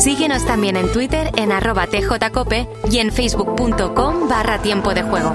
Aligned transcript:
Síguenos 0.00 0.46
también 0.46 0.76
en 0.76 0.90
Twitter 0.92 1.30
en 1.36 1.52
arroba 1.52 1.86
tjcope 1.86 2.66
y 2.90 2.98
en 3.00 3.12
facebook.com 3.12 4.30
barra 4.30 4.62
tiempo 4.62 4.94
de 4.94 5.02
juego. 5.02 5.34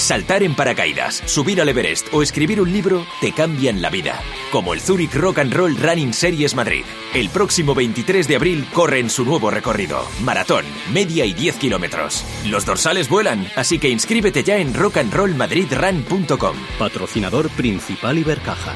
Saltar 0.00 0.42
en 0.42 0.54
paracaídas, 0.54 1.22
subir 1.26 1.60
al 1.60 1.68
Everest 1.68 2.08
o 2.14 2.22
escribir 2.22 2.58
un 2.58 2.72
libro 2.72 3.04
te 3.20 3.32
cambian 3.32 3.82
la 3.82 3.90
vida. 3.90 4.18
Como 4.50 4.72
el 4.72 4.80
Zurich 4.80 5.14
Rock 5.14 5.40
and 5.40 5.52
Roll 5.52 5.76
Running 5.76 6.14
Series 6.14 6.54
Madrid. 6.54 6.84
El 7.12 7.28
próximo 7.28 7.74
23 7.74 8.26
de 8.26 8.36
abril 8.36 8.66
corre 8.72 8.98
en 8.98 9.10
su 9.10 9.26
nuevo 9.26 9.50
recorrido. 9.50 10.02
Maratón, 10.22 10.64
media 10.90 11.26
y 11.26 11.34
10 11.34 11.56
kilómetros. 11.56 12.24
Los 12.46 12.64
dorsales 12.64 13.10
vuelan, 13.10 13.46
así 13.56 13.78
que 13.78 13.90
inscríbete 13.90 14.42
ya 14.42 14.56
en 14.56 14.72
rockandrollmadridrun.com. 14.72 16.56
Patrocinador 16.78 17.50
principal 17.50 18.16
Ibercaja. 18.16 18.74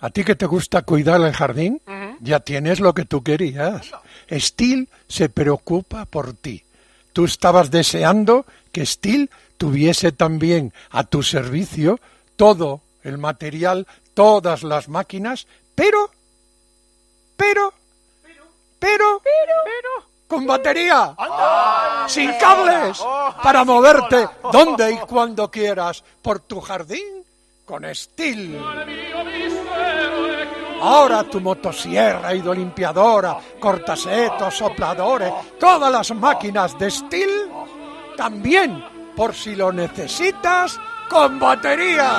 ¿A 0.00 0.10
ti 0.10 0.22
que 0.22 0.34
te 0.34 0.44
gusta 0.44 0.82
cuidar 0.82 1.22
el 1.22 1.32
jardín? 1.32 1.80
Ya 2.20 2.40
tienes 2.40 2.78
lo 2.80 2.92
que 2.92 3.06
tú 3.06 3.22
querías. 3.22 3.90
Steel 4.30 4.90
se 5.08 5.30
preocupa 5.30 6.04
por 6.04 6.34
ti. 6.34 6.62
Tú 7.14 7.24
estabas 7.24 7.70
deseando 7.70 8.44
que 8.70 8.84
Steel 8.84 9.30
tuviese 9.60 10.12
también 10.12 10.72
a 10.88 11.04
tu 11.04 11.22
servicio 11.22 12.00
todo 12.34 12.80
el 13.02 13.18
material, 13.18 13.86
todas 14.14 14.62
las 14.62 14.88
máquinas, 14.88 15.46
pero, 15.74 16.10
pero, 17.36 17.70
pero, 18.78 19.20
pero, 19.22 20.06
con 20.26 20.46
batería, 20.46 21.14
sin 22.06 22.32
cables, 22.38 23.04
para 23.42 23.62
moverte 23.66 24.30
donde 24.50 24.92
y 24.92 24.96
cuando 25.00 25.50
quieras 25.50 26.02
por 26.22 26.40
tu 26.40 26.62
jardín 26.62 27.22
con 27.66 27.84
Steel. 27.94 28.58
Ahora 30.80 31.24
tu 31.24 31.38
motosierra, 31.38 32.34
hidrolimpiadora, 32.34 33.38
cortasetos, 33.60 34.56
sopladores, 34.56 35.30
todas 35.58 35.92
las 35.92 36.14
máquinas 36.14 36.78
de 36.78 36.90
Steel 36.90 37.50
también 38.16 38.99
por 39.20 39.34
si 39.34 39.54
lo 39.54 39.70
necesitas 39.70 40.80
con 41.10 41.38
batería. 41.38 42.10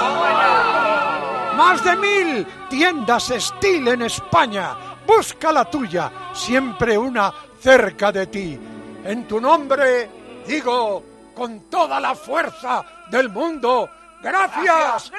Más 1.57 1.83
de 1.83 1.95
mil 1.95 2.45
tiendas 2.69 3.33
Steel 3.35 3.87
en 3.87 4.03
España. 4.03 4.75
Busca 5.07 5.51
la 5.51 5.65
tuya, 5.65 6.11
siempre 6.31 6.95
una 6.95 7.33
cerca 7.59 8.11
de 8.11 8.27
ti. 8.27 8.59
En 9.03 9.27
tu 9.27 9.41
nombre 9.41 10.11
digo 10.45 11.03
con 11.33 11.61
toda 11.71 11.99
la 11.99 12.13
fuerza 12.13 12.85
del 13.09 13.29
mundo, 13.29 13.89
gracias, 14.21 15.11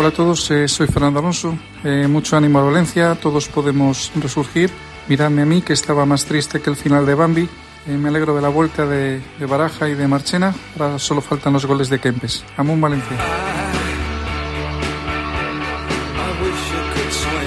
Hola 0.00 0.08
a 0.08 0.12
todos, 0.12 0.50
eh, 0.50 0.66
soy 0.66 0.86
Fernando 0.86 1.18
Alonso. 1.18 1.58
Eh, 1.84 2.06
mucho 2.08 2.34
ánimo 2.34 2.58
a 2.58 2.62
Valencia, 2.62 3.16
todos 3.16 3.48
podemos 3.48 4.10
resurgir. 4.16 4.70
Miradme 5.08 5.42
a 5.42 5.44
mí, 5.44 5.60
que 5.60 5.74
estaba 5.74 6.06
más 6.06 6.24
triste 6.24 6.62
que 6.62 6.70
el 6.70 6.76
final 6.76 7.04
de 7.04 7.14
Bambi. 7.14 7.42
Eh, 7.86 7.90
me 7.90 8.08
alegro 8.08 8.34
de 8.34 8.40
la 8.40 8.48
vuelta 8.48 8.86
de, 8.86 9.20
de 9.20 9.44
Baraja 9.44 9.90
y 9.90 9.94
de 9.94 10.08
Marchena. 10.08 10.54
Ahora 10.78 10.98
solo 10.98 11.20
faltan 11.20 11.52
los 11.52 11.66
goles 11.66 11.90
de 11.90 11.98
Kempes. 11.98 12.46
Amón 12.56 12.80
Valencia. 12.80 13.14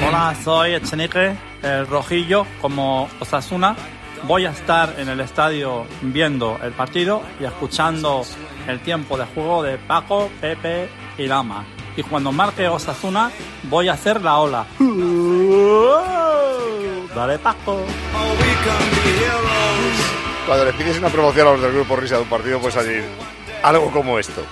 Hola, 0.07 0.35
soy 0.43 0.75
Echenique, 0.75 1.35
el 1.63 1.87
rojillo, 1.87 2.45
como 2.61 3.09
Osasuna. 3.19 3.75
Voy 4.27 4.45
a 4.45 4.51
estar 4.51 4.93
en 4.99 5.09
el 5.09 5.21
estadio 5.21 5.87
viendo 6.03 6.59
el 6.61 6.73
partido 6.73 7.23
y 7.39 7.45
escuchando 7.45 8.21
el 8.67 8.79
tiempo 8.81 9.17
de 9.17 9.25
juego 9.25 9.63
de 9.63 9.79
Paco, 9.79 10.29
Pepe 10.39 10.87
y 11.17 11.25
Lama. 11.25 11.65
Y 11.95 12.03
cuando 12.03 12.31
marque 12.31 12.67
Osasuna, 12.67 13.31
voy 13.63 13.89
a 13.89 13.93
hacer 13.93 14.21
la 14.21 14.37
ola. 14.39 14.65
Dale, 17.15 17.37
Paco. 17.39 17.79
Cuando 20.47 20.65
le 20.65 20.73
pides 20.73 20.97
una 20.97 21.09
promoción 21.09 21.47
a 21.47 21.51
los 21.51 21.61
del 21.61 21.73
grupo 21.73 21.95
Risa 21.95 22.15
de 22.15 22.23
un 22.23 22.29
partido, 22.29 22.59
pues 22.59 22.75
allí 22.75 23.01
algo 23.61 23.91
como 23.91 24.17
esto. 24.19 24.43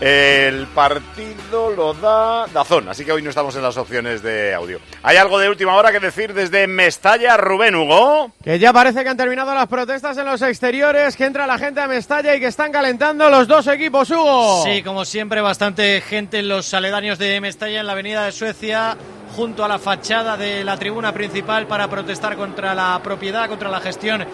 El 0.00 0.68
partido 0.68 1.70
lo 1.70 1.92
da 1.92 2.46
Dazón, 2.46 2.88
así 2.88 3.04
que 3.04 3.10
hoy 3.10 3.20
no 3.20 3.30
estamos 3.30 3.56
en 3.56 3.62
las 3.62 3.76
opciones 3.76 4.22
de 4.22 4.54
audio. 4.54 4.78
¿Hay 5.02 5.16
algo 5.16 5.40
de 5.40 5.48
última 5.48 5.74
hora 5.74 5.90
que 5.90 5.98
decir 5.98 6.34
desde 6.34 6.68
Mestalla, 6.68 7.36
Rubén 7.36 7.74
Hugo? 7.74 8.30
Que 8.44 8.60
ya 8.60 8.72
parece 8.72 9.02
que 9.02 9.08
han 9.08 9.16
terminado 9.16 9.52
las 9.52 9.66
protestas 9.66 10.16
en 10.16 10.26
los 10.26 10.40
exteriores, 10.42 11.16
que 11.16 11.24
entra 11.24 11.48
la 11.48 11.58
gente 11.58 11.80
a 11.80 11.88
Mestalla 11.88 12.36
y 12.36 12.38
que 12.38 12.46
están 12.46 12.70
calentando 12.70 13.28
los 13.28 13.48
dos 13.48 13.66
equipos, 13.66 14.08
Hugo. 14.10 14.62
Sí, 14.64 14.84
como 14.84 15.04
siempre, 15.04 15.40
bastante 15.40 16.00
gente 16.00 16.38
en 16.38 16.48
los 16.48 16.72
aledaños 16.74 17.18
de 17.18 17.40
Mestalla, 17.40 17.80
en 17.80 17.86
la 17.86 17.92
avenida 17.92 18.24
de 18.24 18.30
Suecia, 18.30 18.96
junto 19.34 19.64
a 19.64 19.68
la 19.68 19.80
fachada 19.80 20.36
de 20.36 20.62
la 20.62 20.76
tribuna 20.76 21.12
principal 21.12 21.66
para 21.66 21.88
protestar 21.88 22.36
contra 22.36 22.72
la 22.72 23.00
propiedad, 23.02 23.48
contra 23.48 23.68
la 23.68 23.80
gestión 23.80 24.24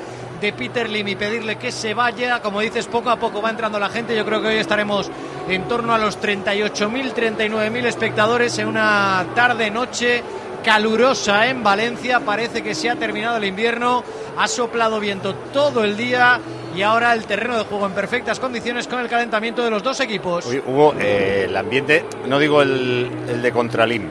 de 0.41 0.53
Peter 0.53 0.91
Lim 0.91 1.09
y 1.09 1.17
pedirle 1.17 1.57
que 1.57 1.73
se 1.73 1.95
vaya. 1.95 2.41
Como 2.43 2.61
dices, 2.61 2.87
poco 2.87 3.09
a 3.09 3.17
poco 3.17 3.41
va 3.41 3.49
entrando 3.49 3.79
la 3.79 3.89
gente. 3.89 4.15
Yo 4.15 4.27
creo 4.27 4.43
que 4.43 4.49
hoy 4.49 4.57
estaremos 4.57 5.11
en 5.49 5.69
torno 5.69 5.95
a 5.95 5.99
los 5.99 6.21
38.000, 6.21 7.15
39.000 7.15 7.85
espectadores 7.87 8.59
en 8.59 8.69
una 8.69 9.27
tarde-noche 9.35 10.23
calurosa 10.65 11.49
en 11.49 11.63
Valencia. 11.63 12.21
Parece 12.21 12.63
que 12.63 12.75
se 12.75 12.91
ha 12.91 12.97
terminado 12.97 13.37
el 13.37 13.45
invierno. 13.45 14.03
Ha 14.37 14.49
soplado 14.49 14.99
viento 15.01 15.35
todo 15.53 15.85
el 15.85 15.97
día 15.97 16.41
y 16.75 16.83
ahora 16.83 17.13
el 17.13 17.25
terreno 17.25 17.57
de 17.57 17.65
juego 17.65 17.87
en 17.87 17.93
perfectas 17.93 18.41
condiciones 18.41 18.89
con 18.89 18.99
el 19.01 19.09
calentamiento 19.09 19.63
de 19.63 19.71
los 19.71 19.83
dos 19.83 20.01
equipos. 20.01 20.47
Uy, 20.47 20.61
Hugo, 20.67 20.95
eh, 20.99 21.45
el 21.49 21.57
ambiente, 21.57 22.05
no 22.27 22.39
digo 22.39 22.63
el, 22.63 23.11
el 23.29 23.43
de 23.43 23.53
Contralim, 23.53 24.09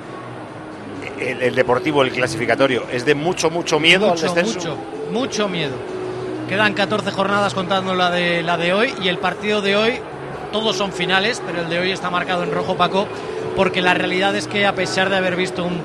el, 1.20 1.42
el 1.42 1.56
deportivo, 1.56 2.04
el 2.04 2.12
clasificatorio, 2.12 2.86
es 2.92 3.06
de 3.06 3.16
mucho, 3.16 3.50
mucho 3.50 3.80
miedo 3.80 4.08
mucho, 4.10 4.28
al 4.28 4.36
descenso. 4.36 4.60
mucho, 4.60 4.78
mucho 5.12 5.50
miedo. 5.50 5.74
Quedan 6.48 6.74
14 6.74 7.12
jornadas 7.12 7.54
contando 7.54 7.96
la 7.96 8.12
de, 8.12 8.44
la 8.44 8.58
de 8.58 8.74
hoy 8.74 8.94
y 9.02 9.08
el 9.10 9.18
partido 9.18 9.62
de 9.62 9.76
hoy, 9.76 10.00
todos 10.54 10.78
son 10.78 10.94
finales, 10.94 11.42
pero 11.46 11.62
el 11.62 11.70
de 11.70 11.80
hoy 11.80 11.92
está 11.92 12.12
marcado 12.12 12.44
en 12.44 12.52
rojo, 12.52 12.78
Paco, 12.78 13.08
porque 13.58 13.82
la 13.82 13.96
realidad 13.96 14.36
es 14.36 14.48
que 14.48 14.66
a 14.68 14.74
pesar 14.74 15.10
de 15.10 15.18
haber 15.18 15.36
visto 15.36 15.66
un 15.66 15.82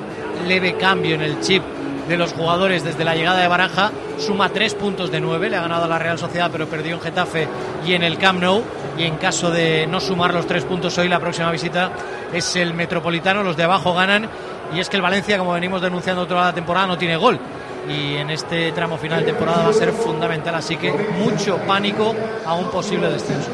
leve 0.46 0.76
cambio 0.76 1.14
en 1.14 1.22
el 1.22 1.40
chip 1.40 1.62
de 2.06 2.16
los 2.18 2.32
jugadores 2.34 2.84
desde 2.84 3.02
la 3.02 3.16
llegada 3.16 3.40
de 3.40 3.48
Baraja, 3.48 3.90
suma 4.18 4.50
tres 4.50 4.74
puntos 4.74 5.10
de 5.10 5.20
nueve, 5.20 5.48
le 5.48 5.56
ha 5.56 5.62
ganado 5.62 5.84
a 5.84 5.88
la 5.88 5.98
Real 5.98 6.18
Sociedad, 6.18 6.50
pero 6.52 6.66
perdió 6.66 6.94
en 6.94 7.00
Getafe 7.00 7.48
y 7.86 7.94
en 7.94 8.02
el 8.02 8.18
Camp 8.18 8.40
Nou, 8.40 8.62
y 8.98 9.04
en 9.04 9.16
caso 9.16 9.50
de 9.50 9.86
no 9.86 10.00
sumar 10.00 10.34
los 10.34 10.46
tres 10.46 10.64
puntos 10.64 10.96
hoy, 10.98 11.08
la 11.08 11.18
próxima 11.18 11.50
visita 11.50 11.90
es 12.32 12.54
el 12.56 12.74
Metropolitano, 12.74 13.42
los 13.42 13.56
de 13.56 13.64
abajo 13.64 13.94
ganan, 13.94 14.28
y 14.74 14.80
es 14.80 14.90
que 14.90 14.96
el 14.96 15.02
Valencia, 15.02 15.38
como 15.38 15.54
venimos 15.54 15.80
denunciando 15.80 16.26
toda 16.26 16.44
la 16.44 16.52
temporada, 16.52 16.86
no 16.86 16.98
tiene 16.98 17.16
gol 17.16 17.40
y 17.88 18.16
en 18.16 18.28
este 18.28 18.70
tramo 18.72 18.98
final 18.98 19.20
de 19.20 19.26
temporada 19.32 19.64
va 19.64 19.70
a 19.70 19.72
ser 19.72 19.92
fundamental, 19.92 20.54
así 20.54 20.76
que 20.76 20.92
mucho 20.92 21.56
pánico 21.66 22.14
a 22.44 22.54
un 22.54 22.70
posible 22.70 23.08
descenso. 23.10 23.48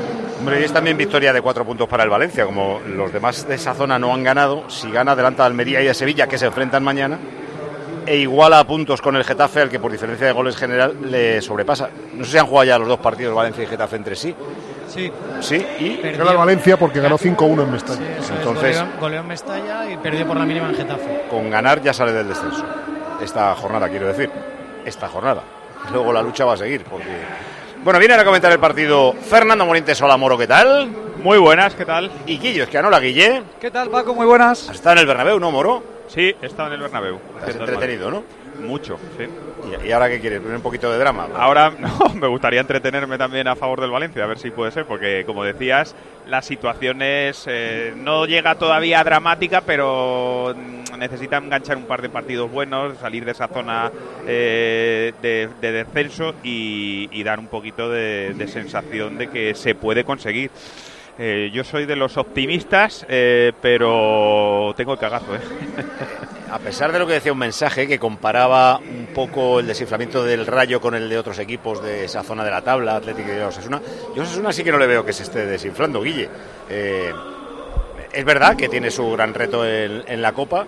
Hombre, 0.45 0.61
y 0.61 0.65
es 0.65 0.73
también 0.73 0.97
victoria 0.99 1.33
de 1.33 1.41
cuatro 1.41 1.65
puntos 1.65 1.89
para 1.89 2.05
el 2.05 2.11
Valencia, 2.11 2.45
como 2.45 2.81
los 2.87 3.11
demás 3.13 3.49
de 3.49 3.55
esa 3.55 3.73
zona 3.75 3.99
no 3.99 4.13
han 4.13 4.23
ganado, 4.23 4.69
si 4.69 4.91
gana 4.91 5.13
adelanta 5.13 5.43
a 5.43 5.47
Almería 5.47 5.81
y 5.83 5.89
a 5.89 5.95
Sevilla, 5.95 6.27
que 6.27 6.37
se 6.37 6.45
enfrentan 6.45 6.85
mañana, 6.85 7.19
e 8.05 8.17
iguala 8.19 8.59
a 8.59 8.65
puntos 8.67 9.01
con 9.01 9.17
el 9.17 9.25
Getafe, 9.25 9.63
al 9.63 9.71
que 9.71 9.81
por 9.81 9.91
diferencia 9.91 10.27
de 10.27 10.33
goles 10.33 10.55
general 10.57 10.95
le 11.11 11.41
sobrepasa. 11.41 11.89
No 12.13 12.25
sé 12.27 12.33
si 12.33 12.39
han 12.39 12.47
jugado 12.47 12.65
ya 12.67 12.79
los 12.79 12.89
dos 12.89 12.99
partidos 12.99 13.35
Valencia 13.35 13.65
y 13.65 13.67
Getafe 13.67 13.97
entre 13.97 14.17
sí. 14.17 14.35
Sí. 14.87 15.11
Sí, 15.41 15.67
y 15.81 15.91
Perdió. 15.97 16.19
Gana 16.19 16.31
el 16.33 16.37
Valencia 16.37 16.77
porque 16.77 17.01
ganó 17.01 17.17
5-1 17.17 17.63
en 17.63 17.73
Mestalla. 17.73 18.11
Eso 18.19 18.21
es, 18.35 18.39
Entonces- 18.39 18.77
goleó, 18.79 19.01
goleó 19.01 19.21
en 19.21 19.27
Mestalla 19.29 19.91
y 19.91 19.97
perdió 19.97 20.27
por 20.27 20.37
la 20.37 20.45
mínima 20.45 20.69
en 20.69 20.75
Getafe. 20.75 21.23
con 21.31 21.49
ganar 21.49 21.81
ya 21.83 21.95
sale 21.95 22.13
del 22.13 22.29
descenso. 22.29 22.65
Esta 23.23 23.55
jornada, 23.55 23.89
quiero 23.89 24.09
decir. 24.09 24.31
Esta 24.85 25.09
jornada. 25.09 25.41
Luego 25.91 26.13
la 26.13 26.21
lucha 26.21 26.45
va 26.45 26.53
a 26.53 26.57
seguir, 26.59 26.85
porque... 26.85 27.07
Bueno, 27.85 27.99
viene 27.99 28.15
a 28.15 28.25
comentar 28.25 28.51
el 28.51 28.59
partido 28.59 29.13
Fernando 29.13 29.67
Morientes. 29.67 30.01
Hola, 30.01 30.17
Moro, 30.17 30.39
¿qué 30.39 30.47
tal? 30.47 30.89
Muy 31.23 31.37
buenas, 31.37 31.75
¿qué 31.75 31.85
tal? 31.85 32.11
Y 32.25 32.39
Guillo, 32.39 32.63
es 32.63 32.71
que 32.71 32.79
hola, 32.79 32.99
Guille. 32.99 33.43
¿Qué 33.61 33.71
tal, 33.71 33.91
Paco? 33.91 34.15
Muy 34.15 34.25
buenas. 34.25 34.71
Está 34.71 34.93
en 34.93 34.99
el 35.01 35.07
Bernabéu, 35.07 35.39
¿no, 35.39 35.51
Moro? 35.51 35.83
Sí, 36.09 36.35
he 36.41 36.47
estado 36.47 36.69
en 36.69 36.77
el 36.77 36.81
Bernabéu. 36.81 37.21
El 37.47 37.57
entretenido, 37.57 38.11
¿no? 38.11 38.25
Mucho, 38.61 38.99
sí. 39.19 39.25
¿Y, 39.85 39.93
ahora 39.93 40.09
qué 40.09 40.21
quieres? 40.21 40.41
¿Un 40.45 40.61
poquito 40.61 40.91
de 40.91 40.99
drama? 40.99 41.29
Ahora 41.37 41.71
no, 41.79 42.15
me 42.15 42.27
gustaría 42.27 42.61
entretenerme 42.61 43.19
también 43.19 43.49
a 43.49 43.57
favor 43.57 43.81
del 43.81 43.91
Valencia, 43.91 44.25
a 44.25 44.27
ver 44.27 44.39
si 44.39 44.51
puede 44.51 44.73
ser, 44.73 44.85
porque 44.87 45.25
como 45.25 45.45
decías, 45.45 45.95
la 46.29 46.43
situación 46.43 47.03
es, 47.03 47.45
eh, 47.47 47.95
no 47.97 48.27
llega 48.27 48.55
todavía 48.57 49.03
dramática, 49.03 49.63
pero 49.63 50.55
mm, 50.55 50.99
necesitan 50.99 51.45
enganchar 51.45 51.77
un 51.77 51.87
par 51.87 52.03
de 52.03 52.09
partidos 52.09 52.51
buenos, 52.51 52.99
salir 52.99 53.25
de 53.25 53.33
esa 53.33 53.49
zona 53.49 53.91
eh, 54.27 55.13
de, 55.23 55.49
descenso 55.73 56.35
y, 56.43 57.23
dar 57.25 57.39
un 57.39 57.47
poquito 57.47 57.89
de 57.89 58.47
sensación 58.49 59.17
de 59.17 59.29
que 59.29 59.55
se 59.55 59.75
puede 59.75 60.05
conseguir. 60.05 60.51
Eh, 61.17 61.51
yo 61.53 61.63
soy 61.63 61.87
de 61.87 61.95
los 61.95 62.17
optimistas, 62.17 63.07
eh, 63.09 63.53
pero 63.61 64.75
tengo 64.77 64.95
el 64.95 64.99
cagazo. 64.99 65.37
¿eh? 65.37 65.41
A 66.55 66.61
pesar 66.61 66.93
de 66.93 67.01
lo 67.01 67.07
que 67.09 67.15
decía 67.15 67.33
un 67.33 67.39
mensaje 67.39 67.89
que 67.89 67.99
comparaba 67.99 68.79
un 68.79 69.09
poco 69.13 69.59
el 69.59 69.67
desinflamiento 69.67 70.23
del 70.23 70.47
Rayo 70.47 70.81
con 70.81 70.95
el 70.95 71.09
de 71.09 71.19
otros 71.19 71.41
equipos 71.41 71.83
de 71.83 72.05
esa 72.05 72.23
zona 72.23 72.45
de 72.45 72.53
la 72.53 72.63
tabla, 72.63 72.95
Atlético 72.95 73.33
y 73.33 73.41
Osasuna, 73.41 73.83
yo 74.15 74.23
Osasuna 74.23 74.53
sí 74.53 74.63
que 74.63 74.71
no 74.71 74.79
le 74.79 74.87
veo 74.87 75.05
que 75.05 75.13
se 75.13 75.25
esté 75.25 75.47
desinflando, 75.47 76.01
Guille. 76.01 76.29
es 76.69 78.25
verdad 78.25 78.55
que 78.55 78.69
tiene 78.69 78.93
su 78.93 79.11
gran 79.11 79.35
reto 79.35 79.67
en 79.67 80.23
la 80.23 80.33
Copa, 80.33 80.65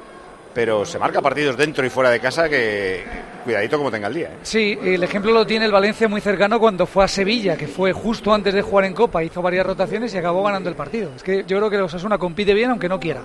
pero 0.56 0.86
se 0.86 0.98
marca 0.98 1.20
partidos 1.20 1.54
dentro 1.54 1.84
y 1.84 1.90
fuera 1.90 2.08
de 2.08 2.18
casa 2.18 2.48
que 2.48 3.04
cuidadito 3.44 3.76
como 3.76 3.90
tenga 3.90 4.08
el 4.08 4.14
día. 4.14 4.28
¿eh? 4.28 4.38
Sí, 4.42 4.78
el 4.82 5.02
ejemplo 5.02 5.30
lo 5.30 5.46
tiene 5.46 5.66
el 5.66 5.70
Valencia 5.70 6.08
muy 6.08 6.22
cercano 6.22 6.58
cuando 6.58 6.86
fue 6.86 7.04
a 7.04 7.08
Sevilla, 7.08 7.58
que 7.58 7.66
fue 7.66 7.92
justo 7.92 8.32
antes 8.32 8.54
de 8.54 8.62
jugar 8.62 8.86
en 8.86 8.94
Copa, 8.94 9.22
hizo 9.22 9.42
varias 9.42 9.66
rotaciones 9.66 10.14
y 10.14 10.16
acabó 10.16 10.42
ganando 10.42 10.70
el 10.70 10.74
partido. 10.74 11.10
Es 11.14 11.22
que 11.22 11.44
yo 11.46 11.58
creo 11.58 11.68
que 11.68 11.76
Osasuna 11.76 12.16
compite 12.16 12.54
bien 12.54 12.70
aunque 12.70 12.88
no 12.88 12.98
quiera. 12.98 13.20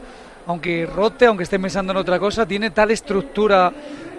Aunque 0.46 0.86
rote, 0.86 1.26
aunque 1.26 1.46
esté 1.46 1.58
pensando 1.58 1.94
en 1.94 2.00
otra 2.00 2.20
cosa, 2.20 2.46
tiene 2.46 2.72
tal 2.72 2.92
estructura 2.92 3.72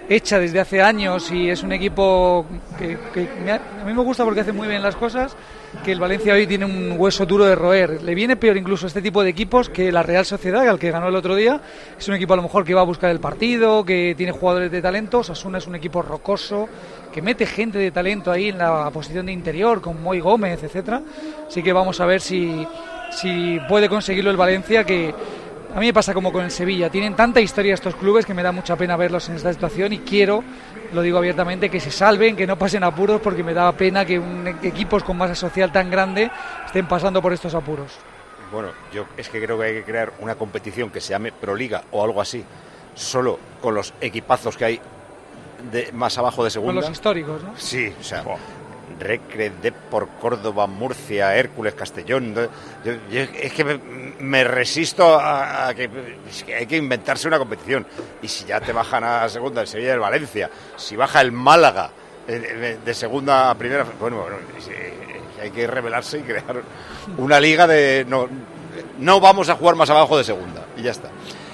hecha 0.09 0.39
desde 0.39 0.59
hace 0.59 0.81
años 0.81 1.31
y 1.31 1.49
es 1.49 1.63
un 1.63 1.71
equipo 1.71 2.45
que, 2.77 2.97
a 3.51 3.85
mí 3.85 3.93
me 3.93 4.01
gusta 4.01 4.23
porque 4.23 4.41
hace 4.41 4.51
muy 4.51 4.67
bien 4.67 4.81
las 4.81 4.95
cosas, 4.95 5.35
que 5.83 5.91
el 5.91 5.99
Valencia 5.99 6.33
hoy 6.33 6.45
tiene 6.45 6.65
un 6.65 6.95
hueso 6.97 7.25
duro 7.25 7.45
de 7.45 7.55
roer. 7.55 8.03
Le 8.03 8.13
viene 8.13 8.35
peor 8.35 8.57
incluso 8.57 8.87
este 8.87 9.01
tipo 9.01 9.23
de 9.23 9.29
equipos 9.29 9.69
que 9.69 9.91
la 9.91 10.03
Real 10.03 10.25
Sociedad, 10.25 10.67
al 10.67 10.77
que 10.77 10.91
ganó 10.91 11.07
el 11.07 11.15
otro 11.15 11.35
día. 11.35 11.59
Es 11.97 12.07
un 12.07 12.15
equipo 12.15 12.33
a 12.33 12.37
lo 12.37 12.43
mejor 12.43 12.63
que 12.63 12.73
va 12.73 12.81
a 12.81 12.85
buscar 12.85 13.09
el 13.09 13.19
partido, 13.19 13.83
que 13.83 14.13
tiene 14.15 14.31
jugadores 14.31 14.71
de 14.71 14.81
talento. 14.81 15.21
Asuna 15.21 15.57
es 15.57 15.67
un 15.67 15.75
equipo 15.75 16.01
rocoso, 16.01 16.67
que 17.11 17.21
mete 17.21 17.45
gente 17.45 17.79
de 17.79 17.91
talento 17.91 18.31
ahí 18.31 18.49
en 18.49 18.59
la 18.59 18.89
posición 18.91 19.25
de 19.25 19.31
interior, 19.31 19.81
con 19.81 20.01
Moy 20.01 20.19
Gómez, 20.19 20.61
etcétera. 20.63 21.01
Así 21.47 21.63
que 21.63 21.73
vamos 21.73 21.99
a 21.99 22.05
ver 22.05 22.21
si, 22.21 22.67
si 23.11 23.59
puede 23.67 23.89
conseguirlo 23.89 24.29
el 24.29 24.37
Valencia, 24.37 24.83
que 24.83 25.13
a 25.73 25.79
mí 25.79 25.87
me 25.87 25.93
pasa 25.93 26.13
como 26.13 26.31
con 26.31 26.45
el 26.45 26.51
Sevilla. 26.51 26.89
Tienen 26.89 27.15
tanta 27.15 27.41
historia 27.41 27.73
estos 27.73 27.95
clubes 27.95 28.25
que 28.25 28.33
me 28.33 28.43
da 28.43 28.51
mucha 28.51 28.75
pena 28.75 28.95
verlos 28.95 29.27
en 29.29 29.35
esta 29.35 29.51
situación 29.51 29.91
y 29.93 29.99
quiero, 29.99 30.43
lo 30.93 31.01
digo 31.01 31.17
abiertamente, 31.17 31.69
que 31.69 31.79
se 31.79 31.89
salven, 31.89 32.35
que 32.35 32.45
no 32.45 32.57
pasen 32.57 32.83
apuros 32.83 33.21
porque 33.21 33.43
me 33.43 33.53
da 33.53 33.71
pena 33.71 34.05
que 34.05 34.19
un, 34.19 34.47
equipos 34.61 35.03
con 35.03 35.17
masa 35.17 35.33
social 35.33 35.71
tan 35.71 35.89
grande 35.89 36.29
estén 36.65 36.87
pasando 36.87 37.21
por 37.21 37.33
estos 37.33 37.55
apuros. 37.55 37.91
Bueno, 38.51 38.69
yo 38.93 39.07
es 39.17 39.29
que 39.29 39.41
creo 39.41 39.57
que 39.57 39.65
hay 39.65 39.73
que 39.73 39.83
crear 39.83 40.13
una 40.19 40.35
competición 40.35 40.91
que 40.91 41.01
se 41.01 41.09
llame 41.09 41.31
Proliga 41.31 41.83
o 41.91 42.03
algo 42.03 42.21
así, 42.21 42.45
solo 42.93 43.39
con 43.59 43.73
los 43.73 43.95
equipazos 43.99 44.55
que 44.55 44.65
hay 44.65 44.81
de, 45.71 45.91
más 45.91 46.15
abajo 46.19 46.43
de 46.43 46.51
segunda. 46.51 46.73
Con 46.73 46.81
los 46.81 46.91
históricos, 46.91 47.43
¿no? 47.43 47.53
Sí, 47.57 47.91
o 47.99 48.03
sea, 48.03 48.23
Recre, 48.99 49.51
por 49.89 50.07
Córdoba, 50.19 50.67
Murcia, 50.67 51.35
Hércules, 51.35 51.73
Castellón. 51.73 52.35
es 53.11 53.53
que 53.53 53.79
me, 54.19 54.43
resisto 54.43 55.17
a, 55.19 55.73
que, 55.75 55.89
hay 56.57 56.65
que 56.65 56.77
inventarse 56.77 57.27
una 57.27 57.37
competición. 57.37 57.85
Y 58.21 58.27
si 58.27 58.45
ya 58.45 58.59
te 58.59 58.71
bajan 58.71 59.03
a 59.03 59.29
segunda 59.29 59.61
el 59.61 59.67
Sevilla 59.67 59.89
y 59.89 59.93
el 59.93 59.99
Valencia, 59.99 60.49
si 60.75 60.95
baja 60.95 61.21
el 61.21 61.31
Málaga 61.31 61.89
eh, 62.27 62.77
de 62.83 62.93
segunda 62.93 63.49
a 63.49 63.55
primera, 63.55 63.85
bueno, 63.99 64.17
bueno 64.17 64.37
hay 65.41 65.51
que 65.51 65.67
revelarse 65.67 66.19
y 66.19 66.21
crear 66.21 66.63
una 67.17 67.39
liga 67.39 67.67
de 67.67 68.05
no, 68.07 68.29
no 68.99 69.19
vamos 69.19 69.49
a 69.49 69.55
jugar 69.55 69.75
más 69.75 69.89
abajo 69.89 70.17
de 70.17 70.23
segunda 70.23 70.65
y 70.77 70.83
ya 70.83 70.91
está. 70.91 71.09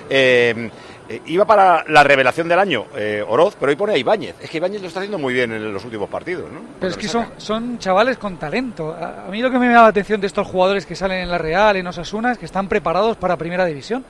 Eh, 0.10 0.70
eh, 1.10 1.24
iba 1.26 1.44
para 1.44 1.84
la 1.88 2.04
revelación 2.04 2.48
del 2.48 2.60
año 2.60 2.86
eh, 2.96 3.26
Oroz, 3.28 3.56
pero 3.60 3.72
hoy 3.72 3.76
pone 3.76 3.94
a 3.94 3.98
Ibáñez. 3.98 4.36
Es 4.40 4.48
que 4.48 4.58
Ibáñez 4.58 4.82
lo 4.82 4.88
está 4.88 5.00
haciendo 5.00 5.18
muy 5.18 5.34
bien 5.34 5.52
en 5.52 5.74
los 5.74 5.84
últimos 5.84 6.08
partidos, 6.08 6.52
¿no? 6.52 6.62
Pero 6.80 6.92
es 6.92 6.98
que 6.98 7.08
son, 7.08 7.26
son 7.38 7.80
chavales 7.80 8.20
con 8.20 8.38
talento. 8.38 8.94
A, 8.94 9.28
mí 9.32 9.42
lo 9.42 9.50
que 9.50 9.58
me 9.58 9.66
llama 9.66 9.82
la 9.82 9.88
atención 9.88 10.22
de 10.22 10.28
estos 10.28 10.46
jugadores 10.46 10.86
que 10.86 10.96
salen 10.96 11.24
en 11.24 11.32
la 11.32 11.40
Real, 11.40 11.76
en 11.78 11.88
Osasuna, 11.88 12.34
es 12.34 12.38
que 12.38 12.46
están 12.46 12.68
preparados 12.68 13.18
para 13.18 13.38
Primera 13.38 13.66
División. 13.66 14.06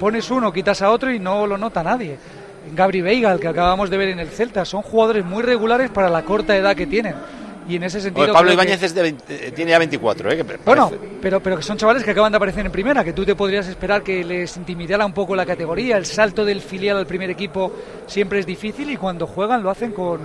Pones 0.00 0.28
uno, 0.30 0.52
quitas 0.52 0.82
a 0.82 0.90
otro 0.90 1.12
y 1.12 1.20
no 1.20 1.46
lo 1.46 1.56
nota 1.56 1.84
nadie. 1.84 2.18
Gabri 2.74 3.02
Veiga, 3.02 3.30
el 3.30 3.38
que 3.38 3.46
acabamos 3.46 3.88
de 3.88 3.96
ver 3.96 4.08
en 4.08 4.18
el 4.18 4.28
Celta, 4.28 4.64
son 4.64 4.82
jugadores 4.82 5.24
muy 5.24 5.44
regulares 5.44 5.90
para 5.90 6.10
la 6.10 6.22
corta 6.22 6.56
edad 6.56 6.74
que 6.74 6.88
tienen 6.88 7.14
y 7.68 7.76
en 7.76 7.82
ese 7.82 8.00
sentido. 8.00 8.32
Pablo 8.32 8.52
Ibáñez 8.52 8.82
eh, 8.82 9.52
tiene 9.54 9.70
ya 9.70 9.78
24, 9.78 10.30
¿eh? 10.30 10.44
bueno, 10.64 10.90
pero, 11.20 11.40
pero 11.40 11.56
que 11.56 11.62
son 11.62 11.76
chavales 11.76 12.04
que 12.04 12.10
acaban 12.10 12.32
de 12.32 12.36
aparecer 12.36 12.64
en 12.64 12.72
primera, 12.72 13.04
que 13.04 13.12
tú 13.12 13.24
te 13.24 13.34
podrías 13.34 13.66
esperar 13.68 14.02
que 14.02 14.24
les 14.24 14.56
intimidara 14.56 15.04
un 15.04 15.12
poco 15.12 15.34
la 15.34 15.46
categoría. 15.46 15.96
El 15.96 16.06
salto 16.06 16.44
del 16.44 16.60
filial 16.60 16.96
al 16.96 17.06
primer 17.06 17.30
equipo 17.30 17.72
siempre 18.06 18.40
es 18.40 18.46
difícil 18.46 18.90
y 18.90 18.96
cuando 18.96 19.26
juegan 19.26 19.62
lo 19.62 19.70
hacen 19.70 19.92
con 19.92 20.20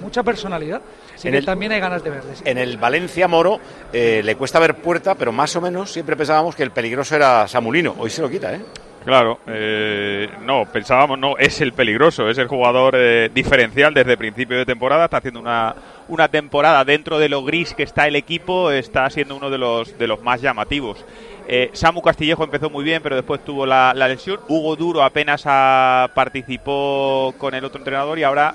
mucha 0.00 0.22
personalidad. 0.22 0.82
Así 1.14 1.30
que 1.30 1.42
también 1.42 1.72
hay 1.72 1.80
ganas 1.80 2.02
de 2.04 2.10
verles. 2.10 2.42
En 2.44 2.58
el 2.58 2.76
Valencia 2.76 3.26
Moro 3.28 3.58
eh, 3.92 4.20
le 4.24 4.36
cuesta 4.36 4.58
ver 4.58 4.76
puerta, 4.76 5.14
pero 5.14 5.32
más 5.32 5.54
o 5.56 5.60
menos 5.60 5.90
siempre 5.90 6.16
pensábamos 6.16 6.54
que 6.54 6.62
el 6.62 6.70
peligroso 6.70 7.16
era 7.16 7.48
Samulino. 7.48 7.94
Hoy 7.98 8.10
se 8.10 8.20
lo 8.20 8.28
quita, 8.28 8.54
¿eh? 8.54 8.60
Claro, 9.04 9.38
eh, 9.46 10.30
no, 10.44 10.64
pensábamos, 10.64 11.18
no, 11.18 11.36
es 11.36 11.60
el 11.60 11.74
peligroso, 11.74 12.30
es 12.30 12.38
el 12.38 12.48
jugador 12.48 12.94
eh, 12.96 13.30
diferencial 13.34 13.92
desde 13.92 14.16
principio 14.16 14.56
de 14.56 14.64
temporada, 14.64 15.04
está 15.04 15.18
haciendo 15.18 15.40
una, 15.40 15.74
una 16.08 16.28
temporada 16.28 16.86
dentro 16.86 17.18
de 17.18 17.28
lo 17.28 17.44
gris 17.44 17.74
que 17.74 17.82
está 17.82 18.06
el 18.08 18.16
equipo, 18.16 18.70
está 18.70 19.08
siendo 19.10 19.36
uno 19.36 19.50
de 19.50 19.58
los, 19.58 19.98
de 19.98 20.06
los 20.06 20.22
más 20.22 20.40
llamativos. 20.40 21.04
Eh, 21.46 21.68
Samu 21.74 22.00
Castillejo 22.00 22.44
empezó 22.44 22.70
muy 22.70 22.82
bien, 22.82 23.02
pero 23.02 23.14
después 23.16 23.44
tuvo 23.44 23.66
la, 23.66 23.92
lesión. 23.92 24.40
Hugo 24.48 24.74
Duro 24.74 25.02
apenas 25.02 25.42
participó 26.14 27.34
con 27.36 27.54
el 27.54 27.62
otro 27.66 27.80
entrenador 27.80 28.18
y 28.18 28.22
ahora 28.22 28.54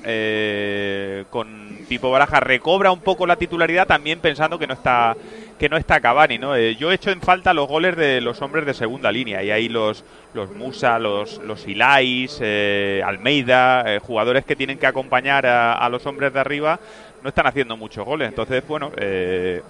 con 1.29 1.77
Pipo 1.87 2.09
Baraja 2.09 2.39
recobra 2.39 2.91
un 2.91 3.01
poco 3.01 3.27
la 3.27 3.35
titularidad, 3.35 3.85
también 3.85 4.19
pensando 4.19 4.57
que 4.57 4.65
no 4.65 4.73
está 4.73 5.15
que 5.59 5.69
no 5.69 5.77
está 5.77 5.99
Cavani, 5.99 6.37
¿no? 6.37 6.55
Eh, 6.55 6.75
yo 6.75 6.89
he 6.89 6.95
hecho 6.95 7.11
en 7.11 7.21
falta 7.21 7.53
los 7.53 7.67
goles 7.67 7.95
de 7.97 8.21
los 8.21 8.41
hombres 8.41 8.65
de 8.65 8.73
segunda 8.73 9.11
línea 9.11 9.43
y 9.43 9.51
ahí 9.51 9.67
los, 9.67 10.05
los 10.33 10.49
Musa, 10.55 10.97
los, 10.97 11.37
los 11.39 11.67
Ilais, 11.67 12.39
eh, 12.41 13.03
Almeida, 13.05 13.83
eh, 13.85 13.99
jugadores 13.99 14.45
que 14.45 14.55
tienen 14.55 14.79
que 14.79 14.87
acompañar 14.87 15.45
a, 15.45 15.89
los 15.89 16.05
hombres 16.05 16.31
de 16.31 16.39
arriba, 16.39 16.79
no 17.21 17.29
están 17.29 17.45
haciendo 17.45 17.75
muchos 17.75 18.05
goles. 18.05 18.29
Entonces, 18.29 18.65
bueno, 18.65 18.91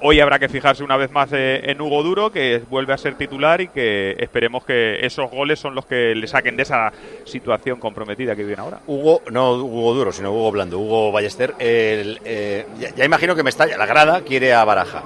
hoy 0.01 0.19
habrá 0.19 0.37
que 0.37 0.49
fijarse 0.49 0.83
una 0.83 0.97
vez 0.97 1.09
más 1.11 1.29
en 1.31 1.81
Hugo 1.81 2.03
Duro, 2.03 2.31
que 2.31 2.61
vuelve 2.69 2.93
a 2.93 2.97
ser 2.97 3.15
titular 3.15 3.61
y 3.61 3.69
que 3.69 4.15
esperemos 4.19 4.65
que 4.65 5.03
esos 5.03 5.31
goles 5.31 5.59
son 5.59 5.73
los 5.73 5.85
que 5.85 6.13
le 6.13 6.27
saquen 6.27 6.57
de 6.57 6.63
esa 6.63 6.91
situación 7.23 7.79
comprometida 7.79 8.35
que 8.35 8.43
viene 8.43 8.61
ahora. 8.61 8.81
Hugo, 8.85 9.23
no 9.31 9.53
Hugo 9.53 9.93
Duro, 9.95 10.11
sino 10.11 10.31
Hugo 10.31 10.51
Blando, 10.51 10.77
Hugo 10.77 11.11
Ballester, 11.11 11.55
ya, 11.57 12.95
ya, 12.95 13.05
imagino 13.05 13.35
que 13.35 13.43
me 13.43 13.49
está, 13.49 13.65
la 13.65 13.85
grada 13.87 14.21
quiere 14.21 14.53
a 14.53 14.63
Baraja, 14.65 15.03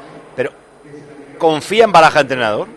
¿Confía 1.44 1.84
en 1.84 1.92
Baraja 1.92 2.22
entrenador? 2.22 2.70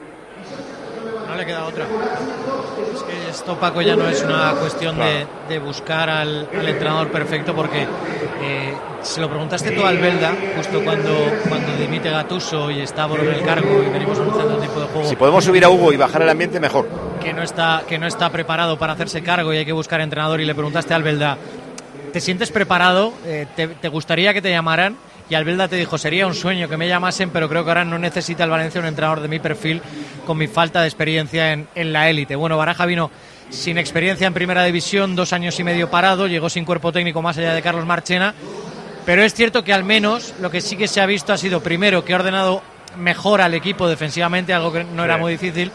No 1.29 1.37
le 1.37 1.47
queda 1.47 1.67
otra. 1.67 1.85
Es 1.85 3.03
que 3.05 3.31
esto, 3.31 3.57
Paco, 3.61 3.81
ya 3.81 3.95
no 3.95 4.09
es 4.09 4.25
una 4.25 4.55
cuestión 4.55 4.99
de, 5.49 5.59
buscar 5.61 6.11
al, 6.11 6.49
entrenador 6.53 7.13
perfecto, 7.13 7.55
porque 7.55 7.83
eh, 8.43 8.75
se 9.03 9.21
lo 9.21 9.31
preguntaste 9.31 9.71
tú 9.71 9.87
al 9.87 9.99
Belda, 9.99 10.33
justo 10.57 10.83
cuando, 10.83 11.13
cuando 11.49 11.77
dimite 11.77 12.11
Gatuso 12.11 12.69
y 12.69 12.81
está 12.81 13.05
en 13.05 13.35
el 13.35 13.45
cargo 13.45 13.85
y 13.85 13.89
venimos 13.89 14.19
anunciando 14.19 14.57
un 14.57 14.61
tipo 14.61 14.81
de 14.81 14.87
juego. 14.89 15.09
Si 15.09 15.15
podemos 15.15 15.45
subir 15.45 15.65
a 15.65 15.69
Hugo 15.69 15.93
y 15.93 15.97
bajar 15.97 16.23
el 16.23 16.29
ambiente, 16.29 16.59
mejor. 16.59 16.89
Que 17.23 17.33
no 17.33 17.45
está, 17.45 17.85
que 17.89 17.99
no 17.99 18.09
está 18.09 18.31
preparado 18.31 18.77
para 18.77 18.95
hacerse 18.95 19.23
cargo 19.23 19.55
y 19.55 19.59
hay 19.59 19.65
que 19.65 19.73
buscar 19.73 20.01
entrenador. 20.01 20.41
Y 20.41 20.45
le 20.45 20.57
preguntaste 20.57 20.93
al 20.93 21.05
Belda, 21.05 21.39
¿te 22.13 22.21
sientes 22.21 22.51
preparado? 22.51 23.13
Eh, 23.27 23.47
¿Te 23.55 23.89
gustaría 23.89 24.35
que 24.35 24.43
te 24.43 24.51
llamaran? 24.51 24.97
Y 25.29 25.35
Albelda 25.35 25.69
te 25.69 25.77
dijo, 25.77 25.99
sería 25.99 26.27
un 26.27 26.35
sueño 26.35 26.69
que 26.69 26.77
me 26.77 26.89
llamasen, 26.89 27.31
pero 27.31 27.49
creo 27.49 27.65
que 27.65 27.71
ahora 27.71 27.85
no 27.85 27.99
necesita 27.99 28.45
el 28.45 28.51
Valencia 28.51 28.81
un 28.81 28.87
entrenador 28.87 29.21
de 29.21 29.29
mi 29.29 29.39
perfil 29.39 29.83
con 30.27 30.39
mi 30.39 30.47
falta 30.47 30.81
de 30.81 30.87
experiencia 30.87 31.53
en, 31.53 31.69
en 31.75 31.93
la 31.93 32.09
élite. 32.09 32.37
Bueno, 32.37 32.57
Baraja 32.57 32.87
vino 32.87 33.11
sin 33.51 33.79
experiencia 33.79 34.27
en 34.27 34.35
primera 34.35 34.65
división, 34.65 35.17
dos 35.17 35.33
años 35.33 35.59
y 35.59 35.65
medio 35.65 35.91
parado, 35.91 36.27
llegó 36.27 36.49
sin 36.49 36.65
cuerpo 36.65 36.93
técnico 36.93 37.23
más 37.23 37.39
allá 37.39 37.55
de 37.55 37.63
Carlos 37.63 37.87
Marchena, 37.87 38.35
pero 39.05 39.23
es 39.23 39.35
cierto 39.35 39.63
que 39.63 39.73
al 39.73 39.85
menos 39.85 40.35
lo 40.41 40.51
que 40.51 40.61
sí 40.61 40.77
que 40.77 40.89
se 40.89 41.01
ha 41.01 41.07
visto 41.07 41.33
ha 41.33 41.39
sido 41.39 41.63
primero 41.63 42.05
que 42.05 42.13
ha 42.13 42.17
ordenado 42.17 42.63
mejor 42.97 43.41
al 43.41 43.55
equipo 43.55 43.89
defensivamente, 43.89 44.53
algo 44.53 44.73
que 44.73 44.85
no 44.85 45.05
era 45.05 45.17
muy 45.17 45.33
difícil, 45.33 45.71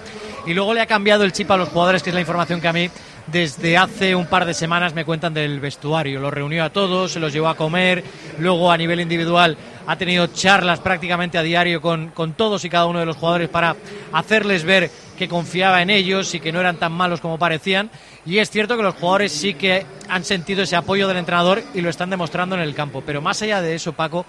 y 0.46 0.54
luego 0.54 0.74
le 0.74 0.82
ha 0.82 0.86
cambiado 0.86 1.24
el 1.24 1.32
chip 1.32 1.50
a 1.52 1.58
los 1.58 1.70
jugadores, 1.70 2.04
que 2.04 2.10
es 2.10 2.14
la 2.14 2.20
información 2.20 2.60
que 2.60 2.68
a 2.68 2.74
mí 2.74 2.90
desde 3.28 3.78
hace 3.78 4.16
un 4.16 4.26
par 4.26 4.46
de 4.46 4.54
semanas 4.54 4.94
me 4.94 5.06
cuentan 5.06 5.34
del 5.34 5.60
vestuario. 5.60 6.20
Los 6.20 6.34
reunió 6.34 6.64
a 6.64 6.70
todos, 6.70 7.12
se 7.12 7.20
los 7.20 7.34
llevó 7.34 7.48
a 7.50 7.56
comer, 7.56 8.04
luego 8.40 8.72
a 8.72 8.78
nivel 8.78 9.00
individual 9.00 9.58
ha 9.88 9.96
tenido 9.96 10.28
charlas 10.28 10.80
prácticamente 10.80 11.38
a 11.38 11.44
diario 11.44 11.82
con, 11.82 12.10
con 12.10 12.34
todos 12.34 12.64
y 12.66 12.70
cada 12.70 12.86
uno 12.86 13.00
de 13.00 13.06
los 13.06 13.18
jugadores 13.18 13.50
para 13.50 13.76
hacerles 14.14 14.64
ver 14.64 14.92
que 15.18 15.28
confiaba 15.28 15.82
en 15.82 15.90
ellos 15.90 16.34
y 16.34 16.40
que 16.40 16.52
no 16.52 16.60
eran 16.60 16.78
tan 16.78 16.92
malos 16.92 17.22
como 17.22 17.38
parecían. 17.38 17.90
Y 18.26 18.40
es 18.40 18.50
cierto 18.50 18.78
que 18.78 18.84
los 18.84 18.96
jugadores 18.96 19.32
sí 19.32 19.54
que 19.54 19.86
han 20.10 20.24
sentido 20.24 20.64
ese 20.64 20.76
apoyo 20.76 21.08
del 21.08 21.18
entrenador 21.18 21.62
y 21.74 21.82
lo 21.82 21.90
están 21.90 22.10
demostrando 22.10 22.56
en 22.56 22.62
el 22.62 22.76
campo. 22.76 23.04
Pero 23.06 23.22
más 23.22 23.42
allá 23.42 23.62
de 23.62 23.76
eso, 23.76 23.94
Paco, 23.94 24.26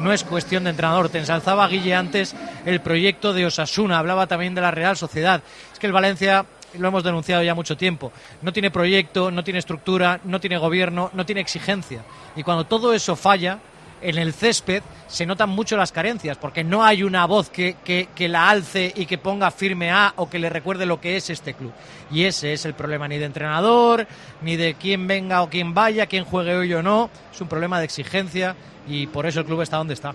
no 0.00 0.12
es 0.12 0.24
cuestión 0.24 0.64
de 0.64 0.70
entrenador. 0.70 1.08
Te 1.08 1.18
ensalzaba 1.18 1.66
Guille 1.68 1.94
antes 1.94 2.34
el 2.64 2.80
proyecto 2.80 3.32
de 3.32 3.46
Osasuna, 3.46 3.98
hablaba 3.98 4.26
también 4.26 4.54
de 4.54 4.60
la 4.60 4.70
Real 4.70 4.96
Sociedad. 4.96 5.42
Es 5.72 5.78
que 5.78 5.86
el 5.86 5.92
Valencia 5.92 6.46
lo 6.78 6.88
hemos 6.88 7.04
denunciado 7.04 7.42
ya 7.42 7.54
mucho 7.54 7.76
tiempo. 7.76 8.12
No 8.42 8.52
tiene 8.52 8.70
proyecto, 8.70 9.30
no 9.30 9.44
tiene 9.44 9.58
estructura, 9.58 10.20
no 10.24 10.40
tiene 10.40 10.58
gobierno, 10.58 11.10
no 11.14 11.26
tiene 11.26 11.40
exigencia. 11.40 12.02
Y 12.34 12.42
cuando 12.42 12.66
todo 12.66 12.92
eso 12.92 13.16
falla, 13.16 13.58
en 14.00 14.18
el 14.18 14.32
césped 14.32 14.82
se 15.06 15.26
notan 15.26 15.48
mucho 15.48 15.76
las 15.76 15.92
carencias, 15.92 16.36
porque 16.36 16.64
no 16.64 16.84
hay 16.84 17.02
una 17.02 17.26
voz 17.26 17.48
que, 17.48 17.76
que, 17.84 18.08
que, 18.14 18.28
la 18.28 18.50
alce 18.50 18.92
y 18.94 19.06
que 19.06 19.18
ponga 19.18 19.50
firme 19.50 19.90
a 19.90 20.12
o 20.16 20.28
que 20.28 20.38
le 20.38 20.50
recuerde 20.50 20.84
lo 20.86 21.00
que 21.00 21.16
es 21.16 21.30
este 21.30 21.54
club. 21.54 21.72
Y 22.10 22.24
ese 22.24 22.52
es 22.52 22.64
el 22.64 22.74
problema 22.74 23.08
ni 23.08 23.18
de 23.18 23.24
entrenador, 23.24 24.06
ni 24.42 24.56
de 24.56 24.74
quién 24.74 25.06
venga 25.06 25.42
o 25.42 25.48
quién 25.48 25.74
vaya, 25.74 26.06
quién 26.06 26.24
juegue 26.24 26.54
hoy 26.54 26.74
o 26.74 26.82
no. 26.82 27.10
Es 27.32 27.40
un 27.40 27.48
problema 27.48 27.78
de 27.78 27.84
exigencia 27.84 28.54
y 28.86 29.06
por 29.06 29.26
eso 29.26 29.40
el 29.40 29.46
club 29.46 29.62
está 29.62 29.78
donde 29.78 29.94
está. 29.94 30.14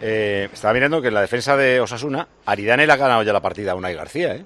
Eh, 0.00 0.48
estaba 0.52 0.74
mirando 0.74 1.00
que 1.00 1.08
en 1.08 1.14
la 1.14 1.20
defensa 1.20 1.56
de 1.56 1.80
Osasuna, 1.80 2.26
Aridane 2.46 2.86
le 2.86 2.92
ha 2.92 2.96
ganado 2.96 3.22
ya 3.22 3.32
la 3.32 3.40
partida 3.40 3.72
a 3.72 3.74
Unai 3.74 3.94
García, 3.94 4.34
¿eh? 4.34 4.44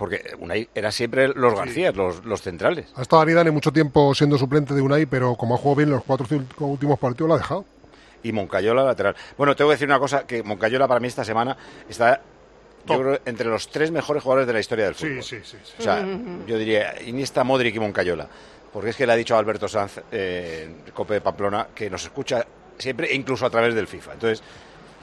Porque 0.00 0.34
Unai 0.38 0.66
era 0.74 0.90
siempre 0.90 1.28
los 1.28 1.54
García, 1.54 1.92
los, 1.92 2.24
los, 2.24 2.40
centrales. 2.40 2.86
Ha 2.96 3.02
estado 3.02 3.20
Aridane 3.20 3.50
mucho 3.50 3.70
tiempo 3.70 4.14
siendo 4.14 4.38
suplente 4.38 4.72
de 4.72 4.80
Unai, 4.80 5.04
pero 5.04 5.34
como 5.34 5.56
ha 5.56 5.58
jugado 5.58 5.76
bien 5.76 5.90
los 5.90 6.02
cuatro 6.04 6.26
cinco 6.26 6.64
últimos 6.64 6.98
partidos, 6.98 7.28
lo 7.28 7.34
ha 7.34 7.36
dejado. 7.36 7.66
Y 8.22 8.32
Moncayola 8.32 8.82
lateral. 8.82 9.14
Bueno, 9.36 9.54
tengo 9.54 9.68
que 9.68 9.74
decir 9.74 9.86
una 9.86 9.98
cosa, 9.98 10.26
que 10.26 10.42
Moncayola 10.42 10.88
para 10.88 11.00
mí 11.00 11.06
esta 11.06 11.22
semana 11.22 11.54
está 11.86 12.22
yo 12.86 12.98
creo, 12.98 13.20
entre 13.26 13.50
los 13.50 13.68
tres 13.68 13.90
mejores 13.90 14.22
jugadores 14.22 14.46
de 14.46 14.54
la 14.54 14.60
historia 14.60 14.86
del 14.86 14.94
fútbol. 14.94 15.22
Sí, 15.22 15.36
sí, 15.36 15.50
sí. 15.50 15.56
sí. 15.62 15.74
O 15.80 15.82
sea, 15.82 16.02
yo 16.46 16.56
diría 16.56 16.94
Iniesta, 17.02 17.44
Modric 17.44 17.76
y 17.76 17.80
Moncayola. 17.80 18.26
Porque 18.72 18.88
es 18.88 18.96
que 18.96 19.06
le 19.06 19.12
ha 19.12 19.16
dicho 19.16 19.36
a 19.36 19.38
Alberto 19.38 19.68
Sanz, 19.68 20.00
eh, 20.10 20.76
Cope 20.94 21.12
de 21.12 21.20
Pamplona, 21.20 21.68
que 21.74 21.90
nos 21.90 22.04
escucha 22.04 22.46
siempre, 22.78 23.12
incluso 23.14 23.44
a 23.44 23.50
través 23.50 23.74
del 23.74 23.86
FIFA. 23.86 24.14
Entonces, 24.14 24.42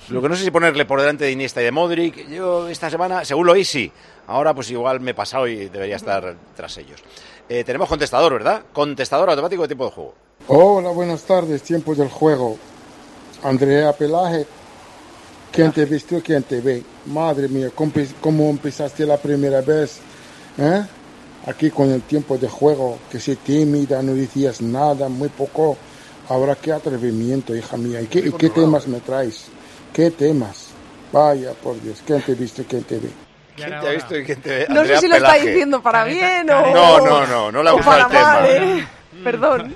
lo 0.10 0.22
que 0.22 0.30
no 0.30 0.36
sé 0.36 0.44
si 0.46 0.52
ponerle 0.52 0.86
por 0.86 1.02
delante 1.02 1.26
de 1.26 1.32
Iniesta 1.32 1.62
y 1.62 1.66
de 1.66 1.72
Modric, 1.72 2.30
yo 2.30 2.68
esta 2.70 2.90
semana, 2.90 3.26
según 3.26 3.46
lo 3.46 3.54
oí, 3.54 3.64
sí. 3.64 3.92
Ahora 4.28 4.54
pues 4.54 4.70
igual 4.72 5.00
me 5.00 5.12
he 5.12 5.14
pasado 5.14 5.48
y 5.48 5.70
debería 5.70 5.96
estar 5.96 6.36
tras 6.56 6.78
ellos. 6.78 7.02
Eh, 7.48 7.64
tenemos 7.64 7.88
contestador, 7.88 8.34
¿verdad? 8.34 8.64
Contestador 8.74 9.30
automático 9.30 9.62
de 9.62 9.68
tiempo 9.70 9.86
de 9.86 9.92
juego. 9.92 10.14
Hola, 10.48 10.90
buenas 10.90 11.24
tardes, 11.24 11.64
tiempo 11.64 11.96
del 11.96 12.10
juego. 12.10 12.58
Andrea 13.44 13.94
Pelaje, 13.94 14.46
¿quién 15.52 15.72
te 15.72 15.86
vistió, 15.86 16.22
quién 16.22 16.44
te 16.44 16.60
ve? 16.60 16.84
Madre 17.06 17.48
mía, 17.48 17.72
¿cómo 17.74 18.50
empezaste 18.50 19.06
la 19.06 19.18
primera 19.18 19.62
vez? 19.62 20.00
¿Eh? 20.58 20.86
Aquí 21.46 21.70
con 21.70 21.90
el 21.90 22.02
tiempo 22.02 22.38
de 22.38 22.50
juego, 22.50 23.00
que 23.10 23.22
se 23.22 23.38
tímida, 23.38 24.02
no 24.04 24.14
decías 24.14 24.62
nada, 24.62 25.08
muy 25.08 25.30
poco. 25.30 25.78
Ahora 26.28 26.56
qué 26.56 26.74
atrevimiento, 26.74 27.56
hija 27.56 27.78
mía. 27.78 28.02
¿Y 28.02 28.08
qué, 28.08 28.34
qué 28.34 28.50
temas 28.50 28.88
me 28.88 29.00
traes? 29.00 29.46
¿Qué 29.94 30.12
temas? 30.12 30.68
Vaya, 31.14 31.54
por 31.54 31.82
Dios, 31.82 32.04
¿quién 32.06 32.22
te 32.22 32.34
viste, 32.34 32.66
quién 32.66 32.84
te 32.84 33.00
ve? 33.00 33.27
¿Quién 33.58 33.80
te 33.82 33.88
ha 33.88 33.92
visto 33.92 34.18
y 34.18 34.24
quién 34.24 34.42
te 34.42 34.50
ve? 34.50 34.66
No 34.70 34.80
Andrea 34.82 34.96
sé 34.98 35.02
si 35.02 35.08
lo 35.10 35.16
está 35.16 35.32
Pelaje. 35.32 35.50
diciendo 35.50 35.82
para 35.82 36.04
bien 36.06 36.50
o... 36.50 36.74
No, 36.74 37.00
no, 37.06 37.28
no, 37.28 37.52
no 37.52 37.64
le 37.64 37.70
ha 37.70 37.74
gustado 37.74 38.08
para 38.08 38.08
el 38.08 38.10
tema. 38.12 38.34
mal, 38.34 38.46
¿eh? 38.80 38.88
Perdón. 39.24 39.76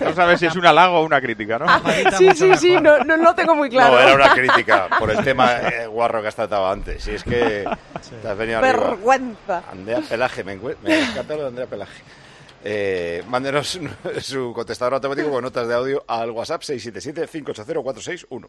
No 0.00 0.14
sabes 0.14 0.40
si 0.40 0.46
es 0.46 0.56
un 0.56 0.64
halago 0.64 1.00
o 1.00 1.04
una 1.04 1.20
crítica, 1.20 1.58
¿no? 1.58 1.66
Sí, 2.16 2.30
sí, 2.34 2.56
sí, 2.56 2.76
no, 2.80 2.98
no 3.04 3.18
lo 3.18 3.34
tengo 3.34 3.54
muy 3.54 3.68
claro. 3.68 3.92
No, 3.92 4.00
era 4.00 4.14
una 4.14 4.34
crítica 4.34 4.88
por 4.98 5.10
el 5.10 5.22
tema 5.22 5.52
eh, 5.58 5.86
guarro 5.86 6.22
que 6.22 6.28
has 6.28 6.34
tratado 6.34 6.66
antes. 6.70 7.04
Si 7.04 7.10
es 7.10 7.22
que 7.22 7.68
te 8.22 8.28
has 8.28 8.36
venido 8.38 8.58
arriba. 8.60 8.72
Vergüenza. 8.72 9.62
Andrea 9.70 10.00
Pelaje, 10.08 10.42
me, 10.42 10.56
me 10.56 10.98
encanta 11.00 11.34
lo 11.36 11.42
de 11.42 11.48
Andrea 11.48 11.66
Pelaje. 11.66 12.02
Eh, 12.64 13.22
mándenos 13.26 13.78
su 14.22 14.52
contestador 14.54 14.94
automático 14.94 15.30
con 15.30 15.42
notas 15.44 15.68
de 15.68 15.74
audio 15.74 16.02
al 16.08 16.30
WhatsApp 16.30 16.62
677-580-461. 16.62 18.48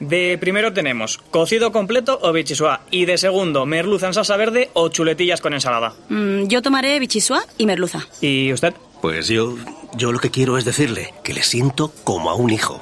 De 0.00 0.38
primero 0.38 0.72
tenemos 0.72 1.18
cocido 1.30 1.72
completo 1.72 2.18
o 2.22 2.32
bichisua 2.32 2.82
y 2.90 3.04
de 3.04 3.18
segundo 3.18 3.66
merluza 3.66 4.06
en 4.06 4.14
salsa 4.14 4.36
verde 4.36 4.70
o 4.74 4.88
chuletillas 4.88 5.40
con 5.40 5.54
ensalada. 5.54 5.94
Mm, 6.08 6.46
yo 6.46 6.62
tomaré 6.62 6.98
bichisua 6.98 7.42
y 7.56 7.66
merluza. 7.66 8.06
¿Y 8.20 8.52
usted? 8.52 8.74
Pues 9.02 9.28
yo, 9.28 9.56
yo 9.96 10.12
lo 10.12 10.18
que 10.18 10.30
quiero 10.30 10.58
es 10.58 10.64
decirle 10.64 11.14
que 11.24 11.34
le 11.34 11.42
siento 11.42 11.92
como 12.04 12.30
a 12.30 12.34
un 12.34 12.50
hijo. 12.50 12.80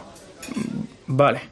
Vale. 1.06 1.42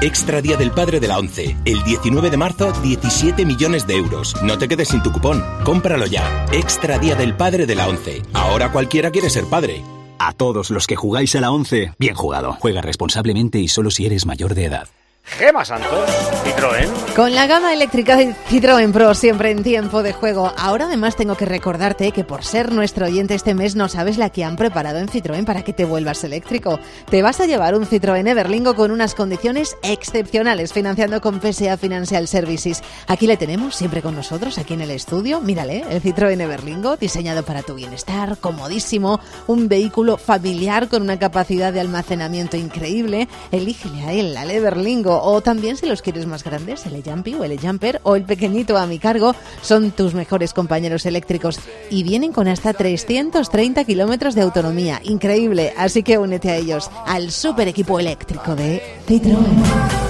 Extra 0.00 0.42
Día 0.42 0.56
del 0.56 0.72
Padre 0.72 1.00
de 1.00 1.08
la 1.08 1.18
ONCE. 1.18 1.56
El 1.64 1.82
19 1.84 2.28
de 2.28 2.36
marzo, 2.36 2.72
17 2.82 3.46
millones 3.46 3.86
de 3.86 3.96
euros. 3.96 4.34
No 4.42 4.58
te 4.58 4.68
quedes 4.68 4.88
sin 4.88 5.02
tu 5.02 5.12
cupón. 5.12 5.42
Cómpralo 5.64 6.06
ya. 6.06 6.46
Extra 6.52 6.98
Día 6.98 7.14
del 7.14 7.34
Padre 7.34 7.66
de 7.66 7.74
la 7.74 7.88
ONCE. 7.88 8.22
Ahora 8.34 8.72
cualquiera 8.72 9.10
quiere 9.10 9.30
ser 9.30 9.44
padre. 9.44 9.82
A 10.18 10.32
todos 10.32 10.70
los 10.70 10.86
que 10.86 10.96
jugáis 10.96 11.34
a 11.36 11.40
la 11.40 11.50
11, 11.50 11.92
bien 11.98 12.14
jugado. 12.14 12.56
Juega 12.60 12.80
responsablemente 12.82 13.58
y 13.58 13.68
solo 13.68 13.90
si 13.90 14.06
eres 14.06 14.26
mayor 14.26 14.54
de 14.54 14.64
edad. 14.64 14.88
Gema 15.26 15.64
Santos, 15.64 16.08
Citroën. 16.44 16.88
Con 17.14 17.34
la 17.34 17.46
gama 17.46 17.74
eléctrica 17.74 18.16
de 18.16 18.34
Citroën 18.48 18.90
Pro 18.90 19.12
siempre 19.12 19.50
en 19.50 19.62
tiempo 19.62 20.02
de 20.02 20.14
juego. 20.14 20.52
Ahora 20.56 20.86
además 20.86 21.16
tengo 21.16 21.36
que 21.36 21.44
recordarte 21.44 22.12
que 22.12 22.24
por 22.24 22.42
ser 22.42 22.72
nuestro 22.72 23.04
oyente 23.04 23.34
este 23.34 23.54
mes 23.54 23.76
no 23.76 23.88
sabes 23.88 24.16
la 24.16 24.30
que 24.30 24.44
han 24.44 24.56
preparado 24.56 24.98
en 24.98 25.08
Citroën 25.08 25.44
para 25.44 25.62
que 25.62 25.74
te 25.74 25.84
vuelvas 25.84 26.24
eléctrico. 26.24 26.78
Te 27.10 27.20
vas 27.22 27.40
a 27.40 27.46
llevar 27.46 27.74
un 27.74 27.86
Citroën 27.86 28.26
Everlingo 28.26 28.74
con 28.76 28.90
unas 28.90 29.14
condiciones 29.14 29.76
excepcionales 29.82 30.72
financiando 30.72 31.20
con 31.20 31.40
PSA 31.40 31.76
Financial 31.76 32.26
Services. 32.28 32.82
Aquí 33.06 33.26
le 33.26 33.36
tenemos 33.36 33.74
siempre 33.74 34.00
con 34.00 34.14
nosotros, 34.14 34.56
aquí 34.56 34.72
en 34.72 34.82
el 34.82 34.92
estudio. 34.92 35.40
Mírale, 35.40 35.84
el 35.90 36.02
Citroën 36.02 36.40
Everlingo 36.40 36.96
diseñado 36.96 37.44
para 37.44 37.62
tu 37.62 37.74
bienestar, 37.74 38.38
comodísimo, 38.38 39.20
un 39.48 39.68
vehículo 39.68 40.16
familiar 40.16 40.88
con 40.88 41.02
una 41.02 41.18
capacidad 41.18 41.74
de 41.74 41.80
almacenamiento 41.80 42.56
increíble. 42.56 43.28
Elígele 43.50 44.02
a 44.04 44.12
él, 44.12 44.36
al 44.36 44.50
Everlingo 44.50 45.15
o 45.22 45.40
también 45.40 45.76
si 45.76 45.86
los 45.86 46.02
quieres 46.02 46.26
más 46.26 46.44
grandes, 46.44 46.86
el 46.86 47.02
Jumpy 47.02 47.34
o 47.34 47.44
el 47.44 47.58
Jumper 47.58 48.00
o 48.02 48.16
el 48.16 48.24
pequeñito 48.24 48.76
a 48.76 48.86
mi 48.86 48.98
cargo 48.98 49.34
son 49.62 49.90
tus 49.90 50.14
mejores 50.14 50.52
compañeros 50.52 51.06
eléctricos 51.06 51.60
y 51.90 52.02
vienen 52.02 52.32
con 52.32 52.48
hasta 52.48 52.72
330 52.72 53.84
kilómetros 53.84 54.34
de 54.34 54.42
autonomía. 54.42 55.00
Increíble, 55.04 55.74
así 55.76 56.02
que 56.02 56.18
únete 56.18 56.50
a 56.50 56.56
ellos, 56.56 56.90
al 57.06 57.30
super 57.30 57.68
equipo 57.68 57.98
eléctrico 57.98 58.54
de 58.54 58.82
Citroën. 59.06 60.06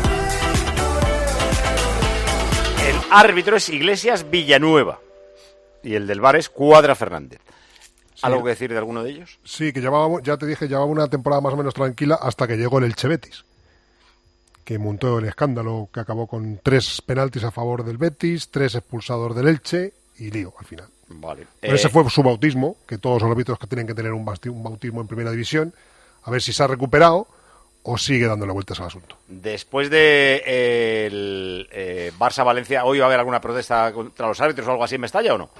El 2.86 2.96
árbitro 3.10 3.56
es 3.56 3.68
Iglesias 3.68 4.30
Villanueva. 4.30 5.00
Y 5.82 5.94
el 5.94 6.06
del 6.06 6.20
bar 6.20 6.36
es 6.36 6.48
Cuadra 6.48 6.94
Fernández. 6.94 7.40
¿Algo 8.22 8.42
que 8.42 8.50
decir 8.50 8.70
de 8.70 8.78
alguno 8.78 9.02
de 9.02 9.10
ellos? 9.10 9.38
Sí, 9.44 9.72
que 9.72 9.80
llevaba, 9.80 10.20
ya 10.22 10.36
te 10.36 10.46
dije, 10.46 10.68
llevaba 10.68 10.86
una 10.86 11.08
temporada 11.08 11.40
más 11.40 11.52
o 11.54 11.56
menos 11.56 11.74
tranquila 11.74 12.18
hasta 12.20 12.46
que 12.46 12.56
llegó 12.56 12.78
el 12.78 12.84
Elche 12.84 13.08
Betis, 13.08 13.44
que 14.66 14.80
montó 14.80 15.20
el 15.20 15.26
escándalo 15.26 15.88
que 15.94 16.00
acabó 16.00 16.26
con 16.26 16.58
tres 16.60 17.00
penaltis 17.00 17.44
a 17.44 17.52
favor 17.52 17.84
del 17.84 17.98
Betis, 17.98 18.50
tres 18.50 18.74
expulsados 18.74 19.34
del 19.36 19.46
Elche 19.46 19.92
y 20.18 20.32
lío 20.32 20.52
al 20.58 20.66
final. 20.66 20.88
Vale. 21.06 21.46
Pero 21.60 21.72
Eh, 21.72 21.76
ese 21.76 21.88
fue 21.88 22.10
su 22.10 22.20
bautismo, 22.24 22.76
que 22.84 22.98
todos 22.98 23.22
los 23.22 23.30
árbitros 23.30 23.60
que 23.60 23.68
tienen 23.68 23.86
que 23.86 23.94
tener 23.94 24.12
un 24.12 24.24
bautismo 24.24 25.00
en 25.00 25.06
primera 25.06 25.30
división, 25.30 25.72
a 26.24 26.32
ver 26.32 26.42
si 26.42 26.52
se 26.52 26.64
ha 26.64 26.66
recuperado 26.66 27.28
o 27.84 27.96
sigue 27.96 28.26
dándole 28.26 28.52
vueltas 28.52 28.80
al 28.80 28.86
asunto. 28.86 29.16
Después 29.28 29.88
de 29.88 30.42
eh, 30.44 31.06
el 31.06 31.68
eh, 31.70 32.12
Barça-Valencia, 32.18 32.84
¿hoy 32.84 32.98
va 32.98 33.04
a 33.04 33.06
haber 33.06 33.20
alguna 33.20 33.40
protesta 33.40 33.92
contra 33.92 34.26
los 34.26 34.40
árbitros 34.40 34.66
o 34.66 34.72
algo 34.72 34.82
así 34.82 34.96
en 34.96 35.02
Mestalla 35.02 35.34
o 35.34 35.38
no? 35.38 35.50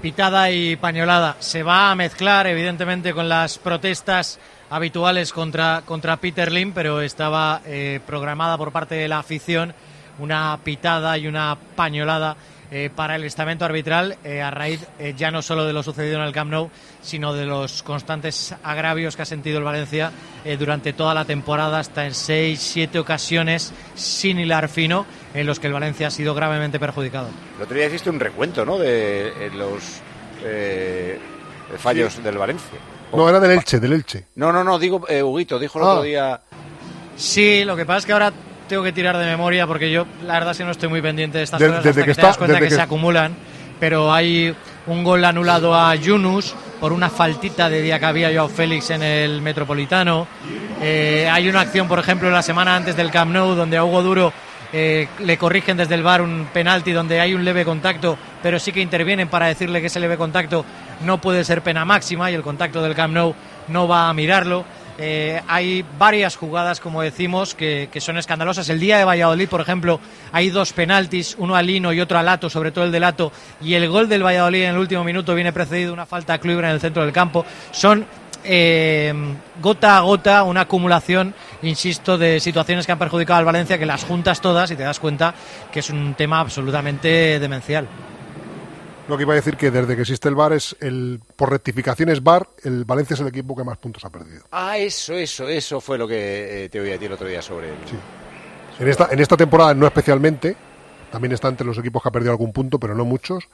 Pitada 0.00 0.50
y 0.50 0.76
pañolada. 0.76 1.36
Se 1.40 1.62
va 1.62 1.90
a 1.90 1.94
mezclar, 1.94 2.46
evidentemente, 2.46 3.14
con 3.14 3.28
las 3.28 3.58
protestas 3.58 4.38
habituales 4.68 5.32
contra, 5.32 5.82
contra 5.84 6.18
Peter 6.18 6.52
Lim, 6.52 6.72
pero 6.72 7.00
estaba 7.00 7.62
eh, 7.64 8.00
programada 8.06 8.58
por 8.58 8.72
parte 8.72 8.94
de 8.94 9.08
la 9.08 9.18
afición 9.18 9.74
una 10.18 10.58
pitada 10.62 11.16
y 11.18 11.26
una 11.26 11.56
pañolada 11.76 12.36
eh, 12.70 12.90
para 12.94 13.16
el 13.16 13.24
estamento 13.24 13.64
arbitral 13.64 14.16
eh, 14.24 14.42
a 14.42 14.50
raíz 14.50 14.84
ya 15.16 15.30
no 15.30 15.40
solo 15.40 15.66
de 15.66 15.72
lo 15.72 15.82
sucedido 15.82 16.16
en 16.16 16.26
el 16.26 16.32
Camp 16.32 16.50
Nou, 16.50 16.70
sino 17.00 17.32
de 17.32 17.44
los 17.44 17.82
constantes 17.82 18.54
agravios 18.64 19.14
que 19.14 19.22
ha 19.22 19.26
sentido 19.26 19.58
el 19.58 19.64
Valencia 19.64 20.10
durante 20.58 20.92
toda 20.92 21.14
la 21.14 21.24
temporada, 21.24 21.78
hasta 21.78 22.06
en 22.06 22.14
seis, 22.14 22.60
siete 22.60 22.98
ocasiones 22.98 23.72
sin 23.94 24.40
hilar 24.40 24.68
fino, 24.68 25.06
en 25.36 25.46
los 25.46 25.60
que 25.60 25.66
el 25.68 25.72
Valencia 25.72 26.08
ha 26.08 26.10
sido 26.10 26.34
gravemente 26.34 26.78
perjudicado. 26.80 27.28
El 27.58 27.62
otro 27.64 27.76
día 27.76 27.86
hiciste 27.86 28.10
un 28.10 28.18
recuento, 28.18 28.64
¿no? 28.64 28.78
De 28.78 29.28
eh, 29.28 29.50
los 29.54 30.00
eh, 30.44 31.18
fallos 31.78 32.22
del 32.22 32.38
Valencia. 32.38 32.78
No, 33.12 33.28
era 33.28 33.38
del 33.38 33.52
Elche, 33.52 33.78
del 33.78 33.92
Elche. 33.92 34.24
No, 34.36 34.52
no, 34.52 34.64
no, 34.64 34.78
digo, 34.78 35.04
eh, 35.08 35.22
Huguito, 35.22 35.58
dijo 35.58 35.78
el 35.78 35.84
Ah. 35.84 35.88
otro 35.90 36.02
día... 36.02 36.40
Sí, 37.16 37.64
lo 37.64 37.76
que 37.76 37.86
pasa 37.86 37.98
es 37.98 38.06
que 38.06 38.12
ahora 38.12 38.32
tengo 38.68 38.82
que 38.82 38.92
tirar 38.92 39.16
de 39.16 39.24
memoria 39.26 39.66
porque 39.66 39.90
yo 39.90 40.06
la 40.26 40.34
verdad 40.34 40.50
es 40.50 40.58
que 40.58 40.64
no 40.64 40.70
estoy 40.72 40.88
muy 40.88 41.00
pendiente 41.00 41.38
de 41.38 41.44
estas 41.44 41.60
De- 41.60 41.68
cosas 41.68 41.84
desde 41.84 42.00
hasta 42.00 42.02
que 42.02 42.10
que, 42.10 42.20
te 42.20 42.26
das 42.26 42.36
cuenta 42.36 42.54
desde 42.54 42.64
que, 42.66 42.68
que- 42.70 42.74
se 42.76 42.82
acumulan. 42.82 43.34
Pero 43.78 44.12
hay 44.12 44.54
un 44.86 45.04
gol 45.04 45.24
anulado 45.24 45.74
a 45.74 45.94
Yunus 45.94 46.54
por 46.80 46.92
una 46.92 47.08
faltita 47.10 47.68
de 47.68 47.82
día 47.82 47.98
que 47.98 48.06
había 48.06 48.30
Joao 48.32 48.48
Félix 48.48 48.90
en 48.90 49.02
el 49.02 49.40
Metropolitano. 49.42 50.26
Eh, 50.82 51.28
hay 51.30 51.48
una 51.48 51.60
acción, 51.60 51.86
por 51.88 51.98
ejemplo, 51.98 52.30
la 52.30 52.42
semana 52.42 52.74
antes 52.76 52.96
del 52.96 53.10
Camp 53.10 53.32
Nou 53.32 53.54
donde 53.54 53.76
a 53.76 53.84
Hugo 53.84 54.02
Duro 54.02 54.32
eh, 54.72 55.08
le 55.20 55.38
corrigen 55.38 55.76
desde 55.76 55.94
el 55.94 56.02
bar 56.02 56.22
un 56.22 56.48
penalti 56.52 56.92
donde 56.92 57.20
hay 57.20 57.34
un 57.34 57.44
leve 57.44 57.64
contacto, 57.64 58.18
pero 58.42 58.58
sí 58.58 58.72
que 58.72 58.80
intervienen 58.80 59.28
para 59.28 59.46
decirle 59.46 59.80
que 59.80 59.86
ese 59.86 60.00
leve 60.00 60.16
contacto 60.16 60.64
no 61.04 61.20
puede 61.20 61.44
ser 61.44 61.62
pena 61.62 61.84
máxima 61.84 62.30
y 62.30 62.34
el 62.34 62.42
contacto 62.42 62.82
del 62.82 62.94
Camp 62.94 63.14
Nou 63.14 63.34
no 63.68 63.88
va 63.88 64.08
a 64.08 64.14
mirarlo. 64.14 64.64
Eh, 64.98 65.42
hay 65.46 65.84
varias 65.98 66.36
jugadas, 66.36 66.80
como 66.80 67.02
decimos, 67.02 67.54
que, 67.54 67.90
que 67.92 68.00
son 68.00 68.16
escandalosas. 68.16 68.68
El 68.70 68.80
día 68.80 68.96
de 68.96 69.04
Valladolid, 69.04 69.48
por 69.48 69.60
ejemplo, 69.60 70.00
hay 70.32 70.48
dos 70.48 70.72
penaltis, 70.72 71.36
uno 71.38 71.54
a 71.54 71.62
Lino 71.62 71.92
y 71.92 72.00
otro 72.00 72.18
a 72.18 72.22
Lato, 72.22 72.48
sobre 72.48 72.70
todo 72.70 72.84
el 72.84 72.92
de 72.92 73.00
Lato, 73.00 73.30
y 73.60 73.74
el 73.74 73.88
gol 73.88 74.08
del 74.08 74.24
Valladolid 74.24 74.62
en 74.62 74.70
el 74.70 74.78
último 74.78 75.04
minuto 75.04 75.34
viene 75.34 75.52
precedido 75.52 75.88
de 75.88 75.92
una 75.92 76.06
falta 76.06 76.34
a 76.34 76.38
Kluivert 76.38 76.68
en 76.68 76.74
el 76.74 76.80
centro 76.80 77.02
del 77.02 77.12
campo. 77.12 77.44
Son 77.72 78.06
eh, 78.46 79.12
gota 79.60 79.98
a 79.98 80.00
gota 80.00 80.42
una 80.44 80.62
acumulación, 80.62 81.34
insisto, 81.62 82.16
de 82.16 82.40
situaciones 82.40 82.86
que 82.86 82.92
han 82.92 82.98
perjudicado 82.98 83.38
al 83.38 83.44
Valencia, 83.44 83.78
que 83.78 83.86
las 83.86 84.04
juntas 84.04 84.40
todas 84.40 84.70
y 84.70 84.76
te 84.76 84.82
das 84.82 85.00
cuenta 85.00 85.34
que 85.70 85.80
es 85.80 85.90
un 85.90 86.14
tema 86.14 86.40
absolutamente 86.40 87.38
demencial. 87.38 87.86
Lo 89.08 89.16
que 89.16 89.22
iba 89.22 89.34
a 89.34 89.36
decir 89.36 89.56
que 89.56 89.70
desde 89.70 89.94
que 89.94 90.02
existe 90.02 90.28
el 90.28 90.34
VAR 90.34 90.52
es 90.52 90.74
el 90.80 91.20
por 91.36 91.50
rectificaciones 91.50 92.22
VAR, 92.22 92.48
el 92.64 92.84
Valencia 92.84 93.14
es 93.14 93.20
el 93.20 93.28
equipo 93.28 93.54
que 93.54 93.62
más 93.62 93.78
puntos 93.78 94.04
ha 94.04 94.10
perdido. 94.10 94.44
Ah, 94.50 94.78
eso, 94.78 95.14
eso, 95.14 95.48
eso 95.48 95.80
fue 95.80 95.96
lo 95.96 96.08
que 96.08 96.64
eh, 96.64 96.68
te 96.68 96.80
oí 96.80 96.88
decir 96.88 97.06
el 97.06 97.12
otro 97.12 97.28
día 97.28 97.40
sobre 97.40 97.68
él. 97.68 97.74
En 98.80 98.88
esta, 98.88 99.08
en 99.10 99.20
esta 99.20 99.36
temporada 99.36 99.74
no 99.74 99.86
especialmente, 99.86 100.56
también 101.12 101.32
está 101.32 101.48
entre 101.48 101.66
los 101.66 101.78
equipos 101.78 102.02
que 102.02 102.08
ha 102.08 102.12
perdido 102.12 102.32
algún 102.32 102.52
punto, 102.52 102.80
pero 102.80 102.94
no 102.94 103.04
muchos. 103.04 103.48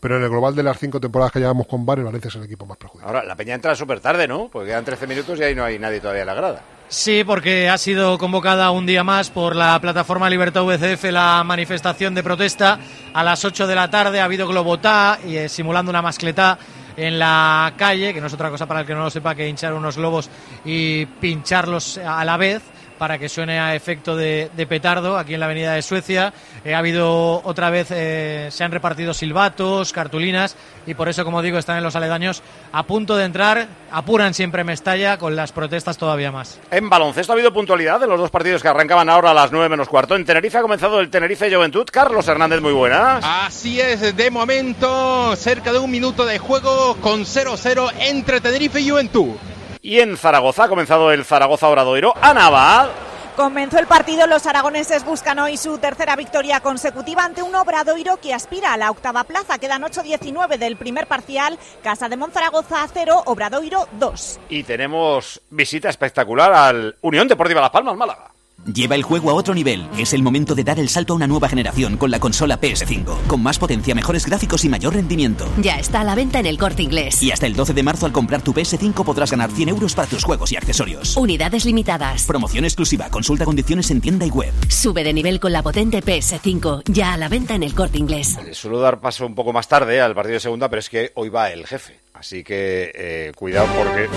Pero 0.00 0.16
en 0.16 0.22
el 0.22 0.28
global 0.28 0.54
de 0.54 0.62
las 0.62 0.78
cinco 0.78 1.00
temporadas 1.00 1.32
que 1.32 1.40
llevamos 1.40 1.66
con 1.66 1.80
el 1.80 2.04
Valencia 2.04 2.28
es 2.28 2.34
el 2.36 2.44
equipo 2.44 2.66
más 2.66 2.76
perjudicado. 2.76 3.08
Ahora, 3.08 3.24
la 3.26 3.34
peña 3.34 3.54
entra 3.54 3.74
súper 3.74 4.00
tarde, 4.00 4.28
¿no? 4.28 4.48
Porque 4.48 4.68
quedan 4.68 4.84
13 4.84 5.06
minutos 5.06 5.38
y 5.38 5.42
ahí 5.42 5.54
no 5.54 5.64
hay 5.64 5.78
nadie 5.78 6.00
todavía 6.00 6.22
en 6.22 6.26
la 6.26 6.34
grada. 6.34 6.62
Sí, 6.88 7.22
porque 7.24 7.68
ha 7.68 7.76
sido 7.76 8.16
convocada 8.16 8.70
un 8.70 8.86
día 8.86 9.04
más 9.04 9.30
por 9.30 9.54
la 9.54 9.78
plataforma 9.78 10.30
Libertad 10.30 10.64
VCF 10.64 11.04
la 11.10 11.42
manifestación 11.44 12.14
de 12.14 12.22
protesta 12.22 12.78
a 13.12 13.22
las 13.22 13.44
8 13.44 13.66
de 13.66 13.74
la 13.74 13.90
tarde. 13.90 14.20
Ha 14.20 14.24
habido 14.24 14.48
globotá 14.48 15.18
y 15.26 15.36
eh, 15.36 15.48
simulando 15.48 15.90
una 15.90 16.00
mascletá 16.00 16.58
en 16.96 17.18
la 17.18 17.74
calle, 17.76 18.14
que 18.14 18.20
no 18.20 18.26
es 18.26 18.32
otra 18.32 18.50
cosa 18.50 18.66
para 18.66 18.80
el 18.80 18.86
que 18.86 18.94
no 18.94 19.04
lo 19.04 19.10
sepa 19.10 19.34
que 19.34 19.48
hinchar 19.48 19.74
unos 19.74 19.96
globos 19.96 20.30
y 20.64 21.06
pincharlos 21.06 21.98
a 21.98 22.24
la 22.24 22.36
vez 22.36 22.62
para 22.98 23.18
que 23.18 23.28
suene 23.28 23.58
a 23.58 23.74
efecto 23.74 24.16
de, 24.16 24.50
de 24.56 24.66
petardo 24.66 25.16
aquí 25.16 25.34
en 25.34 25.40
la 25.40 25.46
avenida 25.46 25.72
de 25.72 25.82
Suecia. 25.82 26.32
Eh, 26.64 26.74
ha 26.74 26.78
habido 26.78 27.40
otra 27.44 27.70
vez, 27.70 27.88
eh, 27.90 28.48
se 28.50 28.64
han 28.64 28.72
repartido 28.72 29.14
silbatos, 29.14 29.92
cartulinas 29.92 30.56
y 30.86 30.94
por 30.94 31.08
eso, 31.08 31.24
como 31.24 31.42
digo, 31.42 31.58
están 31.58 31.78
en 31.78 31.84
los 31.84 31.96
aledaños 31.96 32.42
a 32.72 32.82
punto 32.82 33.16
de 33.16 33.24
entrar. 33.24 33.68
Apuran 33.90 34.34
siempre 34.34 34.64
Mestalla 34.64 35.16
con 35.18 35.36
las 35.36 35.52
protestas 35.52 35.96
todavía 35.96 36.32
más. 36.32 36.58
En 36.70 36.90
baloncesto 36.90 37.32
ha 37.32 37.34
habido 37.34 37.52
puntualidad 37.52 38.00
de 38.00 38.06
los 38.06 38.18
dos 38.18 38.30
partidos 38.30 38.62
que 38.62 38.68
arrancaban 38.68 39.08
ahora 39.08 39.30
a 39.30 39.34
las 39.34 39.52
9 39.52 39.68
menos 39.68 39.88
cuarto. 39.88 40.16
En 40.16 40.24
Tenerife 40.24 40.58
ha 40.58 40.62
comenzado 40.62 41.00
el 41.00 41.10
Tenerife 41.10 41.54
Juventud. 41.54 41.86
Carlos 41.90 42.26
Hernández, 42.28 42.60
muy 42.60 42.72
buenas. 42.72 43.24
Así 43.24 43.80
es, 43.80 44.16
de 44.16 44.30
momento, 44.30 45.34
cerca 45.36 45.72
de 45.72 45.78
un 45.78 45.90
minuto 45.90 46.26
de 46.26 46.38
juego 46.38 46.96
con 47.00 47.24
0-0 47.24 47.92
entre 48.00 48.40
Tenerife 48.40 48.80
y 48.80 48.90
Juventud. 48.90 49.36
Y 49.82 50.00
en 50.00 50.16
Zaragoza 50.16 50.64
ha 50.64 50.68
comenzado 50.68 51.12
el 51.12 51.24
Zaragoza 51.24 51.68
Obradoiro. 51.68 52.14
Ana 52.20 52.46
Abad. 52.46 52.88
Comenzó 53.36 53.78
el 53.78 53.86
partido, 53.86 54.26
los 54.26 54.46
aragoneses 54.46 55.04
buscan 55.04 55.38
hoy 55.38 55.56
su 55.56 55.78
tercera 55.78 56.16
victoria 56.16 56.58
consecutiva 56.58 57.24
ante 57.24 57.40
un 57.40 57.54
Obradoiro 57.54 58.16
que 58.16 58.34
aspira 58.34 58.72
a 58.72 58.76
la 58.76 58.90
octava 58.90 59.22
plaza. 59.22 59.58
Quedan 59.58 59.82
8-19 59.82 60.58
del 60.58 60.76
primer 60.76 61.06
parcial, 61.06 61.56
Casa 61.80 62.08
de 62.08 62.16
Monzaragoza 62.16 62.84
0, 62.92 63.22
Obradoiro 63.26 63.86
2. 63.92 64.40
Y 64.48 64.64
tenemos 64.64 65.40
visita 65.50 65.88
espectacular 65.88 66.52
al 66.52 66.96
Unión 67.00 67.28
Deportiva 67.28 67.60
Las 67.60 67.70
Palmas, 67.70 67.96
Málaga. 67.96 68.32
Lleva 68.72 68.96
el 68.96 69.02
juego 69.02 69.30
a 69.30 69.34
otro 69.34 69.54
nivel. 69.54 69.88
Es 69.98 70.12
el 70.12 70.22
momento 70.22 70.54
de 70.54 70.62
dar 70.62 70.78
el 70.78 70.90
salto 70.90 71.14
a 71.14 71.16
una 71.16 71.26
nueva 71.26 71.48
generación 71.48 71.96
con 71.96 72.10
la 72.10 72.20
consola 72.20 72.60
PS5, 72.60 73.26
con 73.26 73.42
más 73.42 73.58
potencia, 73.58 73.94
mejores 73.94 74.26
gráficos 74.26 74.62
y 74.64 74.68
mayor 74.68 74.94
rendimiento. 74.94 75.48
Ya 75.58 75.78
está 75.78 76.02
a 76.02 76.04
la 76.04 76.14
venta 76.14 76.38
en 76.38 76.44
el 76.44 76.58
corte 76.58 76.82
inglés. 76.82 77.22
Y 77.22 77.32
hasta 77.32 77.46
el 77.46 77.54
12 77.54 77.72
de 77.72 77.82
marzo 77.82 78.04
al 78.04 78.12
comprar 78.12 78.42
tu 78.42 78.52
PS5 78.52 79.04
podrás 79.04 79.30
ganar 79.30 79.50
100 79.50 79.70
euros 79.70 79.94
para 79.94 80.06
tus 80.06 80.22
juegos 80.22 80.52
y 80.52 80.56
accesorios. 80.56 81.16
Unidades 81.16 81.64
limitadas. 81.64 82.26
Promoción 82.26 82.64
exclusiva. 82.64 83.08
Consulta 83.08 83.46
condiciones 83.46 83.90
en 83.90 84.02
tienda 84.02 84.26
y 84.26 84.30
web. 84.30 84.52
Sube 84.68 85.02
de 85.02 85.14
nivel 85.14 85.40
con 85.40 85.52
la 85.52 85.62
potente 85.62 86.02
PS5. 86.02 86.82
Ya 86.92 87.14
a 87.14 87.16
la 87.16 87.28
venta 87.28 87.54
en 87.54 87.62
el 87.62 87.74
corte 87.74 87.96
inglés. 87.96 88.36
Le 88.44 88.52
suelo 88.52 88.80
dar 88.80 89.00
paso 89.00 89.24
un 89.24 89.34
poco 89.34 89.54
más 89.54 89.66
tarde 89.66 90.02
al 90.02 90.14
partido 90.14 90.34
de 90.34 90.40
segunda, 90.40 90.68
pero 90.68 90.80
es 90.80 90.90
que 90.90 91.12
hoy 91.14 91.30
va 91.30 91.50
el 91.50 91.66
jefe. 91.66 92.00
Así 92.12 92.44
que 92.44 92.92
eh, 92.94 93.32
cuidado 93.34 93.68
porque 93.78 94.08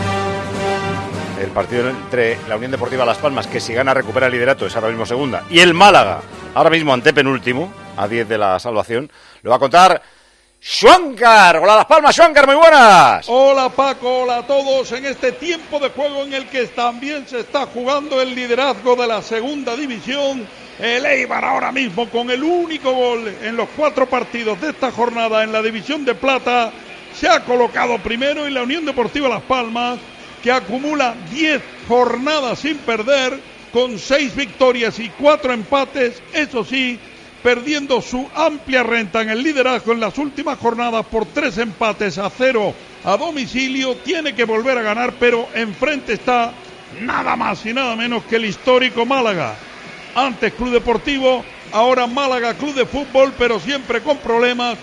el 1.41 1.49
partido 1.49 1.89
entre 1.89 2.37
la 2.47 2.55
Unión 2.55 2.71
Deportiva 2.71 3.05
Las 3.05 3.17
Palmas, 3.17 3.47
que 3.47 3.59
si 3.59 3.73
gana 3.73 3.93
recupera 3.93 4.27
el 4.27 4.33
liderato, 4.33 4.67
es 4.67 4.75
ahora 4.75 4.89
mismo 4.89 5.05
segunda, 5.05 5.43
y 5.49 5.59
el 5.59 5.73
Málaga, 5.73 6.21
ahora 6.53 6.69
mismo 6.69 6.93
antepenúltimo, 6.93 7.73
a 7.97 8.07
10 8.07 8.29
de 8.29 8.37
la 8.37 8.59
salvación, 8.59 9.11
lo 9.41 9.49
va 9.49 9.55
a 9.55 9.59
contar 9.59 10.01
Schwankar. 10.63 11.57
Hola 11.57 11.77
Las 11.77 11.85
Palmas, 11.85 12.15
Schwankar, 12.15 12.45
muy 12.45 12.55
buenas. 12.55 13.25
Hola 13.27 13.69
Paco, 13.69 14.21
hola 14.21 14.37
a 14.37 14.47
todos 14.47 14.91
en 14.91 15.05
este 15.05 15.31
tiempo 15.31 15.79
de 15.79 15.89
juego 15.89 16.23
en 16.23 16.33
el 16.33 16.47
que 16.47 16.67
también 16.67 17.27
se 17.27 17.39
está 17.39 17.65
jugando 17.65 18.21
el 18.21 18.35
liderazgo 18.35 18.95
de 18.95 19.07
la 19.07 19.23
segunda 19.23 19.75
división. 19.75 20.45
El 20.77 21.05
Eibar 21.05 21.43
ahora 21.43 21.71
mismo 21.71 22.07
con 22.09 22.29
el 22.29 22.43
único 22.43 22.91
gol 22.91 23.27
en 23.41 23.57
los 23.57 23.69
cuatro 23.75 24.07
partidos 24.07 24.61
de 24.61 24.69
esta 24.69 24.91
jornada 24.91 25.43
en 25.43 25.51
la 25.51 25.61
división 25.61 26.05
de 26.05 26.15
plata 26.15 26.71
se 27.13 27.27
ha 27.27 27.43
colocado 27.43 27.97
primero 27.97 28.47
y 28.47 28.51
la 28.51 28.63
Unión 28.63 28.85
Deportiva 28.85 29.27
Las 29.27 29.43
Palmas 29.43 29.99
que 30.41 30.51
acumula 30.51 31.15
10 31.31 31.61
jornadas 31.87 32.59
sin 32.59 32.77
perder 32.77 33.39
con 33.71 33.97
6 33.97 34.35
victorias 34.35 34.99
y 34.99 35.09
4 35.09 35.53
empates, 35.53 36.21
eso 36.33 36.63
sí, 36.63 36.99
perdiendo 37.41 38.01
su 38.01 38.27
amplia 38.35 38.83
renta 38.83 39.21
en 39.21 39.29
el 39.29 39.43
liderazgo 39.43 39.93
en 39.93 39.99
las 39.99 40.17
últimas 40.17 40.59
jornadas 40.59 41.05
por 41.05 41.25
3 41.25 41.57
empates 41.59 42.17
a 42.17 42.29
0 42.29 42.73
a 43.03 43.17
domicilio, 43.17 43.95
tiene 43.97 44.35
que 44.35 44.43
volver 44.43 44.77
a 44.77 44.83
ganar, 44.83 45.13
pero 45.19 45.47
enfrente 45.53 46.13
está 46.13 46.53
nada 46.99 47.35
más 47.35 47.65
y 47.65 47.73
nada 47.73 47.95
menos 47.95 48.23
que 48.25 48.35
el 48.35 48.45
histórico 48.45 49.05
Málaga. 49.05 49.55
Antes 50.13 50.53
Club 50.53 50.71
Deportivo, 50.71 51.43
ahora 51.71 52.05
Málaga 52.05 52.53
Club 52.53 52.75
de 52.75 52.85
Fútbol, 52.85 53.33
pero 53.37 53.59
siempre 53.59 54.01
con 54.01 54.17
problemas 54.17 54.77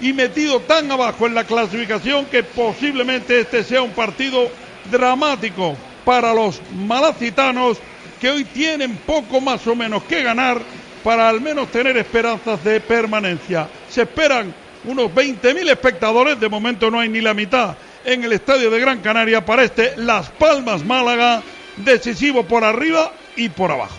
y 0.00 0.12
metido 0.12 0.60
tan 0.60 0.90
abajo 0.90 1.26
en 1.26 1.34
la 1.34 1.44
clasificación 1.44 2.24
que 2.26 2.42
posiblemente 2.42 3.40
este 3.40 3.62
sea 3.62 3.82
un 3.82 3.90
partido 3.90 4.50
dramático 4.90 5.76
para 6.04 6.32
los 6.32 6.60
malacitanos 6.74 7.78
que 8.20 8.30
hoy 8.30 8.44
tienen 8.44 8.96
poco 8.98 9.40
más 9.40 9.66
o 9.66 9.74
menos 9.74 10.02
que 10.04 10.22
ganar 10.22 10.60
para 11.02 11.28
al 11.28 11.40
menos 11.40 11.70
tener 11.70 11.96
esperanzas 11.96 12.62
de 12.62 12.80
permanencia. 12.80 13.68
Se 13.88 14.02
esperan 14.02 14.54
unos 14.84 15.10
20.000 15.10 15.70
espectadores, 15.70 16.38
de 16.38 16.48
momento 16.48 16.90
no 16.90 17.00
hay 17.00 17.08
ni 17.08 17.20
la 17.20 17.34
mitad 17.34 17.76
en 18.04 18.24
el 18.24 18.32
estadio 18.32 18.70
de 18.70 18.80
Gran 18.80 19.00
Canaria 19.00 19.44
para 19.44 19.64
este 19.64 19.96
Las 19.96 20.30
Palmas 20.30 20.84
Málaga, 20.84 21.42
decisivo 21.76 22.44
por 22.44 22.64
arriba 22.64 23.12
y 23.36 23.48
por 23.48 23.70
abajo. 23.70 23.98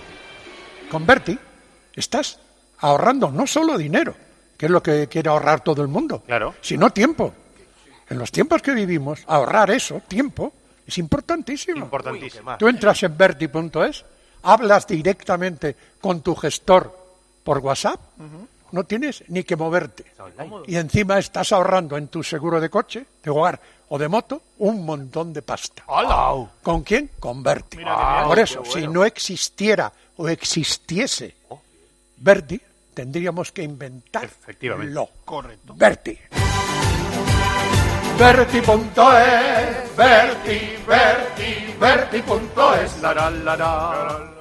Con 0.90 1.06
Berti 1.06 1.38
estás 1.96 2.40
ahorrando 2.80 3.32
no 3.32 3.46
solo 3.48 3.78
dinero, 3.78 4.16
que 4.58 4.66
es 4.66 4.72
lo 4.72 4.82
que 4.82 5.08
quiere 5.08 5.30
ahorrar 5.30 5.62
todo 5.62 5.82
el 5.82 5.88
mundo, 5.88 6.24
claro. 6.26 6.56
sino 6.62 6.90
tiempo. 6.92 7.34
En 8.10 8.18
los 8.18 8.32
tiempos 8.32 8.62
que 8.62 8.74
vivimos, 8.74 9.24
ahorrar 9.28 9.72
eso, 9.72 10.02
tiempo, 10.08 10.52
es 10.92 10.98
importantísimo. 10.98 11.78
Importantísimo. 11.78 12.58
Tú 12.58 12.68
entras 12.68 13.02
en 13.04 13.18
Berti.es, 13.18 14.06
hablas 14.44 14.86
directamente 14.86 15.76
con 16.02 16.22
tu 16.22 16.36
gestor 16.36 16.96
por 17.44 17.60
WhatsApp, 17.60 18.00
no 18.72 18.84
tienes 18.84 19.24
ni 19.30 19.44
que 19.44 19.56
moverte. 19.56 20.06
Y 20.68 20.76
encima 20.76 21.18
estás 21.20 21.52
ahorrando 21.52 21.98
en 21.98 22.08
tu 22.08 22.24
seguro 22.24 22.60
de 22.60 22.70
coche, 22.70 23.06
de 23.24 23.30
hogar 23.30 23.60
o 23.90 23.98
de 23.98 24.08
moto 24.08 24.42
un 24.60 24.86
montón 24.86 25.34
de 25.34 25.42
pasta. 25.42 25.84
¿Con 26.62 26.84
quién? 26.84 27.10
Con 27.20 27.44
bien. 27.44 27.88
Por 28.26 28.40
eso, 28.40 28.62
bueno. 28.62 28.74
si 28.74 28.88
no 28.88 29.06
existiera 29.06 29.92
o 30.18 30.28
existiese 30.28 31.36
Berti, 32.18 32.62
tendríamos 32.94 33.52
que 33.52 33.64
inventar 33.64 34.30
lo. 34.84 35.10
Correcto. 35.26 35.74
Berti. 35.76 36.18
verti 38.22 38.62
punto 38.62 39.18
es 39.18 39.96
verti 39.98 40.78
verti 40.86 41.74
verti 41.80 42.22
punto 42.22 42.76
es 42.76 43.02
la 43.02 43.14
la 43.16 43.32
la 43.32 44.41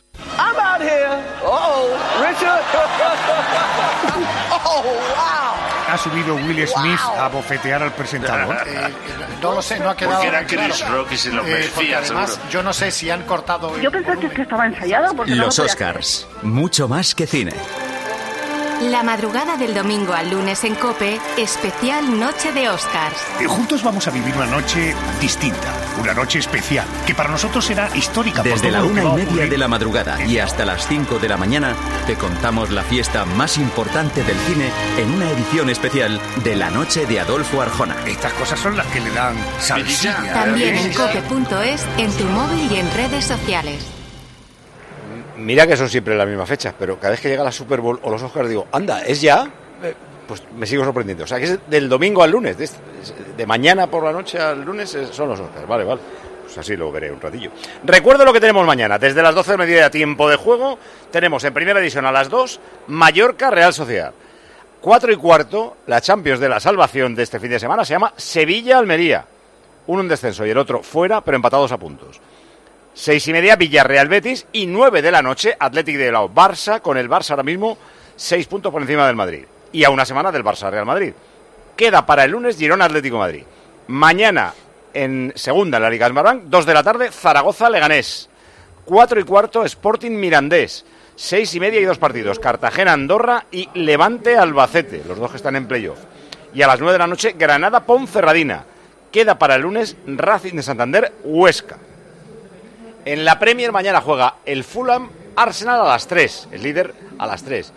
I'm 0.37 0.55
out 0.57 0.81
here. 0.81 1.23
Oh, 1.43 1.87
Richard. 2.21 2.63
oh, 4.65 4.83
wow. 5.15 5.51
¿Ha 5.93 5.97
subido 5.97 6.35
Will 6.35 6.65
Smith 6.67 6.99
a 7.17 7.27
bofetear 7.27 7.83
al 7.83 7.91
presentador? 7.93 8.55
Eh, 8.71 8.93
no 9.41 9.53
lo 9.53 9.61
sé, 9.61 9.79
no 9.79 9.89
ha 9.89 9.97
quedado 9.97 10.15
Porque 10.17 10.27
era 10.29 10.45
claro. 10.45 10.73
Chris 10.73 10.87
Rock 10.89 11.11
y 11.11 11.17
se 11.17 11.31
lo 11.31 11.45
Eh, 11.45 11.69
además, 11.95 12.31
seguro. 12.31 12.49
yo 12.49 12.63
no 12.63 12.73
sé 12.73 12.91
si 12.91 13.09
han 13.09 13.23
cortado... 13.23 13.77
Yo 13.79 13.91
pensé 13.91 14.17
que, 14.19 14.29
que 14.29 14.41
estaba 14.43 14.67
ensayado 14.67 15.13
porque 15.15 15.31
no 15.35 15.45
Los 15.45 15.57
lo 15.57 15.65
Oscars, 15.65 16.27
mucho 16.43 16.87
más 16.87 17.15
que 17.15 17.25
cine. 17.25 17.53
La 18.89 19.03
madrugada 19.03 19.57
del 19.57 19.75
domingo 19.75 20.13
al 20.13 20.31
lunes 20.31 20.63
en 20.63 20.73
Cope, 20.73 21.19
especial 21.37 22.19
Noche 22.19 22.51
de 22.51 22.67
Oscars. 22.67 23.15
Eh, 23.39 23.45
Juntos 23.45 23.83
vamos 23.83 24.07
a 24.07 24.11
vivir 24.11 24.35
una 24.35 24.47
noche 24.47 24.95
distinta, 25.19 25.71
una 25.99 26.15
noche 26.15 26.39
especial, 26.39 26.87
que 27.05 27.13
para 27.13 27.29
nosotros 27.29 27.63
será 27.63 27.95
histórica. 27.95 28.41
Desde 28.41 28.71
la 28.71 28.83
una 28.83 29.03
y 29.03 29.11
media 29.11 29.45
de 29.45 29.57
la 29.59 29.67
madrugada 29.67 30.25
y 30.25 30.39
hasta 30.39 30.65
las 30.65 30.87
5 30.87 31.19
de 31.19 31.29
la 31.29 31.37
mañana 31.37 31.75
te 32.07 32.15
contamos 32.15 32.71
la 32.71 32.81
fiesta 32.81 33.23
más 33.23 33.59
importante 33.59 34.23
del 34.23 34.37
cine 34.37 34.71
en 34.97 35.11
una 35.11 35.29
edición 35.29 35.69
especial 35.69 36.19
de 36.43 36.55
la 36.55 36.71
noche 36.71 37.05
de 37.05 37.19
Adolfo 37.19 37.61
Arjona. 37.61 37.95
Estas 38.07 38.33
cosas 38.33 38.59
son 38.59 38.77
las 38.77 38.87
que 38.87 38.99
le 38.99 39.11
dan 39.11 39.35
salsilla. 39.59 40.33
También 40.33 40.75
en 40.75 40.93
cope.es, 40.93 41.85
en 41.99 42.11
tu 42.13 42.25
móvil 42.25 42.71
y 42.71 42.77
en 42.77 42.91
redes 42.93 43.25
sociales. 43.25 44.00
Mira 45.41 45.65
que 45.67 45.75
son 45.77 45.89
siempre 45.89 46.15
la 46.15 46.25
misma 46.25 46.45
fecha, 46.45 46.73
pero 46.77 46.97
cada 46.97 47.11
vez 47.11 47.21
que 47.21 47.29
llega 47.29 47.43
la 47.43 47.51
Super 47.51 47.81
Bowl 47.81 47.99
o 48.03 48.09
los 48.09 48.21
Oscars 48.21 48.47
digo, 48.49 48.67
anda, 48.71 49.01
¿es 49.03 49.21
ya? 49.21 49.49
Eh, 49.83 49.93
Pues 50.27 50.43
me 50.55 50.65
sigo 50.65 50.83
sorprendiendo. 50.85 51.23
O 51.23 51.27
sea, 51.27 51.39
que 51.39 51.45
es 51.45 51.59
del 51.67 51.89
domingo 51.89 52.23
al 52.23 52.31
lunes, 52.31 52.57
de, 52.57 52.69
de 53.35 53.45
mañana 53.45 53.87
por 53.87 54.03
la 54.03 54.11
noche 54.11 54.39
al 54.39 54.61
lunes 54.63 54.93
eh, 54.95 55.07
son 55.11 55.29
los 55.29 55.39
Oscars. 55.39 55.67
Vale, 55.67 55.83
vale. 55.83 56.01
Pues 56.43 56.57
así 56.57 56.75
lo 56.75 56.91
veré 56.91 57.11
un 57.11 57.19
ratillo. 57.21 57.49
Recuerdo 57.83 58.25
lo 58.25 58.33
que 58.33 58.39
tenemos 58.39 58.65
mañana. 58.65 58.99
Desde 58.99 59.21
las 59.21 59.33
12 59.33 59.51
del 59.51 59.57
mediodía, 59.59 59.89
tiempo 59.89 60.29
de 60.29 60.35
juego, 60.35 60.77
tenemos 61.09 61.43
en 61.45 61.53
primera 61.53 61.79
división 61.79 62.05
a 62.05 62.11
las 62.11 62.29
2, 62.29 62.59
Mallorca, 62.87 63.49
Real 63.49 63.73
Sociedad. 63.73 64.13
4 64.81 65.11
y 65.13 65.15
cuarto, 65.15 65.77
la 65.87 66.01
Champions 66.01 66.39
de 66.39 66.49
la 66.49 66.59
salvación 66.59 67.13
de 67.15 67.23
este 67.23 67.39
fin 67.39 67.51
de 67.51 67.59
semana 67.59 67.85
se 67.85 67.93
llama 67.93 68.13
Sevilla-Almería. 68.17 69.25
Uno 69.87 70.01
en 70.01 70.07
descenso 70.07 70.45
y 70.45 70.49
el 70.49 70.57
otro 70.57 70.81
fuera, 70.83 71.21
pero 71.21 71.35
empatados 71.35 71.71
a 71.71 71.77
puntos. 71.77 72.19
Seis 72.93 73.27
y 73.27 73.33
media, 73.33 73.55
Villarreal 73.55 74.07
Betis. 74.07 74.45
Y 74.51 74.67
nueve 74.67 75.01
de 75.01 75.11
la 75.11 75.21
noche, 75.21 75.55
Athletic 75.57 75.97
de 75.97 76.05
Bilbao. 76.05 76.29
Barça, 76.29 76.81
con 76.81 76.97
el 76.97 77.09
Barça 77.09 77.31
ahora 77.31 77.43
mismo 77.43 77.77
seis 78.15 78.47
puntos 78.47 78.71
por 78.71 78.81
encima 78.81 79.07
del 79.07 79.15
Madrid. 79.15 79.45
Y 79.71 79.83
a 79.83 79.89
una 79.89 80.05
semana 80.05 80.31
del 80.31 80.43
Barça 80.43 80.69
Real 80.69 80.85
Madrid. 80.85 81.13
Queda 81.75 82.05
para 82.05 82.25
el 82.25 82.31
lunes 82.31 82.57
Girona 82.57 82.85
Atlético 82.85 83.17
Madrid. 83.17 83.43
Mañana, 83.87 84.53
en 84.93 85.33
segunda, 85.35 85.77
en 85.77 85.83
la 85.83 85.89
Liga 85.89 86.07
Smartbank, 86.07 86.43
dos 86.43 86.65
de 86.65 86.73
la 86.73 86.83
tarde, 86.83 87.11
Zaragoza 87.11 87.69
Leganés. 87.69 88.29
Cuatro 88.85 89.19
y 89.19 89.23
cuarto, 89.23 89.63
Sporting 89.63 90.11
Mirandés. 90.11 90.85
Seis 91.15 91.53
y 91.55 91.59
media 91.59 91.79
y 91.79 91.85
dos 91.85 91.97
partidos, 91.97 92.39
Cartagena 92.39 92.93
Andorra 92.93 93.45
y 93.51 93.69
Levante 93.73 94.37
Albacete, 94.37 95.03
los 95.07 95.17
dos 95.17 95.31
que 95.31 95.37
están 95.37 95.55
en 95.55 95.67
playoff. 95.67 95.99
Y 96.53 96.61
a 96.61 96.67
las 96.67 96.79
nueve 96.79 96.93
de 96.93 96.99
la 96.99 97.07
noche, 97.07 97.35
Granada 97.37 97.85
Ponferradina. 97.85 98.65
Queda 99.11 99.37
para 99.37 99.55
el 99.55 99.61
lunes 99.61 99.95
Racing 100.05 100.55
de 100.55 100.63
Santander 100.63 101.13
Huesca. 101.23 101.77
En 103.03 103.25
la 103.25 103.39
Premier 103.39 103.71
mañana 103.71 103.99
juega 103.99 104.35
el 104.45 104.63
Fulham 104.63 105.09
Arsenal 105.35 105.81
a 105.81 105.85
las 105.85 106.05
3, 106.05 106.49
el 106.51 106.61
líder 106.61 106.93
a 107.17 107.25
las 107.25 107.43
3. 107.43 107.73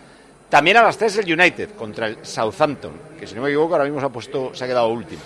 También 0.49 0.77
a 0.77 0.83
las 0.83 0.97
3 0.97 1.17
el 1.17 1.33
United 1.33 1.71
contra 1.71 2.05
el 2.07 2.23
Southampton, 2.23 2.91
que 3.19 3.25
si 3.25 3.33
no 3.33 3.41
me 3.41 3.49
equivoco 3.49 3.73
ahora 3.73 3.85
mismo 3.85 3.99
se 3.99 4.05
ha 4.05 4.09
puesto 4.09 4.53
se 4.53 4.63
ha 4.63 4.67
quedado 4.67 4.89
último. 4.89 5.23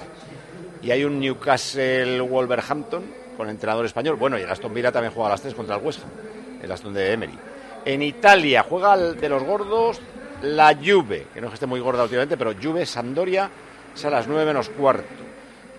Y 0.81 0.91
hay 0.91 1.03
un 1.03 1.19
Newcastle 1.19 2.21
Wolverhampton 2.21 3.03
con 3.35 3.49
entrenador 3.49 3.85
español. 3.85 4.15
Bueno, 4.15 4.39
y 4.39 4.43
el 4.43 4.49
Aston 4.49 4.73
Villa 4.73 4.89
también 4.89 5.13
juega 5.13 5.27
a 5.27 5.31
las 5.31 5.41
3 5.41 5.53
contra 5.53 5.75
el 5.75 5.83
West 5.83 5.99
Ham, 6.01 6.09
el 6.63 6.71
Aston 6.71 6.93
de 6.93 7.11
Emery. 7.11 7.37
En 7.83 8.01
Italia 8.01 8.65
juega 8.67 8.93
el 8.93 9.19
de 9.19 9.27
los 9.27 9.43
gordos 9.43 9.99
la 10.43 10.75
Juve, 10.75 11.27
que 11.33 11.41
no 11.41 11.47
es 11.47 11.51
que 11.51 11.55
esté 11.55 11.65
muy 11.65 11.81
gorda 11.81 12.03
últimamente, 12.03 12.37
pero 12.37 12.53
Juve 12.53 12.85
Sampdoria 12.85 13.49
es 13.93 14.05
a 14.05 14.09
las 14.09 14.27
9 14.27 14.45
menos 14.45 14.69
cuarto. 14.69 15.25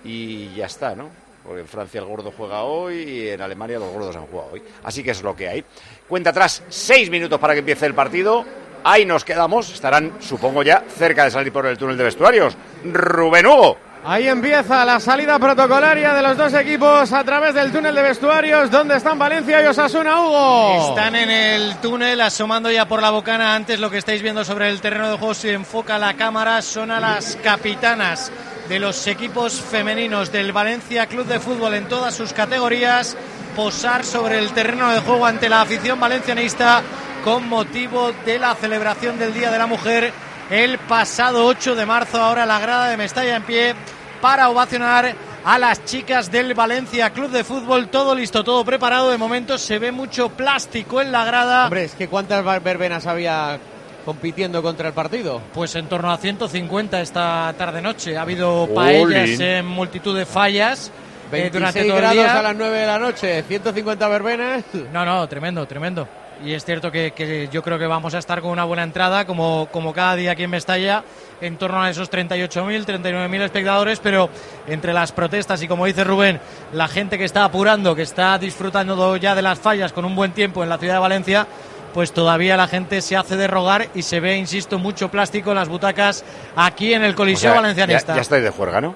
Y 0.04 0.54
ya 0.54 0.66
está, 0.66 0.94
¿no? 0.94 1.19
Porque 1.44 1.60
en 1.60 1.68
Francia 1.68 2.00
el 2.00 2.06
gordo 2.06 2.32
juega 2.36 2.62
hoy 2.62 2.96
y 2.96 3.28
en 3.28 3.40
Alemania 3.40 3.78
los 3.78 3.92
gordos 3.92 4.14
han 4.14 4.26
jugado 4.26 4.50
hoy. 4.52 4.62
Así 4.84 5.02
que 5.02 5.12
es 5.12 5.22
lo 5.22 5.34
que 5.34 5.48
hay. 5.48 5.64
Cuenta 6.08 6.30
atrás, 6.30 6.62
seis 6.68 7.10
minutos 7.10 7.38
para 7.38 7.54
que 7.54 7.60
empiece 7.60 7.86
el 7.86 7.94
partido. 7.94 8.44
Ahí 8.84 9.04
nos 9.04 9.24
quedamos. 9.24 9.72
Estarán, 9.72 10.14
supongo 10.20 10.62
ya, 10.62 10.84
cerca 10.96 11.24
de 11.24 11.30
salir 11.30 11.52
por 11.52 11.66
el 11.66 11.78
túnel 11.78 11.96
de 11.96 12.04
vestuarios. 12.04 12.56
Rubén 12.84 13.46
Hugo. 13.46 13.76
Ahí 14.02 14.28
empieza 14.28 14.82
la 14.86 14.98
salida 14.98 15.38
protocolaria 15.38 16.14
de 16.14 16.22
los 16.22 16.34
dos 16.34 16.54
equipos 16.54 17.12
a 17.12 17.22
través 17.22 17.52
del 17.52 17.70
túnel 17.70 17.94
de 17.94 18.00
vestuarios. 18.00 18.70
¿Dónde 18.70 18.96
están 18.96 19.18
Valencia 19.18 19.62
y 19.62 19.66
Osasuna, 19.66 20.22
Hugo? 20.22 20.88
Están 20.88 21.14
en 21.16 21.28
el 21.28 21.76
túnel 21.76 22.18
asomando 22.22 22.70
ya 22.70 22.88
por 22.88 23.02
la 23.02 23.10
bocana. 23.10 23.54
Antes 23.54 23.78
lo 23.78 23.90
que 23.90 23.98
estáis 23.98 24.22
viendo 24.22 24.42
sobre 24.42 24.70
el 24.70 24.80
terreno 24.80 25.10
de 25.10 25.18
juego, 25.18 25.34
si 25.34 25.50
enfoca 25.50 25.98
la 25.98 26.14
cámara, 26.14 26.62
son 26.62 26.90
a 26.90 26.98
las 26.98 27.36
capitanas 27.36 28.32
de 28.70 28.78
los 28.78 29.04
equipos 29.08 29.60
femeninos 29.60 30.30
del 30.30 30.52
Valencia 30.52 31.06
Club 31.06 31.26
de 31.26 31.40
Fútbol 31.40 31.74
en 31.74 31.88
todas 31.88 32.14
sus 32.14 32.32
categorías 32.32 33.16
posar 33.56 34.04
sobre 34.04 34.38
el 34.38 34.52
terreno 34.52 34.92
de 34.92 35.00
juego 35.00 35.26
ante 35.26 35.48
la 35.48 35.62
afición 35.62 35.98
valencianista 35.98 36.80
con 37.24 37.48
motivo 37.48 38.12
de 38.24 38.38
la 38.38 38.54
celebración 38.54 39.18
del 39.18 39.34
Día 39.34 39.50
de 39.50 39.58
la 39.58 39.66
Mujer 39.66 40.12
el 40.50 40.78
pasado 40.78 41.46
8 41.46 41.74
de 41.74 41.84
marzo. 41.84 42.22
Ahora 42.22 42.46
la 42.46 42.60
grada 42.60 42.88
de 42.88 42.96
Mestalla 42.96 43.34
en 43.34 43.42
pie 43.42 43.74
para 44.20 44.48
ovacionar 44.48 45.16
a 45.44 45.58
las 45.58 45.84
chicas 45.84 46.30
del 46.30 46.54
Valencia 46.54 47.10
Club 47.10 47.32
de 47.32 47.42
Fútbol. 47.42 47.88
Todo 47.88 48.14
listo, 48.14 48.44
todo 48.44 48.64
preparado. 48.64 49.10
De 49.10 49.18
momento 49.18 49.58
se 49.58 49.80
ve 49.80 49.90
mucho 49.90 50.28
plástico 50.28 51.00
en 51.00 51.10
la 51.10 51.24
grada. 51.24 51.64
Hombre, 51.64 51.86
es 51.86 51.96
que 51.96 52.06
¿cuántas 52.06 52.44
verbenas 52.62 53.08
había 53.08 53.58
compitiendo 54.04 54.62
contra 54.62 54.88
el 54.88 54.94
partido? 54.94 55.40
Pues 55.52 55.74
en 55.76 55.86
torno 55.86 56.10
a 56.10 56.16
150 56.16 57.00
esta 57.00 57.52
tarde-noche. 57.56 58.16
Ha 58.16 58.22
habido 58.22 58.68
paellas 58.74 59.38
en 59.40 59.66
multitud 59.66 60.16
de 60.16 60.26
fallas. 60.26 60.90
eh, 61.32 61.50
26 61.50 61.52
durante 61.52 61.80
todo 61.84 61.92
el 61.94 62.00
grados 62.00 62.16
día. 62.16 62.38
a 62.38 62.42
las 62.42 62.56
9 62.56 62.78
de 62.78 62.86
la 62.86 62.98
noche, 62.98 63.42
150 63.42 64.08
verbenas. 64.08 64.64
No, 64.92 65.04
no, 65.04 65.28
tremendo, 65.28 65.66
tremendo. 65.66 66.08
Y 66.42 66.54
es 66.54 66.64
cierto 66.64 66.90
que, 66.90 67.10
que 67.10 67.48
yo 67.52 67.62
creo 67.62 67.78
que 67.78 67.86
vamos 67.86 68.14
a 68.14 68.18
estar 68.18 68.40
con 68.40 68.50
una 68.50 68.64
buena 68.64 68.82
entrada, 68.82 69.26
como, 69.26 69.68
como 69.70 69.92
cada 69.92 70.16
día 70.16 70.32
aquí 70.32 70.44
en 70.44 70.50
Mestalla, 70.50 71.04
en 71.42 71.58
torno 71.58 71.82
a 71.82 71.90
esos 71.90 72.10
38.000, 72.10 72.86
39.000 72.86 73.42
espectadores, 73.42 74.00
pero 74.00 74.30
entre 74.66 74.94
las 74.94 75.12
protestas 75.12 75.60
y 75.62 75.68
como 75.68 75.84
dice 75.84 76.02
Rubén, 76.02 76.40
la 76.72 76.88
gente 76.88 77.18
que 77.18 77.24
está 77.24 77.44
apurando, 77.44 77.94
que 77.94 78.00
está 78.02 78.38
disfrutando 78.38 79.18
ya 79.18 79.34
de 79.34 79.42
las 79.42 79.58
fallas 79.58 79.92
con 79.92 80.06
un 80.06 80.16
buen 80.16 80.32
tiempo 80.32 80.62
en 80.62 80.70
la 80.70 80.78
ciudad 80.78 80.94
de 80.94 81.00
Valencia, 81.00 81.46
pues 81.92 82.12
todavía 82.12 82.56
la 82.56 82.68
gente 82.68 83.00
se 83.02 83.16
hace 83.16 83.36
de 83.36 83.46
rogar 83.46 83.88
y 83.94 84.02
se 84.02 84.20
ve, 84.20 84.36
insisto, 84.36 84.78
mucho 84.78 85.10
plástico 85.10 85.50
en 85.50 85.56
las 85.56 85.68
butacas 85.68 86.24
aquí 86.56 86.94
en 86.94 87.04
el 87.04 87.12
O 87.12 87.16
Coliseo 87.16 87.52
sea, 87.52 87.60
Valencianista. 87.60 88.12
Ya, 88.12 88.16
ya 88.16 88.22
estáis 88.22 88.42
de 88.44 88.50
juerga, 88.50 88.80
¿no? 88.80 88.94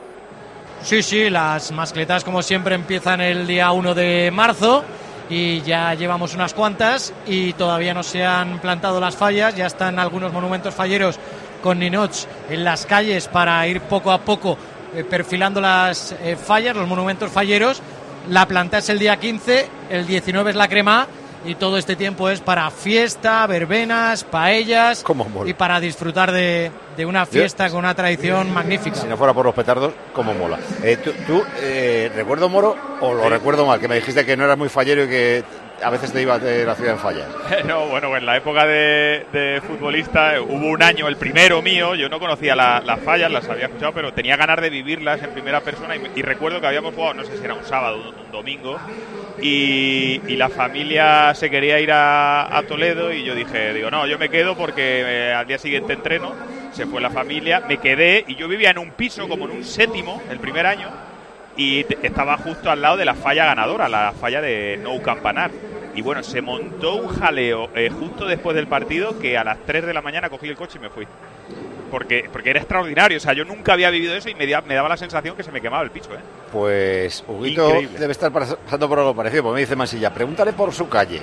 Sí, 0.83 1.03
sí, 1.03 1.31
las 1.31 1.73
mascletas 1.73 2.25
como 2.25 2.43
siempre 2.43 2.75
empiezan 2.75 3.21
el 3.21 3.47
día 3.47 3.73
1 3.73 3.95
de 3.95 4.31
marzo 4.31 4.85
y 5.31 5.63
ya 5.63 5.95
llevamos 5.95 6.35
unas 6.35 6.53
cuantas 6.53 7.13
y 7.27 7.55
todavía 7.55 7.95
no 7.95 8.03
se 8.03 8.25
han 8.25 8.59
plantado 8.59 9.01
las 9.01 9.17
fallas, 9.17 9.57
ya 9.57 9.67
están 9.67 9.99
algunos 9.99 10.33
monumentos 10.33 10.75
falleros 10.75 11.19
con 11.63 11.79
ninots 11.79 12.29
en 12.51 12.65
las 12.65 12.85
calles 12.85 13.29
para 13.29 13.67
ir 13.67 13.81
poco 13.81 14.13
a 14.13 14.19
poco 14.19 14.59
eh, 14.95 15.03
perfilando 15.05 15.61
las 15.61 16.15
eh, 16.23 16.37
fallas, 16.37 16.77
los 16.77 16.87
monumentos 16.87 17.31
falleros. 17.31 17.81
La 18.29 18.47
planta 18.47 18.79
es 18.79 18.89
el 18.91 18.99
día 18.99 19.17
15, 19.19 19.69
el 19.91 20.07
19 20.07 20.51
es 20.51 20.57
la 20.57 20.69
crema 20.69 21.07
y 21.45 21.55
todo 21.55 21.79
este 21.79 21.97
tiempo 21.97 22.29
es 22.31 22.41
para 22.41 22.71
fiesta, 22.71 23.47
verbenas, 23.47 24.25
paellas 24.25 25.05
y 25.45 25.55
para 25.55 25.81
disfrutar 25.81 26.33
de, 26.33 26.71
de 26.97 27.07
una 27.07 27.27
fiesta 27.27 27.69
con 27.71 27.81
una 27.81 27.95
tradición 27.95 28.53
magnífica. 28.53 28.97
Si 28.97 29.07
no 29.07 29.17
fuera 29.17 29.33
por 29.33 29.47
los 29.47 29.55
petardos, 29.55 29.93
como 30.15 30.35
mola. 30.35 30.59
Eh, 30.83 30.97
tú, 30.97 31.13
tú, 31.27 31.43
eh, 31.61 32.11
recuerdo 32.15 32.49
Moro, 32.49 32.77
o 33.01 33.15
lo 33.15 33.29
recuerdo 33.29 33.67
mal, 33.67 33.81
que 33.81 33.89
me 33.89 33.97
dijiste 33.97 34.25
que 34.25 34.37
no 34.37 34.45
eras 34.45 34.59
muy 34.59 34.69
fallero 34.69 35.05
y 35.05 35.09
que 35.09 35.45
a 35.83 35.91
veces 35.91 36.13
te 36.13 36.23
ibas 36.23 36.41
de 36.43 36.65
la 36.65 36.75
ciudad 36.75 36.93
en 36.95 36.99
fallas. 36.99 37.27
No, 37.67 37.87
bueno, 37.89 38.17
en 38.17 38.27
la 38.27 38.37
época 38.37 38.67
de, 38.67 39.27
de 39.33 39.61
futbolista 39.67 40.37
eh, 40.37 40.41
hubo 40.41 40.69
un 40.69 40.83
año, 40.83 41.09
el 41.09 41.17
primero 41.17 41.61
mío, 41.63 41.95
yo 41.95 42.09
no 42.09 42.19
conocía 42.21 42.55
la- 42.57 42.81
las 42.85 43.01
fallas, 43.01 43.31
las 43.31 43.49
había 43.49 43.67
escuchado, 43.67 43.93
pero 43.93 44.13
tenía 44.13 44.37
ganas 44.37 44.61
de 44.61 44.71
vivirlas 44.71 45.23
en 45.23 45.31
primera 45.31 45.61
persona 45.61 45.97
y, 45.97 46.03
y 46.17 46.23
recuerdo 46.23 46.61
que 46.61 46.67
habíamos 46.67 46.95
jugado, 46.95 47.15
no 47.15 47.25
sé 47.25 47.37
si 47.37 47.45
era 47.45 47.55
un 47.55 47.65
sábado, 47.65 47.97
un, 48.01 48.25
un 48.27 48.31
domingo, 48.33 48.79
y, 49.41 50.21
y 50.27 50.37
la 50.37 50.49
familia 50.49 51.35
se 51.35 51.51
quería 51.51 51.81
ir 51.81 51.91
a, 51.93 52.57
a 52.57 52.63
Toledo 52.63 53.13
y 53.13 53.25
yo 53.25 53.35
dije, 53.35 53.73
digo, 53.75 53.91
no, 53.91 54.07
yo 54.07 54.19
me 54.19 54.29
quedo 54.29 54.57
porque 54.57 55.03
eh, 55.05 55.33
al 55.35 55.47
día 55.47 55.59
siguiente 55.59 55.93
entreno, 55.93 56.35
se 56.73 56.87
fue 56.87 57.01
la 57.01 57.11
familia, 57.11 57.61
me 57.69 57.79
quedé 57.79 58.25
y 58.27 58.37
yo 58.37 58.49
vivía 58.49 58.71
en 58.71 58.79
un 58.79 58.91
piso 58.93 59.29
como 59.29 59.45
en 59.47 59.53
un 59.53 59.65
séptimo 59.65 60.23
el 60.31 60.39
primer 60.39 60.67
año 60.67 60.89
y 61.57 61.85
estaba 62.03 62.37
justo 62.37 62.71
al 62.71 62.83
lado 62.83 62.97
de 62.97 63.05
la 63.05 63.15
falla 63.15 63.45
ganadora, 63.47 63.89
la 63.89 64.13
falla 64.13 64.41
de 64.41 64.79
Nou 64.83 65.01
Campanar. 65.03 65.51
Y 65.95 66.03
bueno, 66.03 66.23
se 66.25 66.41
montó 66.43 66.97
un 66.97 67.09
jaleo 67.09 67.71
eh, 67.75 67.89
justo 67.89 68.27
después 68.27 68.57
del 68.57 68.67
partido 68.67 69.19
que 69.21 69.39
a 69.39 69.45
las 69.45 69.59
3 69.65 69.87
de 69.87 69.95
la 69.95 70.03
mañana 70.03 70.29
cogí 70.29 70.49
el 70.49 70.57
coche 70.57 70.79
y 70.79 70.83
me 70.83 70.91
fui. 70.91 71.07
Porque, 71.91 72.29
porque 72.33 72.51
era 72.51 72.59
extraordinario, 72.59 73.19
o 73.19 73.21
sea, 73.21 73.35
yo 73.35 73.45
nunca 73.45 73.75
había 73.75 73.89
vivido 73.91 74.17
eso 74.17 74.29
y 74.29 74.35
me, 74.35 74.47
me 74.47 74.75
daba 74.75 74.89
la 74.89 74.97
sensación 74.97 75.37
que 75.37 75.45
se 75.45 75.53
me 75.53 75.61
quemaba 75.61 75.85
el 75.85 75.91
piso, 75.93 76.13
¿eh? 76.13 76.19
Pues 76.51 77.23
Huguito 77.29 77.69
Increíble. 77.69 77.99
debe 78.01 78.11
estar 78.13 78.33
pasando 78.33 78.89
por 78.89 78.99
algo 78.99 79.15
parecido, 79.15 79.45
porque 79.45 79.55
me 79.55 79.61
dice 79.61 79.77
Mansilla, 79.77 80.13
pregúntale 80.13 80.53
por 80.55 80.73
su 80.73 80.89
calle, 80.89 81.21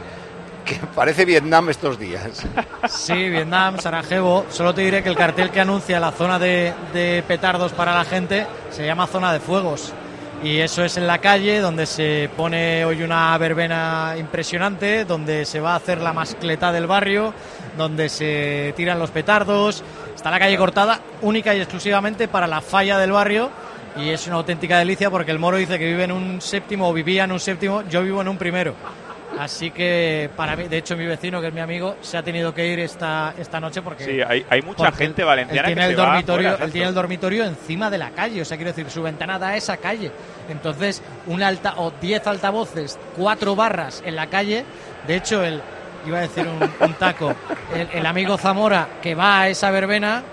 que 0.63 0.75
parece 0.95 1.25
Vietnam 1.25 1.69
estos 1.69 1.99
días. 1.99 2.45
Sí, 2.87 3.13
Vietnam, 3.29 3.79
Sarajevo. 3.79 4.45
Solo 4.49 4.73
te 4.73 4.81
diré 4.81 5.03
que 5.03 5.09
el 5.09 5.15
cartel 5.15 5.49
que 5.51 5.59
anuncia 5.59 5.99
la 5.99 6.11
zona 6.11 6.39
de, 6.39 6.73
de 6.93 7.23
petardos 7.27 7.73
para 7.73 7.93
la 7.93 8.05
gente 8.05 8.47
se 8.69 8.85
llama 8.85 9.07
zona 9.07 9.33
de 9.33 9.39
fuegos. 9.41 9.93
Y 10.43 10.57
eso 10.57 10.83
es 10.83 10.97
en 10.97 11.05
la 11.05 11.19
calle 11.19 11.59
donde 11.59 11.85
se 11.85 12.27
pone 12.35 12.83
hoy 12.83 13.03
una 13.03 13.37
verbena 13.37 14.15
impresionante, 14.17 15.05
donde 15.05 15.45
se 15.45 15.59
va 15.59 15.73
a 15.73 15.75
hacer 15.75 16.01
la 16.01 16.13
mascleta 16.13 16.71
del 16.71 16.87
barrio, 16.87 17.31
donde 17.77 18.09
se 18.09 18.73
tiran 18.75 18.97
los 18.97 19.11
petardos. 19.11 19.83
Está 20.15 20.31
la 20.31 20.39
calle 20.39 20.57
cortada 20.57 20.99
única 21.21 21.53
y 21.53 21.59
exclusivamente 21.59 22.27
para 22.27 22.47
la 22.47 22.59
falla 22.59 22.97
del 22.97 23.11
barrio. 23.11 23.51
Y 23.95 24.09
es 24.09 24.25
una 24.25 24.37
auténtica 24.37 24.79
delicia 24.79 25.11
porque 25.11 25.29
el 25.29 25.37
moro 25.37 25.57
dice 25.57 25.77
que 25.77 25.85
vive 25.85 26.05
en 26.05 26.11
un 26.11 26.41
séptimo 26.41 26.89
o 26.89 26.93
vivía 26.93 27.25
en 27.25 27.33
un 27.33 27.39
séptimo, 27.39 27.83
yo 27.83 28.01
vivo 28.01 28.19
en 28.21 28.27
un 28.27 28.37
primero. 28.37 28.73
Así 29.39 29.71
que 29.71 30.29
para 30.35 30.55
mí, 30.55 30.67
de 30.67 30.77
hecho 30.77 30.95
mi 30.95 31.05
vecino, 31.05 31.41
que 31.41 31.47
es 31.47 31.53
mi 31.53 31.61
amigo, 31.61 31.95
se 32.01 32.17
ha 32.17 32.23
tenido 32.23 32.53
que 32.53 32.67
ir 32.67 32.79
esta, 32.79 33.33
esta 33.37 33.59
noche 33.59 33.81
porque... 33.81 34.03
Sí, 34.03 34.21
hay, 34.21 34.45
hay 34.49 34.61
mucha 34.61 34.91
gente 34.91 35.23
valenciana 35.23 35.69
él 35.69 35.73
que 35.73 35.81
tiene 35.81 35.87
se 35.87 35.91
el 35.93 35.99
va 35.99 36.05
dormitorio, 36.05 36.49
fuera, 36.49 36.65
él 36.65 36.71
tiene 36.71 36.87
el 36.87 36.93
dormitorio 36.93 37.45
encima 37.45 37.89
de 37.89 37.97
la 37.97 38.11
calle, 38.11 38.41
o 38.41 38.45
sea, 38.45 38.57
quiero 38.57 38.71
decir, 38.71 38.89
su 38.89 39.01
ventana 39.01 39.39
da 39.39 39.49
a 39.49 39.57
esa 39.57 39.77
calle. 39.77 40.11
Entonces, 40.49 41.01
un 41.27 41.41
alta 41.41 41.75
o 41.77 41.91
10 41.91 42.27
altavoces, 42.27 42.99
cuatro 43.15 43.55
barras 43.55 44.03
en 44.05 44.15
la 44.15 44.27
calle. 44.27 44.65
De 45.07 45.15
hecho, 45.15 45.43
el 45.43 45.61
iba 46.05 46.17
a 46.17 46.21
decir 46.21 46.47
un, 46.47 46.87
un 46.87 46.93
taco, 46.95 47.33
el, 47.75 47.87
el 47.93 48.05
amigo 48.05 48.37
Zamora 48.37 48.87
que 49.01 49.15
va 49.15 49.41
a 49.41 49.49
esa 49.49 49.69
verbena 49.71 50.23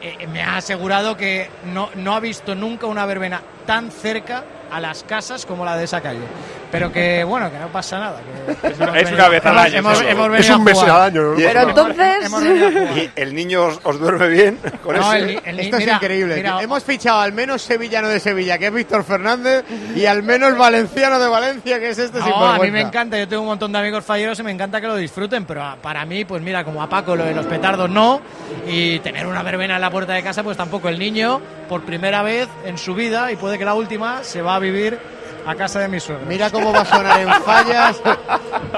eh, 0.00 0.26
me 0.26 0.42
ha 0.42 0.58
asegurado 0.58 1.16
que 1.16 1.48
no, 1.72 1.88
no 1.94 2.14
ha 2.14 2.20
visto 2.20 2.54
nunca 2.54 2.86
una 2.86 3.06
verbena 3.06 3.40
tan 3.66 3.90
cerca 3.90 4.44
a 4.70 4.78
las 4.78 5.02
casas 5.02 5.46
como 5.46 5.64
la 5.64 5.76
de 5.76 5.84
esa 5.84 6.02
calle. 6.02 6.20
Pero 6.70 6.92
que 6.92 7.22
bueno, 7.24 7.50
que 7.52 7.58
no 7.58 7.68
pasa 7.68 7.98
nada. 7.98 8.20
que 8.52 8.68
Es 8.68 8.78
una- 8.80 8.98
es 9.00 9.12
una 9.12 9.28
vez 9.28 9.46
al 9.46 9.58
año, 9.58 9.78
Hemos, 9.78 10.00
hemos 10.02 10.26
Es 10.26 10.32
venido 10.32 10.56
un 10.58 10.64
mes 10.64 10.78
al 10.82 10.90
año, 10.90 11.22
¿no? 11.22 11.34
Pero 11.36 11.60
entonces-. 11.68 12.30
¿Y 12.96 13.10
el 13.20 13.34
niño 13.34 13.64
os, 13.66 13.80
os 13.84 13.98
duerme 14.00 14.28
bien 14.28 14.58
con 14.82 14.96
No, 14.96 15.12
el 15.12 15.40
el 15.44 15.60
Esto 15.60 15.76
mira, 15.78 15.92
es 15.92 16.02
increíble. 16.02 16.34
mira, 16.36 16.60
Hemos 16.62 16.82
fichado 16.82 17.20
al 17.20 17.32
menos 17.32 17.62
sevillano 17.62 18.08
de 18.08 18.18
Sevilla, 18.20 18.58
que 18.58 18.66
es 18.66 18.72
Víctor 18.72 19.04
Fernández, 19.04 19.64
y 19.94 20.04
al 20.06 20.22
menos 20.22 20.56
valenciano 20.58 21.18
de 21.20 21.28
Valencia, 21.28 21.78
que 21.78 21.90
es 21.90 21.98
este 21.98 22.18
No, 22.18 22.44
a 22.44 22.58
mí 22.58 22.70
me 22.70 22.80
encanta, 22.80 23.18
yo 23.18 23.28
tengo 23.28 23.42
un 23.42 23.48
montón 23.48 23.70
de 23.72 23.78
amigos 23.78 24.04
falleros 24.04 24.38
y 24.40 24.42
me 24.42 24.50
encanta 24.50 24.80
que 24.80 24.86
lo 24.86 24.96
disfruten, 24.96 25.44
pero 25.44 25.76
para 25.80 26.04
mí, 26.04 26.24
pues 26.24 26.42
mira, 26.42 26.64
como 26.64 26.82
a 26.82 26.88
Paco 26.88 27.14
lo 27.16 27.24
de 27.24 27.34
los 27.34 27.46
petardos 27.46 27.88
no, 27.88 28.20
y 28.66 28.98
tener 29.00 29.26
una 29.26 29.42
verbena 29.42 29.76
en 29.76 29.80
la 29.80 29.90
puerta 29.90 30.12
de 30.14 30.22
casa, 30.22 30.42
pues 30.42 30.56
tampoco. 30.56 30.88
El 30.88 30.98
niño, 30.98 31.40
por 31.68 31.82
primera 31.82 32.22
vez 32.22 32.48
en 32.64 32.78
su 32.78 32.94
vida, 32.94 33.30
y 33.32 33.36
puede 33.36 33.58
que 33.58 33.64
la 33.64 33.74
última, 33.74 34.22
se 34.24 34.42
va 34.42 34.56
a 34.56 34.58
vivir 34.58 34.98
a 35.46 35.54
casa 35.54 35.80
de 35.80 35.88
mis 35.88 36.02
suegros. 36.02 36.26
Mira 36.26 36.50
cómo 36.50 36.72
va 36.72 36.80
a 36.80 36.84
sonar 36.84 37.20
en 37.20 37.32
fallas. 37.42 38.02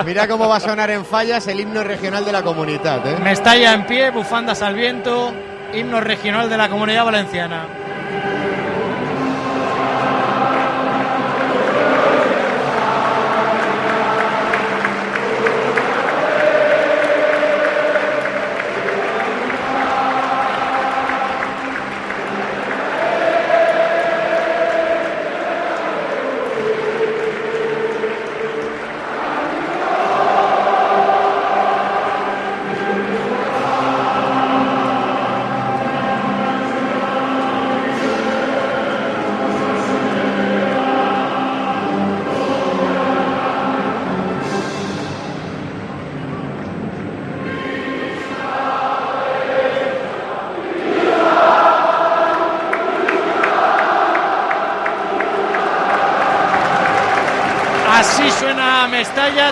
Mira 0.05 0.29
cómo 0.29 0.49
va 0.49 0.57
a 0.57 0.61
sonar 0.61 0.91
en 0.91 1.05
fallas 1.05 1.47
el 1.47 1.61
himno 1.61 1.83
regional 1.85 2.25
de 2.25 2.33
la 2.33 2.43
comunidad, 2.43 3.07
¿eh? 3.07 3.17
Mestalla 3.23 3.73
en 3.73 3.87
pie, 3.87 4.11
bufandas 4.11 4.63
al 4.63 4.75
viento, 4.75 5.33
himno 5.75 6.01
regional 6.01 6.49
de 6.49 6.57
la 6.57 6.69
comunidad 6.69 7.05
valenciana. 7.05 7.67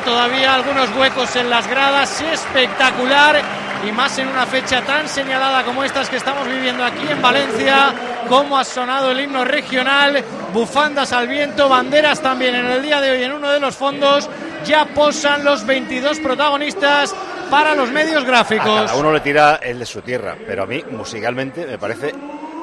Todavía 0.04 0.54
algunos 0.54 0.88
huecos 0.96 1.34
en 1.36 1.50
las 1.50 1.66
gradas, 1.68 2.20
espectacular. 2.20 3.40
Y 3.86 3.92
más 3.92 4.16
en 4.18 4.28
una 4.28 4.46
fecha 4.46 4.80
tan 4.82 5.06
señalada 5.08 5.62
como 5.62 5.84
estas 5.84 6.08
que 6.08 6.16
estamos 6.16 6.46
viviendo 6.46 6.82
aquí 6.82 7.06
en 7.06 7.20
Valencia, 7.20 7.92
como 8.30 8.56
ha 8.58 8.64
sonado 8.64 9.10
el 9.10 9.20
himno 9.20 9.44
regional, 9.44 10.24
bufandas 10.54 11.12
al 11.12 11.28
viento, 11.28 11.68
banderas 11.68 12.22
también 12.22 12.54
en 12.54 12.64
el 12.66 12.80
día 12.82 12.98
de 13.02 13.10
hoy 13.10 13.24
en 13.24 13.32
uno 13.32 13.50
de 13.50 13.60
los 13.60 13.76
fondos, 13.76 14.30
ya 14.64 14.86
posan 14.86 15.44
los 15.44 15.66
22 15.66 16.18
protagonistas 16.20 17.14
para 17.50 17.74
los 17.74 17.90
medios 17.90 18.22
A 18.24 18.26
gráficos. 18.26 18.64
cada 18.86 18.94
uno 18.96 19.12
le 19.12 19.20
tira 19.20 19.56
el 19.56 19.78
de 19.78 19.84
su 19.84 20.00
tierra, 20.00 20.34
pero 20.46 20.62
a 20.62 20.66
mí 20.66 20.82
musicalmente 20.90 21.66
me 21.66 21.76
parece 21.76 22.14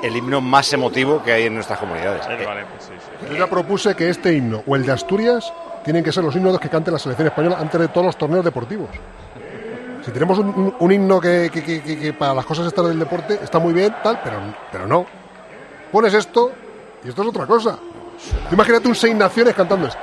el 0.02 0.16
himno 0.18 0.42
más 0.42 0.74
emotivo 0.74 1.22
que 1.22 1.34
hay 1.34 1.46
en 1.46 1.54
nuestras 1.54 1.78
comunidades. 1.78 2.24
Eh, 2.32 2.48
Yo 3.30 3.38
ya 3.38 3.46
propuse 3.48 3.94
que 3.96 4.10
este 4.10 4.34
himno 4.34 4.64
o 4.66 4.76
el 4.76 4.88
de 4.88 4.92
Asturias 4.94 5.54
tienen 5.84 6.04
que 6.04 6.12
ser 6.12 6.24
los 6.24 6.36
himnos 6.36 6.60
que 6.60 6.70
cante 6.70 6.92
la 6.92 7.00
selección 7.00 7.28
española 7.28 7.58
antes 7.60 7.80
de 7.80 7.88
todos 7.90 8.06
los 8.08 8.18
torneos 8.18 8.44
deportivos. 8.46 8.90
Si 10.06 10.12
tenemos 10.12 10.38
un, 10.40 10.48
un- 10.48 10.76
un 10.80 10.92
himno 10.92 11.20
que, 11.22 11.50
que- 11.54 11.64
que- 11.64 11.82
que- 11.82 12.00
que 12.00 12.14
para 12.14 12.34
las 12.34 12.46
cosas 12.46 12.66
estas 12.68 12.88
del 12.88 12.98
deporte 13.00 13.40
está 13.44 13.60
muy 13.60 13.72
bien, 13.74 13.96
tal, 14.04 14.20
pero, 14.24 14.38
pero 14.72 14.88
no. 14.88 15.06
Pones 15.92 16.14
esto 16.14 16.52
y 17.04 17.10
esto 17.10 17.22
es 17.22 17.28
otra 17.28 17.46
cosa. 17.46 17.78
Imagínate 18.52 18.88
un 18.88 18.96
Seis 18.96 19.16
Naciones 19.16 19.54
cantando 19.54 19.88
esto. 19.88 20.00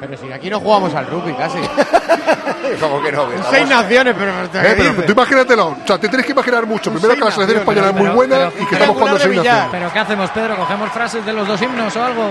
Pero 0.00 0.16
si 0.16 0.32
aquí 0.32 0.48
no 0.48 0.60
jugamos 0.60 0.94
al 0.94 1.06
rugby 1.06 1.32
casi. 1.34 1.58
Como 2.80 3.02
que 3.02 3.10
no, 3.10 3.26
Seis 3.50 3.68
naciones, 3.68 4.14
pero. 4.16 4.30
Eh, 4.64 4.74
pero 4.76 5.02
tú 5.06 5.12
imagínatelo. 5.12 5.66
O 5.68 5.76
sea, 5.86 5.98
te 5.98 6.08
tienes 6.08 6.24
que 6.24 6.32
imaginar 6.32 6.66
mucho. 6.66 6.92
Primero 6.92 7.14
que 7.14 7.20
la 7.24 7.30
selección 7.32 7.58
española 7.60 7.88
es 7.90 7.94
muy 7.96 8.08
buena 8.10 8.50
y 8.60 8.64
que 8.66 8.74
estamos 8.76 8.96
jugando 8.96 9.18
Seis 9.18 9.36
Naciones. 9.36 9.68
Pero 9.72 9.92
¿qué 9.92 9.98
hacemos, 9.98 10.30
Pedro? 10.30 10.56
¿Cogemos 10.56 10.90
frases 10.92 11.26
de 11.26 11.32
los 11.32 11.48
dos 11.48 11.60
himnos 11.60 11.96
o 11.96 12.04
algo? 12.04 12.22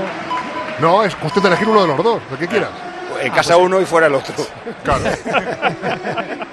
No, 0.80 1.04
es 1.04 1.16
cuestión 1.16 1.44
de 1.44 1.50
elegir 1.50 1.68
uno 1.70 1.82
de 1.82 1.88
los 1.88 1.98
dos, 2.04 2.22
lo 2.32 2.38
que 2.38 2.48
quieras. 2.48 2.70
En 3.22 3.32
casa 3.32 3.58
uno 3.58 3.82
y 3.82 3.86
fuera 3.86 4.08
el 4.08 4.16
otro. 4.16 4.34
Claro. 4.84 5.04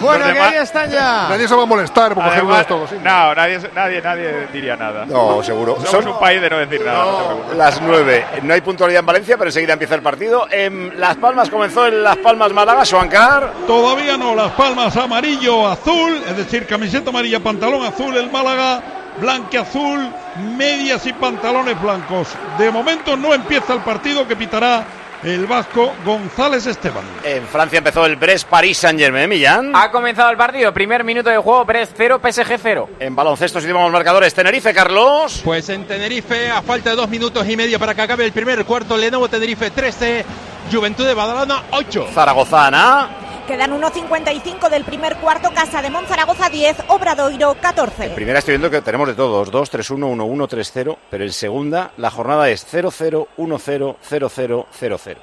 Bueno, 0.00 0.18
Los 0.24 0.28
que 0.28 0.34
demás- 0.34 0.52
ahí 0.52 0.58
están 0.58 0.90
ya. 0.90 1.26
Nadie 1.28 1.46
se 1.46 1.54
va 1.54 1.62
a 1.62 1.66
molestar 1.66 2.12
por 2.12 2.24
coger 2.24 2.42
uno 2.42 2.54
de 2.54 2.58
Además, 2.58 2.60
estos 2.62 2.80
dos. 2.80 2.90
¿sí? 2.90 2.96
no, 3.04 3.34
nadie, 3.36 3.60
nadie, 3.72 4.02
nadie 4.02 4.48
diría 4.52 4.74
nada. 4.76 5.06
No, 5.06 5.40
seguro. 5.44 5.76
Somos 5.76 5.90
Son- 5.90 6.08
un 6.08 6.18
país 6.18 6.40
de 6.40 6.50
no 6.50 6.58
decir 6.58 6.84
nada. 6.84 7.04
no. 7.04 7.54
Las 7.54 7.80
nueve. 7.80 8.26
No 8.42 8.52
hay 8.54 8.60
puntualidad 8.62 9.00
en 9.00 9.06
Valencia, 9.06 9.36
pero 9.36 9.48
enseguida 9.48 9.74
empieza 9.74 9.94
el 9.94 10.02
partido. 10.02 10.48
En 10.50 10.98
Las 10.98 11.16
Palmas 11.16 11.48
comenzó 11.50 11.86
en 11.86 12.02
Las 12.02 12.16
Palmas 12.16 12.52
Málaga, 12.52 12.84
Suancar. 12.84 13.52
Todavía 13.68 14.16
no, 14.16 14.34
Las 14.34 14.50
Palmas 14.52 14.96
amarillo 14.96 15.68
azul, 15.68 16.20
es 16.28 16.36
decir, 16.36 16.66
camiseta 16.66 17.10
amarilla, 17.10 17.38
pantalón 17.38 17.84
azul, 17.84 18.16
el 18.16 18.28
Málaga 18.30 18.80
blanqueazul, 19.20 20.08
medias 20.56 21.06
y 21.06 21.12
pantalones 21.12 21.80
blancos. 21.80 22.28
De 22.58 22.70
momento 22.70 23.16
no 23.16 23.34
empieza 23.34 23.74
el 23.74 23.80
partido 23.80 24.26
que 24.26 24.36
pitará 24.36 24.84
el 25.22 25.46
vasco 25.46 25.92
González 26.04 26.66
Esteban. 26.66 27.04
En 27.24 27.46
Francia 27.46 27.78
empezó 27.78 28.06
el 28.06 28.16
Brest 28.16 28.48
París 28.48 28.78
Saint 28.78 28.98
Germain, 28.98 29.28
Millán. 29.28 29.74
Ha 29.74 29.90
comenzado 29.90 30.30
el 30.30 30.36
partido, 30.36 30.72
primer 30.72 31.04
minuto 31.04 31.30
de 31.30 31.38
juego, 31.38 31.64
Brest 31.64 31.92
0, 31.96 32.20
PSG 32.22 32.58
0. 32.62 32.88
En 33.00 33.16
baloncesto 33.16 33.60
si 33.60 33.66
los 33.66 33.90
marcadores, 33.90 34.34
Tenerife, 34.34 34.72
Carlos. 34.72 35.40
Pues 35.44 35.68
en 35.68 35.84
Tenerife, 35.86 36.50
a 36.50 36.62
falta 36.62 36.90
de 36.90 36.96
dos 36.96 37.08
minutos 37.08 37.48
y 37.48 37.56
medio 37.56 37.78
para 37.78 37.94
que 37.94 38.02
acabe 38.02 38.24
el 38.24 38.32
primer 38.32 38.64
cuarto, 38.64 38.96
Lenovo 38.96 39.28
Tenerife 39.28 39.70
13, 39.70 40.24
Juventud 40.70 41.06
de 41.06 41.14
Badalona 41.14 41.62
8. 41.72 42.08
Zaragoza, 42.14 42.66
Ana. 42.66 43.25
Quedan 43.46 43.70
1.55 43.80 44.68
del 44.68 44.84
primer 44.84 45.16
cuarto, 45.18 45.52
Casa 45.54 45.80
de 45.80 45.88
Monzaragoza 45.88 46.50
10, 46.50 46.78
Obradoiro 46.88 47.54
14. 47.60 48.10
Primera 48.10 48.40
estoy 48.40 48.52
viendo 48.54 48.70
que 48.70 48.82
tenemos 48.82 49.06
de 49.06 49.14
todos, 49.14 49.52
2, 49.52 49.70
3, 49.70 49.90
1, 49.90 50.06
1, 50.08 50.24
1, 50.24 50.48
3, 50.48 50.70
0, 50.74 50.98
pero 51.08 51.22
en 51.22 51.32
segunda 51.32 51.92
la 51.96 52.10
jornada 52.10 52.50
es 52.50 52.66
0, 52.68 52.90
0, 52.92 53.28
1, 53.36 53.58
0, 53.58 53.96
0, 54.02 54.28
0, 54.34 54.66
0, 54.72 54.98
0. 55.00 55.20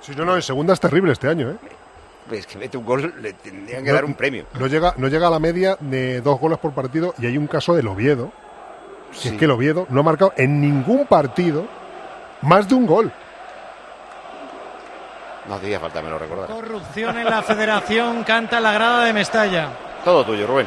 Sí, 0.00 0.12
no, 0.16 0.24
no, 0.24 0.34
en 0.34 0.42
segunda 0.42 0.74
es 0.74 0.80
terrible 0.80 1.12
este 1.12 1.28
año, 1.28 1.50
¿eh? 1.50 1.56
es 2.32 2.46
que 2.46 2.58
mete 2.58 2.76
un 2.76 2.84
gol, 2.84 3.14
le 3.20 3.34
tendrían 3.34 3.84
que 3.84 3.92
dar 3.92 4.04
un 4.04 4.14
premio. 4.14 4.46
No 4.58 4.66
llega, 4.66 4.94
no 4.96 5.06
llega 5.06 5.28
a 5.28 5.30
la 5.30 5.38
media 5.38 5.76
de 5.78 6.20
dos 6.20 6.40
goles 6.40 6.58
por 6.58 6.72
partido 6.72 7.14
y 7.18 7.26
hay 7.26 7.38
un 7.38 7.46
caso 7.46 7.74
del 7.76 7.86
Oviedo. 7.86 8.32
Si 9.12 9.28
es 9.28 9.34
que 9.34 9.44
el 9.44 9.52
Oviedo 9.52 9.86
no 9.90 10.00
ha 10.00 10.02
marcado 10.02 10.32
en 10.36 10.60
ningún 10.60 11.06
partido 11.06 11.66
más 12.42 12.68
de 12.68 12.74
un 12.74 12.86
gol. 12.86 13.12
No 15.48 15.54
hacía 15.54 15.78
falta 15.78 16.02
me 16.02 16.10
lo 16.10 16.18
recordar. 16.18 16.48
Corrupción 16.48 17.18
en 17.18 17.24
la 17.24 17.42
federación, 17.42 18.24
canta 18.24 18.60
la 18.60 18.72
grada 18.72 19.04
de 19.04 19.12
Mestalla. 19.12 19.68
Todo 20.04 20.24
tuyo, 20.24 20.46
Rubén. 20.46 20.66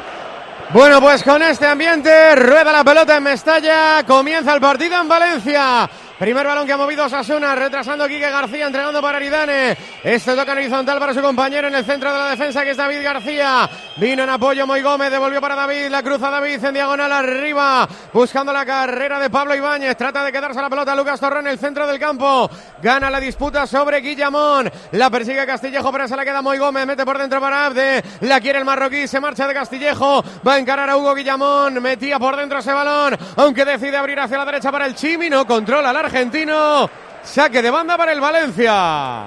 Bueno, 0.70 1.00
pues 1.00 1.22
con 1.22 1.42
este 1.42 1.66
ambiente, 1.66 2.34
rueda 2.36 2.72
la 2.72 2.84
pelota 2.84 3.16
en 3.16 3.24
Mestalla, 3.24 4.04
comienza 4.06 4.54
el 4.54 4.60
partido 4.60 5.00
en 5.00 5.08
Valencia. 5.08 5.90
Primer 6.20 6.46
balón 6.46 6.66
que 6.66 6.74
ha 6.74 6.76
movido 6.76 7.08
Sasuna, 7.08 7.54
retrasando 7.54 8.06
Quique 8.06 8.28
García, 8.28 8.66
entregando 8.66 9.00
para 9.00 9.16
Aridane. 9.16 9.74
Este 10.04 10.36
toca 10.36 10.52
en 10.52 10.58
horizontal 10.58 10.98
para 10.98 11.14
su 11.14 11.22
compañero 11.22 11.68
en 11.68 11.74
el 11.74 11.84
centro 11.86 12.12
de 12.12 12.18
la 12.18 12.28
defensa, 12.28 12.62
que 12.62 12.72
es 12.72 12.76
David 12.76 13.02
García. 13.02 13.70
Vino 13.96 14.24
en 14.24 14.28
apoyo 14.28 14.66
Moy 14.66 14.82
Gómez, 14.82 15.10
devolvió 15.10 15.40
para 15.40 15.54
David, 15.54 15.88
la 15.88 16.02
cruza 16.02 16.28
David 16.28 16.62
en 16.62 16.74
diagonal 16.74 17.10
arriba, 17.10 17.88
buscando 18.12 18.52
la 18.52 18.66
carrera 18.66 19.18
de 19.18 19.30
Pablo 19.30 19.54
Ibáñez. 19.54 19.96
Trata 19.96 20.22
de 20.22 20.30
quedarse 20.30 20.60
la 20.60 20.68
pelota 20.68 20.94
Lucas 20.94 21.18
Torrón 21.18 21.46
en 21.46 21.52
el 21.52 21.58
centro 21.58 21.86
del 21.86 21.98
campo. 21.98 22.50
Gana 22.82 23.08
la 23.08 23.18
disputa 23.18 23.66
sobre 23.66 24.02
Guillamón. 24.02 24.70
La 24.92 25.08
persigue 25.08 25.46
Castillejo, 25.46 25.90
pero 25.90 26.06
se 26.06 26.16
la 26.16 26.24
queda 26.26 26.42
Moy 26.42 26.58
Gómez. 26.58 26.86
Mete 26.86 27.06
por 27.06 27.16
dentro 27.16 27.40
para 27.40 27.64
Abde. 27.64 28.04
La 28.20 28.42
quiere 28.42 28.58
el 28.58 28.66
marroquí, 28.66 29.08
se 29.08 29.20
marcha 29.20 29.48
de 29.48 29.54
Castillejo. 29.54 30.22
Va 30.46 30.54
a 30.54 30.58
encarar 30.58 30.90
a 30.90 30.98
Hugo 30.98 31.14
Guillamón. 31.14 31.80
Metía 31.80 32.18
por 32.18 32.36
dentro 32.36 32.58
ese 32.58 32.74
balón, 32.74 33.16
aunque 33.36 33.64
decide 33.64 33.96
abrir 33.96 34.20
hacia 34.20 34.36
la 34.36 34.44
derecha 34.44 34.70
para 34.70 34.84
el 34.84 34.94
Chimi. 34.94 35.30
No 35.30 35.46
controla 35.46 35.94
la 35.94 36.09
argentino. 36.10 36.90
Saque 37.22 37.62
de 37.62 37.70
banda 37.70 37.96
para 37.96 38.12
el 38.12 38.20
Valencia. 38.20 39.26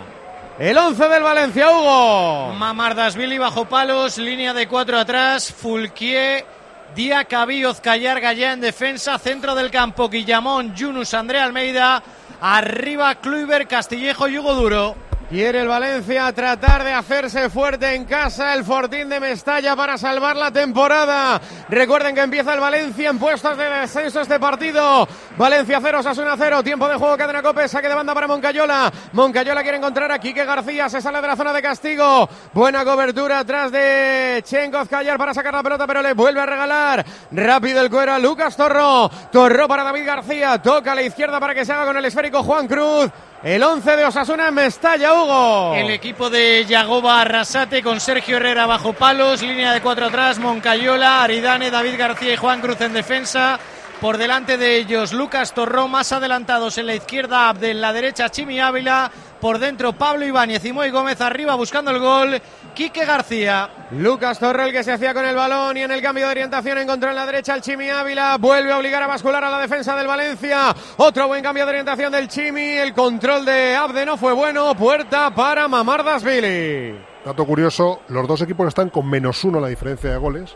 El 0.60 0.78
11 0.78 1.08
del 1.08 1.24
Valencia, 1.24 1.72
Hugo. 1.72 2.54
Mamardasvili 2.54 3.38
bajo 3.38 3.65
palos, 3.65 4.17
línea 4.17 4.54
de 4.54 4.67
cuatro 4.67 5.00
atrás, 5.00 5.52
Fulquier, 5.52 6.46
Diacabí, 6.93 7.65
Ozcayar, 7.65 8.19
Gallá 8.19 8.54
en 8.54 8.62
defensa, 8.62 9.17
centro 9.17 9.56
del 9.56 9.72
campo, 9.72 10.10
Guillamón, 10.10 10.76
Yunus, 10.76 11.13
André 11.13 11.39
Almeida, 11.39 12.04
arriba 12.41 13.15
Kluivert, 13.15 13.69
Castillejo 13.69 14.28
y 14.28 14.38
Hugo 14.38 14.54
Duro. 14.54 14.96
Quiere 15.34 15.62
el 15.62 15.67
Valencia 15.67 16.32
tratar 16.32 16.84
de 16.84 16.93
hacerse 16.93 17.50
fuerte 17.50 17.96
en 17.96 18.06
casa 18.06 18.54
el 18.54 18.63
Fortín 18.63 19.10
de 19.10 19.19
Mestalla 19.19 19.76
para 19.76 19.98
salvar 19.98 20.36
la 20.36 20.52
temporada. 20.52 21.41
Recuerden 21.69 22.13
que 22.13 22.22
empieza 22.22 22.54
el 22.54 22.60
Valencia 22.60 23.10
en 23.10 23.17
puestos 23.17 23.58
de 23.58 23.67
descenso 23.67 24.22
este 24.22 24.39
partido. 24.39 25.08
Valencia 25.36 25.80
0, 25.82 26.04
Sasuna 26.04 26.36
0. 26.38 26.62
Tiempo 26.62 26.88
de 26.88 26.98
juego, 26.98 27.17
cadena 27.17 27.41
Cope, 27.41 27.67
saque 27.67 27.89
de 27.89 27.96
banda 27.96 28.13
para 28.13 28.28
Moncayola. 28.28 28.93
Moncayola 29.13 29.63
quiere 29.63 29.78
encontrar 29.78 30.12
a 30.12 30.19
Quique 30.19 30.46
García, 30.46 30.88
se 30.88 31.02
sale 31.02 31.19
de 31.19 31.28
la 31.28 31.36
zona 31.36 31.52
de 31.52 31.63
castigo. 31.63 32.30
Buena 32.54 32.86
cobertura 32.86 33.39
atrás 33.39 33.72
de 33.72 34.43
Chenkov 34.46 34.88
Callar 34.88 35.17
para 35.17 35.34
sacar 35.34 35.56
la 35.56 35.63
pelota, 35.63 35.88
pero 35.88 36.04
le 36.04 36.13
vuelve 36.13 36.41
a 36.41 36.46
regalar. 36.46 37.04
Rápido 37.32 37.82
el 37.82 37.89
cuero 37.89 38.13
a 38.13 38.19
Lucas 38.19 38.56
Torro. 38.56 39.10
Torro 39.32 39.67
para 39.67 39.84
David 39.84 40.06
García. 40.06 40.62
Toca 40.62 40.91
a 40.91 40.96
la 40.96 41.02
izquierda 41.02 41.39
para 41.39 41.56
que 41.56 41.65
se 41.65 41.74
haga 41.74 41.88
con 41.88 41.98
el 41.98 42.06
esférico 42.06 42.43
Juan 42.43 42.67
Cruz. 42.67 43.10
El 43.43 43.62
11 43.62 43.97
de 43.97 44.06
Osasuna 44.06 44.47
en 44.47 44.53
Mestalla, 44.53 45.13
Hugo. 45.13 45.75
El 45.75 45.89
equipo 45.89 46.29
de 46.29 46.63
Yagoba 46.65 47.19
Arrasate 47.19 47.84
con 47.84 47.99
Sergio 47.99 48.38
Herrera 48.38 48.65
bajo 48.65 48.93
palos, 48.93 49.41
línea 49.41 49.73
de 49.73 49.82
cuatro 49.82 50.06
atrás, 50.06 50.39
Moncayola, 50.39 51.21
Aridane, 51.21 51.69
David 51.69 51.97
García 51.97 52.34
y 52.34 52.38
Juan 52.38 52.62
Cruz 52.62 52.79
en 52.79 52.93
defensa. 52.93 53.60
Por 53.99 54.17
delante 54.17 54.58
de 54.58 54.77
ellos, 54.77 55.12
Lucas 55.12 55.53
Torró, 55.53 55.89
más 55.89 56.13
adelantados 56.13 56.77
en 56.77 56.88
la 56.88 56.95
izquierda, 56.95 57.49
Abdel, 57.49 57.82
la 57.82 57.91
derecha, 57.91 58.29
Chimi 58.29 58.62
Ávila. 58.62 59.12
Por 59.43 59.60
dentro, 59.60 59.91
Pablo 59.91 60.25
Ibáñez 60.25 60.63
y 60.63 60.71
Moy 60.71 60.89
Gómez 60.89 61.19
arriba 61.19 61.56
buscando 61.56 61.91
el 61.91 61.99
gol. 61.99 62.41
Quique 62.73 63.03
García. 63.03 63.69
Lucas 63.91 64.39
Torre, 64.39 64.67
el 64.67 64.71
que 64.71 64.86
se 64.86 64.93
hacía 64.93 65.13
con 65.13 65.25
el 65.25 65.36
balón 65.36 65.75
y 65.75 65.82
en 65.82 65.91
el 65.91 66.01
cambio 66.01 66.27
de 66.27 66.32
orientación 66.32 66.77
encontró 66.77 67.10
en 67.10 67.17
la 67.17 67.25
derecha 67.25 67.53
el 67.53 67.62
Chimi 67.62 67.89
Ávila. 67.89 68.38
Vuelve 68.38 68.71
a 68.71 68.77
obligar 68.77 69.03
a 69.03 69.08
bascular 69.08 69.43
a 69.43 69.51
la 69.51 69.60
defensa 69.60 69.97
del 69.97 70.08
Valencia. 70.08 70.73
Otro 70.95 71.27
buen 71.27 71.43
cambio 71.43 71.65
de 71.65 71.71
orientación 71.71 72.13
del 72.13 72.29
Chimi. 72.29 72.62
El 72.62 72.93
control 72.93 73.43
de 73.43 73.75
Abde 73.75 74.06
no 74.06 74.15
fue 74.15 74.32
bueno. 74.32 74.73
Puerta 74.75 75.36
para 75.36 75.67
Mamardasvili. 75.67 76.95
Dato 77.25 77.45
curioso, 77.45 78.03
los 78.08 78.25
dos 78.25 78.39
equipos 78.43 78.69
están 78.69 78.91
con 78.91 79.10
menos 79.10 79.43
uno 79.43 79.60
la 79.60 79.67
diferencia 79.67 80.10
de 80.10 80.17
goles. 80.19 80.56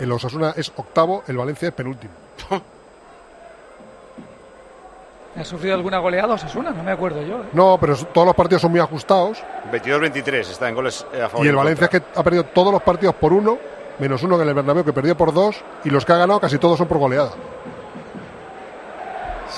El 0.00 0.10
Osasuna 0.10 0.54
es 0.56 0.72
octavo, 0.74 1.22
el 1.26 1.36
Valencia 1.36 1.68
es 1.68 1.74
penúltimo. 1.74 2.14
¿Ha 5.36 5.44
sufrido 5.44 5.74
alguna 5.74 5.98
goleada 5.98 6.34
Osasuna? 6.34 6.70
No 6.70 6.82
me 6.82 6.92
acuerdo 6.92 7.22
yo. 7.22 7.38
¿eh? 7.38 7.48
No, 7.52 7.76
pero 7.80 7.96
todos 7.96 8.26
los 8.26 8.36
partidos 8.36 8.62
son 8.62 8.70
muy 8.70 8.80
ajustados. 8.80 9.42
22-23 9.72 10.40
está 10.50 10.68
en 10.68 10.74
goles 10.76 11.04
eh, 11.12 11.22
a 11.22 11.28
favor. 11.28 11.44
Y 11.44 11.48
el 11.48 11.54
en 11.54 11.58
Valencia 11.58 11.84
es 11.86 11.90
que 11.90 12.02
ha 12.14 12.22
perdido 12.22 12.44
todos 12.44 12.72
los 12.72 12.82
partidos 12.82 13.16
por 13.16 13.32
uno, 13.32 13.58
menos 13.98 14.22
uno 14.22 14.40
en 14.40 14.48
el 14.48 14.54
Bernabéu 14.54 14.84
que 14.84 14.92
perdió 14.92 15.16
por 15.16 15.32
dos, 15.32 15.56
y 15.84 15.90
los 15.90 16.04
que 16.04 16.12
ha 16.12 16.18
ganado 16.18 16.38
casi 16.38 16.58
todos 16.58 16.78
son 16.78 16.86
por 16.86 16.98
goleada. 16.98 17.32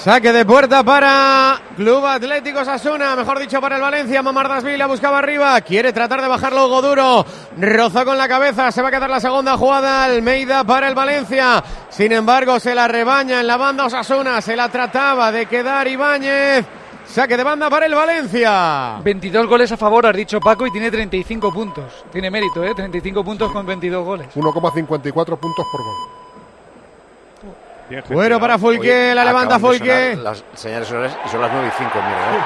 Saque 0.06 0.32
de 0.32 0.46
puerta 0.46 0.84
para 0.84 1.60
Club 1.74 2.06
Atlético 2.06 2.64
Sasuna, 2.64 3.16
mejor 3.16 3.40
dicho 3.40 3.60
para 3.60 3.74
el 3.74 3.82
Valencia. 3.82 4.22
Mamardasvili 4.22 4.84
buscaba 4.84 5.18
arriba, 5.18 5.60
quiere 5.62 5.92
tratar 5.92 6.22
de 6.22 6.28
bajarlo 6.28 6.66
Hugo 6.66 6.80
Duro. 6.80 7.26
Rozó 7.58 8.04
con 8.04 8.16
la 8.16 8.28
cabeza, 8.28 8.70
se 8.70 8.82
va 8.82 8.86
a 8.86 8.90
quedar 8.92 9.10
la 9.10 9.18
segunda 9.18 9.56
jugada. 9.56 10.04
Almeida 10.04 10.62
para 10.62 10.86
el 10.86 10.94
Valencia. 10.94 11.60
Sin 11.88 12.12
embargo, 12.12 12.60
se 12.60 12.72
la 12.72 12.86
rebaña 12.86 13.40
en 13.40 13.48
la 13.48 13.56
banda 13.56 13.86
Osasuna, 13.86 14.40
se 14.40 14.54
la 14.54 14.68
trataba 14.68 15.32
de 15.32 15.46
quedar 15.46 15.88
Ibáñez. 15.88 16.64
Saque 17.04 17.36
de 17.36 17.42
banda 17.42 17.68
para 17.68 17.86
el 17.86 17.94
Valencia. 17.96 19.00
22 19.02 19.48
goles 19.48 19.72
a 19.72 19.76
favor, 19.76 20.06
has 20.06 20.14
dicho 20.14 20.38
Paco, 20.38 20.68
y 20.68 20.70
tiene 20.70 20.88
35 20.88 21.52
puntos. 21.52 22.04
Tiene 22.12 22.30
mérito, 22.30 22.62
¿eh? 22.62 22.76
35 22.76 23.24
puntos 23.24 23.50
con 23.50 23.66
22 23.66 24.04
goles. 24.04 24.28
1,54 24.36 25.12
puntos 25.36 25.66
por 25.72 25.82
gol. 25.82 26.25
Bueno 28.08 28.40
para 28.40 28.58
Fulque, 28.58 29.14
la 29.14 29.24
levanta 29.24 29.58
sonar 29.58 30.18
Las 30.18 30.44
señales 30.54 30.90
horarias 30.90 31.18
y 31.24 31.28
son 31.28 31.40
las 31.40 31.52
9 31.52 31.68
y 31.68 31.78
5, 31.78 31.90
mira. 31.94 32.36
¿eh? 32.36 32.40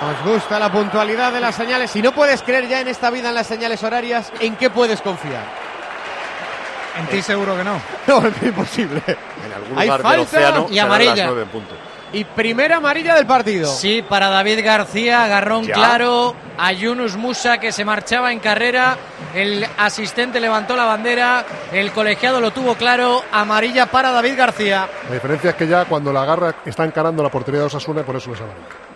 Os 0.26 0.32
gusta 0.32 0.58
la 0.58 0.72
puntualidad 0.72 1.32
de 1.32 1.40
las 1.40 1.54
señales. 1.54 1.90
Si 1.90 2.00
no 2.00 2.12
puedes 2.12 2.42
creer 2.42 2.66
ya 2.68 2.80
en 2.80 2.88
esta 2.88 3.10
vida 3.10 3.28
en 3.28 3.34
las 3.34 3.46
señales 3.46 3.82
horarias, 3.82 4.32
¿en 4.40 4.56
qué 4.56 4.70
puedes 4.70 5.00
confiar? 5.02 5.44
En 6.98 7.06
ti 7.06 7.22
seguro 7.22 7.56
que 7.56 7.64
no. 7.64 7.80
No, 8.06 8.26
es 8.26 8.42
imposible. 8.42 9.02
En 9.06 9.52
algún 9.52 9.78
Hay 9.78 9.86
lugar 9.86 10.02
del 10.02 10.10
falta 10.10 10.22
océano 10.22 10.66
y 10.70 10.78
amarilla. 10.78 11.14
las 11.16 11.26
9 11.26 11.42
en 11.42 11.48
punto. 11.48 11.74
Y 12.12 12.24
primera 12.24 12.76
amarilla 12.76 13.14
del 13.14 13.26
partido. 13.26 13.68
Sí, 13.72 14.02
para 14.06 14.28
David 14.28 14.64
García, 14.64 15.24
agarrón 15.24 15.64
Ya. 15.66 15.74
claro 15.74 16.34
a 16.58 16.72
Yunus 16.72 17.16
Musa 17.16 17.58
que 17.58 17.70
se 17.72 17.84
marchaba 17.84 18.32
en 18.32 18.40
carrera. 18.40 18.96
El 19.34 19.64
asistente 19.78 20.40
levantó 20.40 20.74
la 20.76 20.84
bandera, 20.84 21.44
el 21.72 21.92
colegiado 21.92 22.40
lo 22.40 22.50
tuvo 22.50 22.74
claro, 22.74 23.22
amarilla 23.30 23.86
para 23.86 24.10
David 24.10 24.36
García. 24.36 24.88
La 25.08 25.14
diferencia 25.14 25.50
es 25.50 25.56
que 25.56 25.68
ya 25.68 25.84
cuando 25.84 26.12
la 26.12 26.22
agarra 26.22 26.54
está 26.64 26.84
encarando 26.84 27.22
la 27.22 27.28
portería 27.30 27.60
de 27.60 27.66
Osasuna 27.66 28.00
y 28.00 28.04
por 28.04 28.16
eso 28.16 28.30
les 28.30 28.40
amarilla. 28.40 28.89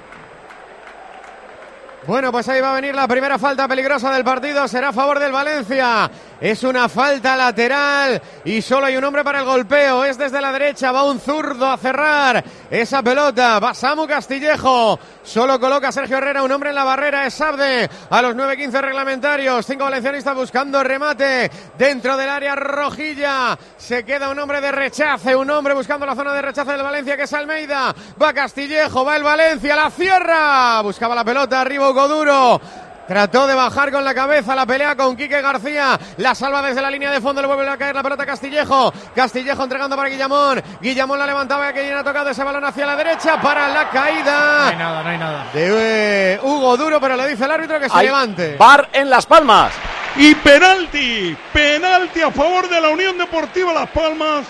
Bueno, 2.06 2.30
pues 2.30 2.46
ahí 2.50 2.60
va 2.60 2.72
a 2.72 2.74
venir 2.74 2.94
la 2.94 3.08
primera 3.08 3.38
falta 3.38 3.66
peligrosa 3.66 4.12
del 4.12 4.24
partido. 4.24 4.68
Será 4.68 4.88
a 4.90 4.92
favor 4.92 5.18
del 5.18 5.32
Valencia. 5.32 6.10
Es 6.38 6.62
una 6.62 6.90
falta 6.90 7.34
lateral 7.34 8.20
y 8.44 8.60
solo 8.60 8.84
hay 8.84 8.96
un 8.98 9.04
hombre 9.04 9.24
para 9.24 9.38
el 9.38 9.46
golpeo. 9.46 10.04
Es 10.04 10.18
desde 10.18 10.42
la 10.42 10.52
derecha. 10.52 10.92
Va 10.92 11.04
un 11.04 11.18
zurdo 11.18 11.66
a 11.66 11.78
cerrar 11.78 12.44
esa 12.70 13.02
pelota. 13.02 13.58
Va 13.58 13.72
Samu 13.72 14.06
Castillejo. 14.06 14.98
Solo 15.22 15.58
coloca 15.58 15.90
Sergio 15.90 16.18
Herrera 16.18 16.42
un 16.42 16.52
hombre 16.52 16.68
en 16.68 16.74
la 16.74 16.84
barrera. 16.84 17.24
Es 17.24 17.32
Sabde 17.32 17.88
a 18.10 18.20
los 18.20 18.36
9-15 18.36 18.80
reglamentarios. 18.82 19.64
Cinco 19.64 19.84
valencianistas 19.84 20.36
buscando 20.36 20.84
remate 20.84 21.50
dentro 21.78 22.18
del 22.18 22.28
área 22.28 22.54
rojilla. 22.54 23.58
Se 23.78 24.04
queda 24.04 24.28
un 24.28 24.38
hombre 24.38 24.60
de 24.60 24.72
rechace. 24.72 25.34
Un 25.34 25.48
hombre 25.48 25.72
buscando 25.72 26.04
la 26.04 26.14
zona 26.14 26.34
de 26.34 26.42
rechace 26.42 26.72
del 26.72 26.82
Valencia 26.82 27.16
que 27.16 27.22
es 27.22 27.32
Almeida. 27.32 27.94
Va 28.22 28.34
Castillejo. 28.34 29.06
Va 29.06 29.16
el 29.16 29.22
Valencia. 29.22 29.74
La 29.74 29.90
cierra. 29.90 30.82
Buscaba 30.82 31.14
la 31.14 31.24
pelota. 31.24 31.62
Arriba 31.62 31.93
Hugo 31.94 32.08
Duro. 32.08 32.60
Trató 33.06 33.46
de 33.46 33.54
bajar 33.54 33.92
con 33.92 34.02
la 34.02 34.14
cabeza 34.14 34.54
la 34.56 34.66
pelea 34.66 34.96
con 34.96 35.14
Quique 35.14 35.40
García. 35.40 35.96
La 36.16 36.34
salva 36.34 36.60
desde 36.60 36.82
la 36.82 36.90
línea 36.90 37.12
de 37.12 37.20
fondo. 37.20 37.40
Le 37.40 37.46
vuelve 37.46 37.68
a 37.68 37.76
caer 37.76 37.94
la 37.94 38.02
pelota 38.02 38.24
a 38.24 38.26
Castillejo. 38.26 38.92
Castillejo 39.14 39.62
entregando 39.62 39.94
para 39.94 40.08
Guillamón. 40.08 40.60
Guillamón 40.80 41.18
la 41.20 41.26
levantaba. 41.26 41.72
Que 41.72 41.92
ha 41.92 42.02
tocado 42.02 42.30
ese 42.30 42.42
balón 42.42 42.64
hacia 42.64 42.84
la 42.84 42.96
derecha 42.96 43.40
para 43.40 43.68
la 43.68 43.84
No 43.84 43.90
caída. 43.90 44.68
hay 44.68 44.76
nada, 44.76 45.02
no 45.04 45.08
hay 45.08 45.18
nada. 45.18 45.46
De 45.52 46.32
eh, 46.34 46.40
Hugo 46.42 46.76
Duro, 46.76 47.00
pero 47.00 47.14
le 47.14 47.28
dice 47.28 47.44
el 47.44 47.52
árbitro 47.52 47.78
que 47.78 47.88
se 47.88 47.96
Hay 47.96 48.06
levante. 48.06 48.56
Bar 48.56 48.88
en 48.92 49.08
Las 49.08 49.26
Palmas. 49.26 49.72
Y 50.16 50.34
penalti, 50.34 51.36
penalti 51.52 52.22
a 52.22 52.32
favor 52.32 52.68
de 52.68 52.80
la 52.80 52.88
Unión 52.88 53.16
Deportiva 53.18 53.72
Las 53.72 53.90
Palmas. 53.90 54.46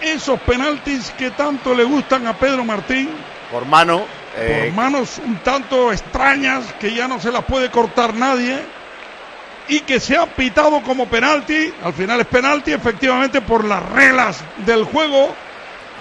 Esos 0.00 0.40
penaltis 0.40 1.10
que 1.18 1.30
tanto 1.32 1.74
le 1.74 1.84
gustan 1.84 2.26
a 2.26 2.32
Pedro 2.34 2.64
Martín, 2.64 3.10
Por 3.50 3.66
mano. 3.66 4.23
Eh, 4.36 4.66
por 4.68 4.76
manos 4.76 5.20
un 5.24 5.36
tanto 5.38 5.92
extrañas 5.92 6.72
que 6.80 6.94
ya 6.94 7.06
no 7.08 7.20
se 7.20 7.30
las 7.32 7.44
puede 7.44 7.70
cortar 7.70 8.14
nadie 8.14 8.58
y 9.68 9.80
que 9.80 9.98
se 10.00 10.16
ha 10.16 10.26
pitado 10.26 10.82
como 10.82 11.06
penalti, 11.06 11.72
al 11.82 11.92
final 11.94 12.20
es 12.20 12.26
penalti 12.26 12.72
efectivamente 12.72 13.40
por 13.40 13.64
las 13.64 13.82
reglas 13.90 14.44
del 14.58 14.84
juego, 14.84 15.34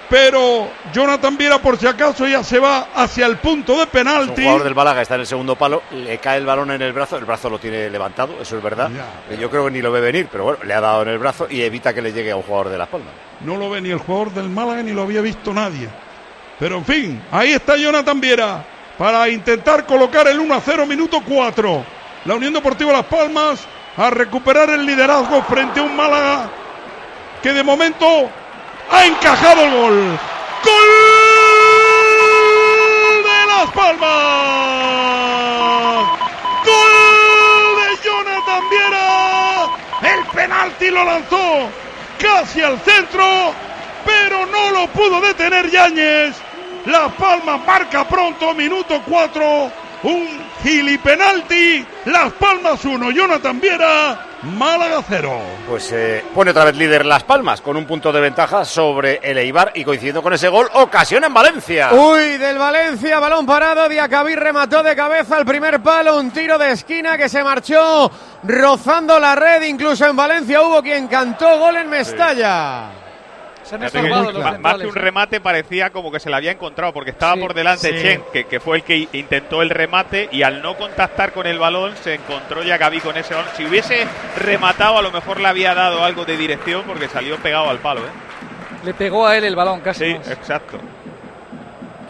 pero 0.09 0.67
Jonathan 0.91 1.37
Viera 1.37 1.59
por 1.59 1.77
si 1.77 1.87
acaso 1.87 2.27
ya 2.27 2.43
se 2.43 2.59
va 2.59 2.87
hacia 2.93 3.25
el 3.25 3.37
punto 3.37 3.77
de 3.77 3.83
Un 3.83 3.87
penalti. 3.89 4.41
jugador 4.41 4.63
del 4.63 4.75
Málaga 4.75 5.01
está 5.01 5.15
en 5.15 5.21
el 5.21 5.27
segundo 5.27 5.55
palo, 5.55 5.81
le 5.91 6.17
cae 6.17 6.37
el 6.39 6.45
balón 6.45 6.71
en 6.71 6.81
el 6.81 6.91
brazo, 6.91 7.17
el 7.17 7.25
brazo 7.25 7.49
lo 7.49 7.57
tiene 7.57 7.89
levantado, 7.89 8.35
eso 8.41 8.57
es 8.57 8.63
verdad. 8.63 8.91
que 9.29 9.37
Yo 9.37 9.49
creo 9.49 9.65
que 9.65 9.71
ni 9.71 9.81
lo 9.81 9.91
ve 9.91 10.01
venir, 10.01 10.27
pero 10.31 10.43
bueno, 10.43 10.59
le 10.63 10.73
ha 10.73 10.81
dado 10.81 11.03
en 11.03 11.07
el 11.07 11.17
brazo 11.17 11.47
y 11.49 11.61
evita 11.61 11.93
que 11.93 12.01
le 12.01 12.11
llegue 12.11 12.31
a 12.31 12.35
un 12.35 12.43
jugador 12.43 12.69
de 12.69 12.77
Las 12.77 12.89
Palmas. 12.89 13.13
No 13.41 13.55
lo 13.55 13.69
ve 13.69 13.79
ni 13.81 13.91
el 13.91 13.99
jugador 13.99 14.33
del 14.33 14.49
Málaga 14.49 14.83
ni 14.83 14.91
lo 14.91 15.03
había 15.03 15.21
visto 15.21 15.53
nadie. 15.53 15.87
Pero 16.59 16.77
en 16.77 16.85
fin, 16.85 17.21
ahí 17.31 17.51
está 17.51 17.75
Jonathan 17.77 18.21
Viera 18.21 18.63
para 18.97 19.27
intentar 19.29 19.85
colocar 19.85 20.27
el 20.27 20.39
1 20.39 20.53
a 20.53 20.61
0, 20.61 20.85
minuto 20.85 21.21
4. 21.27 21.85
La 22.25 22.35
Unión 22.35 22.53
Deportiva 22.53 22.91
Las 22.93 23.05
Palmas 23.05 23.65
a 23.97 24.09
recuperar 24.09 24.69
el 24.69 24.85
liderazgo 24.85 25.41
frente 25.43 25.79
a 25.79 25.83
un 25.83 25.95
Málaga 25.95 26.49
que 27.41 27.51
de 27.53 27.63
momento 27.63 28.29
ha 28.89 29.05
encajado 29.05 29.61
el 29.61 29.71
gol. 29.71 30.19
¡Gol 30.63 30.73
de 33.23 33.45
Las 33.47 33.71
Palmas! 33.71 34.13
¡Gol 36.65 37.75
de 37.81 37.87
Jonathan 38.03 38.69
Viera! 38.69 39.67
El 40.01 40.25
penalti 40.27 40.89
lo 40.89 41.03
lanzó 41.03 41.69
casi 42.17 42.61
al 42.61 42.79
centro, 42.79 43.53
pero 44.05 44.45
no 44.45 44.71
lo 44.71 44.87
pudo 44.87 45.21
detener 45.21 45.69
Yáñez. 45.69 46.35
Las 46.85 47.13
Palmas 47.13 47.65
marca 47.65 48.07
pronto, 48.07 48.53
minuto 48.53 49.01
4. 49.05 49.71
Un 50.03 50.27
gilipenalti. 50.61 51.85
Las 52.05 52.33
Palmas 52.33 52.83
1, 52.83 53.11
Jonathan 53.11 53.59
Viera, 53.61 54.27
Málaga 54.43 55.01
0. 55.07 55.41
Pues 55.69 55.89
eh, 55.93 56.25
pone 56.35 56.51
otra 56.51 56.65
vez 56.65 56.75
líder 56.75 57.05
Las 57.05 57.23
Palmas 57.23 57.61
con 57.61 57.77
un 57.77 57.85
punto 57.85 58.11
de 58.11 58.19
ventaja 58.19 58.65
sobre 58.65 59.21
el 59.23 59.37
Eibar 59.37 59.71
y 59.75 59.85
coincidiendo 59.85 60.21
con 60.21 60.33
ese 60.33 60.49
gol, 60.49 60.69
ocasión 60.73 61.23
en 61.23 61.33
Valencia. 61.33 61.93
Uy, 61.93 62.37
del 62.37 62.57
Valencia, 62.57 63.19
balón 63.19 63.45
parado, 63.45 63.87
Diacabí 63.87 64.35
remató 64.35 64.83
de 64.83 64.93
cabeza 64.93 65.37
al 65.37 65.45
primer 65.45 65.81
palo, 65.81 66.17
un 66.17 66.31
tiro 66.31 66.57
de 66.57 66.71
esquina 66.71 67.17
que 67.17 67.29
se 67.29 67.41
marchó 67.41 68.11
rozando 68.43 69.17
la 69.21 69.35
red, 69.35 69.61
incluso 69.63 70.05
en 70.05 70.17
Valencia 70.17 70.61
hubo 70.61 70.81
quien 70.81 71.07
cantó 71.07 71.59
gol 71.59 71.77
en 71.77 71.89
Mestalla. 71.89 73.02
Se 73.63 73.75
han 73.75 73.83
estorbado 73.83 74.31
los 74.31 74.43
ma- 74.43 74.57
más 74.57 74.77
que 74.77 74.87
un 74.87 74.97
¿eh? 74.97 75.01
remate 75.01 75.39
parecía 75.41 75.89
como 75.91 76.11
que 76.11 76.19
se 76.19 76.29
le 76.29 76.35
había 76.35 76.51
encontrado 76.51 76.91
porque 76.93 77.11
estaba 77.11 77.33
Sí, 77.35 77.39
por 77.39 77.53
delante 77.53 77.89
sí. 77.97 78.01
Chen, 78.03 78.23
que, 78.33 78.43
que 78.45 78.59
fue 78.59 78.77
el 78.77 78.83
que 78.83 79.07
intentó 79.13 79.61
el 79.61 79.69
remate 79.69 80.27
y 80.31 80.43
al 80.43 80.61
no 80.61 80.75
contactar 80.75 81.31
con 81.33 81.47
el 81.47 81.59
balón 81.59 81.95
se 82.03 82.15
encontró 82.15 82.61
ya 82.63 82.77
Gaby 82.77 82.99
con 82.99 83.15
ese 83.17 83.33
balón. 83.33 83.49
Si 83.55 83.65
hubiese 83.65 84.05
rematado 84.37 84.97
a 84.97 85.01
lo 85.01 85.11
mejor 85.11 85.39
le 85.39 85.47
había 85.47 85.73
dado 85.73 86.03
algo 86.03 86.25
de 86.25 86.35
dirección 86.37 86.83
porque 86.85 87.07
salió 87.07 87.37
pegado 87.37 87.69
al 87.69 87.79
palo. 87.79 88.01
¿eh? 88.01 88.09
Le 88.85 88.93
pegó 88.93 89.25
a 89.25 89.37
él 89.37 89.45
el 89.45 89.55
balón 89.55 89.79
casi. 89.79 90.05
Sí, 90.11 90.13
más. 90.17 90.29
exacto. 90.29 90.77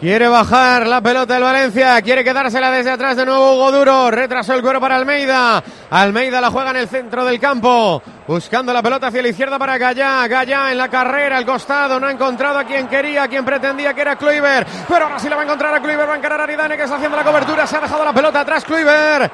Quiere 0.04 0.28
bajar 0.28 0.86
la 0.86 1.00
pelota 1.00 1.34
el 1.34 1.42
Valencia, 1.42 2.02
quiere 2.02 2.22
quedársela 2.22 2.70
desde 2.70 2.90
atrás 2.90 3.16
de 3.16 3.24
nuevo 3.24 3.54
Hugo 3.54 3.72
Duro, 3.72 4.10
retrasó 4.10 4.52
el 4.52 4.60
cuero 4.60 4.78
para 4.78 4.96
Almeida, 4.96 5.64
Almeida 5.88 6.42
la 6.42 6.50
juega 6.50 6.72
en 6.72 6.76
el 6.76 6.88
centro 6.88 7.24
del 7.24 7.40
campo, 7.40 8.02
buscando 8.26 8.70
la 8.74 8.82
pelota 8.82 9.06
hacia 9.06 9.22
la 9.22 9.28
izquierda 9.28 9.58
para 9.58 9.78
Gallá, 9.78 10.28
Gallá 10.28 10.70
en 10.72 10.76
la 10.76 10.90
carrera, 10.90 11.38
al 11.38 11.46
costado, 11.46 11.98
no 11.98 12.06
ha 12.06 12.12
encontrado 12.12 12.58
a 12.58 12.64
quien 12.64 12.86
quería, 12.86 13.22
a 13.22 13.28
quien 13.28 13.46
pretendía 13.46 13.94
que 13.94 14.02
era 14.02 14.16
Kluivert, 14.16 14.68
pero 14.86 15.06
ahora 15.06 15.18
sí 15.18 15.26
la 15.26 15.36
va 15.36 15.40
a 15.40 15.44
encontrar 15.46 15.74
a 15.74 15.80
Kluivert, 15.80 16.10
va 16.10 16.12
a 16.12 16.18
encarar 16.18 16.38
a 16.38 16.44
Aridane 16.44 16.76
que 16.76 16.82
está 16.82 16.96
haciendo 16.96 17.16
la 17.16 17.24
cobertura, 17.24 17.66
se 17.66 17.78
ha 17.78 17.80
dejado 17.80 18.04
la 18.04 18.12
pelota 18.12 18.40
atrás 18.40 18.62
Kluivert, 18.62 19.32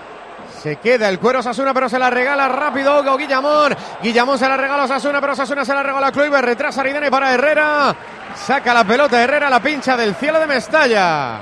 se 0.63 0.77
queda 0.77 1.09
el 1.09 1.19
cuero 1.19 1.43
Sasuna, 1.43 1.73
pero 1.73 1.89
se 1.89 1.99
la 1.99 2.11
regala 2.11 2.47
rápido 2.47 3.01
Hugo 3.01 3.17
Guillamón. 3.17 3.75
Guillamón 4.03 4.39
se 4.39 4.47
la 4.47 4.59
regala 4.59 4.83
a 4.83 4.89
Sasuna, 4.89 5.19
pero 5.19 5.35
Sasuna 5.35 5.65
se 5.65 5.73
la 5.73 5.83
regala 5.83 6.09
a. 6.09 6.41
Retrasa 6.43 6.83
Aridane 6.83 7.11
para 7.11 7.33
Herrera. 7.33 7.97
Saca 8.35 8.75
la 8.75 8.85
pelota 8.85 9.23
Herrera, 9.23 9.51
la 9.51 9.61
pincha 9.61 9.97
del 9.97 10.15
cielo 10.15 10.41
de 10.41 10.47
Mestalla. 10.47 11.41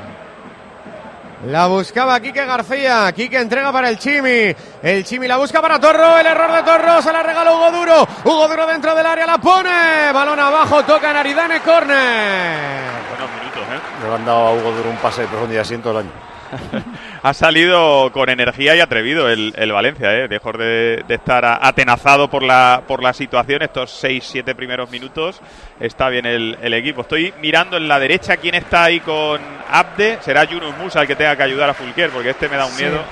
La 1.47 1.67
buscaba 1.69 2.19
Quique 2.19 2.45
García. 2.45 3.13
Quique 3.13 3.39
entrega 3.39 3.73
para 3.73 3.89
el 3.89 3.99
Chimi. 3.99 4.55
El 4.83 5.05
Chimi 5.05 5.29
la 5.29 5.37
busca 5.37 5.61
para 5.63 5.79
Torro. 5.79 6.19
El 6.19 6.27
error 6.27 6.53
de 6.53 6.63
Torro. 6.65 7.01
Se 7.01 7.13
la 7.13 7.23
regala 7.23 7.53
Hugo 7.53 7.71
Duro. 7.71 8.09
Hugo 8.25 8.49
Duro 8.49 8.67
dentro 8.67 8.95
del 8.95 9.07
área. 9.07 9.25
La 9.27 9.39
pone. 9.39 10.11
Balón 10.13 10.41
abajo. 10.41 10.83
Toca 10.83 11.11
en 11.11 11.17
Aridane. 11.17 11.61
Corner. 11.61 12.81
Buenos 13.11 13.31
minutos, 13.39 13.63
¿eh? 13.63 14.07
Le 14.09 14.15
han 14.15 14.25
dado 14.25 14.49
a 14.49 14.53
Hugo 14.55 14.73
Duro 14.73 14.91
un 14.91 14.97
pase 14.97 15.23
de 15.23 15.29
profundidad 15.29 15.63
así 15.63 15.75
en 15.75 15.83
todo 15.83 16.01
el 16.01 16.07
año. 16.07 16.11
Ha 17.23 17.35
salido 17.35 18.13
con 18.13 18.29
energía 18.29 18.77
y 18.77 18.81
atrevido 18.81 19.29
el, 19.29 19.53
el 19.57 19.73
Valencia, 19.73 20.13
¿eh? 20.15 20.29
Lejos 20.29 20.57
de, 20.57 21.03
de 21.07 21.15
estar 21.17 21.45
a- 21.45 21.59
atenazado 21.67 22.31
por 22.31 22.43
la, 22.45 22.83
por 22.87 23.03
la 23.03 23.13
situación, 23.13 23.63
estos 23.63 24.03
6-7 24.05 24.55
primeros 24.55 24.89
minutos, 24.91 25.41
está 25.81 26.09
bien 26.11 26.27
el, 26.27 26.57
el 26.63 26.75
equipo. 26.75 27.01
Estoy 27.03 27.35
mirando 27.41 27.77
en 27.77 27.89
la 27.89 27.99
derecha 27.99 28.37
quién 28.37 28.55
está 28.55 28.85
ahí 28.85 29.01
con 29.01 29.41
Abde. 29.71 30.19
Será 30.23 30.45
Yunus 30.45 30.77
Musa 30.77 31.01
el 31.01 31.09
que 31.09 31.17
tenga 31.17 31.35
que 31.37 31.43
ayudar 31.43 31.71
a 31.71 31.75
Fulquier, 31.75 32.11
porque 32.11 32.31
este 32.31 32.49
me 32.49 32.57
da 32.57 32.67
un 32.67 32.73
Sí. 32.73 32.85
miedo. 32.85 33.03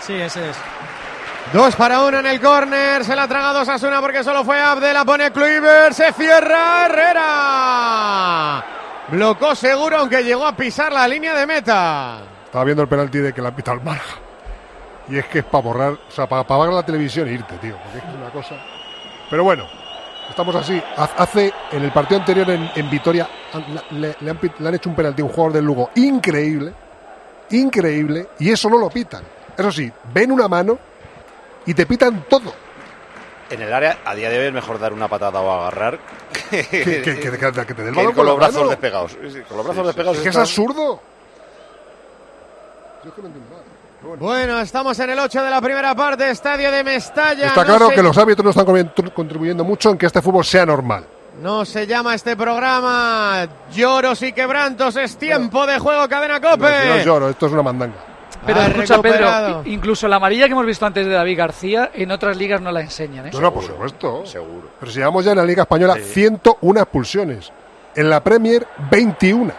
Sí, 0.00 0.12
ese 0.14 0.50
es. 0.50 0.56
Dos 1.52 1.74
para 1.76 2.02
uno 2.02 2.18
en 2.20 2.26
el 2.26 2.40
córner. 2.40 3.04
Se 3.04 3.16
la 3.16 3.22
ha 3.24 3.28
tragado 3.28 3.64
Sasuna 3.64 4.00
porque 4.00 4.22
solo 4.22 4.44
fue 4.44 4.60
Abde. 4.60 4.92
La 4.92 5.04
pone 5.04 5.32
Kluivert. 5.32 5.94
Se 5.94 6.12
cierra 6.12 6.86
Herrera. 6.86 8.64
Blocó 9.08 9.54
seguro 9.54 9.96
aunque 9.98 10.22
llegó 10.22 10.46
a 10.46 10.54
pisar 10.54 10.92
la 10.92 11.08
línea 11.08 11.34
de 11.34 11.46
meta. 11.46 12.18
Estaba 12.48 12.64
viendo 12.64 12.82
el 12.82 12.88
penalti 12.88 13.18
de 13.18 13.34
que 13.34 13.42
la 13.42 13.54
pita 13.54 13.74
el 13.74 13.82
Málaga. 13.82 14.16
Y 15.10 15.18
es 15.18 15.26
que 15.26 15.40
es 15.40 15.44
para 15.44 15.62
borrar, 15.62 15.92
o 15.92 16.10
sea, 16.10 16.26
para 16.26 16.40
apagar 16.40 16.72
la 16.72 16.82
televisión 16.82 17.28
e 17.28 17.32
irte, 17.32 17.58
tío. 17.58 17.76
Porque 17.76 17.98
es 17.98 18.14
una 18.14 18.30
cosa. 18.30 18.56
Pero 19.28 19.44
bueno, 19.44 19.66
estamos 20.30 20.54
así. 20.56 20.82
Hace 20.96 21.52
en 21.72 21.84
el 21.84 21.92
partido 21.92 22.20
anterior 22.20 22.48
en, 22.48 22.70
en 22.74 22.88
Vitoria 22.88 23.28
le, 23.90 24.16
le 24.18 24.30
han, 24.30 24.38
le 24.58 24.68
han 24.68 24.74
hecho 24.74 24.88
un 24.88 24.96
penalti 24.96 25.20
a 25.20 25.26
un 25.26 25.30
jugador 25.30 25.52
del 25.52 25.66
Lugo 25.66 25.90
increíble, 25.96 26.72
increíble, 27.50 28.28
y 28.38 28.50
eso 28.50 28.70
no 28.70 28.78
lo 28.78 28.88
pitan. 28.88 29.24
Eso 29.54 29.70
sí, 29.70 29.92
ven 30.14 30.32
una 30.32 30.48
mano 30.48 30.78
y 31.66 31.74
te 31.74 31.84
pitan 31.84 32.24
todo. 32.30 32.54
En 33.50 33.60
el 33.60 33.70
área, 33.70 33.98
a 34.06 34.14
día 34.14 34.30
de 34.30 34.38
hoy 34.38 34.46
es 34.46 34.52
mejor 34.54 34.78
dar 34.78 34.94
una 34.94 35.06
patada 35.06 35.38
o 35.40 35.50
agarrar 35.50 35.98
que, 36.50 36.62
Que, 36.62 37.12
te 37.12 37.82
dé 37.82 37.88
el 37.90 37.94
balón 37.94 38.14
con 38.14 38.24
los 38.24 38.36
brazos 38.38 38.70
despegados. 38.70 39.18
Con 39.46 39.56
los 39.58 39.66
brazos 39.66 39.86
despegados. 39.86 40.16
Es 40.16 40.22
que 40.22 40.28
es 40.30 40.36
absurdo. 40.36 40.78
Yo 40.92 40.98
es 40.98 40.98
que 40.98 41.04
no 41.04 41.04
entiendo 41.04 41.04
nada. 41.04 41.04
Pero 42.86 42.87
bueno. 44.02 44.16
Bueno, 44.20 44.60
estamos 44.60 44.98
en 45.00 45.10
el 45.10 45.18
8 45.18 45.42
de 45.42 45.50
la 45.50 45.60
primera 45.60 45.94
parte. 45.94 46.30
Estadio 46.30 46.70
de 46.70 46.84
Mestalla. 46.84 47.48
Está 47.48 47.60
No 47.62 47.66
claro 47.66 47.88
se- 47.88 47.94
que 47.96 48.02
los 48.02 48.16
árbitros 48.16 48.44
no 48.44 48.50
están 48.50 49.10
contribuyendo 49.10 49.64
mucho 49.64 49.90
en 49.90 49.98
que 49.98 50.06
este 50.06 50.22
fútbol 50.22 50.44
sea 50.44 50.64
normal. 50.64 51.04
No 51.42 51.64
se 51.64 51.86
llama 51.86 52.14
este 52.14 52.36
programa 52.36 53.46
Lloros 53.72 54.22
y 54.22 54.32
Quebrantos. 54.32 54.96
Es 54.96 55.16
tiempo 55.16 55.66
de 55.66 55.78
juego, 55.78 56.08
cadena 56.08 56.40
Cope. 56.40 56.66
No, 56.88 57.04
lloro, 57.04 57.28
esto 57.28 57.46
es 57.46 57.52
una 57.52 57.62
mandanga. 57.62 57.94
Pero 58.46 58.60
Ha 58.60 58.66
escucha, 58.66 58.94
recuperado. 58.96 59.46
Pedro, 59.62 59.62
incluso 59.72 60.06
la 60.08 60.16
amarilla 60.16 60.46
que 60.46 60.52
hemos 60.52 60.66
visto 60.66 60.86
antes 60.86 61.06
de 61.06 61.12
David 61.12 61.38
García, 61.38 61.90
en 61.94 62.10
otras 62.10 62.36
ligas 62.36 62.60
no 62.60 62.70
la 62.72 62.80
enseñan, 62.80 63.26
¿eh? 63.26 63.30
No, 63.32 63.40
no, 63.40 63.52
por 63.52 63.64
supuesto. 63.64 64.24
Seguro. 64.26 64.68
Pero 64.78 64.92
si 64.92 64.98
llevamos 64.98 65.24
ya 65.24 65.32
en 65.32 65.38
la 65.38 65.44
Liga 65.44 65.62
Española 65.62 65.96
101 65.96 66.80
expulsiones. 66.80 67.52
En 67.96 68.08
la 68.10 68.22
Premier, 68.22 68.66
21. 68.90 69.52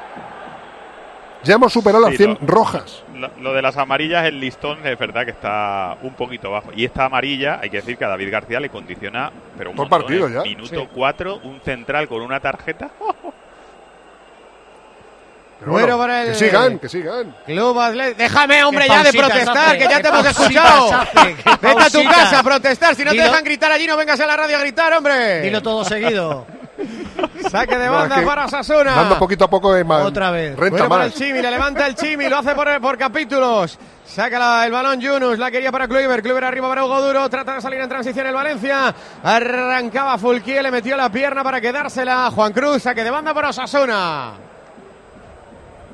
Ya 1.44 1.56
hemos 1.56 1.72
superado 1.72 2.02
las 2.04 2.12
Sí, 2.12 2.18
100 2.18 2.38
lo- 2.42 2.48
rojas. 2.48 3.04
Lo, 3.16 3.30
lo 3.42 3.54
de 3.54 3.62
las 3.62 3.78
amarillas, 3.78 4.26
el 4.26 4.40
listón 4.40 4.86
es 4.86 4.98
verdad 5.00 5.24
que 5.26 5.32
está 5.32 5.98
un 6.02 6.14
poquito 6.14 6.52
bajo. 6.52 6.70
Y 6.76 6.84
esta 6.86 7.06
amarilla, 7.06 7.60
hay 7.62 7.70
que 7.70 7.78
decir 7.78 7.98
que 7.98 8.06
a 8.06 8.10
David 8.10 8.32
García 8.32 8.60
le 8.60 8.70
condiciona, 8.70 9.32
pero 9.58 9.70
un 9.72 9.76
Todo 9.76 9.86
montón, 9.88 10.02
partido 10.02 10.28
¿eh? 10.28 10.32
ya. 10.34 10.42
Minuto 10.44 10.82
Sí. 10.82 10.88
4, 10.94 11.40
un 11.44 11.62
central 11.62 12.08
con 12.08 12.22
una 12.22 12.40
tarjeta. 12.40 12.90
Pero 15.60 15.74
Bueno, 15.74 15.88
bueno, 15.98 16.04
para 16.04 16.22
el- 16.24 16.30
Que 16.30 16.36
sigan, 16.36 16.80
que 16.80 16.88
sigan. 16.88 17.36
Club 17.46 17.78
Atlético. 17.80 18.18
Déjame, 18.18 18.64
hombre, 18.64 18.88
ya 18.88 19.04
de 19.04 19.12
protestar, 19.12 19.58
hace, 19.58 19.78
que 19.78 19.84
ya 19.90 20.02
te 20.02 20.08
hemos 20.08 20.26
escuchado. 20.26 20.90
Vete 21.62 21.84
a 21.84 21.90
tu 21.90 22.04
casa 22.06 22.40
a 22.40 22.44
protestar. 22.44 22.96
Si 22.96 23.04
no 23.04 23.12
te 23.12 23.18
Dilo- 23.18 23.24
dejan 23.26 23.44
gritar 23.44 23.70
allí, 23.70 23.86
no 23.86 23.98
vengas 23.98 24.18
a 24.22 24.26
la 24.26 24.38
radio 24.38 24.56
a 24.56 24.62
gritar, 24.62 24.94
hombre. 24.94 25.42
Dilo 25.42 25.62
todo 25.62 25.84
seguido. 25.84 26.46
Saque 27.50 27.78
de 27.78 27.86
No, 27.88 27.92
banda 27.94 28.16
es 28.16 28.22
que 28.22 28.28
para 28.28 28.48
Sasuna. 28.48 28.96
Dando 28.96 29.18
poquito 29.20 29.46
a 29.46 29.50
poco 29.50 29.74
de 29.74 29.84
más. 29.84 30.04
Otra 30.06 30.32
vez. 30.32 30.56
Renta 30.58 30.70
Bueno 30.78 30.90
para 30.90 31.06
el. 31.06 31.14
Chimi, 31.14 31.42
le 31.42 31.52
levanta 31.52 31.88
el 31.88 31.96
Chimi, 31.96 32.28
lo 32.30 32.38
hace 32.38 32.54
por, 32.56 32.80
por 32.82 32.98
capítulos. 32.98 33.78
Saca 34.06 34.40
la- 34.40 34.66
el 34.66 34.72
balón 34.72 35.00
Yunus, 35.00 35.38
la 35.38 35.52
quería 35.52 35.72
para 35.72 35.88
Kluivert, 35.88 36.24
Kluivert 36.24 36.48
arriba 36.48 36.68
para 36.68 36.84
Hugo 36.86 37.02
Duro, 37.02 37.30
trata 37.30 37.54
de 37.56 37.62
salir 37.62 37.80
en 37.80 37.90
transición 37.90 38.26
el 38.28 38.34
Valencia. 38.34 38.94
Arrancaba 39.24 40.18
Fulquier, 40.18 40.64
le 40.64 40.72
metió 40.72 40.98
la 40.98 41.10
pierna 41.12 41.44
para 41.44 41.62
quedársela. 41.62 42.32
Juan 42.32 42.52
Cruz, 42.54 42.84
saque 42.84 43.04
de 43.04 43.10
banda 43.12 43.34
para 43.34 43.50
Osasuna. 43.50 44.32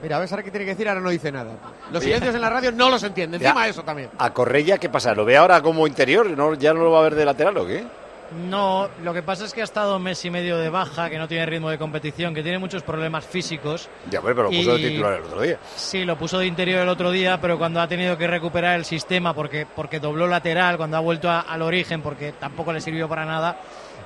Mira, 0.02 0.18
a 0.18 0.20
ver 0.20 0.30
ahora 0.30 0.44
qué 0.44 0.52
tiene 0.52 0.66
que 0.66 0.72
decir, 0.72 0.88
ahora 0.88 1.02
no 1.02 1.10
dice 1.10 1.32
nada. 1.32 1.52
Los 1.92 2.04
silencios 2.04 2.36
en 2.36 2.42
la 2.42 2.50
radio 2.50 2.72
no 2.72 2.90
los 2.90 3.02
entiende, 3.02 3.40
Ya. 3.40 3.50
encima 3.50 3.68
eso 3.68 3.82
también. 3.84 4.10
A 4.20 4.30
Correia, 4.32 4.78
¿qué 4.78 4.88
pasa? 4.90 5.14
¿Lo 5.16 5.26
ve 5.26 5.36
ahora 5.36 5.62
como 5.62 5.88
interior? 5.88 6.30
¿No, 6.30 6.54
¿Ya 6.54 6.74
no 6.74 6.84
lo 6.84 6.92
va 6.92 7.00
a 7.00 7.04
ver 7.04 7.16
de 7.16 7.26
lateral 7.26 7.58
o 7.58 7.66
qué? 7.66 7.86
No, 8.32 8.90
lo 9.04 9.14
que 9.14 9.22
pasa 9.24 9.46
es 9.46 9.54
que 9.54 9.62
ha 9.62 9.64
estado 9.64 9.98
un 9.98 10.04
mes 10.04 10.24
y 10.26 10.30
medio 10.30 10.58
de 10.58 10.70
baja, 10.70 11.10
que 11.10 11.18
no 11.18 11.28
tiene 11.28 11.46
ritmo 11.46 11.70
de 11.70 11.78
competición, 11.78 12.34
que 12.34 12.42
tiene 12.44 12.58
muchos 12.60 12.84
problemas 12.84 13.26
físicos. 13.26 13.88
Ya, 14.10 14.22
pero 14.22 14.44
lo 14.44 14.50
puso 14.50 14.78
de 14.78 14.90
titular 14.90 15.14
el 15.14 15.24
otro 15.24 15.42
día. 15.42 15.58
Sí, 15.76 16.04
lo 16.06 16.18
puso 16.18 16.40
de 16.40 16.48
interior 16.48 16.82
el 16.82 16.90
otro 16.90 17.12
día, 17.12 17.40
pero 17.40 17.58
cuando 17.58 17.80
ha 17.82 17.88
tenido 17.88 18.18
que 18.18 18.28
recuperar 18.28 18.76
el 18.78 18.86
sistema 18.86 19.34
porque, 19.34 19.66
porque 19.74 20.00
dobló 20.00 20.28
lateral, 20.28 20.78
cuando 20.78 20.98
ha 20.98 21.02
vuelto 21.02 21.30
a- 21.30 21.42
al 21.42 21.62
origen, 21.62 22.02
porque 22.02 22.32
tampoco 22.34 22.74
le 22.74 22.82
sirvió 22.82 23.08
para 23.08 23.26
nada, 23.26 23.58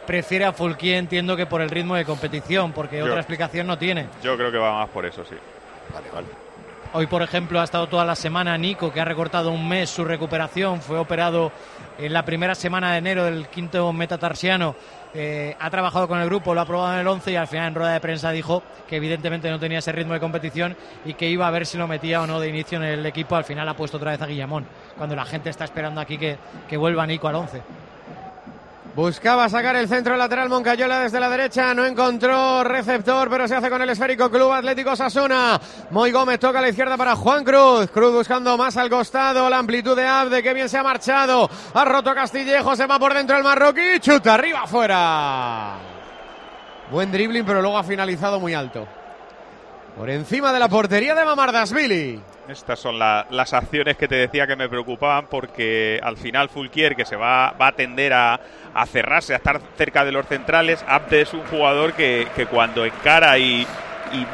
prefiere 0.05 0.45
a 0.45 0.51
Fulquier, 0.53 0.97
entiendo 0.97 1.35
que 1.37 1.45
por 1.45 1.61
el 1.61 1.69
ritmo 1.69 1.95
de 1.95 2.03
competición, 2.05 2.71
porque 2.73 2.97
Yo- 2.97 3.05
otra 3.05 3.19
explicación 3.19 3.67
no 3.67 3.77
tiene. 3.77 4.07
Yo 4.23 4.35
creo 4.35 4.51
que 4.51 4.57
va 4.57 4.79
más 4.79 4.89
por 4.89 5.05
eso, 5.05 5.23
sí. 5.23 5.35
Vale, 5.93 6.07
vale. 6.13 6.27
Hoy, 6.91 7.05
por 7.05 7.21
ejemplo, 7.21 7.61
ha 7.61 7.65
estado 7.65 7.85
toda 7.85 8.03
la 8.03 8.15
semana 8.15 8.57
Nico, 8.57 8.91
que 8.91 8.99
ha 8.99 9.05
recortado 9.05 9.51
un 9.51 9.69
mes 9.69 9.91
su 9.91 10.03
recuperación. 10.03 10.81
Fue 10.81 10.97
operado 10.97 11.51
en 11.99 12.11
la 12.11 12.25
primera 12.25 12.55
semana 12.55 12.93
de 12.93 12.97
enero 12.97 13.25
del 13.25 13.47
quinto 13.47 13.93
metatarsiano. 13.93 14.75
Eh, 15.13 15.55
ha 15.59 15.69
trabajado 15.69 16.07
con 16.07 16.19
el 16.19 16.25
grupo, 16.25 16.55
lo 16.55 16.61
ha 16.61 16.65
probado 16.65 16.95
en 16.95 17.01
el 17.01 17.07
11 17.07 17.31
y 17.31 17.35
al 17.35 17.47
final 17.47 17.67
en 17.67 17.75
rueda 17.75 17.93
de 17.93 17.99
prensa 17.99 18.31
dijo 18.31 18.63
que 18.87 18.95
evidentemente 18.95 19.51
no 19.51 19.59
tenía 19.59 19.79
ese 19.79 19.91
ritmo 19.91 20.13
de 20.13 20.19
competición 20.19 20.75
y 21.05 21.13
que 21.13 21.29
iba 21.29 21.47
a 21.47 21.51
ver 21.51 21.67
si 21.67 21.77
lo 21.77 21.87
metía 21.87 22.23
o 22.23 22.27
no 22.27 22.39
de 22.39 22.49
inicio 22.49 22.79
en 22.79 22.85
el 22.85 23.05
equipo. 23.05 23.35
Al 23.35 23.43
final 23.43 23.69
ha 23.69 23.75
puesto 23.75 23.97
otra 23.97 24.09
vez 24.09 24.21
a 24.23 24.25
Guillamón, 24.25 24.65
cuando 24.97 25.15
la 25.15 25.25
gente 25.25 25.51
está 25.51 25.65
esperando 25.65 26.01
aquí 26.01 26.17
que, 26.17 26.37
que 26.67 26.75
vuelva 26.75 27.05
Nico 27.05 27.27
al 27.27 27.35
11. 27.35 27.61
Buscaba 28.99 29.47
sacar 29.47 29.77
el 29.77 29.87
centro 29.87 30.17
lateral 30.17 30.49
Moncayola 30.49 30.99
desde 30.99 31.21
la 31.21 31.29
derecha, 31.29 31.73
no 31.73 31.85
encontró 31.85 32.65
receptor, 32.65 33.29
pero 33.29 33.47
se 33.47 33.55
hace 33.55 33.69
con 33.69 33.81
el 33.81 33.89
esférico 33.89 34.29
Club 34.29 34.51
Atlético 34.51 34.93
Sasuna. 34.93 35.57
Moy 35.91 36.11
Gómez 36.11 36.37
toca 36.37 36.59
a 36.59 36.61
la 36.61 36.67
izquierda 36.67 36.97
para 36.97 37.15
Juan 37.15 37.45
Cruz. 37.45 37.89
Cruz 37.91 38.11
buscando 38.11 38.57
más 38.57 38.75
al 38.75 38.89
costado, 38.89 39.49
la 39.49 39.59
amplitud 39.59 39.95
de 39.95 40.05
Abde, 40.05 40.43
que 40.43 40.53
bien 40.53 40.67
se 40.67 40.77
ha 40.77 40.83
marchado. 40.83 41.49
Ha 41.73 41.85
roto 41.85 42.13
Castillejo, 42.13 42.75
se 42.75 42.87
va 42.87 42.99
por 42.99 43.13
dentro 43.13 43.37
el 43.37 43.43
marroquí, 43.45 44.01
chuta 44.01 44.33
arriba 44.33 44.63
afuera. 44.63 45.77
Buen 46.91 47.09
dribbling, 47.09 47.45
pero 47.45 47.61
luego 47.61 47.77
ha 47.77 47.83
finalizado 47.85 48.37
muy 48.37 48.53
alto. 48.53 48.85
Por 49.95 50.09
encima 50.09 50.51
de 50.51 50.59
la 50.59 50.67
portería 50.67 51.15
de 51.15 51.23
Mamardasvili. 51.23 52.21
Estas 52.49 52.79
son 52.79 52.97
la- 52.97 53.25
las 53.29 53.53
acciones 53.53 53.95
que 53.97 54.07
te 54.07 54.15
decía 54.15 54.47
que 54.47 54.55
me 54.55 54.67
preocupaban 54.67 55.27
porque 55.27 55.99
al 56.01 56.17
final 56.17 56.49
Fulquier, 56.49 56.95
que 56.95 57.05
se 57.05 57.15
va, 57.15 57.51
va 57.51 57.67
a 57.67 57.71
tender 57.73 58.13
a, 58.13 58.39
cerrarse, 58.87 59.33
a 59.33 59.37
estar 59.37 59.59
cerca 59.77 60.03
de 60.05 60.11
los 60.11 60.25
centrales, 60.25 60.83
Abde 60.87 61.21
es 61.21 61.33
un 61.33 61.43
jugador 61.45 61.93
que, 61.93 62.27
que 62.35 62.45
cuando 62.47 62.85
encara 62.85 63.37
y, 63.37 63.61
y 64.13 64.25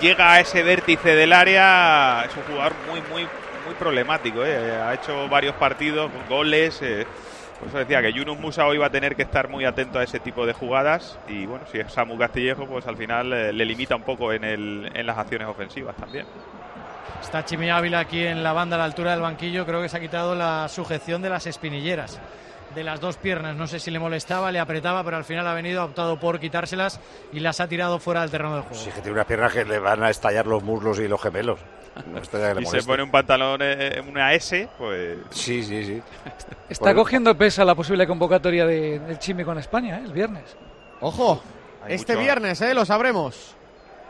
llega 0.00 0.32
a 0.32 0.40
ese 0.40 0.62
vértice 0.62 1.14
del 1.14 1.32
área 1.32 2.24
es 2.28 2.36
un 2.36 2.42
jugador 2.44 2.74
muy, 2.88 3.00
muy, 3.10 3.22
muy 3.64 3.74
problemático. 3.78 4.44
¿eh? 4.44 4.72
Ha 4.80 4.94
hecho 4.94 5.28
varios 5.28 5.54
partidos 5.56 6.10
goles. 6.28 6.80
eh, 6.82 7.06
por 7.58 7.68
eso 7.68 7.78
decía 7.78 8.02
que 8.02 8.12
Yunus 8.12 8.38
Musa 8.38 8.66
hoy 8.66 8.76
va 8.76 8.86
a 8.86 8.90
tener 8.90 9.16
que 9.16 9.22
estar 9.22 9.48
muy 9.48 9.64
atento 9.64 9.98
a 9.98 10.02
ese 10.04 10.20
tipo 10.20 10.44
de 10.44 10.52
jugadas 10.52 11.18
y 11.26 11.46
bueno, 11.46 11.64
si 11.72 11.78
es 11.78 11.90
Samu 11.90 12.18
Castillejo, 12.18 12.66
pues 12.66 12.86
al 12.86 12.98
final 12.98 13.32
eh, 13.32 13.52
le 13.52 13.64
limita 13.64 13.96
un 13.96 14.02
poco 14.02 14.32
en, 14.32 14.44
el, 14.44 14.90
en 14.92 15.06
las 15.06 15.16
acciones 15.16 15.48
ofensivas 15.48 15.96
también. 15.96 16.26
Está 17.22 17.44
Chimi 17.44 17.70
Ávila 17.70 18.00
aquí 18.00 18.24
en 18.24 18.42
la 18.42 18.52
banda 18.52 18.76
a 18.76 18.78
la 18.78 18.84
altura 18.84 19.10
del 19.12 19.20
banquillo. 19.20 19.66
Creo 19.66 19.82
que 19.82 19.88
se 19.88 19.96
ha 19.96 20.00
quitado 20.00 20.34
la 20.34 20.68
sujeción 20.68 21.22
de 21.22 21.30
las 21.30 21.46
espinilleras. 21.46 22.20
De 22.74 22.84
las 22.84 23.00
dos 23.00 23.16
piernas. 23.16 23.56
No 23.56 23.66
sé 23.66 23.78
si 23.80 23.90
le 23.90 23.98
molestaba, 23.98 24.52
le 24.52 24.58
apretaba, 24.60 25.02
pero 25.02 25.16
al 25.16 25.24
final 25.24 25.46
ha 25.46 25.54
venido, 25.54 25.80
ha 25.80 25.84
optado 25.86 26.20
por 26.20 26.38
quitárselas 26.38 27.00
y 27.32 27.40
las 27.40 27.60
ha 27.60 27.68
tirado 27.68 27.98
fuera 27.98 28.20
del 28.20 28.30
terreno 28.30 28.54
del 28.54 28.62
juego. 28.62 28.76
Sí, 28.76 28.90
que 28.90 29.00
tiene 29.00 29.12
unas 29.12 29.26
piernas 29.26 29.52
que 29.52 29.64
le 29.64 29.78
van 29.78 30.02
a 30.02 30.10
estallar 30.10 30.46
los 30.46 30.62
muslos 30.62 30.98
y 30.98 31.08
los 31.08 31.20
gemelos. 31.20 31.58
No 32.12 32.20
que 32.20 32.60
y 32.60 32.66
se 32.66 32.82
pone 32.82 33.02
un 33.02 33.10
pantalón, 33.10 33.60
eh, 33.62 34.02
una 34.06 34.34
S, 34.34 34.68
pues... 34.76 35.16
Sí, 35.30 35.62
sí, 35.62 35.84
sí. 35.84 36.02
Está 36.68 36.94
cogiendo 36.94 37.34
peso 37.36 37.64
la 37.64 37.74
posible 37.74 38.06
convocatoria 38.06 38.66
de- 38.66 38.98
del 38.98 39.18
Chimi 39.18 39.42
con 39.44 39.56
España, 39.56 39.98
¿eh? 39.98 40.02
el 40.04 40.12
viernes. 40.12 40.54
Ojo, 41.00 41.42
Hay 41.82 41.94
este 41.94 42.12
mucho- 42.12 42.24
viernes, 42.24 42.60
¿eh? 42.60 42.74
Lo 42.74 42.84
sabremos. 42.84 43.55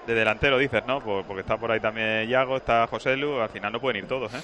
De 0.06 0.14
delantero 0.14 0.58
dices, 0.58 0.82
¿no? 0.86 1.00
Por- 1.00 1.24
Porque 1.24 1.40
está 1.40 1.56
por 1.56 1.70
ahí 1.72 1.80
también 1.80 2.28
Yago, 2.28 2.56
está 2.58 2.86
José 2.86 3.16
Lu, 3.16 3.40
al 3.40 3.48
final 3.48 3.72
no 3.72 3.80
pueden 3.80 4.02
ir 4.04 4.08
todos, 4.08 4.32
¿eh? 4.34 4.40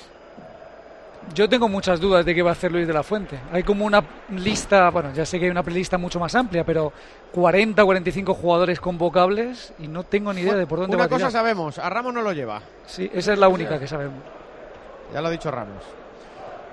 Yo 1.34 1.48
tengo 1.48 1.68
muchas 1.68 2.00
dudas 2.00 2.24
de 2.26 2.34
qué 2.34 2.42
va 2.42 2.50
a 2.50 2.52
hacer 2.52 2.72
Luis 2.72 2.84
de 2.86 2.92
la 2.92 3.04
Fuente. 3.04 3.38
Hay 3.52 3.62
como 3.62 3.84
una 3.84 4.02
lista, 4.30 4.90
bueno, 4.90 5.12
ya 5.14 5.24
sé 5.24 5.38
que 5.38 5.44
hay 5.44 5.52
una 5.52 5.62
lista 5.62 5.96
mucho 5.96 6.18
más 6.18 6.34
amplia, 6.34 6.64
pero 6.64 6.92
40 7.30 7.84
45 7.84 8.34
jugadores 8.34 8.80
convocables 8.80 9.72
y 9.78 9.86
no 9.86 10.02
tengo 10.02 10.32
ni 10.32 10.40
idea 10.40 10.56
de 10.56 10.66
por 10.66 10.80
dónde 10.80 10.96
Una 10.96 11.04
va 11.04 11.06
a 11.06 11.08
cosa 11.08 11.28
tirar. 11.28 11.32
sabemos, 11.32 11.78
a 11.78 11.88
Ramos 11.88 12.12
no 12.12 12.22
lo 12.22 12.32
lleva. 12.32 12.60
Sí, 12.86 13.08
esa 13.14 13.34
es 13.34 13.38
la 13.38 13.46
única 13.46 13.78
que 13.78 13.86
sabemos. 13.86 14.18
Ya 15.14 15.20
lo 15.22 15.28
ha 15.28 15.30
dicho 15.30 15.48
Ramos. 15.52 15.84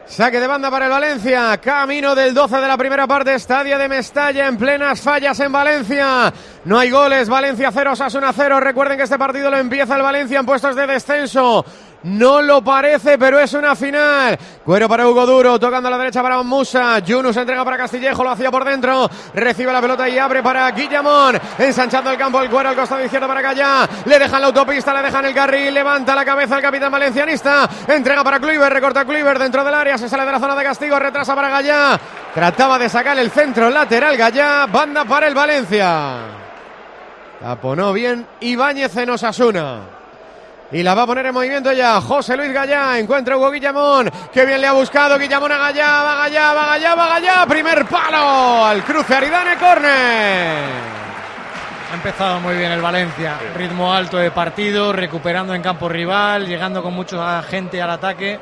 Saque 0.10 0.40
de 0.40 0.48
banda 0.48 0.72
para 0.72 0.86
el 0.86 0.92
Valencia. 0.92 1.56
Camino 1.58 2.16
del 2.16 2.34
12 2.34 2.58
de 2.58 2.68
la 2.68 2.78
primera 2.78 3.06
parte. 3.06 3.36
Estadio 3.36 3.78
de 3.78 3.88
Mestalla 3.88 4.48
en 4.48 4.58
plenas 4.58 5.02
fallas 5.02 5.40
en 5.40 5.52
Valencia. 5.52 6.34
No 6.66 6.80
hay 6.80 6.90
goles. 6.90 7.30
Valencia 7.30 7.70
0, 7.72 7.96
Sasuna 7.96 8.34
0. 8.36 8.60
Recuerden 8.60 8.98
que 8.98 9.04
este 9.04 9.20
partido 9.20 9.52
lo 9.52 9.58
empieza 9.58 9.96
el 9.96 10.02
Valencia 10.02 10.40
en 10.40 10.48
puestos 10.48 10.76
de 10.76 10.88
descenso. 10.88 11.64
No 12.04 12.42
lo 12.42 12.64
parece, 12.64 13.18
pero 13.18 13.40
es 13.40 13.54
una 13.54 13.76
final. 13.76 14.38
Cuero 14.64 14.88
para 14.88 15.08
Hugo 15.08 15.26
Duro, 15.26 15.60
tocando 15.60 15.90
a 15.90 15.92
la 15.92 15.98
derecha 15.98 16.22
para 16.22 16.42
Musa. 16.44 17.00
Yunus 17.00 17.36
entrega 17.36 17.66
para 17.66 17.78
Castillejo, 17.78 18.24
lo 18.24 18.30
hacía 18.32 18.50
por 18.50 18.64
dentro. 18.64 19.10
Recibe 19.34 19.74
la 19.74 19.82
pelota 19.82 20.08
y 20.08 20.18
abre 20.18 20.42
para 20.42 20.72
Guillamón. 20.72 21.38
Ensanchando 21.58 22.12
el 22.12 22.18
campo, 22.18 22.42
el 22.42 22.50
cuero 22.50 22.70
al 22.70 22.76
costado 22.76 23.04
izquierdo 23.04 23.28
para 23.28 23.42
Callá. 23.42 23.90
Le 24.06 24.18
dejan 24.18 24.40
la 24.40 24.48
autopista, 24.48 24.94
le 24.94 25.02
dejan 25.02 25.26
el 25.26 25.34
carril. 25.34 25.74
Levanta 25.74 26.16
la 26.16 26.24
cabeza 26.24 26.56
el 26.56 26.62
capitán 26.62 26.92
valencianista. 26.92 27.70
Entrega 27.88 28.24
para 28.24 28.40
Kluivert, 28.40 28.74
recorta 28.74 29.04
Kluivert 29.04 29.42
dentro 29.42 29.64
del 29.66 29.74
área. 29.74 29.98
Se 29.98 30.08
sale 30.08 30.26
de 30.26 30.32
la 30.32 30.40
zona 30.40 30.56
de 30.56 30.64
castigo, 30.64 30.98
retrasa 30.98 31.36
para 31.36 31.50
Gallá. 31.50 32.00
Trataba 32.34 32.80
de 32.80 32.88
sacar 32.88 33.20
el 33.20 33.30
centro 33.30 33.70
lateral 33.70 34.16
Gallá. 34.16 34.68
Banda 34.68 35.04
para 35.04 35.28
el 35.28 35.36
Valencia. 35.36 36.18
Taponó 37.42 37.92
bien 37.92 38.26
Ibáñez 38.40 38.96
en 38.96 39.10
Osasuna. 39.10 39.99
Y 40.72 40.84
la 40.84 40.94
va 40.94 41.04
a 41.04 41.08
poner 41.08 41.26
en 41.26 41.34
movimiento 41.34 41.72
ya 41.72 42.00
José 42.00 42.38
Luis 42.38 42.54
Gallá. 42.54 43.00
Encuentra 43.00 43.38
Hugo 43.38 43.50
Guillamón. 43.50 44.10
Que 44.32 44.46
bien 44.46 44.62
le 44.62 44.68
ha 44.68 44.74
buscado 44.74 45.18
Guillamón 45.18 45.52
a 45.52 45.58
Gallá. 45.58 46.04
Va 46.04 46.16
Gallá, 46.16 46.54
va 46.54 46.66
Gallá, 46.68 46.96
va 46.96 47.08
Gallá. 47.08 47.46
Primer 47.48 47.86
palo 47.86 48.66
al 48.66 48.84
cruce 48.84 49.16
Aridane 49.16 49.56
Corner. 49.58 51.00
Ha 51.92 51.96
empezado 51.96 52.40
muy 52.40 52.56
bien 52.56 52.72
el 52.72 52.82
Valencia. 52.82 53.40
Ritmo 53.56 53.92
alto 53.92 54.18
de 54.18 54.30
partido, 54.30 54.94
recuperando 54.94 55.56
en 55.56 55.62
campo 55.64 55.90
rival, 55.90 56.46
llegando 56.46 56.84
con 56.84 56.94
mucha 56.94 57.42
gente 57.42 57.82
al 57.82 57.90
ataque. 57.90 58.40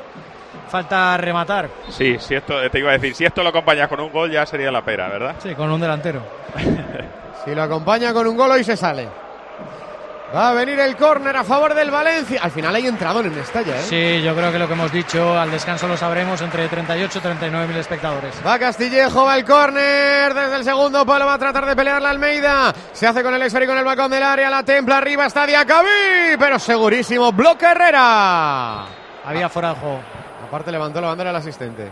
Falta 0.68 1.16
rematar. 1.16 1.70
Sí, 1.88 2.18
si 2.18 2.34
esto, 2.34 2.56
te 2.70 2.78
iba 2.78 2.90
a 2.90 2.92
decir, 2.92 3.14
si 3.14 3.24
esto 3.24 3.42
lo 3.42 3.48
acompañas 3.48 3.88
con 3.88 4.00
un 4.00 4.12
gol 4.12 4.30
ya 4.30 4.44
sería 4.44 4.70
la 4.70 4.84
pera, 4.84 5.08
¿verdad? 5.08 5.36
Sí, 5.42 5.54
con 5.54 5.70
un 5.70 5.80
delantero. 5.80 6.20
Si 7.44 7.54
lo 7.54 7.62
acompaña 7.62 8.12
con 8.12 8.26
un 8.26 8.36
gol 8.36 8.50
hoy 8.50 8.64
se 8.64 8.76
sale. 8.76 9.08
Va 10.34 10.50
a 10.50 10.52
venir 10.52 10.78
el 10.78 10.94
córner 10.94 11.34
a 11.36 11.42
favor 11.42 11.72
del 11.74 11.90
Valencia. 11.90 12.40
Al 12.42 12.50
final 12.50 12.74
hay 12.74 12.86
entrado 12.86 13.20
en 13.20 13.34
Mestalla, 13.34 13.76
¿eh? 13.76 13.82
Sí, 13.82 14.22
yo 14.22 14.34
creo 14.34 14.52
que 14.52 14.58
lo 14.58 14.66
que 14.66 14.74
hemos 14.74 14.92
dicho 14.92 15.38
al 15.38 15.50
descanso 15.50 15.88
lo 15.88 15.96
sabremos 15.96 16.42
entre 16.42 16.68
38 16.68 17.18
y 17.18 17.22
39 17.22 17.66
mil 17.66 17.76
espectadores. 17.78 18.34
Va 18.46 18.58
Castillejo, 18.58 19.24
va 19.24 19.36
el 19.38 19.44
córner 19.46 20.34
desde 20.34 20.56
el 20.56 20.64
segundo 20.64 21.06
palo, 21.06 21.24
va 21.24 21.34
a 21.34 21.38
tratar 21.38 21.64
de 21.64 21.74
pelear 21.74 22.02
la 22.02 22.10
Almeida. 22.10 22.74
Se 22.92 23.06
hace 23.06 23.22
con 23.22 23.32
el 23.32 23.40
esférico 23.40 23.72
en 23.72 23.78
el 23.78 23.84
balcón 23.86 24.10
del 24.10 24.22
área, 24.22 24.50
la 24.50 24.62
templa 24.62 24.98
arriba, 24.98 25.24
está 25.24 25.46
Diacabí, 25.46 26.36
pero 26.38 26.58
segurísimo, 26.58 27.32
bloque 27.32 27.64
Herrera. 27.64 28.84
Había 29.24 29.48
fuera 29.48 29.70
de 29.70 29.74
juego. 29.76 30.00
Aparte 30.46 30.70
levantó 30.70 31.00
la 31.00 31.08
bandera 31.08 31.30
el 31.30 31.36
asistente. 31.36 31.90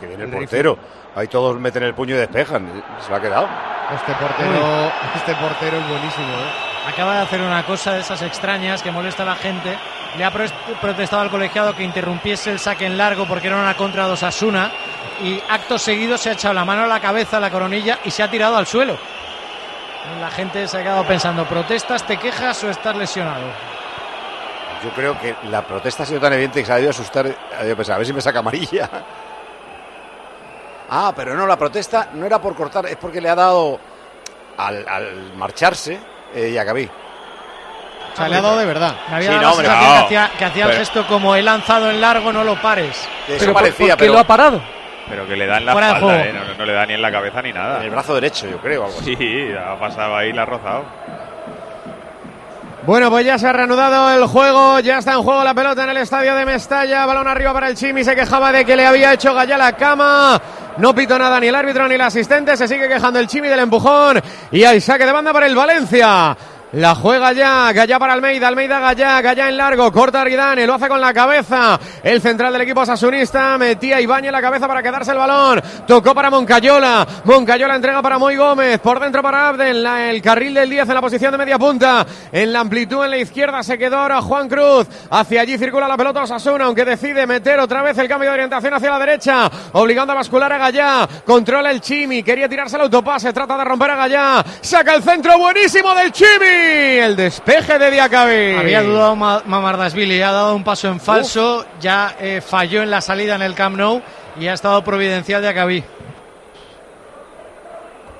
Que 0.00 0.08
viene 0.08 0.24
el 0.24 0.30
portero. 0.30 0.76
Ahí 1.14 1.28
todos 1.28 1.56
meten 1.60 1.84
el 1.84 1.94
puño 1.94 2.16
y 2.16 2.18
despejan. 2.18 2.82
Se 3.00 3.10
lo 3.10 3.16
ha 3.16 3.20
quedado. 3.20 3.48
Este 3.94 4.12
portero, 4.14 4.92
este 5.14 5.34
portero 5.36 5.76
es 5.76 5.88
buenísimo, 5.88 6.26
¿eh? 6.26 6.65
Acaba 6.86 7.16
de 7.16 7.20
hacer 7.22 7.40
una 7.40 7.66
cosa 7.66 7.94
de 7.94 8.00
esas 8.00 8.22
extrañas 8.22 8.80
que 8.80 8.92
molesta 8.92 9.24
a 9.24 9.26
la 9.26 9.34
gente. 9.34 9.76
Le 10.16 10.24
ha 10.24 10.30
protestado 10.30 11.22
al 11.22 11.30
colegiado 11.30 11.74
que 11.74 11.82
interrumpiese 11.82 12.52
el 12.52 12.60
saque 12.60 12.86
en 12.86 12.96
largo 12.96 13.26
porque 13.26 13.48
era 13.48 13.56
una 13.56 13.76
contra 13.76 14.06
de 14.06 14.12
Osasuna. 14.12 14.70
Y 15.20 15.42
acto 15.48 15.78
seguido 15.78 16.16
se 16.16 16.30
ha 16.30 16.32
echado 16.34 16.54
la 16.54 16.64
mano 16.64 16.84
a 16.84 16.86
la 16.86 17.00
cabeza, 17.00 17.38
a 17.38 17.40
la 17.40 17.50
coronilla 17.50 17.98
y 18.04 18.10
se 18.10 18.22
ha 18.22 18.30
tirado 18.30 18.56
al 18.56 18.66
suelo. 18.66 18.96
La 20.20 20.30
gente 20.30 20.68
se 20.68 20.78
ha 20.78 20.82
quedado 20.82 21.04
pensando, 21.04 21.44
¿protestas, 21.44 22.06
te 22.06 22.16
quejas 22.18 22.62
o 22.62 22.70
estás 22.70 22.94
lesionado? 22.94 23.46
Yo 24.84 24.90
creo 24.90 25.18
que 25.18 25.34
la 25.50 25.66
protesta 25.66 26.04
ha 26.04 26.06
sido 26.06 26.20
tan 26.20 26.34
evidente 26.34 26.60
que 26.60 26.66
se 26.66 26.72
ha 26.72 26.76
debido 26.76 26.90
asustar. 26.90 27.26
Ha 27.26 27.58
debido 27.58 27.76
pensar, 27.76 27.96
a 27.96 27.98
ver 27.98 28.06
si 28.06 28.12
me 28.12 28.20
saca 28.20 28.38
amarilla. 28.38 28.88
Ah, 30.88 31.12
pero 31.16 31.34
no, 31.34 31.48
la 31.48 31.56
protesta 31.58 32.10
no 32.12 32.24
era 32.24 32.40
por 32.40 32.54
cortar, 32.54 32.86
es 32.86 32.94
porque 32.94 33.20
le 33.20 33.28
ha 33.28 33.34
dado 33.34 33.80
al 34.56 35.32
marcharse 35.34 35.98
eh, 36.34 36.50
y 36.54 36.58
acabé. 36.58 36.88
O 38.12 38.16
sea, 38.16 38.28
le 38.28 38.36
ha 38.36 38.40
dado 38.40 38.56
de 38.58 38.64
verdad. 38.64 38.94
Me 39.10 39.16
había 39.16 39.28
Sí, 39.28 39.34
dado 39.34 39.40
no, 39.42 39.48
la 39.48 39.52
hombre, 39.52 39.66
sensación 39.66 39.90
no. 39.90 39.96
que 39.96 40.04
hacía, 40.18 40.30
que 40.38 40.44
hacía 40.46 40.62
el 40.64 40.68
Pero- 40.70 40.80
gesto 40.80 41.06
como 41.06 41.36
he 41.36 41.42
lanzado 41.42 41.90
en 41.90 42.00
largo, 42.00 42.32
no 42.32 42.44
lo 42.44 42.54
pares. 42.62 42.96
Eso 43.28 43.36
Pero 43.40 43.52
parecía, 43.52 43.88
¿por 43.94 43.98
pero 43.98 44.12
lo 44.14 44.18
ha 44.20 44.24
parado? 44.24 44.62
Pero 45.08 45.26
que 45.28 45.36
le 45.36 45.46
da 45.46 45.58
en 45.58 45.66
la 45.66 45.72
Fuera 45.72 45.86
espalda. 45.92 46.24
¿eh? 46.24 46.32
no, 46.32 46.54
no 46.58 46.64
le 46.64 46.72
da 46.72 46.86
ni 46.86 46.94
en 46.94 47.02
la 47.02 47.12
cabeza 47.12 47.42
ni 47.42 47.52
nada. 47.52 47.76
en 47.78 47.82
el 47.84 47.90
brazo 47.90 48.14
derecho, 48.14 48.48
yo 48.48 48.56
creo. 48.58 48.86
Algo 48.86 48.98
así. 48.98 49.14
Sí, 49.16 49.48
ha 49.52 49.78
pasado 49.78 50.16
ahí, 50.16 50.32
la 50.32 50.42
ha 50.42 50.46
rozado. 50.46 50.84
Bueno, 52.82 53.10
pues 53.10 53.26
ya 53.26 53.36
se 53.36 53.48
ha 53.48 53.52
reanudado 53.52 54.10
el 54.16 54.26
juego, 54.28 54.78
ya 54.80 54.98
está 54.98 55.12
en 55.14 55.22
juego 55.22 55.42
la 55.42 55.54
pelota 55.54 55.82
en 55.82 55.90
el 55.90 55.96
estadio 55.96 56.34
de 56.36 56.46
Mestalla, 56.46 57.04
balón 57.04 57.26
arriba 57.26 57.52
para 57.52 57.68
el 57.68 57.74
Chimi, 57.74 58.04
se 58.04 58.14
quejaba 58.14 58.52
de 58.52 58.64
que 58.64 58.76
le 58.76 58.86
había 58.86 59.12
hecho 59.12 59.34
Gallá 59.34 59.58
la 59.58 59.72
cama, 59.72 60.40
no 60.78 60.94
pito 60.94 61.18
nada 61.18 61.40
ni 61.40 61.48
el 61.48 61.54
árbitro 61.54 61.88
ni 61.88 61.94
el 61.94 62.00
asistente, 62.00 62.56
se 62.56 62.68
sigue 62.68 62.88
quejando 62.88 63.18
el 63.18 63.26
Chimi 63.26 63.48
del 63.48 63.60
empujón 63.60 64.20
y 64.50 64.64
hay 64.64 64.80
saque 64.80 65.06
de 65.06 65.12
banda 65.12 65.32
para 65.32 65.46
el 65.46 65.54
Valencia. 65.54 66.36
La 66.72 66.96
juega 66.96 67.32
ya, 67.32 67.72
Gallá 67.72 67.96
para 67.96 68.12
Almeida, 68.12 68.48
Almeida 68.48 68.80
Gallá, 68.80 69.20
Gallá 69.22 69.48
en 69.48 69.56
largo, 69.56 69.92
corta 69.92 70.22
Aridane, 70.22 70.66
lo 70.66 70.74
hace 70.74 70.88
con 70.88 71.00
la 71.00 71.14
cabeza. 71.14 71.78
El 72.02 72.20
central 72.20 72.52
del 72.52 72.62
equipo 72.62 72.80
asasunista 72.80 73.56
metía 73.56 74.00
Ibañez 74.00 74.32
la 74.32 74.40
cabeza 74.40 74.66
para 74.66 74.82
quedarse 74.82 75.12
el 75.12 75.18
balón. 75.18 75.62
Tocó 75.86 76.12
para 76.12 76.28
Moncayola, 76.28 77.06
Moncayola 77.22 77.76
entrega 77.76 78.02
para 78.02 78.18
Moy 78.18 78.34
Gómez, 78.34 78.80
por 78.80 78.98
dentro 78.98 79.22
para 79.22 79.48
Abden, 79.48 79.86
el 79.86 80.20
carril 80.20 80.54
del 80.54 80.68
10 80.68 80.88
en 80.88 80.94
la 80.94 81.00
posición 81.00 81.30
de 81.30 81.38
media 81.38 81.56
punta. 81.56 82.04
En 82.32 82.52
la 82.52 82.60
amplitud 82.60 83.04
en 83.04 83.10
la 83.10 83.18
izquierda 83.18 83.62
se 83.62 83.78
quedó 83.78 83.98
ahora 83.98 84.20
Juan 84.20 84.48
Cruz. 84.48 84.88
Hacia 85.08 85.42
allí 85.42 85.56
circula 85.58 85.86
la 85.86 85.96
pelota 85.96 86.24
Osasuna, 86.24 86.64
aunque 86.64 86.84
decide 86.84 87.28
meter 87.28 87.60
otra 87.60 87.80
vez 87.82 87.96
el 87.98 88.08
cambio 88.08 88.30
de 88.30 88.34
orientación 88.34 88.74
hacia 88.74 88.90
la 88.90 88.98
derecha, 88.98 89.48
obligando 89.72 90.14
a 90.14 90.16
bascular 90.16 90.52
a 90.52 90.58
Gallá. 90.58 91.08
Controla 91.24 91.70
el 91.70 91.80
Chimi, 91.80 92.24
quería 92.24 92.48
tirarse 92.48 92.74
el 92.74 92.82
autopase, 92.82 93.32
trata 93.32 93.56
de 93.56 93.64
romper 93.64 93.92
a 93.92 93.96
Gallá. 93.96 94.44
Saca 94.60 94.94
el 94.94 95.02
centro 95.04 95.38
buenísimo 95.38 95.94
del 95.94 96.10
Chimi. 96.10 96.55
El 96.56 97.14
despeje 97.16 97.78
de 97.78 97.90
Diacabí. 97.90 98.54
Había 98.56 98.82
dudado 98.82 99.14
Ma- 99.16 99.42
Mamardashvili, 99.46 100.20
ha 100.22 100.32
dado 100.32 100.54
un 100.56 100.64
paso 100.64 100.88
en 100.88 100.98
falso, 101.00 101.64
ya 101.80 102.16
eh, 102.20 102.40
falló 102.40 102.82
en 102.82 102.90
la 102.90 103.00
salida 103.00 103.34
en 103.36 103.42
el 103.42 103.54
Camp 103.54 103.76
Nou 103.76 104.02
y 104.38 104.48
ha 104.48 104.54
estado 104.54 104.82
providencial 104.82 105.42
de 105.42 105.48
Acabí. 105.48 105.84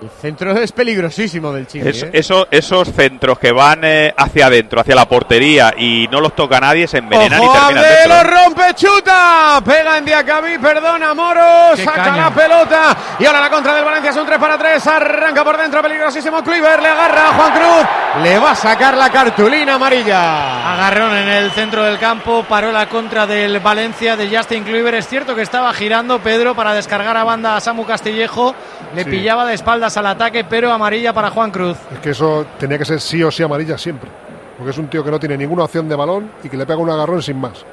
El 0.03 0.11
centro 0.11 0.53
es 0.59 0.73
peligrosísimo 0.73 1.53
del 1.53 1.67
Chimi. 1.67 1.89
Es- 1.89 2.03
¿eh? 2.03 2.11
eso- 2.13 2.47
esos 2.51 2.93
centros 2.93 3.39
que 3.39 3.51
van 3.51 3.81
eh, 3.83 4.13
hacia 4.17 4.47
adentro, 4.47 4.81
hacia 4.83 4.95
la 4.95 5.09
portería 5.09 5.73
y 5.77 6.07
no 6.13 6.21
los 6.21 6.35
toca 6.37 6.61
nadie, 6.61 6.87
se 6.87 6.99
envenenan 6.99 7.43
y 7.43 7.47
Ojo, 7.47 7.55
terminan 7.55 7.79
Abde, 7.85 7.97
dentro. 7.97 8.15
lo 8.17 8.23
rompe, 8.45 8.75
chuta, 8.75 9.61
pega 9.65 9.97
en 9.97 10.05
Diacabí, 10.05 10.59
perdona 10.59 11.15
Moro, 11.15 11.41
Qué 11.77 11.85
saca 11.85 12.05
caña. 12.05 12.17
la 12.25 12.31
pelota 12.31 12.97
y 13.19 13.25
ahora 13.25 13.41
la 13.41 13.49
contra 13.51 13.75
del 13.75 13.85
Valencia 13.87 14.11
es 14.11 14.17
un 14.19 14.27
3 14.27 14.39
para 14.39 14.59
3, 14.59 14.87
arranca 14.87 15.43
por 15.43 15.57
dentro, 15.57 15.81
peligrosísimo 15.83 16.43
Kluivert, 16.45 16.83
le 16.83 16.89
agarra 16.89 17.29
a 17.31 17.33
Juan 17.33 17.53
Cruz, 17.53 18.23
le 18.23 18.39
va 18.39 18.51
a 18.51 18.55
sacar 18.55 18.97
la 18.99 19.09
cartulina 19.11 19.75
amarilla. 19.77 20.75
Agarrón 20.75 21.17
en 21.17 21.29
el 21.29 21.51
centro 21.53 21.83
del 21.85 21.99
campo, 21.99 22.45
paró 22.47 22.71
la 22.71 22.87
contra 22.89 23.27
del 23.27 23.61
Valencia 23.61 24.15
de 24.17 24.29
Justin 24.37 24.63
Kluivert. 24.65 24.99
Es 24.99 25.09
cierto 25.09 25.35
que 25.35 25.41
estaba 25.43 25.73
girando 25.73 26.19
Pedro 26.19 26.55
para 26.55 26.75
descargar 26.75 27.17
a 27.17 27.25
banda 27.25 27.57
a 27.57 27.61
Samu 27.61 27.87
Castillejo, 27.87 28.55
le 28.95 29.05
Sí. 29.05 29.11
pillaba 29.11 29.47
de 29.47 29.55
espaldas 29.87 29.97
al 29.97 30.07
ataque, 30.07 30.45
pero 30.45 30.73
amarilla 30.73 31.13
para 31.13 31.31
Juan 31.31 31.51
Cruz. 31.51 31.77
Es 31.93 31.99
que 32.01 32.11
eso 32.11 32.47
tenía 32.59 32.79
que 32.79 32.85
ser 32.85 33.01
sí 33.01 33.23
o 33.23 33.31
sí 33.31 33.43
amarilla 33.43 33.79
siempre. 33.79 34.11
Porque 34.57 34.71
es 34.71 34.79
un 34.79 34.89
tío 34.89 35.05
que 35.05 35.11
no 35.11 35.21
tiene 35.21 35.37
ninguna 35.37 35.65
opción 35.65 35.89
de 35.89 35.95
balón 35.95 36.31
y 36.43 36.49
que 36.49 36.57
le 36.57 36.67
pega 36.67 36.79
un 36.79 36.91
agarrón 36.91 37.23
sin 37.23 37.39
más. 37.39 37.65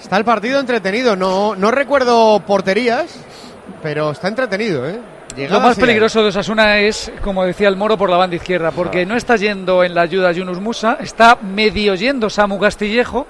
Está 0.00 0.16
el 0.16 0.24
partido 0.24 0.58
entretenido, 0.58 1.14
no, 1.14 1.54
no 1.54 1.70
recuerdo 1.70 2.40
porterías, 2.40 3.20
pero 3.82 4.10
está 4.10 4.28
entretenido, 4.28 4.88
¿eh? 4.88 4.98
Lo 5.30 5.36
Llegadas 5.36 5.62
más 5.62 5.78
y 5.78 5.80
hay. 5.80 5.86
peligroso 5.86 6.22
de 6.22 6.28
Osasuna 6.30 6.78
es, 6.78 7.12
como 7.22 7.44
decía 7.44 7.68
el 7.68 7.76
Moro, 7.76 7.96
por 7.96 8.10
la 8.10 8.16
banda 8.16 8.34
izquierda, 8.34 8.72
porque 8.72 9.06
no 9.06 9.14
está 9.14 9.36
yendo 9.36 9.84
en 9.84 9.94
la 9.94 10.00
ayuda 10.02 10.32
Yunus 10.32 10.58
Musa, 10.58 10.98
está 11.00 11.38
medio 11.40 11.94
yendo 11.94 12.28
Samu 12.28 12.58
Castillejo, 12.58 13.28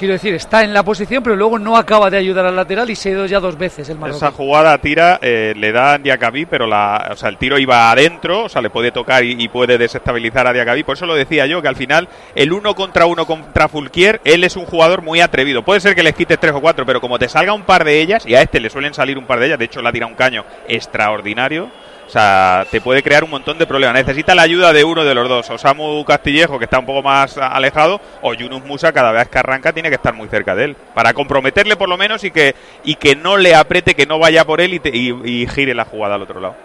quiero 0.00 0.14
decir, 0.14 0.32
está 0.32 0.64
en 0.64 0.72
la 0.72 0.82
posición, 0.82 1.22
pero 1.22 1.36
luego 1.36 1.58
no 1.58 1.76
acaba 1.76 2.08
de 2.08 2.16
ayudar 2.16 2.46
al 2.46 2.56
lateral 2.56 2.88
y 2.88 2.96
se 2.96 3.10
ha 3.10 3.12
ido 3.12 3.26
ya 3.26 3.38
dos 3.38 3.58
veces 3.58 3.86
el 3.90 3.98
marroquí. 3.98 4.16
Esa 4.16 4.30
jugada 4.30 4.78
tira, 4.78 5.18
eh, 5.20 5.52
le 5.54 5.72
da 5.72 5.92
a 5.92 5.98
Diacabí, 5.98 6.46
pero 6.46 6.66
la, 6.66 7.10
o 7.12 7.16
sea, 7.16 7.28
el 7.28 7.36
tiro 7.36 7.58
iba 7.58 7.90
adentro, 7.90 8.44
o 8.44 8.48
sea, 8.48 8.62
le 8.62 8.70
puede 8.70 8.92
tocar 8.92 9.22
y, 9.24 9.36
y 9.38 9.48
puede 9.48 9.76
desestabilizar 9.76 10.46
a 10.46 10.54
Diacabí. 10.54 10.84
Por 10.84 10.96
eso 10.96 11.04
lo 11.04 11.14
decía 11.14 11.44
yo, 11.44 11.60
que 11.60 11.68
al 11.68 11.76
final 11.76 12.08
el 12.34 12.50
uno 12.50 12.74
contra 12.74 13.04
uno 13.04 13.26
contra 13.26 13.68
Fulquier, 13.68 14.22
él 14.24 14.42
es 14.42 14.56
un 14.56 14.64
jugador 14.64 15.02
muy 15.02 15.20
atrevido. 15.20 15.62
Puede 15.62 15.80
ser 15.80 15.94
que 15.94 16.02
les 16.02 16.14
quites 16.14 16.40
tres 16.40 16.54
o 16.54 16.62
cuatro, 16.62 16.86
pero 16.86 17.02
como 17.02 17.18
te 17.18 17.28
salga 17.28 17.52
un 17.52 17.64
par 17.64 17.84
de 17.84 18.00
ellas, 18.00 18.24
y 18.24 18.34
a 18.34 18.40
este 18.40 18.58
le 18.58 18.70
suelen 18.70 18.94
salir 18.94 19.18
un 19.18 19.26
par 19.26 19.38
de 19.38 19.48
ellas, 19.48 19.58
de 19.58 19.66
hecho 19.66 19.82
le 19.82 19.88
ha 19.90 19.92
tirado 19.92 20.10
un 20.10 20.16
caño 20.16 20.46
extraordinario. 20.66 21.68
O 22.10 22.12
sea, 22.12 22.66
te 22.68 22.80
puede 22.80 23.04
crear 23.04 23.22
un 23.22 23.30
montón 23.30 23.56
de 23.56 23.68
problemas. 23.68 23.94
Necesita 23.94 24.34
la 24.34 24.42
ayuda 24.42 24.72
de 24.72 24.82
uno 24.82 25.04
de 25.04 25.14
los 25.14 25.28
dos. 25.28 25.48
O 25.48 25.56
Samu 25.58 26.04
Castillejo, 26.04 26.58
que 26.58 26.64
está 26.64 26.80
un 26.80 26.86
poco 26.86 27.04
más 27.04 27.38
alejado, 27.38 28.00
o 28.20 28.34
Yunus 28.34 28.64
Musa, 28.64 28.92
cada 28.92 29.12
vez 29.12 29.28
que 29.28 29.38
arranca, 29.38 29.72
tiene 29.72 29.90
que 29.90 29.94
estar 29.94 30.12
muy 30.12 30.26
cerca 30.28 30.56
de 30.56 30.64
él. 30.64 30.76
Para 30.92 31.14
comprometerle 31.14 31.76
por 31.76 31.88
lo 31.88 31.96
menos 31.96 32.24
y 32.24 32.32
que, 32.32 32.56
y 32.82 32.96
que 32.96 33.14
no 33.14 33.36
le 33.36 33.54
apriete, 33.54 33.94
que 33.94 34.06
no 34.06 34.18
vaya 34.18 34.44
por 34.44 34.60
él 34.60 34.74
y, 34.74 34.80
te- 34.80 34.90
y 34.96 35.46
gire 35.54 35.72
la 35.72 35.84
jugada 35.84 36.16
al 36.16 36.22
otro 36.22 36.40
lado. 36.40 36.56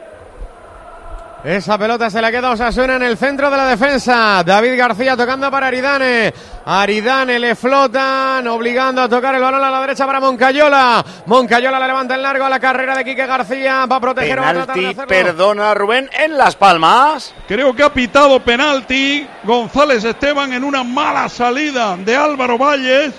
Esa 1.45 1.77
pelota 1.77 2.09
se 2.09 2.19
la 2.19 2.31
queda 2.31 2.49
Osasuna 2.49 2.95
en 2.95 3.03
el 3.03 3.17
centro 3.17 3.51
de 3.51 3.57
la 3.57 3.67
defensa. 3.67 4.41
David 4.43 4.75
García 4.79 5.15
tocando 5.15 5.51
para 5.51 5.67
Aridane. 5.67 6.33
Aridane 6.65 7.37
le 7.37 7.53
flotan, 7.53 8.47
obligando 8.47 9.03
a 9.03 9.07
tocar 9.07 9.35
el 9.35 9.41
balón 9.41 9.63
a 9.63 9.69
la 9.69 9.79
derecha 9.81 10.07
para 10.07 10.19
Moncayola. 10.19 11.05
Moncayola 11.27 11.77
la 11.77 11.85
levanta 11.85 12.15
en 12.15 12.23
largo 12.23 12.45
a 12.45 12.49
la 12.49 12.59
carrera 12.59 12.97
de 12.97 13.05
Quique 13.05 13.27
García. 13.27 13.85
Va 13.85 13.97
a 13.97 13.99
proteger, 13.99 14.39
va 14.39 14.49
a 14.49 14.53
tratar 14.53 14.75
de 14.75 14.81
Penalti, 14.81 15.01
hacerlo. 15.01 15.07
perdona 15.07 15.73
Rubén, 15.75 16.09
en 16.17 16.35
Las 16.35 16.55
Palmas. 16.55 17.35
Creo 17.47 17.75
que 17.75 17.83
ha 17.83 17.93
pitado 17.93 18.39
penalti 18.39 19.27
González 19.43 20.03
Esteban 20.03 20.51
en 20.51 20.63
una 20.63 20.83
mala 20.83 21.29
salida 21.29 21.95
de 21.95 22.15
Álvaro 22.15 22.57
Valles 22.57 23.13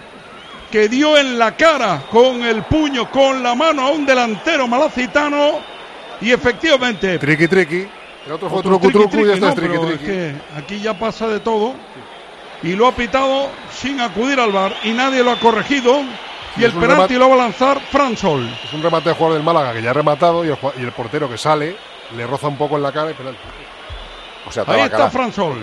que 0.73 0.89
dio 0.89 1.17
en 1.17 1.39
la 1.39 1.53
cara 1.53 2.03
con 2.11 2.43
el 2.43 2.65
puño, 2.65 3.09
con 3.09 3.41
la 3.45 3.55
mano 3.55 3.83
a 3.83 3.91
un 3.91 4.05
delantero 4.05 4.67
malacitano 4.67 5.61
y 6.21 6.33
efectivamente... 6.33 7.21
Triqui 7.21 7.47
triqui. 7.47 7.89
El 8.27 8.33
otro 8.33 8.49
fue 8.51 8.59
Otro 8.59 8.71
truco 8.79 8.89
triqui, 8.89 9.09
truco 9.09 9.27
y 9.27 9.31
este 9.31 9.41
no, 9.41 9.49
es 9.49 9.55
triqui 9.55 9.73
pero 9.77 9.87
triqui. 9.87 10.05
es 10.05 10.11
que 10.11 10.35
aquí 10.59 10.81
ya 10.81 10.95
pasa 10.99 11.29
de 11.29 11.41
todo 11.41 11.75
y 12.63 12.73
lo 12.75 12.87
ha 12.89 12.93
pitado 12.93 13.49
sin 13.71 14.01
acudir 14.01 14.41
al 14.41 14.51
bar 14.53 14.75
y 14.85 14.91
nadie 14.91 15.23
lo 15.23 15.31
ha 15.31 15.39
corregido 15.39 16.03
y 16.57 16.65
el 16.65 16.73
penalti 16.73 17.15
remate- 17.15 17.19
lo 17.19 17.29
va 17.29 17.35
a 17.35 17.39
lanzar 17.39 17.81
Fran 17.91 18.17
Sol. 18.17 18.49
Es 18.65 18.73
un 18.73 18.83
remate 18.83 19.11
de 19.11 19.15
jugador 19.15 19.37
del 19.37 19.45
Málaga 19.45 19.73
que 19.75 19.83
ya 19.83 19.91
ha 19.91 19.93
rematado 19.93 20.45
y 20.45 20.49
el, 20.49 20.57
jua- 20.57 20.73
y 20.79 20.83
el 20.83 20.93
portero 20.93 21.29
que 21.29 21.37
sale 21.39 21.77
le 22.17 22.27
roza 22.27 22.49
un 22.49 22.57
poco 22.57 22.77
en 22.77 22.83
la 22.83 22.93
cara 22.93 23.11
y 23.11 23.15
penalti. 23.15 23.39
O 24.49 24.51
sea, 24.53 24.65
Ahí 24.67 24.81
está 24.83 25.11
Fran 25.11 25.33
Sol. 25.33 25.59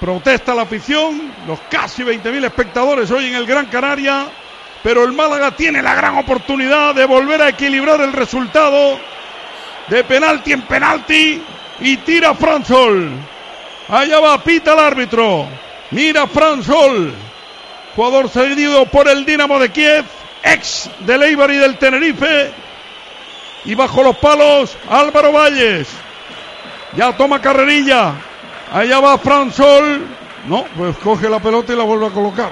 Protesta 0.00 0.54
la 0.54 0.62
afición, 0.62 1.32
los 1.46 1.58
casi 1.68 2.04
20.000 2.04 2.44
espectadores 2.44 3.10
hoy 3.10 3.26
en 3.26 3.34
el 3.34 3.46
Gran 3.46 3.66
Canaria, 3.66 4.26
pero 4.82 5.02
el 5.02 5.12
Málaga 5.12 5.50
tiene 5.56 5.82
la 5.82 5.94
gran 5.94 6.16
oportunidad 6.18 6.94
de 6.94 7.04
volver 7.04 7.42
a 7.42 7.48
equilibrar 7.48 8.00
el 8.00 8.12
resultado 8.12 8.96
de 9.90 10.04
penalti 10.04 10.52
en 10.52 10.62
penalti 10.62 11.42
y 11.80 11.96
tira 11.98 12.34
Fran 12.34 12.64
Sol. 12.64 13.10
Allá 13.88 14.20
va, 14.20 14.42
pita 14.42 14.74
el 14.74 14.78
árbitro. 14.78 15.46
Mira 15.90 16.26
Fran 16.26 16.62
Sol, 16.62 17.12
jugador 17.96 18.28
cedido 18.28 18.84
por 18.86 19.08
el 19.08 19.24
Dinamo 19.24 19.58
de 19.58 19.70
Kiev, 19.70 20.04
ex 20.42 20.90
del 21.00 21.22
Eibar 21.22 21.50
y 21.50 21.56
del 21.56 21.78
Tenerife. 21.78 22.50
Y 23.64 23.74
bajo 23.74 24.02
los 24.02 24.16
palos, 24.18 24.76
Álvaro 24.88 25.32
Valles. 25.32 25.88
Ya 26.96 27.16
toma 27.16 27.40
carrerilla. 27.40 28.14
Allá 28.72 29.00
va 29.00 29.18
Fran 29.18 29.52
Sol. 29.52 30.06
No, 30.46 30.64
pues 30.76 30.96
coge 30.98 31.28
la 31.28 31.40
pelota 31.40 31.72
y 31.72 31.76
la 31.76 31.84
vuelve 31.84 32.06
a 32.06 32.10
colocar. 32.10 32.50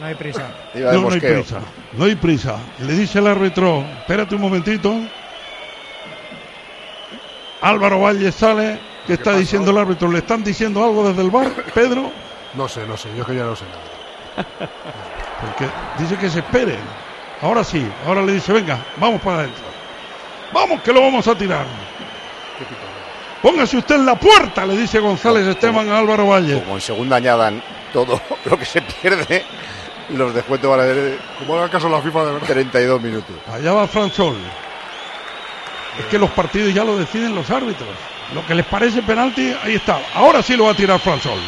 No 0.00 0.06
hay 0.06 0.14
prisa. 0.14 0.48
Iba 0.74 0.90
de 0.90 0.96
No, 0.96 1.08
no 1.08 1.14
hay 1.14 1.20
prisa. 1.20 1.60
No 1.96 2.04
hay 2.04 2.16
prisa. 2.16 2.58
Le 2.80 2.92
dice 2.94 3.18
el 3.18 3.26
árbitro, 3.26 3.84
espérate 3.98 4.34
un 4.34 4.40
momentito. 4.40 4.94
Álvaro 7.60 8.00
Valles 8.00 8.34
sale. 8.34 8.78
¿Qué 9.06 9.14
está 9.14 9.36
diciendo 9.36 9.70
el 9.70 9.78
árbitro? 9.78 10.10
¿Le 10.10 10.18
están 10.18 10.42
diciendo 10.42 10.82
algo 10.82 11.06
desde 11.06 11.22
el 11.22 11.30
bar, 11.30 11.52
Pedro? 11.74 12.10
No 12.54 12.68
sé, 12.68 12.86
no 12.86 12.96
sé, 12.96 13.10
yo 13.16 13.24
que 13.24 13.34
ya 13.34 13.44
no 13.44 13.54
sé 13.54 13.64
nada. 13.66 14.70
Porque 15.40 15.70
dice 15.98 16.16
que 16.16 16.30
se 16.30 16.38
espere. 16.38 16.78
Ahora 17.42 17.62
sí, 17.62 17.86
ahora 18.06 18.22
le 18.22 18.32
dice, 18.32 18.52
venga, 18.52 18.78
vamos 18.96 19.20
para 19.20 19.40
adentro. 19.40 19.64
Vamos 20.52 20.80
que 20.80 20.92
lo 20.92 21.02
vamos 21.02 21.26
a 21.28 21.34
tirar. 21.34 21.66
Póngase 23.42 23.76
usted 23.76 23.96
en 23.96 24.06
la 24.06 24.14
puerta, 24.14 24.64
le 24.64 24.76
dice 24.76 25.00
González 25.00 25.46
Esteban 25.46 25.90
a 25.90 25.98
Álvaro 25.98 26.28
Valle. 26.28 26.62
Como 26.62 26.76
en 26.76 26.80
segunda 26.80 27.16
añadan 27.16 27.62
todo 27.92 28.18
lo 28.46 28.58
que 28.58 28.64
se 28.64 28.80
pierde, 28.80 29.44
los 30.10 30.34
descuentos 30.34 30.70
van 30.70 30.80
a 30.80 30.84
ser 30.84 31.18
Como 31.38 31.56
haga 31.56 31.70
caso 31.70 31.88
la 31.88 32.00
FIFA 32.00 32.24
de 32.24 32.32
verdad. 32.32 32.46
32 32.46 33.00
minutos. 33.00 33.36
Allá 33.52 33.72
va 33.72 33.86
Fran 33.86 34.12
Sol. 34.12 34.36
Es 35.98 36.06
que 36.06 36.18
los 36.18 36.30
partidos 36.30 36.74
ya 36.74 36.84
lo 36.84 36.96
deciden 36.96 37.34
los 37.34 37.50
árbitros. 37.50 37.88
Lo 38.34 38.44
que 38.46 38.54
les 38.54 38.66
parece 38.66 39.02
penalti, 39.02 39.54
ahí 39.62 39.74
está. 39.74 40.00
Ahora 40.14 40.42
sí 40.42 40.56
lo 40.56 40.64
va 40.64 40.72
a 40.72 40.74
tirar 40.76 40.98
Fran 40.98 41.20
Sol. 41.20 41.38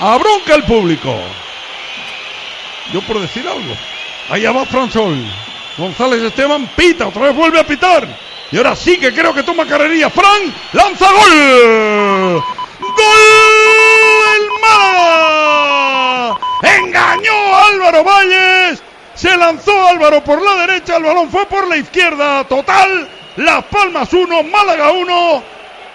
Abronca 0.00 0.54
el 0.54 0.64
público. 0.64 1.14
Yo 2.92 3.00
por 3.02 3.20
decir 3.20 3.46
algo. 3.46 3.74
Allá 4.30 4.52
va 4.52 4.64
Fran 4.64 4.90
Sol. 4.90 5.16
González 5.76 6.22
Esteban 6.22 6.66
pita, 6.76 7.08
otra 7.08 7.22
vez 7.22 7.34
vuelve 7.34 7.60
a 7.60 7.66
pitar. 7.66 8.06
Y 8.50 8.56
ahora 8.58 8.76
sí 8.76 8.98
que 8.98 9.12
creo 9.14 9.32
que 9.32 9.42
toma 9.42 9.66
carrería. 9.66 10.10
Fran 10.10 10.54
lanza 10.72 11.06
gol. 11.10 12.42
¡Gol! 12.80 13.62
¡El 14.34 14.48
Málaga! 14.60 16.38
Engañó 16.62 17.32
a 17.54 17.66
Álvaro 17.68 18.04
Valles. 18.04 18.82
Se 19.14 19.36
lanzó 19.36 19.88
Álvaro 19.88 20.22
por 20.22 20.40
la 20.40 20.66
derecha. 20.66 20.96
El 20.96 21.02
balón 21.04 21.30
fue 21.30 21.44
por 21.46 21.66
la 21.66 21.76
izquierda. 21.76 22.44
Total. 22.44 23.08
Las 23.36 23.64
Palmas 23.64 24.12
1, 24.12 24.42
Málaga 24.44 24.90
1. 24.92 25.42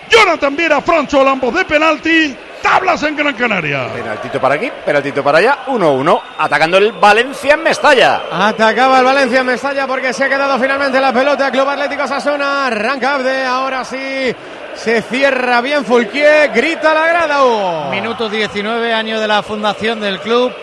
Jonathan 0.09 0.55
Viera, 0.55 0.81
Franchol, 0.81 1.27
ambos 1.27 1.53
de 1.53 1.65
penalti. 1.65 2.35
tablas 2.61 3.03
en 3.03 3.15
Gran 3.15 3.33
Canaria. 3.35 3.87
Penaltito 3.93 4.39
para 4.41 4.55
aquí, 4.55 4.71
penaltito 4.85 5.23
para 5.23 5.37
allá, 5.37 5.57
1-1, 5.67 6.21
atacando 6.37 6.77
el 6.77 6.91
Valencia 6.93 7.53
en 7.53 7.63
Mestalla. 7.63 8.21
Atacaba 8.31 8.99
el 8.99 9.05
Valencia 9.05 9.41
en 9.41 9.45
Mestalla 9.45 9.85
porque 9.85 10.13
se 10.13 10.23
ha 10.23 10.29
quedado 10.29 10.57
finalmente 10.59 10.99
la 10.99 11.13
pelota. 11.13 11.51
Club 11.51 11.67
Atlético 11.67 12.07
Sasuna, 12.07 12.67
arranca 12.67 13.15
Abde, 13.15 13.45
ahora 13.45 13.85
sí. 13.85 14.35
Se 14.77 15.01
cierra 15.01 15.59
bien 15.61 15.83
Fulquier, 15.83 16.51
grita 16.53 16.93
la 16.93 17.07
grada. 17.07 17.43
Hugo. 17.43 17.89
Minuto 17.89 18.29
19, 18.29 18.93
año 18.93 19.19
de 19.19 19.27
la 19.27 19.41
fundación 19.41 19.99
del 19.99 20.19
club. 20.19 20.53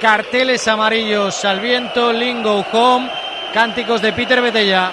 Carteles 0.00 0.66
amarillos 0.68 1.44
al 1.44 1.60
viento, 1.60 2.12
Lingo 2.12 2.64
Home, 2.72 3.10
cánticos 3.52 4.00
de 4.00 4.12
Peter 4.12 4.40
Betella. 4.40 4.92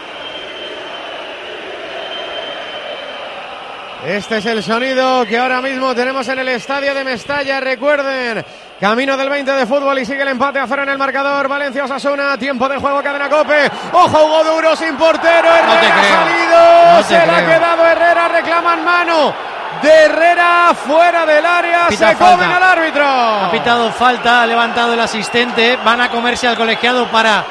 Este 4.04 4.38
es 4.38 4.46
el 4.46 4.62
sonido 4.62 5.26
que 5.26 5.38
ahora 5.38 5.62
mismo 5.62 5.96
tenemos 5.96 6.28
en 6.28 6.38
el 6.39 6.48
estadio 6.50 6.93
de 6.93 7.04
Mestalla. 7.04 7.60
Recuerden, 7.60 8.46
camino 8.80 9.18
del 9.18 9.30
20 9.30 9.52
de 9.52 9.66
fútbol 9.66 9.98
y 9.98 10.06
sigue 10.06 10.22
el 10.22 10.28
empate 10.28 10.60
a 10.60 10.68
cero 10.68 10.84
en 10.84 10.89
el 10.89 10.98
marcador. 10.98 11.48
Valencia 11.48 11.86
Osasuna, 11.86 12.38
tiempo 12.38 12.70
de 12.70 12.78
juego, 12.78 13.02
cadena 13.02 13.30
cope. 13.30 13.70
Ojo, 13.93 14.26
Hugo 14.26 14.43
Duro 14.43 14.76
sin 14.76 14.96
portero. 14.96 15.48
Herrera 15.48 15.96
creo. 16.02 16.20
salido. 16.20 16.98
No 16.98 17.04
Se 17.04 17.26
la 17.26 17.38
ha 17.38 17.46
quedado 17.46 17.86
Herrera, 17.88 18.28
reclaman 18.28 18.86
mano. 18.86 19.34
De 19.82 19.89
Herrera 20.06 20.74
fuera 20.86 21.26
del 21.26 21.46
área, 21.46 21.88
Pita 21.89 22.10
se 22.10 22.16
falta. 22.16 22.32
comen 22.36 22.52
al 22.52 22.64
árbitro. 22.64 23.06
Ha 23.06 23.52
pitado 23.52 23.91
falta, 23.91 24.43
ha 24.43 24.46
levantado 24.46 24.93
el 24.93 25.00
asistente. 25.00 25.78
Van 25.84 26.00
a 26.00 26.10
comerse 26.10 26.48
al 26.48 26.56
colegiado 26.56 27.08
para 27.08 27.43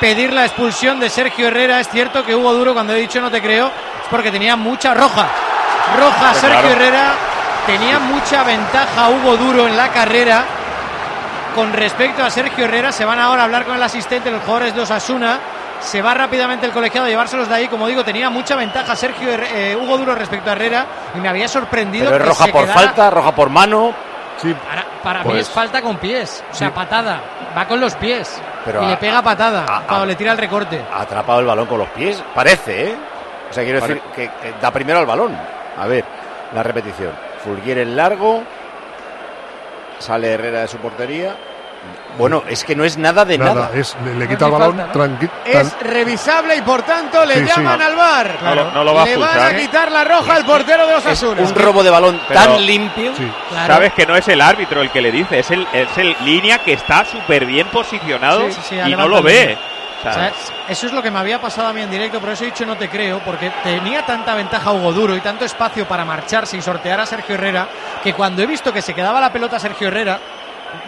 pedir 0.00 0.32
la 0.32 0.44
expulsión 0.46 0.98
de 1.00 1.10
Sergio 1.10 1.48
Herrera. 1.48 1.80
Es 1.80 1.88
cierto 1.90 2.24
que 2.24 2.34
Hugo 2.34 2.54
Duro, 2.54 2.72
cuando 2.72 2.94
he 2.94 2.96
dicho 2.96 3.20
no 3.20 3.30
te 3.30 3.42
creo, 3.42 3.66
es 3.66 4.08
porque 4.10 4.30
tenía 4.32 4.56
mucha 4.56 4.94
roja. 4.94 5.26
Roja 5.98 6.34
Sí, 6.34 6.40
Sergio 6.40 6.60
claro. 6.60 6.74
Herrera. 6.76 7.12
Tenía 7.66 7.98
mucha 7.98 8.42
ventaja 8.44 9.08
Hugo 9.10 9.36
Duro 9.36 9.66
en 9.66 9.76
la 9.76 9.88
carrera. 9.88 10.44
Con 11.54 11.72
respecto 11.72 12.22
a 12.22 12.30
Sergio 12.30 12.64
Herrera, 12.66 12.92
se 12.92 13.04
van 13.04 13.18
ahora 13.18 13.42
a 13.42 13.44
hablar 13.46 13.64
con 13.64 13.74
el 13.76 13.82
asistente, 13.82 14.30
los 14.30 14.42
jugadores 14.42 14.74
de 14.74 14.82
Osasuna. 14.82 15.38
Se 15.80 16.00
va 16.02 16.14
rápidamente 16.14 16.66
el 16.66 16.72
colegiado 16.72 17.06
a 17.06 17.10
llevárselos 17.10 17.48
de 17.48 17.54
ahí. 17.54 17.68
Como 17.68 17.86
digo, 17.86 18.04
tenía 18.04 18.30
mucha 18.30 18.56
ventaja 18.56 18.94
Sergio 18.96 19.28
eh, 19.30 19.76
Hugo 19.80 19.98
Duro 19.98 20.14
respecto 20.14 20.50
a 20.50 20.52
Herrera. 20.52 20.86
Y 21.14 21.18
me 21.18 21.28
había 21.28 21.48
sorprendido 21.48 22.10
Pero 22.10 22.16
es 22.16 22.22
que 22.22 22.28
roja 22.28 22.44
se 22.46 22.52
por 22.52 22.62
quedara- 22.62 22.80
falta, 22.80 23.10
roja 23.10 23.34
por 23.34 23.50
mano. 23.50 23.92
para, 24.68 24.84
para 25.02 25.18
mí 25.20 25.30
Pues- 25.30 25.40
es 25.42 25.48
falta 25.50 25.80
con 25.80 25.96
pies, 25.96 26.44
o 26.50 26.54
sea, 26.54 26.68
Sí. 26.68 26.74
patada. 26.74 27.20
Va 27.56 27.66
con 27.66 27.80
los 27.80 27.94
pies 27.94 28.38
Pero 28.66 28.82
y 28.82 28.86
a- 28.86 28.88
le 28.90 28.96
pega 28.98 29.22
patada 29.22 29.62
a- 29.64 29.80
cuando 29.82 30.04
a- 30.04 30.06
le 30.06 30.14
tira 30.14 30.32
el 30.32 30.38
recorte. 30.38 30.84
Ha 30.94 31.00
atrapado 31.02 31.40
el 31.40 31.46
balón 31.46 31.66
con 31.66 31.78
los 31.78 31.88
pies, 31.88 32.22
parece, 32.34 32.90
¿eh? 32.90 32.96
O 33.50 33.52
sea, 33.54 33.64
quiero 33.64 33.80
decir 33.80 34.00
que, 34.14 34.28
que 34.28 34.54
da 34.60 34.70
primero 34.70 34.98
al 34.98 35.06
balón. 35.06 35.34
A 35.78 35.86
ver, 35.86 36.04
la 36.54 36.62
repetición. 36.62 37.12
Fulguier 37.44 37.78
en 37.78 37.96
largo. 37.96 38.42
Sale 39.98 40.32
Herrera 40.32 40.60
de 40.60 40.68
su 40.68 40.76
portería. 40.78 41.34
Bueno, 42.18 42.42
es 42.48 42.64
que 42.64 42.74
no 42.74 42.84
es 42.84 42.96
nada 42.96 43.24
de 43.24 43.38
nada. 43.38 43.54
Nada, 43.54 43.70
es, 43.74 43.94
le, 44.04 44.14
le 44.14 44.26
quita 44.28 44.46
el 44.46 44.50
balón 44.52 44.76
tranqui- 44.92 45.30
tan- 45.52 45.66
Es 45.66 45.80
revisable 45.80 46.56
y 46.56 46.62
por 46.62 46.82
tanto 46.82 47.24
le 47.24 47.34
Sí, 47.34 47.40
sí. 47.40 47.46
llaman 47.54 47.80
al 47.80 47.94
bar. 47.94 48.38
No 48.42 48.54
lo- 48.54 48.70
no 48.72 48.84
lo 48.84 48.94
va 48.94 49.02
a 49.02 49.06
le 49.06 49.16
van 49.16 49.38
a 49.38 49.50
¿eh? 49.52 49.56
quitar 49.60 49.92
la 49.92 50.02
roja 50.02 50.34
al 50.34 50.44
portero 50.44 50.86
de 50.86 50.94
Osasuna. 50.94 51.42
un 51.42 51.54
robo 51.54 51.84
de 51.84 51.90
balón 51.90 52.20
Pero- 52.26 52.40
tan 52.40 52.66
limpio. 52.66 53.12
Claro. 53.50 53.74
Sabes 53.74 53.92
que 53.92 54.06
no 54.06 54.16
es 54.16 54.26
el 54.28 54.40
árbitro 54.40 54.80
el 54.82 54.90
que 54.90 55.00
le 55.02 55.12
dice, 55.12 55.38
es 55.38 55.50
el, 55.50 55.66
es 55.72 55.96
el 55.98 56.16
línea 56.22 56.58
que 56.58 56.72
está 56.72 57.04
súper 57.04 57.44
bien 57.46 57.68
posicionado 57.68 58.50
Sí, 58.50 58.58
sí, 58.70 58.80
ha 58.80 58.88
y 58.88 58.96
no 58.96 59.06
lo 59.06 59.18
el 59.18 59.24
ve. 59.24 59.40
línea. 59.40 59.58
O 60.00 60.12
sea, 60.12 60.32
eso 60.68 60.86
es 60.86 60.92
lo 60.92 61.02
que 61.02 61.10
me 61.10 61.18
había 61.18 61.40
pasado 61.40 61.68
a 61.68 61.72
mí 61.72 61.80
en 61.80 61.90
directo, 61.90 62.20
por 62.20 62.30
eso 62.30 62.44
he 62.44 62.48
dicho 62.48 62.66
no 62.66 62.76
te 62.76 62.88
creo, 62.88 63.20
porque 63.20 63.50
tenía 63.62 64.04
tanta 64.04 64.34
ventaja 64.34 64.72
Hugo 64.72 64.92
Duro 64.92 65.16
y 65.16 65.20
tanto 65.20 65.44
espacio 65.44 65.86
para 65.86 66.04
marcharse 66.04 66.56
y 66.56 66.62
sortear 66.62 67.00
a 67.00 67.06
Sergio 67.06 67.34
Herrera, 67.34 67.66
que 68.02 68.12
cuando 68.12 68.42
he 68.42 68.46
visto 68.46 68.72
que 68.72 68.82
se 68.82 68.94
quedaba 68.94 69.20
la 69.20 69.32
pelota 69.32 69.58
Sergio 69.58 69.88
Herrera, 69.88 70.18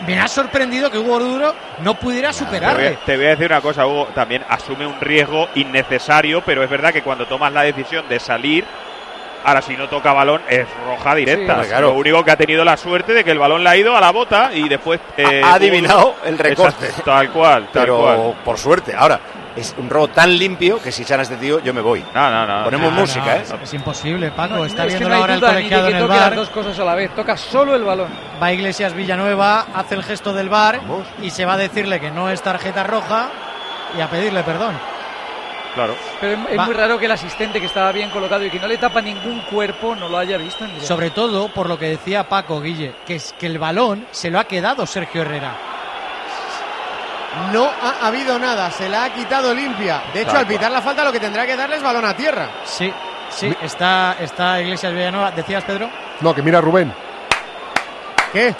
me 0.07 0.21
ha 0.21 0.29
sorprendido 0.29 0.91
que 0.91 0.99
Hugo 0.99 1.19
Duro 1.19 1.55
no 1.81 1.95
pudiera 1.95 2.33
te, 2.33 2.39
voy 2.41 2.47
superarle. 2.47 2.89
a, 2.89 3.05
te 3.05 3.17
voy 3.17 3.27
a 3.27 3.31
decir 3.31 3.47
una 3.47 3.61
cosa, 3.61 3.87
Hugo, 3.87 4.09
también 4.15 4.45
asume 4.49 4.87
un 4.87 5.01
riesgo 5.01 5.49
innecesario, 5.55 6.43
pero 6.43 6.63
es 6.63 6.71
verdad 6.71 6.93
que 6.93 7.03
cuando 7.03 7.27
tomas 7.27 7.53
la 7.53 7.63
decisión 7.63 8.09
de 8.09 8.21
salir, 8.21 8.65
ahora 9.45 9.63
si 9.63 9.77
no 9.77 9.89
toca 9.89 10.13
balón 10.13 10.43
es 10.49 10.67
roja 10.87 11.15
directa. 11.15 11.63
Sí, 11.63 11.69
claro. 11.71 11.89
Lo 11.89 11.95
único 11.95 12.25
que 12.25 12.31
ha 12.31 12.37
tenido 12.37 12.65
la 12.65 12.77
suerte 12.77 13.13
de 13.15 13.25
que 13.25 13.31
el 13.31 13.39
balón 13.39 13.63
le 13.65 13.71
ha 13.71 13.77
ido 13.77 13.97
a 13.97 14.01
la 14.01 14.11
bota 14.11 14.51
y 14.53 14.69
después... 14.69 15.01
eh, 15.17 15.43
ha 15.45 15.55
adivinado 15.55 16.01
Hugo- 16.13 16.17
el 16.27 16.39
recorte. 16.39 16.87
Exacto, 16.87 17.03
tal 17.11 17.31
cual, 17.31 17.69
tal 17.73 17.83
Pero 17.83 17.99
cual. 17.99 18.35
por 18.45 18.59
suerte. 18.59 18.95
Ahora, 18.97 19.21
es 19.57 19.75
un 19.79 19.91
robo 19.91 20.09
tan 20.09 20.37
limpio 20.39 20.81
que 20.81 20.93
si 20.93 21.03
echara 21.03 21.21
a 21.21 21.25
este 21.25 21.37
tío, 21.37 21.61
yo 21.61 21.75
me 21.75 21.81
voy. 21.81 22.05
No, 22.15 22.31
no, 22.31 22.47
no. 22.47 22.65
Ponemos 22.65 22.93
No, 22.93 23.01
música, 23.01 23.25
no, 23.27 23.33
¿eh? 23.33 23.43
Es, 23.43 23.55
es 23.65 23.75
imposible, 23.75 24.31
Paco. 24.31 24.55
No, 24.57 24.65
está 24.65 24.85
es 24.87 24.93
que 24.95 24.99
viendo 24.99 25.09
no 25.09 25.15
hay 25.17 25.21
ahora 25.23 25.35
el 25.35 25.41
colegiado 25.41 25.85
que 25.85 25.91
en 25.91 25.97
el 25.97 26.03
toque 26.03 26.15
las 26.15 26.25
bar. 26.29 26.35
dos 26.37 26.49
cosas 26.51 26.79
a 26.79 26.85
la 26.85 26.95
vez. 26.95 27.11
Toca 27.15 27.37
solo 27.37 27.75
el 27.75 27.83
balón. 27.83 28.09
Va 28.41 28.53
Iglesias 28.53 28.95
Villanueva, 28.95 29.67
hace 29.75 29.97
el 29.97 30.05
gesto 30.05 30.33
del 30.33 30.49
bar 30.49 30.81
y 31.23 31.31
se 31.31 31.45
va 31.45 31.55
a 31.55 31.57
decirle 31.57 31.99
que 31.99 32.11
no 32.13 32.31
es 32.31 32.41
tarjeta 32.43 32.85
roja 32.85 33.31
y 33.97 34.01
a 34.01 34.09
pedirle 34.09 34.43
perdón. 34.45 34.75
Claro. 35.79 35.95
Pero 36.21 36.33
es, 36.51 36.59
Va. 36.59 36.65
muy 36.65 36.75
raro 36.75 36.99
que 36.99 37.05
el 37.07 37.13
asistente 37.13 37.61
que 37.61 37.67
estaba 37.67 37.93
bien 37.93 38.11
colocado 38.11 38.45
y 38.45 38.51
que 38.51 38.59
no 38.59 38.67
le 38.67 38.79
tapa 38.79 39.01
ningún 39.01 39.43
cuerpo 39.43 39.95
no 39.95 40.09
lo 40.09 40.19
haya 40.19 40.37
visto 40.37 40.65
en. 40.65 40.81
Sobre 40.81 41.11
todo 41.11 41.53
por 41.55 41.69
lo 41.69 41.79
que 41.79 41.87
decía 41.91 42.29
Paco 42.29 42.61
Guille, 42.61 42.97
que 43.07 43.15
es 43.15 43.33
que 43.39 43.47
el 43.47 43.61
balón 43.61 44.05
se 44.11 44.29
lo 44.29 44.41
ha 44.41 44.45
quedado 44.45 44.87
Sergio 44.87 45.23
Herrera. 45.23 45.53
No 47.53 47.65
ha 47.81 48.09
habido 48.09 48.41
nada, 48.41 48.73
se 48.73 48.89
la 48.89 49.05
ha 49.05 49.13
quitado 49.15 49.55
limpia. 49.55 50.03
De 50.13 50.23
hecho, 50.23 50.37
al 50.37 50.49
pitar 50.49 50.73
la 50.73 50.83
falta, 50.83 51.05
lo 51.05 51.13
que 51.13 51.21
tendrá 51.21 51.47
que 51.47 51.55
darle 51.57 51.77
es 51.77 51.83
balón 51.83 52.05
a 52.05 52.13
tierra. 52.17 52.49
Sí, 52.65 52.93
sí, 53.31 53.55
está, 53.63 54.17
está 54.19 54.61
Iglesias 54.61 54.93
Villanueva. 54.93 55.31
¿Decías, 55.31 55.63
Pedro? 55.63 55.89
No, 56.21 56.35
que 56.35 56.43
mira 56.43 56.61
Rubén. 56.61 56.93
¿Qué? 58.33 58.53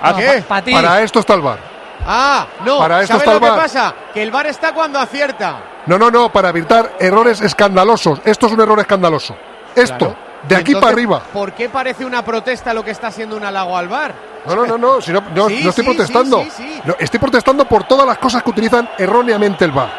Ah, 0.00 0.14
¿Qué? 0.16 0.40
pa- 0.48 0.56
pa 0.56 0.62
ti. 0.62 0.72
Para 0.72 1.02
esto 1.02 1.18
está 1.20 1.34
el 1.34 1.42
bar. 1.42 1.58
Ah, 2.06 2.46
no. 2.64 2.78
Para 2.78 3.02
esto 3.02 3.14
¿Sabes 3.18 3.22
está 3.28 3.30
lo 3.32 3.36
el 3.36 3.42
que 3.42 3.50
VAR. 3.50 3.60
pasa? 3.62 3.94
Que 4.14 4.22
el 4.22 4.30
bar 4.30 4.46
está 4.46 4.72
cuando 4.72 4.98
acierta. 4.98 5.56
No, 5.86 5.98
no, 5.98 6.10
no, 6.10 6.30
para 6.32 6.48
evitar 6.48 6.92
errores 6.98 7.40
escandalosos. 7.40 8.20
Esto 8.24 8.46
es 8.46 8.52
un 8.52 8.60
error 8.60 8.78
escandaloso. 8.80 9.36
Esto, 9.74 9.96
Claro. 9.98 10.16
de 10.48 10.56
aquí 10.56 10.72
Entonces, 10.72 10.80
para 10.80 10.92
arriba. 10.92 11.22
¿Por 11.32 11.52
qué 11.52 11.68
parece 11.68 12.04
una 12.04 12.24
protesta 12.24 12.72
lo 12.72 12.84
que 12.84 12.90
está 12.90 13.10
siendo 13.10 13.36
un 13.36 13.44
halago 13.44 13.76
al 13.76 13.88
bar? 13.88 14.14
No, 14.46 14.54
no, 14.56 14.66
no, 14.66 14.78
no, 14.78 15.00
si 15.00 15.12
no, 15.12 15.22
no, 15.34 15.48
Sí, 15.48 15.60
no 15.62 15.70
estoy 15.70 15.84
sí, 15.84 15.90
protestando. 15.90 16.42
sí, 16.44 16.50
sí, 16.50 16.72
sí. 16.74 16.82
No, 16.84 16.94
estoy 16.98 17.20
protestando 17.20 17.64
por 17.66 17.84
todas 17.84 18.06
las 18.06 18.18
cosas 18.18 18.42
que 18.42 18.50
utilizan 18.50 18.88
erróneamente 18.98 19.64
el 19.64 19.72
VAR. 19.72 19.90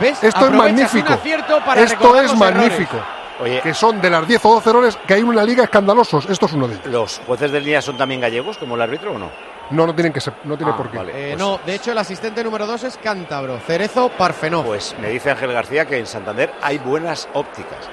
¿Ves? 0.00 0.22
Esto 0.24 0.46
es 0.46 0.52
magnífico. 0.52 1.18
para 1.66 1.80
Esto 1.82 2.20
es 2.20 2.34
magnífico. 2.36 2.96
Oye, 3.42 3.60
Que 3.62 3.72
son 3.72 4.00
de 4.02 4.10
las 4.10 4.26
10 4.26 4.44
o 4.44 4.54
12 4.54 4.70
errores 4.70 4.98
que 5.06 5.14
hay 5.14 5.20
en 5.20 5.28
una 5.28 5.42
liga 5.42 5.64
escandalosos. 5.64 6.26
Esto 6.28 6.46
es 6.46 6.52
uno 6.52 6.68
de 6.68 6.74
ellos. 6.74 6.86
¿los 6.86 7.20
jueces 7.26 7.50
del 7.50 7.64
día 7.64 7.80
son 7.80 7.96
también 7.96 8.20
gallegos 8.20 8.58
como 8.58 8.74
el 8.74 8.82
árbitro 8.82 9.12
o 9.12 9.18
no? 9.18 9.30
No, 9.70 9.86
no 9.86 9.94
tienen 9.94 10.12
que 10.12 10.20
ser, 10.20 10.34
no 10.44 10.56
tiene 10.56 10.72
Ah, 10.72 10.76
por 10.76 10.90
qué. 10.90 10.98
vale. 10.98 11.12
Eh, 11.14 11.28
Pues- 11.34 11.38
no, 11.38 11.60
de 11.64 11.74
hecho 11.76 11.92
el 11.92 11.98
asistente 11.98 12.42
número 12.42 12.66
2 12.66 12.82
es 12.84 12.96
cántabro, 12.96 13.58
Cerezo 13.60 14.08
Parfenov. 14.08 14.64
Pues 14.64 14.94
me 15.00 15.08
dice 15.10 15.30
Ángel 15.30 15.52
García 15.52 15.86
que 15.86 15.98
en 15.98 16.06
Santander 16.06 16.52
hay 16.62 16.78
buenas 16.78 17.28
ópticas. 17.34 17.88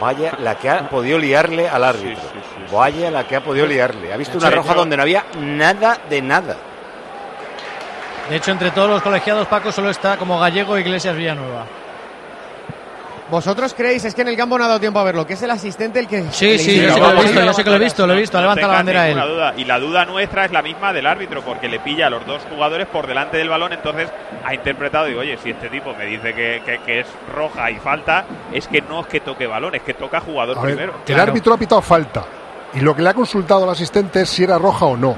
Vaya 0.00 0.34
la 0.40 0.56
que 0.56 0.68
ha 0.68 0.88
podido 0.90 1.18
liarle 1.18 1.68
al 1.68 1.82
árbitro. 1.82 2.20
Sí, 2.22 2.28
sí, 2.32 2.40
sí, 2.42 2.64
sí. 2.68 2.74
Vaya 2.74 3.10
la 3.10 3.26
que 3.26 3.36
ha 3.36 3.40
podido 3.42 3.66
liarle. 3.66 4.12
Ha 4.12 4.16
visto 4.18 4.32
De 4.32 4.38
una 4.38 4.48
hecho- 4.48 4.56
roja 4.56 4.74
donde 4.74 4.96
no 4.96 5.02
había 5.02 5.24
nada 5.40 5.98
de 6.08 6.20
nada. 6.22 6.56
De 8.28 8.36
hecho, 8.36 8.50
entre 8.50 8.70
todos 8.72 8.90
los 8.90 9.02
colegiados, 9.02 9.46
Paco 9.48 9.72
solo 9.72 9.88
está 9.88 10.16
como 10.16 10.38
gallego 10.38 10.76
Iglesias 10.78 11.16
Villanueva. 11.16 11.64
¿Vosotros 13.28 13.74
creéis? 13.76 14.04
Es 14.04 14.14
que 14.14 14.22
en 14.22 14.28
el 14.28 14.36
campo 14.36 14.56
no 14.56 14.64
ha 14.64 14.68
dado 14.68 14.78
tiempo 14.78 15.00
a 15.00 15.04
verlo, 15.04 15.26
que 15.26 15.32
es 15.34 15.42
el 15.42 15.50
asistente 15.50 15.98
el 15.98 16.06
que... 16.06 16.22
Sí, 16.30 16.58
sí, 16.58 16.80
yo 16.80 16.90
sé 16.92 16.94
que 16.94 17.00
lo 17.00 17.10
he 17.10 17.22
visto, 17.24 17.40
yo 17.44 17.52
sé 17.52 17.64
que 17.64 17.70
lo 17.70 17.76
he 17.76 17.78
visto, 17.80 18.06
lo 18.06 18.12
he 18.12 18.16
visto, 18.16 18.36
No 18.38 18.42
levanta 18.42 18.66
la 18.68 18.74
bandera 18.74 19.08
él. 19.08 19.18
duda. 19.18 19.54
Y 19.56 19.64
la 19.64 19.80
duda 19.80 20.04
nuestra 20.04 20.44
es 20.44 20.52
la 20.52 20.62
misma 20.62 20.92
del 20.92 21.06
árbitro, 21.08 21.42
porque 21.42 21.68
le 21.68 21.80
pilla 21.80 22.06
a 22.06 22.10
los 22.10 22.24
dos 22.24 22.42
jugadores 22.48 22.86
por 22.86 23.08
delante 23.08 23.36
del 23.38 23.48
balón, 23.48 23.72
entonces 23.72 24.08
ha 24.44 24.54
interpretado, 24.54 25.06
digo, 25.06 25.20
oye, 25.20 25.36
si 25.42 25.50
este 25.50 25.68
tipo 25.68 25.92
me 25.98 26.06
dice 26.06 26.34
que, 26.34 26.62
que- 26.64 26.78
que 26.86 27.00
es 27.00 27.06
roja 27.34 27.68
y 27.72 27.76
falta, 27.78 28.24
es 28.52 28.68
que 28.68 28.80
no 28.82 29.00
es 29.00 29.06
que 29.08 29.18
toque 29.18 29.48
balón, 29.48 29.74
es 29.74 29.82
que 29.82 29.94
toca 29.94 30.20
jugador 30.20 30.56
A 30.58 30.62
ver, 30.62 30.76
primero. 30.76 30.94
el 31.06 31.18
árbitro 31.20 31.54
ha 31.54 31.58
pitado 31.58 31.82
falta. 31.82 32.24
Y 32.74 32.80
lo 32.80 32.94
que 32.94 33.02
le 33.02 33.08
ha 33.08 33.14
consultado 33.14 33.64
al 33.64 33.70
asistente 33.70 34.20
es 34.20 34.28
si 34.28 34.44
era 34.44 34.56
roja 34.56 34.84
o 34.84 34.96
no. 34.96 35.16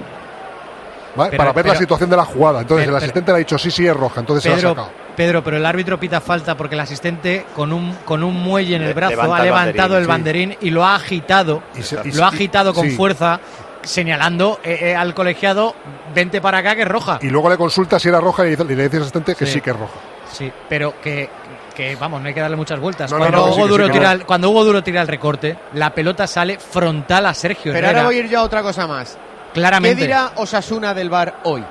¿Vale? 1.19 1.31
Pero- 1.33 1.39
Para 1.43 1.53
ver 1.53 1.67
la 1.67 1.75
situación 1.75 2.09
de 2.11 2.17
la 2.17 2.25
jugada. 2.25 2.61
Entonces 2.63 2.87
pero- 2.87 2.97
el 2.97 3.03
asistente 3.03 3.31
le 3.33 3.35
ha 3.37 3.39
dicho 3.39 3.59
sí, 3.59 3.71
sí 3.71 3.87
es 3.87 3.95
roja. 3.97 4.21
Entonces 4.21 4.43
se 4.45 4.49
la 4.49 4.55
ha 4.55 4.59
Pedro, 4.59 4.71
sacado. 4.71 4.91
Pedro, 5.17 5.45
pero 5.45 5.57
el 5.57 5.67
árbitro 5.67 5.99
pita 6.01 6.21
falta 6.21 6.57
porque 6.57 6.75
el 6.77 6.81
asistente 6.81 7.45
con 7.55 7.73
un, 7.73 7.93
con 8.05 8.23
un 8.23 8.35
muelle 8.43 8.77
en 8.77 8.83
el 8.83 8.95
brazo 8.95 9.11
levanta 9.17 9.37
ha 9.37 9.39
el 9.41 9.45
levantado 9.47 9.95
banderín, 9.95 10.01
el 10.01 10.07
banderín 10.07 10.57
y 10.61 10.71
lo 10.71 10.85
ha 10.85 10.95
agitado, 10.95 11.63
Y 11.77 11.83
se- 11.83 11.97
y 12.05 12.13
lo 12.13 12.25
ha 12.25 12.31
se- 12.31 12.37
agitado 12.37 12.73
con 12.73 12.85
sí. 12.89 12.97
fuerza, 12.97 13.41
señalando 13.83 14.61
eh, 14.63 14.79
eh, 14.83 14.95
al 14.97 15.15
colegiado, 15.15 15.75
vente 16.15 16.41
para 16.41 16.59
acá 16.59 16.75
que 16.77 16.83
es 16.83 16.89
roja. 16.89 17.19
Y 17.23 17.29
luego 17.31 17.51
le 17.51 17.57
consulta 17.57 17.99
si 17.99 18.09
era 18.09 18.21
roja 18.21 18.47
y 18.47 18.57
le 18.57 18.65
dice, 18.85 18.97
al 18.97 19.03
asistente 19.03 19.35
que 19.35 19.47
Sí. 19.47 19.53
sí 19.55 19.61
que 19.61 19.71
es 19.71 19.77
roja. 19.77 19.95
Sí, 20.33 20.53
pero 20.69 20.95
que, 21.01 21.29
que, 21.75 21.97
vamos, 21.97 22.21
no 22.21 22.29
hay 22.29 22.35
que 22.35 22.41
darle 22.41 22.57
muchas 22.57 22.79
vueltas. 22.79 23.11
No, 23.11 23.19
cuando, 23.19 23.37
no, 23.39 23.45
Hugo 23.47 23.63
sí, 23.65 23.69
Duro 23.71 23.91
tira 23.91 24.13
el, 24.13 24.25
cuando 24.27 24.51
Hugo 24.51 24.65
Duro 24.65 24.83
tira 24.83 25.01
el 25.01 25.09
recorte, 25.09 25.57
la 25.75 25.91
pelota 25.95 26.27
sale 26.27 26.59
frontal 26.59 27.27
a 27.27 27.35
Sergio 27.35 27.73
Pero 27.73 27.79
Herrera. 27.87 28.01
ahora 28.01 28.05
voy 28.09 28.17
a 28.17 28.19
ir 28.21 28.29
yo 28.29 28.41
a 28.41 28.43
otra 28.43 28.63
cosa 28.63 28.87
más. 28.87 29.17
Claramente. 29.55 29.97
¿Qué 30.01 30.07
dirá 30.07 30.33
Osasuna 30.37 30.95
del 30.95 31.11
VAR 31.11 31.35
hoy? 31.45 31.65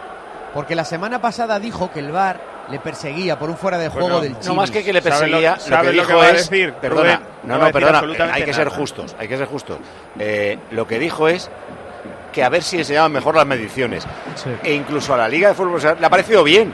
Porque 0.53 0.75
la 0.75 0.85
semana 0.85 1.19
pasada 1.21 1.59
dijo 1.59 1.91
que 1.91 1.99
el 1.99 2.11
VAR 2.11 2.39
le 2.69 2.79
perseguía 2.79 3.37
por 3.39 3.49
un 3.49 3.57
fuera 3.57 3.77
de 3.77 3.89
Bueno, 3.89 4.05
juego 4.07 4.21
del 4.21 4.33
no 4.33 4.39
Chimi. 4.39 4.55
más 4.55 4.71
que 4.71 4.83
que 4.83 4.91
le 4.93 5.01
¿Sabes 5.01 5.29
lo- 5.31 5.37
perseguía, 5.39 5.57
lo, 5.77 5.83
lo 5.83 5.91
dijo 5.91 6.07
que 6.07 6.13
va 6.13 6.23
a 6.23 6.29
es, 6.31 6.49
decir, 6.49 6.73
perdona, 6.73 7.01
Rubén? 7.15 7.19
no, 7.43 7.57
No 7.57 7.65
no, 7.65 7.71
perdona, 7.71 7.97
absolutamente 7.99 8.39
hay 8.39 8.45
que 8.45 8.53
ser 8.53 8.69
justos, 8.69 9.15
hay 9.17 9.27
que 9.27 9.37
ser 9.37 9.47
justos. 9.47 9.77
Eh, 10.19 10.57
lo 10.71 10.85
que 10.87 10.99
dijo 10.99 11.27
es 11.29 11.49
que 12.33 12.43
a 12.43 12.49
ver 12.49 12.63
si 12.63 12.77
enseñaban 12.79 13.11
mejor 13.11 13.35
las 13.35 13.45
mediciones. 13.45 14.05
E 14.63 14.73
incluso 14.73 15.13
a 15.13 15.17
la 15.17 15.29
Liga 15.29 15.49
de 15.49 15.53
Fútbol 15.55 15.81
le 15.99 16.05
ha 16.05 16.09
parecido 16.09 16.43
bien. 16.43 16.73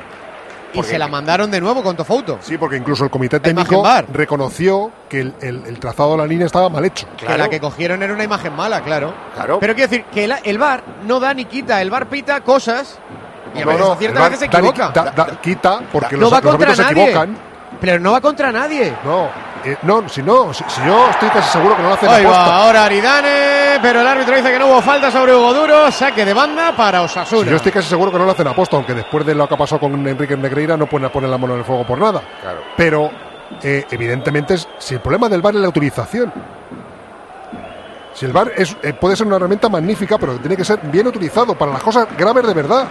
Y 0.74 0.84
se 0.84 0.97
la 0.97 1.07
mandaron 1.07 1.51
de 1.51 1.61
nuevo 1.61 1.84
con 1.84 1.95
Tofouto. 1.95 2.39
Sí, 2.41 2.57
porque 2.57 2.78
incluso 2.78 3.03
el 3.03 3.09
comité 3.09 3.39
técnico 3.39 3.84
reconoció 4.11 4.91
que 5.09 5.21
el, 5.21 5.34
el- 5.41 5.63
el 5.67 5.80
trazado 5.80 6.11
de 6.11 6.17
la 6.17 6.26
línea 6.28 6.45
estaba 6.45 6.69
mal 6.69 6.84
hecho. 6.86 7.07
Que 7.17 7.38
la 7.38 7.49
que 7.49 7.59
cogieron 7.59 8.01
era 8.03 8.13
una 8.13 8.24
imagen 8.24 8.55
mala, 8.55 8.82
claro. 8.82 9.13
Claro. 9.36 9.59
Pero 9.59 9.76
quiero 9.76 9.89
decir 9.89 10.05
que 10.11 10.26
el, 10.26 10.34
el 10.43 10.57
VAR 10.57 10.84
no 11.05 11.19
da 11.19 11.34
ni 11.34 11.45
quita, 11.45 11.82
el 11.82 11.89
VAR 11.89 12.07
pita 12.07 12.41
cosas 12.41 12.97
y 13.55 13.61
a 13.61 13.65
No, 13.65 13.71
veces 13.71 14.13
no, 14.13 14.21
veces 14.24 14.39
se 14.39 14.45
equivoca. 14.45 14.89
da- 14.89 15.11
da- 15.15 15.39
quita 15.41 15.82
porque 15.91 16.15
no 16.15 16.21
los, 16.21 16.34
va 16.34 16.38
los 16.41 16.51
contra 16.51 16.67
árbitros 16.71 16.78
se 16.78 16.84
nadie. 16.93 17.03
equivocan. 17.03 17.38
Pero 17.80 17.99
no 17.99 18.11
va 18.13 18.21
contra 18.21 18.51
nadie. 18.51 18.93
No, 19.03 19.30
eh, 19.66 19.78
no, 19.84 20.07
si 20.09 20.22
no, 20.22 20.53
si, 20.53 20.64
si 20.68 20.82
yo 20.86 21.09
estoy 21.09 21.30
casi 21.30 21.51
seguro 21.51 21.76
que 21.76 21.82
no 21.82 21.89
lo 21.89 21.93
hacen 21.95 22.09
Ahí 22.09 22.26
va, 22.26 22.64
ahora 22.64 22.86
Aridane, 22.86 23.80
pero 23.82 24.01
el 24.01 24.07
árbitro 24.07 24.36
dice 24.36 24.51
que 24.51 24.59
no 24.59 24.68
hubo 24.68 24.82
falta 24.82 25.11
sobre 25.11 25.36
Hugo 25.36 25.53
Duro, 25.53 25.91
saque 25.91 26.26
de 26.26 26.34
banda 26.34 26.76
para 26.76 27.01
Osasuna. 27.01 27.43
Si 27.43 27.49
yo 27.49 27.55
estoy 27.55 27.72
casi 27.72 27.89
seguro 27.89 28.11
que 28.11 28.18
no 28.18 28.26
lo 28.26 28.32
hacen 28.32 28.47
aposta, 28.47 28.76
aunque 28.76 28.93
después 28.93 29.26
de 29.26 29.36
lo 29.36 29.47
que 29.47 29.53
ha 29.53 29.57
pasado 29.57 29.82
con 29.82 30.07
Enrique 30.07 30.36
Negreira 30.38 30.78
no 30.78 30.88
pueden 30.88 31.09
poner 31.09 31.30
la 31.30 31.38
mano 31.38 31.53
en 31.53 31.59
el 31.59 31.66
fuego 31.66 31.86
por 31.86 31.97
nada. 31.97 32.22
Claro. 32.41 32.61
Pero 32.76 33.11
eh, 33.61 33.86
evidentemente, 33.91 34.55
es, 34.55 34.68
si 34.80 34.95
el 34.95 35.01
problema 35.01 35.30
del 35.30 35.41
VAR 35.41 35.55
es 35.55 35.61
la 35.61 35.70
utilización. 35.70 36.32
Si 38.14 38.26
el 38.26 38.32
VAR 38.32 38.51
es, 38.55 38.76
eh, 38.84 38.93
puede 38.93 39.16
ser 39.16 39.28
una 39.28 39.38
herramienta 39.38 39.70
magnífica, 39.70 40.18
pero 40.18 40.38
tiene 40.38 40.55
que 40.55 40.66
ser 40.66 40.80
bien 40.84 41.07
utilizado 41.07 41.55
para 41.55 41.72
las 41.72 41.84
cosas 41.84 42.07
graves 42.18 42.45
de 42.45 42.53
verdad. 42.53 42.88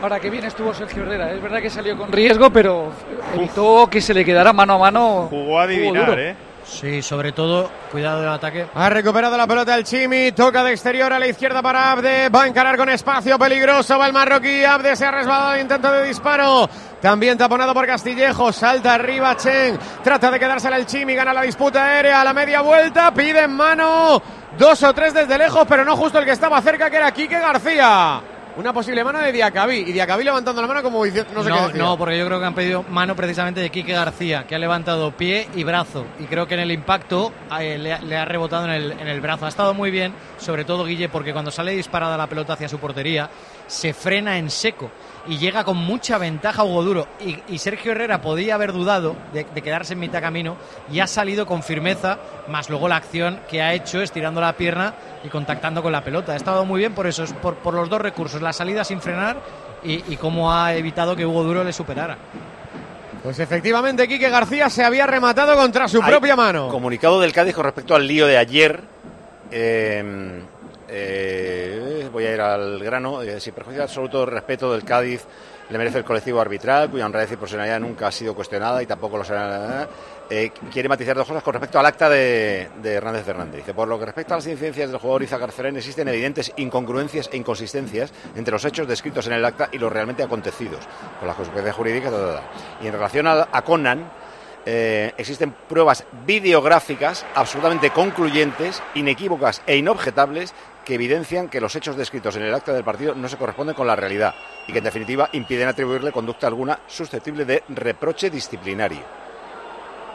Ahora 0.00 0.20
que 0.20 0.30
bien 0.30 0.44
estuvo 0.44 0.72
Sergio 0.72 1.02
Herrera, 1.02 1.32
es 1.32 1.42
verdad 1.42 1.60
que 1.60 1.70
salió 1.70 1.96
con 1.96 2.12
riesgo, 2.12 2.50
pero 2.50 2.92
evitó 3.34 3.88
que 3.90 4.00
se 4.00 4.14
le 4.14 4.24
quedara 4.24 4.52
mano 4.52 4.74
a 4.74 4.78
mano. 4.78 5.26
Jugó 5.28 5.58
a 5.58 5.64
adivinar. 5.64 6.18
¿eh? 6.18 6.36
Sí, 6.64 7.02
sobre 7.02 7.32
todo, 7.32 7.68
cuidado 7.90 8.20
del 8.20 8.30
ataque. 8.30 8.66
Ha 8.74 8.90
recuperado 8.90 9.36
la 9.36 9.46
pelota 9.46 9.74
el 9.74 9.84
Chimi, 9.84 10.32
toca 10.32 10.62
de 10.62 10.72
exterior 10.72 11.12
a 11.12 11.18
la 11.18 11.26
izquierda 11.26 11.62
para 11.62 11.90
Abde, 11.90 12.28
va 12.28 12.42
a 12.42 12.46
encarar 12.46 12.76
con 12.76 12.88
espacio 12.90 13.38
peligroso, 13.38 13.98
va 13.98 14.06
el 14.06 14.12
marroquí, 14.12 14.62
Abde 14.64 14.94
se 14.94 15.06
ha 15.06 15.10
resbalado 15.10 15.54
en 15.54 15.62
intento 15.62 15.90
de 15.90 16.06
disparo, 16.06 16.68
también 17.00 17.38
taponado 17.38 17.72
por 17.74 17.86
Castillejo, 17.86 18.52
salta 18.52 18.94
arriba 18.94 19.36
Chen, 19.36 19.78
trata 20.04 20.30
de 20.30 20.38
quedársela 20.38 20.76
el 20.76 20.86
Chimi, 20.86 21.14
gana 21.14 21.32
la 21.32 21.42
disputa 21.42 21.84
aérea 21.86 22.20
a 22.20 22.24
la 22.24 22.34
media 22.34 22.60
vuelta, 22.60 23.12
pide 23.12 23.44
en 23.44 23.52
mano, 23.52 24.22
dos 24.56 24.82
o 24.82 24.92
tres 24.92 25.14
desde 25.14 25.38
lejos, 25.38 25.66
pero 25.68 25.84
no 25.84 25.96
justo 25.96 26.18
el 26.18 26.26
que 26.26 26.32
estaba 26.32 26.60
cerca, 26.60 26.90
que 26.90 26.96
era 26.98 27.10
Quique 27.12 27.40
García. 27.40 28.20
Una 28.58 28.72
posible 28.72 29.04
mano 29.04 29.20
de 29.20 29.30
Diacabí, 29.30 29.76
y 29.86 29.92
Diacabí 29.92 30.24
levantando 30.24 30.60
la 30.60 30.66
mano 30.66 30.82
como 30.82 31.04
diciendo, 31.04 31.30
no 31.32 31.44
sé 31.44 31.48
qué 31.50 31.54
No, 31.56 31.66
decía. 31.68 31.82
no, 31.82 31.96
porque 31.96 32.18
yo 32.18 32.26
creo 32.26 32.40
que 32.40 32.44
han 32.46 32.54
pedido 32.54 32.82
mano 32.82 33.14
precisamente 33.14 33.60
de 33.60 33.70
Quique 33.70 33.92
García, 33.92 34.46
que 34.48 34.56
ha 34.56 34.58
levantado 34.58 35.12
pie 35.12 35.48
y 35.54 35.62
brazo. 35.62 36.04
Y 36.18 36.24
creo 36.24 36.48
que 36.48 36.54
en 36.54 36.60
el 36.60 36.72
impacto 36.72 37.32
eh, 37.60 37.78
le, 37.78 37.92
ha- 37.92 38.00
le 38.00 38.16
ha 38.16 38.24
rebotado 38.24 38.64
en 38.64 38.72
el, 38.72 38.92
en 38.92 39.06
el 39.06 39.20
brazo. 39.20 39.46
Ha 39.46 39.48
estado 39.48 39.74
muy 39.74 39.92
bien, 39.92 40.12
sobre 40.38 40.64
todo 40.64 40.84
Guille, 40.84 41.08
porque 41.08 41.32
cuando 41.32 41.52
sale 41.52 41.70
disparada 41.70 42.16
la 42.16 42.26
pelota 42.26 42.54
hacia 42.54 42.68
su 42.68 42.78
portería, 42.78 43.30
se 43.68 43.94
frena 43.94 44.38
en 44.38 44.50
seco 44.50 44.90
y 45.26 45.38
llega 45.38 45.64
con 45.64 45.76
mucha 45.76 46.18
ventaja 46.18 46.64
Hugo 46.64 46.82
Duro. 46.84 47.08
Y, 47.24 47.38
y 47.48 47.58
Sergio 47.58 47.92
Herrera 47.92 48.20
podía 48.20 48.54
haber 48.54 48.72
dudado 48.72 49.16
de, 49.32 49.44
de 49.44 49.62
quedarse 49.62 49.94
en 49.94 50.00
mitad 50.00 50.20
camino 50.20 50.56
y 50.90 51.00
ha 51.00 51.06
salido 51.06 51.46
con 51.46 51.62
firmeza, 51.62 52.18
más 52.48 52.70
luego 52.70 52.88
la 52.88 52.96
acción 52.96 53.40
que 53.50 53.60
ha 53.62 53.74
hecho 53.74 54.00
estirando 54.00 54.40
la 54.40 54.52
pierna 54.54 54.94
y 55.24 55.28
contactando 55.28 55.82
con 55.82 55.92
la 55.92 56.04
pelota. 56.04 56.32
Ha 56.32 56.36
estado 56.36 56.64
muy 56.64 56.78
bien 56.78 56.94
por 56.94 57.06
eso, 57.06 57.24
por, 57.42 57.56
por 57.56 57.74
los 57.74 57.88
dos 57.88 58.00
recursos, 58.00 58.40
la 58.40 58.52
salida 58.52 58.84
sin 58.84 59.00
frenar 59.00 59.38
y, 59.82 60.12
y 60.12 60.16
cómo 60.16 60.52
ha 60.52 60.74
evitado 60.74 61.16
que 61.16 61.26
Hugo 61.26 61.42
Duro 61.42 61.64
le 61.64 61.72
superara. 61.72 62.16
Pues 63.22 63.40
efectivamente 63.40 64.06
Quique 64.06 64.30
García 64.30 64.70
se 64.70 64.84
había 64.84 65.06
rematado 65.06 65.56
contra 65.56 65.88
su 65.88 66.00
Hay 66.00 66.10
propia 66.10 66.36
mano. 66.36 66.68
Comunicado 66.68 67.20
del 67.20 67.32
Cádiz 67.32 67.54
con 67.54 67.64
respecto 67.64 67.94
al 67.94 68.06
lío 68.06 68.26
de 68.26 68.38
ayer. 68.38 68.80
Eh, 69.50 70.42
eh, 70.88 72.08
voy 72.12 72.24
a 72.24 72.34
ir 72.34 72.40
al 72.40 72.78
grano. 72.80 73.22
Eh, 73.22 73.40
sin 73.40 73.54
perjuicio 73.54 73.82
absoluto 73.82 74.26
respeto 74.26 74.72
del 74.72 74.84
Cádiz, 74.84 75.24
le 75.70 75.78
merece 75.78 75.98
el 75.98 76.04
colectivo 76.04 76.40
arbitral, 76.40 76.90
cuya 76.90 77.06
honradez 77.06 77.32
y 77.32 77.36
profesionalidad 77.36 77.80
nunca 77.80 78.06
ha 78.06 78.12
sido 78.12 78.34
cuestionada 78.34 78.82
y 78.82 78.86
tampoco 78.86 79.18
lo 79.18 79.24
será. 79.24 79.88
Eh, 80.30 80.50
quiere 80.70 80.88
matizar 80.88 81.16
dos 81.16 81.26
cosas 81.26 81.42
con 81.42 81.54
respecto 81.54 81.78
al 81.78 81.86
acta 81.86 82.08
de, 82.08 82.68
de 82.82 82.92
Hernández 82.92 83.24
Fernández. 83.24 83.56
Dice, 83.56 83.74
por 83.74 83.88
lo 83.88 83.98
que 83.98 84.06
respecta 84.06 84.34
a 84.34 84.38
las 84.38 84.46
incidencias 84.46 84.90
del 84.90 85.00
jugador 85.00 85.22
Iza 85.22 85.38
Carcelén, 85.38 85.76
existen 85.76 86.08
evidentes 86.08 86.52
incongruencias 86.56 87.30
e 87.32 87.36
inconsistencias 87.36 88.12
entre 88.36 88.52
los 88.52 88.64
hechos 88.64 88.86
descritos 88.86 89.26
en 89.26 89.34
el 89.34 89.44
acta 89.44 89.68
y 89.72 89.78
los 89.78 89.92
realmente 89.92 90.22
acontecidos, 90.22 90.80
con 91.18 91.28
las 91.28 91.36
consecuencias 91.36 91.74
jurídicas. 91.74 92.12
ta, 92.12 92.18
ta, 92.18 92.34
ta. 92.34 92.42
Y 92.82 92.86
en 92.86 92.92
relación 92.92 93.26
a, 93.26 93.48
a 93.50 93.62
Conan, 93.62 94.10
eh, 94.70 95.14
existen 95.16 95.54
pruebas 95.66 96.04
videográficas 96.26 97.24
absolutamente 97.34 97.88
concluyentes, 97.88 98.82
inequívocas 98.94 99.62
e 99.66 99.76
inobjetables 99.76 100.52
que 100.88 100.94
evidencian 100.94 101.50
que 101.50 101.60
los 101.60 101.76
hechos 101.76 101.98
descritos 101.98 102.34
en 102.36 102.44
el 102.44 102.54
acta 102.54 102.72
del 102.72 102.82
partido 102.82 103.14
no 103.14 103.28
se 103.28 103.36
corresponden 103.36 103.76
con 103.76 103.86
la 103.86 103.94
realidad 103.94 104.34
y 104.66 104.72
que 104.72 104.78
en 104.78 104.84
definitiva 104.84 105.28
impiden 105.32 105.68
atribuirle 105.68 106.12
conducta 106.12 106.46
alguna 106.46 106.80
susceptible 106.86 107.44
de 107.44 107.62
reproche 107.68 108.30
disciplinario. 108.30 109.02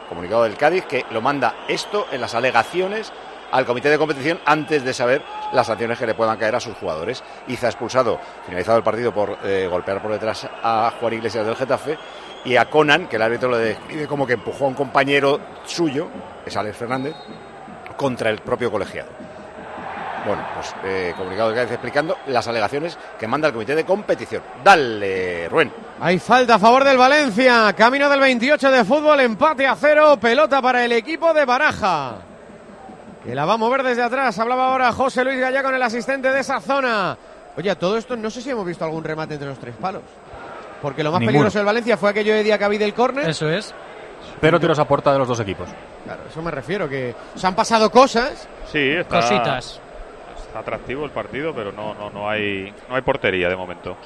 Comunicado 0.09 0.45
del 0.45 0.57
Cádiz 0.57 0.85
que 0.85 1.05
lo 1.11 1.21
manda 1.21 1.57
esto 1.67 2.07
en 2.11 2.21
las 2.21 2.33
alegaciones 2.33 3.13
al 3.51 3.67
comité 3.67 3.91
de 3.91 3.99
competición 3.99 4.39
antes 4.45 4.83
de 4.83 4.95
saber 4.95 5.21
las 5.51 5.67
sanciones 5.67 5.99
que 5.99 6.07
le 6.07 6.15
puedan 6.15 6.39
caer 6.39 6.55
a 6.55 6.59
sus 6.59 6.75
jugadores. 6.75 7.23
Iza 7.47 7.67
expulsado, 7.67 8.19
finalizado 8.47 8.79
el 8.79 8.83
partido 8.83 9.13
por 9.13 9.37
eh, 9.43 9.67
golpear 9.69 10.01
por 10.01 10.11
detrás 10.11 10.49
a 10.63 10.91
Juan 10.99 11.13
Iglesias 11.13 11.45
del 11.45 11.55
Getafe 11.55 11.99
y 12.45 12.55
a 12.55 12.67
Conan, 12.67 13.07
que 13.07 13.17
el 13.17 13.21
árbitro 13.21 13.49
lo 13.49 13.59
describe 13.59 14.07
como 14.07 14.25
que 14.25 14.33
empujó 14.33 14.65
a 14.65 14.69
un 14.69 14.73
compañero 14.73 15.39
suyo, 15.65 16.07
es 16.43 16.57
Alex 16.57 16.77
Fernández, 16.77 17.13
contra 17.95 18.31
el 18.31 18.39
propio 18.39 18.71
colegiado. 18.71 19.32
Bueno, 20.25 20.41
pues 20.55 20.73
eh, 20.85 21.13
comunicado 21.17 21.49
del 21.49 21.57
Cádiz 21.57 21.71
explicando 21.71 22.17
las 22.27 22.47
alegaciones 22.47 22.97
que 23.19 23.27
manda 23.27 23.47
el 23.49 23.53
comité 23.53 23.75
de 23.75 23.83
competición. 23.83 24.41
Dale, 24.63 25.49
Rubén. 25.49 25.71
Hay 25.99 26.17
falta 26.19 26.55
a 26.55 26.59
favor 26.59 26.83
del 26.85 26.97
Valencia. 26.97 27.73
Camino 27.73 28.09
del 28.09 28.21
28 28.21 28.71
de 28.71 28.85
fútbol, 28.85 29.19
empate 29.19 29.67
a 29.67 29.75
cero. 29.75 30.17
Pelota 30.19 30.61
para 30.61 30.85
el 30.85 30.93
equipo 30.93 31.33
de 31.33 31.43
Baraja. 31.43 32.15
Que 33.23 33.35
la 33.35 33.45
va 33.45 33.53
a 33.53 33.57
mover 33.57 33.83
desde 33.83 34.01
atrás. 34.01 34.37
Hablaba 34.39 34.67
ahora 34.71 34.91
José 34.93 35.23
Luis 35.25 35.39
Gallá 35.39 35.61
con 35.61 35.75
el 35.75 35.81
asistente 35.83 36.31
de 36.31 36.39
esa 36.39 36.61
zona. 36.61 37.17
Oye, 37.57 37.69
a 37.69 37.75
todo 37.77 37.97
esto 37.97 38.15
no 38.15 38.29
sé 38.29 38.41
si 38.41 38.49
hemos 38.49 38.65
visto 38.65 38.83
algún 38.85 39.03
remate 39.03 39.33
entre 39.33 39.49
los 39.49 39.59
tres 39.59 39.75
palos. 39.75 40.03
Porque 40.81 41.03
lo 41.03 41.11
más 41.11 41.19
Ninguno. 41.19 41.33
peligroso 41.39 41.59
del 41.59 41.65
Valencia 41.65 41.97
fue 41.97 42.09
aquello 42.09 42.33
de 42.33 42.43
Diacabí 42.43 42.77
del 42.77 42.93
córner. 42.93 43.29
Eso 43.29 43.49
es. 43.49 43.73
Pero 44.39 44.59
tiros 44.59 44.79
a 44.79 44.85
puerta 44.85 45.11
de 45.13 45.19
los 45.19 45.27
dos 45.27 45.39
equipos. 45.41 45.67
Claro, 46.05 46.21
eso 46.29 46.41
me 46.41 46.51
refiero, 46.51 46.87
que 46.89 47.13
se 47.35 47.45
han 47.47 47.55
pasado 47.55 47.89
cosas. 47.89 48.47
Sí, 48.71 48.89
está, 48.91 49.21
Cositas. 49.21 49.79
Atractivo 50.55 51.05
el 51.05 51.11
partido, 51.11 51.53
pero 51.53 51.71
no, 51.71 51.93
no, 51.95 52.09
no 52.09 52.29
hay, 52.29 52.73
no 52.87 52.95
hay 52.95 53.01
portería 53.01 53.49
de 53.49 53.55
momento. 53.55 53.97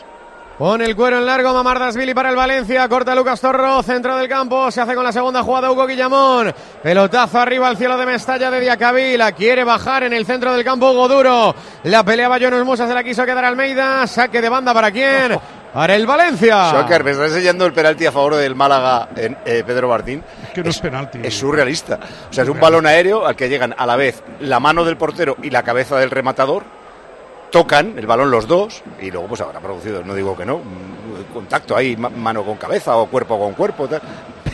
Pone 0.57 0.85
el 0.85 0.95
cuero 0.95 1.19
en 1.19 1.25
largo 1.27 1.53
Mamardasvili 1.53 2.15
para 2.15 2.31
el 2.31 2.35
Valencia. 2.35 2.89
Corta 2.89 3.13
Lucas 3.13 3.39
Torro, 3.39 3.83
centro 3.83 4.17
del 4.17 4.27
campo. 4.27 4.71
Se 4.71 4.81
hace 4.81 4.95
con 4.95 5.03
la 5.03 5.11
segunda 5.11 5.43
jugada 5.43 5.71
Hugo 5.71 5.85
Guillamón. 5.85 6.51
Pelotazo 6.81 7.39
arriba 7.39 7.67
al 7.67 7.77
cielo 7.77 7.95
de 7.95 8.07
Mestalla 8.07 8.49
de 8.49 8.61
Diacabí. 8.61 9.17
La 9.17 9.33
quiere 9.33 9.63
bajar 9.63 10.01
en 10.03 10.13
el 10.13 10.25
centro 10.25 10.53
del 10.53 10.63
campo 10.63 10.89
Hugo 10.89 11.07
Duro. 11.07 11.53
La 11.83 12.03
peleaba 12.03 12.39
Jonas 12.39 12.65
Musa, 12.65 12.87
se 12.87 12.93
la 12.95 13.03
quiso 13.03 13.23
quedar 13.23 13.45
Almeida. 13.45 14.07
Saque 14.07 14.41
de 14.41 14.49
banda 14.49 14.73
para 14.73 14.89
quién? 14.89 15.37
Para 15.77 15.93
el 15.95 16.07
Valencia. 16.07 16.71
Shocker, 16.71 17.03
me 17.03 17.11
está 17.11 17.25
enseñando 17.25 17.63
el 17.67 17.71
penalti 17.71 18.03
a 18.07 18.11
favor 18.11 18.33
del 18.33 18.55
Málaga 18.55 19.09
en 19.15 19.37
eh, 19.45 19.63
Pedro 19.63 19.87
Martín. 19.89 20.23
Que 20.51 20.63
no 20.63 20.71
es 20.71 20.79
penalti. 20.79 21.19
Es 21.21 21.37
surrealista. 21.37 21.99
O 22.31 22.33
sea, 22.33 22.45
es 22.45 22.49
un 22.49 22.59
balón 22.59 22.87
aéreo 22.87 23.27
al 23.27 23.35
que 23.35 23.47
llegan 23.47 23.75
a 23.77 23.85
la 23.85 23.95
vez 23.95 24.23
la 24.39 24.59
mano 24.59 24.83
del 24.83 24.97
portero 24.97 25.37
y 25.43 25.51
la 25.51 25.61
cabeza 25.61 25.95
del 25.97 26.09
rematador. 26.09 26.63
Tocan 27.51 27.93
el 27.95 28.07
balón 28.07 28.31
los 28.31 28.47
dos 28.47 28.81
y 28.99 29.11
luego 29.11 29.27
pues 29.27 29.41
habrá 29.41 29.59
producido, 29.59 30.03
no 30.03 30.15
digo 30.15 30.35
que 30.35 30.47
no, 30.47 30.61
contacto 31.31 31.75
ahí, 31.77 31.95
ma- 31.95 32.09
mano 32.09 32.41
con 32.43 32.57
cabeza 32.57 32.97
o 32.97 33.05
cuerpo 33.05 33.37
con 33.37 33.53
cuerpo, 33.53 33.87
tal. 33.87 34.01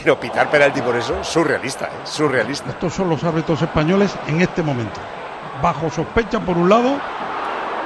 pero 0.04 0.20
pitar 0.20 0.52
penalti 0.52 0.82
por 0.82 0.98
eso, 0.98 1.24
surrealista, 1.24 1.86
¿eh? 1.86 1.90
surrealista. 2.04 2.72
Estos 2.72 2.94
son 2.96 3.10
los 3.10 3.24
árbitros 3.24 3.62
españoles 3.62 4.14
en 4.28 4.42
este 4.42 4.62
momento. 4.62 5.00
Bajo 5.62 5.90
sospecha 5.90 6.42
por 6.42 6.58
un 6.58 6.68
lado. 6.68 6.98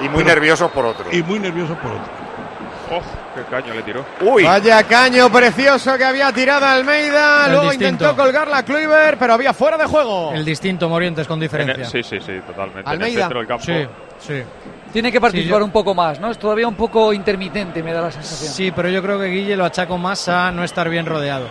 Y 0.02 0.10
muy 0.10 0.24
pero- 0.24 0.36
nerviosos 0.36 0.72
por 0.72 0.86
otro. 0.86 1.06
Y 1.12 1.22
muy 1.22 1.38
nerviosos 1.38 1.78
por 1.78 1.92
otro. 1.92 2.17
¡Oh, 2.90 3.02
qué 3.36 3.42
caño 3.50 3.74
le 3.74 3.84
tiró! 3.84 4.06
Uy. 4.22 4.44
Vaya 4.44 4.82
caño 4.84 5.30
precioso 5.32 5.98
que 5.98 6.06
había 6.06 6.32
tirado 6.32 6.66
Almeida. 6.66 7.46
El 7.46 7.52
Luego 7.52 7.70
distinto. 7.72 8.06
intentó 8.06 8.16
colgarla 8.16 8.64
Kluivert, 8.64 9.20
pero 9.20 9.34
había 9.34 9.54
fuera 9.54 9.78
de 9.78 9.86
juego. 9.86 10.32
El 10.34 10.46
distinto 10.46 10.88
Morientes 10.88 11.28
con 11.28 11.36
el- 11.38 11.42
diferencia. 11.42 11.86
sí, 11.86 12.02
sí, 12.04 12.18
sí, 12.20 12.40
totalmente. 12.48 12.80
En 12.82 12.88
el 12.88 12.94
Almeida. 12.94 13.22
centro 13.24 13.40
del 13.40 13.48
campo. 13.48 13.64
Sí, 13.66 13.86
sí. 14.20 14.44
Tiene 14.94 15.12
que 15.12 15.20
participar 15.20 15.58
Sí, 15.58 15.60
yo- 15.60 15.66
un 15.66 15.72
poco 15.72 15.94
más, 15.94 16.20
¿no? 16.20 16.32
Es 16.32 16.40
todavía 16.40 16.68
un 16.68 16.76
poco 16.76 17.12
intermitente, 17.12 17.84
me 17.84 17.92
da 17.92 18.02
la 18.02 18.12
sensación. 18.12 18.54
Sí, 18.54 18.72
pero 18.72 18.88
yo 18.90 19.02
creo 19.04 19.20
que 19.20 19.26
Guille 19.26 19.58
lo 19.58 19.66
achaco 19.66 19.98
más 19.98 20.28
a 20.30 20.50
no 20.52 20.64
estar 20.64 20.90
bien 20.90 21.06
rodeado. 21.06 21.46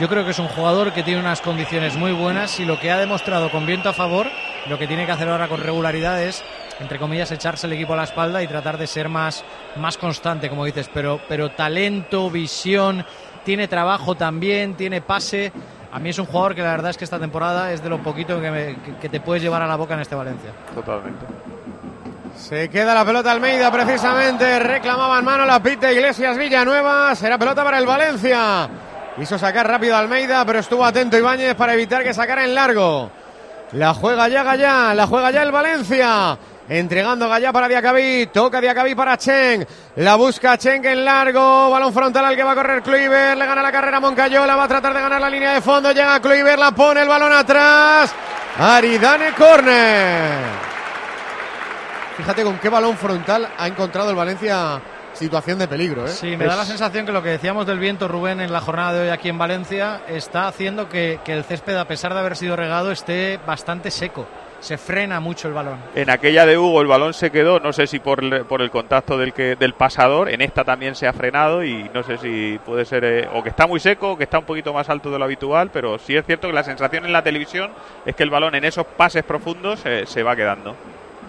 Yo 0.00 0.08
creo 0.08 0.24
que 0.24 0.30
es 0.30 0.38
un 0.38 0.48
jugador 0.48 0.92
que 0.94 1.02
tiene 1.02 1.20
unas 1.20 1.42
condiciones 1.42 1.94
muy 1.96 2.12
buenas 2.12 2.58
y 2.58 2.64
lo 2.64 2.80
que 2.80 2.90
ha 2.90 2.98
demostrado 2.98 3.50
con 3.50 3.66
viento 3.66 3.90
a 3.90 3.92
favor, 3.92 4.28
lo 4.66 4.78
que 4.78 4.86
tiene 4.86 5.04
que 5.04 5.12
hacer 5.12 5.28
ahora 5.28 5.46
con 5.46 5.60
regularidad 5.60 6.22
es 6.22 6.42
entre 6.80 6.98
comillas, 6.98 7.30
echarse 7.30 7.66
el 7.66 7.74
equipo 7.74 7.92
a 7.92 7.96
la 7.96 8.04
espalda 8.04 8.42
y 8.42 8.46
tratar 8.48 8.78
de 8.78 8.86
ser 8.86 9.08
más, 9.08 9.44
más 9.76 9.96
constante, 9.98 10.48
como 10.48 10.64
dices. 10.64 10.90
Pero, 10.92 11.20
pero 11.28 11.50
talento, 11.50 12.30
visión, 12.30 13.04
tiene 13.44 13.68
trabajo 13.68 14.14
también, 14.16 14.74
tiene 14.74 15.00
pase. 15.00 15.52
A 15.92 15.98
mí 15.98 16.10
es 16.10 16.18
un 16.18 16.26
jugador 16.26 16.54
que 16.54 16.62
la 16.62 16.70
verdad 16.70 16.90
es 16.90 16.96
que 16.96 17.04
esta 17.04 17.18
temporada 17.18 17.72
es 17.72 17.82
de 17.82 17.88
lo 17.88 17.98
poquito 18.02 18.40
que, 18.40 18.50
me- 18.50 18.76
que- 18.82 18.96
que 19.00 19.08
te 19.08 19.20
puedes 19.20 19.42
llevar 19.42 19.60
a 19.62 19.66
la 19.66 19.76
boca 19.76 19.94
en 19.94 20.00
este 20.00 20.14
Valencia. 20.14 20.50
Totalmente. 20.74 21.26
Se 22.36 22.70
queda 22.70 22.94
la 22.94 23.04
pelota 23.04 23.30
Almeida 23.32 23.70
precisamente. 23.70 24.58
Reclamaba 24.60 25.18
en 25.18 25.24
mano 25.24 25.44
la 25.44 25.62
pita 25.62 25.92
Iglesias 25.92 26.38
Villanueva. 26.38 27.14
Será 27.14 27.36
pelota 27.38 27.62
para 27.64 27.78
el 27.78 27.86
Valencia. 27.86 28.68
Quiso 29.16 29.38
sacar 29.38 29.68
rápido 29.68 29.96
Almeida, 29.96 30.44
pero 30.46 30.60
estuvo 30.60 30.84
atento 30.84 31.18
Ibáñez 31.18 31.54
para 31.54 31.74
evitar 31.74 32.02
que 32.02 32.14
sacara 32.14 32.44
en 32.44 32.54
largo. 32.54 33.10
La 33.72 33.92
juega 33.92 34.28
ya 34.28 34.42
Gallá, 34.42 34.94
la 34.94 35.06
juega 35.06 35.30
ya 35.30 35.42
el 35.42 35.52
Valencia. 35.52 36.38
Entregando 36.70 37.28
Gallá 37.28 37.52
para 37.52 37.66
Diacabí, 37.66 38.26
toca 38.32 38.60
Diacabí 38.60 38.94
para 38.94 39.18
Chen, 39.18 39.66
la 39.96 40.14
busca 40.14 40.56
Chen 40.56 40.84
en 40.84 41.04
largo, 41.04 41.68
balón 41.68 41.92
frontal 41.92 42.24
al 42.24 42.36
que 42.36 42.44
va 42.44 42.52
a 42.52 42.54
correr 42.54 42.80
Kluivert, 42.80 43.36
le 43.36 43.44
gana 43.44 43.60
la 43.60 43.72
carrera 43.72 43.96
a 43.96 44.00
Moncayola, 44.00 44.54
va 44.54 44.62
a 44.62 44.68
tratar 44.68 44.94
de 44.94 45.00
ganar 45.00 45.20
la 45.20 45.28
línea 45.28 45.54
de 45.54 45.60
fondo, 45.62 45.90
llega 45.90 46.20
Kluivert, 46.20 46.60
la 46.60 46.70
pone 46.70 47.02
el 47.02 47.08
balón 47.08 47.32
atrás, 47.32 48.14
Aridane 48.56 49.32
Corner. 49.32 50.44
Fíjate 52.16 52.44
con 52.44 52.58
qué 52.58 52.68
balón 52.68 52.96
frontal 52.96 53.48
ha 53.58 53.66
encontrado 53.66 54.10
el 54.10 54.16
Valencia 54.16 54.80
situación 55.12 55.58
de 55.58 55.66
peligro. 55.66 56.06
¿eh? 56.06 56.10
Sí, 56.10 56.36
me 56.36 56.44
da 56.44 56.54
la 56.54 56.64
sensación 56.64 57.04
que 57.04 57.10
lo 57.10 57.20
que 57.20 57.30
decíamos 57.30 57.66
del 57.66 57.80
viento, 57.80 58.06
Rubén, 58.06 58.40
en 58.40 58.52
la 58.52 58.60
jornada 58.60 58.92
de 58.92 59.00
hoy 59.00 59.08
aquí 59.08 59.28
en 59.28 59.38
Valencia, 59.38 60.02
está 60.06 60.46
haciendo 60.46 60.88
que, 60.88 61.18
que 61.24 61.32
el 61.32 61.42
césped, 61.42 61.76
a 61.76 61.86
pesar 61.86 62.14
de 62.14 62.20
haber 62.20 62.36
sido 62.36 62.54
regado, 62.54 62.92
esté 62.92 63.40
bastante 63.44 63.90
seco. 63.90 64.28
Se 64.60 64.76
frena 64.76 65.20
mucho 65.20 65.48
el 65.48 65.54
balón. 65.54 65.78
En 65.94 66.10
aquella 66.10 66.44
de 66.44 66.58
Hugo 66.58 66.82
el 66.82 66.86
balón 66.86 67.14
se 67.14 67.30
quedó, 67.30 67.60
no 67.60 67.72
sé 67.72 67.86
si 67.86 67.98
por 67.98 68.22
el, 68.22 68.44
por 68.44 68.60
el 68.60 68.70
contacto 68.70 69.16
del, 69.16 69.32
que, 69.32 69.56
del 69.56 69.72
pasador, 69.72 70.28
en 70.28 70.42
esta 70.42 70.64
también 70.64 70.94
se 70.94 71.06
ha 71.06 71.12
frenado 71.12 71.64
y 71.64 71.90
no 71.94 72.02
sé 72.02 72.18
si 72.18 72.58
puede 72.64 72.84
ser 72.84 73.04
eh, 73.04 73.28
o 73.32 73.42
que 73.42 73.48
está 73.48 73.66
muy 73.66 73.80
seco 73.80 74.12
o 74.12 74.16
que 74.18 74.24
está 74.24 74.38
un 74.38 74.44
poquito 74.44 74.74
más 74.74 74.88
alto 74.90 75.10
de 75.10 75.18
lo 75.18 75.24
habitual, 75.24 75.70
pero 75.72 75.98
sí 75.98 76.14
es 76.14 76.26
cierto 76.26 76.46
que 76.46 76.52
la 76.52 76.62
sensación 76.62 77.06
en 77.06 77.12
la 77.12 77.22
televisión 77.22 77.70
es 78.04 78.14
que 78.14 78.22
el 78.22 78.30
balón 78.30 78.54
en 78.54 78.64
esos 78.64 78.86
pases 78.86 79.24
profundos 79.24 79.80
eh, 79.86 80.04
se 80.06 80.22
va 80.22 80.36
quedando. 80.36 80.76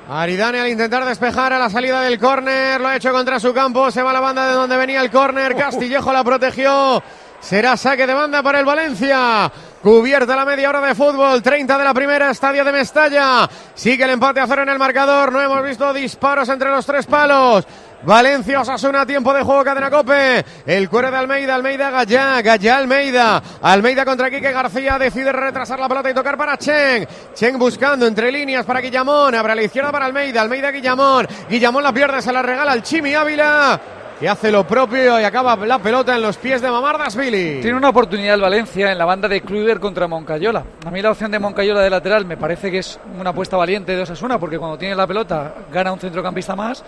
Aridane 0.09 0.59
al 0.59 0.67
intentar 0.67 1.05
despejar 1.05 1.53
a 1.53 1.59
la 1.59 1.69
salida 1.69 2.01
del 2.01 2.19
córner, 2.19 2.81
lo 2.81 2.89
ha 2.89 2.97
hecho 2.97 3.13
contra 3.13 3.39
su 3.39 3.53
campo, 3.53 3.89
se 3.91 4.01
va 4.01 4.09
a 4.09 4.13
la 4.13 4.19
banda 4.19 4.47
de 4.47 4.55
donde 4.55 4.75
venía 4.75 4.99
el 4.99 5.09
córner, 5.09 5.55
Castillejo 5.55 6.11
la 6.11 6.23
protegió, 6.23 7.01
será 7.39 7.77
saque 7.77 8.05
de 8.05 8.13
banda 8.13 8.43
para 8.43 8.59
el 8.59 8.65
Valencia. 8.65 9.49
Cubierta 9.81 10.35
la 10.35 10.45
media 10.45 10.69
hora 10.69 10.79
de 10.79 10.93
fútbol, 10.93 11.41
30 11.41 11.75
de 11.75 11.83
la 11.83 11.93
primera, 11.93 12.29
estadio 12.29 12.63
de 12.63 12.71
Mestalla. 12.71 13.49
Sigue 13.73 14.03
el 14.03 14.11
empate 14.11 14.39
a 14.39 14.45
cero 14.45 14.61
en 14.61 14.69
el 14.69 14.77
marcador, 14.77 15.31
no 15.31 15.41
hemos 15.41 15.63
visto 15.63 15.91
disparos 15.91 16.47
entre 16.49 16.69
los 16.69 16.85
tres 16.85 17.07
palos. 17.07 17.65
Valencia 18.03 18.61
Osasuna, 18.61 19.07
tiempo 19.07 19.33
de 19.33 19.41
juego, 19.41 19.63
cadena 19.63 19.89
cope. 19.89 20.45
El 20.67 20.87
cuero 20.87 21.09
de 21.09 21.17
Almeida, 21.17 21.55
Almeida 21.55 21.89
Gallá, 21.89 22.43
Gallá 22.43 22.77
Almeida. 22.77 23.41
Almeida 23.63 24.05
contra 24.05 24.29
Quique 24.29 24.51
García, 24.51 24.99
decide 24.99 25.31
retrasar 25.31 25.79
la 25.79 25.89
pelota 25.89 26.11
y 26.11 26.13
tocar 26.13 26.37
para 26.37 26.57
Chen. 26.57 27.07
Chen 27.33 27.57
buscando 27.57 28.05
entre 28.05 28.31
líneas 28.31 28.67
para 28.67 28.81
Guillamón, 28.81 29.33
abre 29.33 29.53
a 29.53 29.55
la 29.55 29.63
izquierda 29.63 29.91
para 29.91 30.05
Almeida, 30.05 30.41
Almeida 30.41 30.69
Guillamón. 30.69 31.27
Guillamón 31.49 31.83
la 31.83 31.91
pierde, 31.91 32.21
se 32.21 32.31
la 32.31 32.43
regala 32.43 32.71
al 32.71 32.83
Chimi 32.83 33.15
Ávila. 33.15 33.81
Que 34.21 34.29
hace 34.29 34.51
lo 34.51 34.67
propio 34.67 35.19
y 35.19 35.23
acaba 35.23 35.55
la 35.55 35.79
pelota 35.79 36.15
en 36.15 36.21
los 36.21 36.37
pies 36.37 36.61
de 36.61 36.69
Mamardas 36.69 37.15
Billy. 37.15 37.59
Tiene 37.59 37.75
una 37.75 37.89
oportunidad 37.89 38.35
el 38.35 38.41
Valencia 38.41 38.91
en 38.91 38.97
la 38.99 39.03
banda 39.03 39.27
de 39.27 39.41
Kluivert 39.41 39.81
contra 39.81 40.07
Moncayola. 40.07 40.63
A 40.85 40.91
mí 40.91 41.01
la 41.01 41.09
opción 41.09 41.31
de 41.31 41.39
Moncayola 41.39 41.81
de 41.81 41.89
lateral 41.89 42.25
me 42.25 42.37
parece 42.37 42.69
que 42.69 42.77
es 42.77 42.99
una 43.19 43.31
apuesta 43.31 43.57
valiente 43.57 43.95
de 43.95 44.03
Osasuna 44.03 44.37
porque 44.37 44.59
cuando 44.59 44.77
tiene 44.77 44.93
la 44.93 45.07
pelota 45.07 45.55
gana 45.73 45.91
un 45.91 45.99
centrocampista 45.99 46.55
más, 46.55 46.83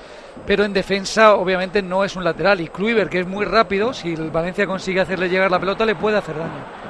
pero 0.46 0.64
en 0.64 0.74
defensa 0.74 1.34
obviamente 1.34 1.82
no 1.82 2.04
es 2.04 2.16
un 2.16 2.24
lateral 2.24 2.62
y 2.62 2.68
Kluivert 2.68 3.10
que 3.10 3.22
es 3.22 3.28
muy 3.28 3.46
rápido, 3.46 3.94
si 3.94 4.14
el 4.14 4.30
Valencia 4.30 4.68
consigue 4.68 5.02
hacerle 5.02 5.28
llegar 5.28 5.50
la 5.50 5.60
pelota 5.60 5.88
le 5.88 5.96
puede 5.96 6.18
hacer 6.18 6.38
daño. 6.38 6.83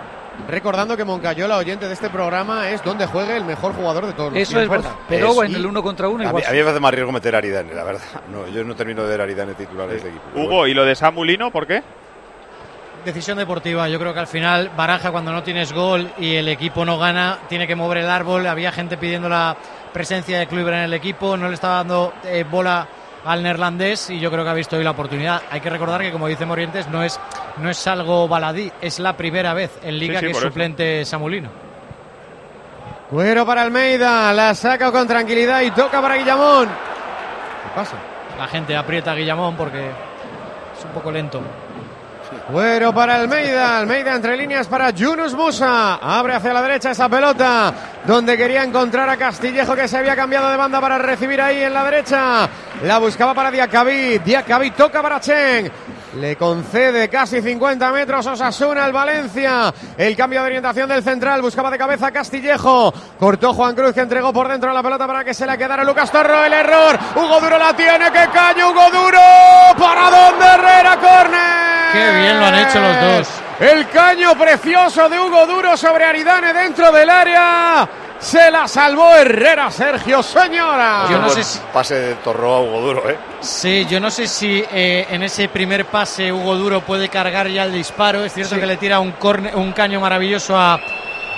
Recordando 0.47 0.97
que 0.97 1.05
Moncayola, 1.05 1.57
oyente 1.57 1.87
de 1.87 1.93
este 1.93 2.09
programa, 2.09 2.69
es 2.69 2.83
donde 2.83 3.05
juegue 3.05 3.37
el 3.37 3.45
mejor 3.45 3.73
jugador 3.73 4.05
de 4.07 4.13
todos 4.13 4.33
los 4.33 4.41
Eso 4.41 4.59
es 4.59 4.67
verdad, 4.67 4.91
pero 5.07 5.31
Es- 5.43 5.49
en 5.49 5.55
el 5.55 5.65
uno 5.65 5.81
contra 5.81 6.07
uno 6.09 6.23
A 6.23 6.33
mí, 6.33 6.39
igual. 6.39 6.43
a 6.45 6.51
mí 6.51 6.63
me 6.63 6.69
hace 6.69 6.79
más 6.79 6.91
riesgo 6.93 7.11
meter 7.11 7.35
a 7.35 7.37
Aridane, 7.37 7.73
la 7.73 7.83
verdad. 7.83 8.01
No, 8.31 8.47
yo 8.47 8.63
no 8.63 8.75
termino 8.75 9.03
de 9.03 9.09
ver 9.09 9.21
a 9.21 9.23
Aridane 9.23 9.53
titular 9.53 9.87
de 9.87 9.97
este 9.97 10.09
equipo. 10.09 10.23
Hugo, 10.35 10.67
¿y 10.67 10.73
lo 10.73 10.83
de 10.85 10.95
Samulino 10.95 11.51
por 11.51 11.65
qué? 11.67 11.81
Decisión 13.05 13.37
deportiva. 13.37 13.87
Yo 13.89 13.99
creo 13.99 14.13
que 14.13 14.19
al 14.21 14.27
final 14.27 14.71
Baraja 14.77 15.11
cuando 15.11 15.31
no 15.33 15.43
tienes 15.43 15.73
gol 15.73 16.09
y 16.17 16.35
el 16.35 16.47
equipo 16.47 16.85
no 16.85 16.97
gana 16.97 17.37
tiene 17.49 17.67
que 17.67 17.75
mover 17.75 17.97
el 17.99 18.09
árbol. 18.09 18.47
Había 18.47 18.71
gente 18.71 18.95
pidiendo 18.97 19.27
la 19.27 19.57
presencia 19.91 20.39
de 20.39 20.47
Kluivert 20.47 20.77
en 20.77 20.83
el 20.83 20.93
equipo, 20.93 21.35
no 21.35 21.49
le 21.49 21.53
estaba 21.53 21.75
dando 21.77 22.13
eh, 22.23 22.45
bola 22.49 22.87
al 23.25 23.43
neerlandés 23.43 24.09
y 24.09 24.19
yo 24.19 24.29
creo 24.31 24.43
que 24.43 24.49
ha 24.49 24.53
visto 24.53 24.75
hoy 24.75 24.83
la 24.83 24.91
oportunidad. 24.91 25.41
Hay 25.49 25.61
que 25.61 25.69
recordar 25.69 26.01
que 26.01 26.11
como 26.11 26.27
dice 26.27 26.45
Morientes 26.45 26.87
no 26.87 27.03
es 27.03 27.19
no 27.57 27.69
es 27.69 27.87
algo 27.87 28.27
baladí, 28.27 28.71
es 28.81 28.99
la 28.99 29.15
primera 29.15 29.53
vez 29.53 29.71
en 29.83 29.97
liga 29.99 30.19
Sí, 30.19 30.19
sí, 30.19 30.25
que 30.25 30.31
es 30.31 30.37
por 30.37 30.43
eso. 30.43 30.49
suplente 30.49 31.05
Samulino. 31.05 31.49
Cuero 33.09 33.45
para 33.45 33.61
Almeida, 33.61 34.33
la 34.33 34.55
saca 34.55 34.91
con 34.91 35.07
tranquilidad 35.07 35.61
y 35.61 35.71
toca 35.71 36.01
para 36.01 36.15
Guillamón. 36.15 36.67
¿Qué 36.67 37.69
pasa? 37.75 37.95
La 38.37 38.47
gente 38.47 38.75
aprieta 38.75 39.11
a 39.11 39.15
Guillamón 39.15 39.55
porque 39.55 39.87
es 39.87 40.85
un 40.85 40.91
poco 40.91 41.11
lento. 41.11 41.41
Cuero 42.51 42.93
para 42.93 43.15
Almeida, 43.15 43.79
Almeida 43.79 44.15
entre 44.15 44.37
líneas 44.37 44.67
para 44.67 44.89
Yunus 44.91 45.33
Musa. 45.33 45.95
Abre 45.95 46.35
hacia 46.35 46.53
la 46.53 46.61
derecha 46.61 46.91
esa 46.91 47.09
pelota, 47.09 47.73
donde 48.05 48.37
quería 48.37 48.63
encontrar 48.63 49.09
a 49.09 49.17
Castillejo 49.17 49.75
que 49.75 49.87
se 49.87 49.97
había 49.97 50.15
cambiado 50.15 50.49
de 50.49 50.57
banda 50.57 50.81
para 50.81 50.97
recibir 50.97 51.41
ahí 51.41 51.63
en 51.63 51.73
la 51.73 51.83
derecha. 51.83 52.49
La 52.83 52.97
buscaba 52.97 53.33
para 53.33 53.51
Diacabí, 53.51 54.19
Diacabí 54.19 54.71
toca 54.71 55.01
para 55.01 55.19
Chen. 55.19 55.71
Le 56.15 56.35
concede 56.35 57.09
casi 57.09 57.41
50 57.41 57.91
metros 57.91 58.25
Osasuna 58.27 58.85
al 58.85 58.93
Valencia. 58.93 59.73
El 59.97 60.15
cambio 60.15 60.41
de 60.41 60.45
orientación 60.45 60.87
del 60.87 61.03
central 61.03 61.41
buscaba 61.41 61.71
de 61.71 61.77
cabeza 61.77 62.11
Castillejo. 62.11 62.93
Cortó 63.19 63.53
Juan 63.53 63.75
Cruz 63.75 63.93
que 63.93 64.01
entregó 64.01 64.31
por 64.31 64.47
dentro 64.47 64.71
la 64.71 64.83
pelota 64.83 65.07
para 65.07 65.23
que 65.23 65.33
se 65.33 65.45
la 65.45 65.57
quedara 65.57 65.83
Lucas 65.83 66.11
Torro. 66.11 66.45
El 66.45 66.53
error. 66.53 66.99
Hugo 67.15 67.39
Duro 67.41 67.57
la 67.57 67.75
tiene. 67.75 68.11
Que 68.11 68.27
caña 68.31 68.67
Hugo 68.67 68.89
Duro. 68.91 69.19
¿Para 69.77 70.11
dónde 70.11 70.45
Herrera? 70.45 70.97
Corner. 70.97 71.91
Qué 71.93 72.19
bien 72.19 72.39
lo 72.39 72.45
han 72.45 72.55
hecho 72.55 72.79
los 72.79 73.01
dos. 73.01 73.29
El 73.59 73.87
caño 73.89 74.35
precioso 74.35 75.09
de 75.09 75.19
Hugo 75.19 75.47
Duro 75.47 75.75
sobre 75.77 76.05
Aridane 76.05 76.53
dentro 76.53 76.91
del 76.91 77.09
área. 77.09 77.89
Se 78.23 78.49
la 78.49 78.67
salvó 78.69 79.13
Herrera, 79.15 79.69
Sergio, 79.69 80.23
señora. 80.23 81.07
Yo 81.11 81.19
no 81.19 81.29
sé 81.29 81.43
si- 81.43 81.59
Pase 81.73 81.95
de 81.95 82.15
Torro 82.15 82.53
a 82.53 82.61
Hugo 82.61 82.79
Duro, 82.81 83.09
¿eh? 83.09 83.17
Sí, 83.41 83.85
yo 83.89 83.99
no 83.99 84.09
sé 84.09 84.27
si 84.27 84.63
eh, 84.71 85.05
en 85.09 85.23
ese 85.23 85.49
primer 85.49 85.85
pase 85.85 86.31
Hugo 86.31 86.55
Duro 86.55 86.79
puede 86.81 87.09
cargar 87.09 87.49
ya 87.49 87.63
el 87.65 87.73
disparo. 87.73 88.23
Es 88.23 88.33
cierto 88.33 88.55
Sí. 88.55 88.61
que 88.61 88.65
le 88.67 88.77
tira 88.77 89.01
un, 89.01 89.11
corne- 89.13 89.53
un 89.53 89.73
caño 89.73 89.99
maravilloso 89.99 90.57
a, 90.57 90.75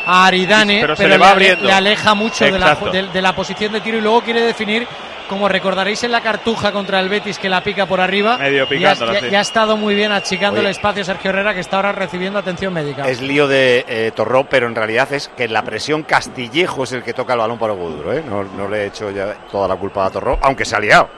a 0.06 0.26
Aridane, 0.28 0.82
Pero 0.82 0.96
pero, 0.96 1.10
se 1.10 1.10
le 1.10 1.18
va 1.18 1.32
abriendo. 1.32 1.66
le 1.66 1.74
aleja 1.74 2.14
mucho 2.14 2.46
de 2.46 2.60
la, 2.60 2.76
de 2.76 3.22
la 3.22 3.34
posición 3.36 3.74
de 3.74 3.82
tiro 3.82 3.98
y 3.98 4.02
luego 4.02 4.22
quiere 4.22 4.42
definir, 4.42 4.88
como 5.28 5.48
recordaréis 5.50 6.04
en 6.04 6.12
la 6.12 6.22
cartuja 6.22 6.72
contra 6.72 7.00
el 7.00 7.10
Betis 7.10 7.38
que 7.40 7.50
la 7.50 7.62
pica 7.62 7.86
por 7.86 8.00
arriba. 8.02 8.38
Medio 8.38 8.58
y 8.58 8.62
ha, 8.62 8.68
picándola, 8.70 9.28
y 9.28 9.36
ha- 9.36 9.42
estado 9.42 9.78
muy 9.78 9.96
bien 9.96 10.12
achicando 10.12 10.60
Oye. 10.60 10.68
el 10.70 10.72
espacio 10.72 11.04
Sergio 11.04 11.30
Herrera 11.32 11.54
que 11.54 11.60
está 11.60 11.78
ahora 11.78 11.92
recibiendo 11.92 12.40
atención 12.40 12.74
médica. 12.74 13.08
Es 13.08 13.22
lío 13.22 13.48
de 13.48 13.86
eh, 13.88 14.12
Torró, 14.16 14.46
pero 14.50 14.68
en 14.68 14.76
realidad 14.76 15.12
es 15.14 15.28
que 15.30 15.48
la 15.48 15.64
presión 15.64 16.04
Castillejo 16.04 16.84
es 16.84 16.92
el 16.92 17.04
que 17.04 17.14
toca 17.14 17.34
el 17.34 17.40
balón 17.40 17.58
para 17.58 17.74
Hugo 17.74 17.90
Duro, 17.90 18.14
¿eh? 18.14 18.24
No, 18.28 18.44
no 18.44 18.68
le 18.68 18.84
he 18.84 18.86
hecho 18.88 19.12
ya 19.12 19.34
toda 19.52 19.68
la 19.68 19.76
culpa 19.76 20.06
a 20.06 20.10
Torró, 20.10 20.38
aunque 20.42 20.66
se 20.66 20.76
ha 20.76 20.80
liado. 20.80 21.10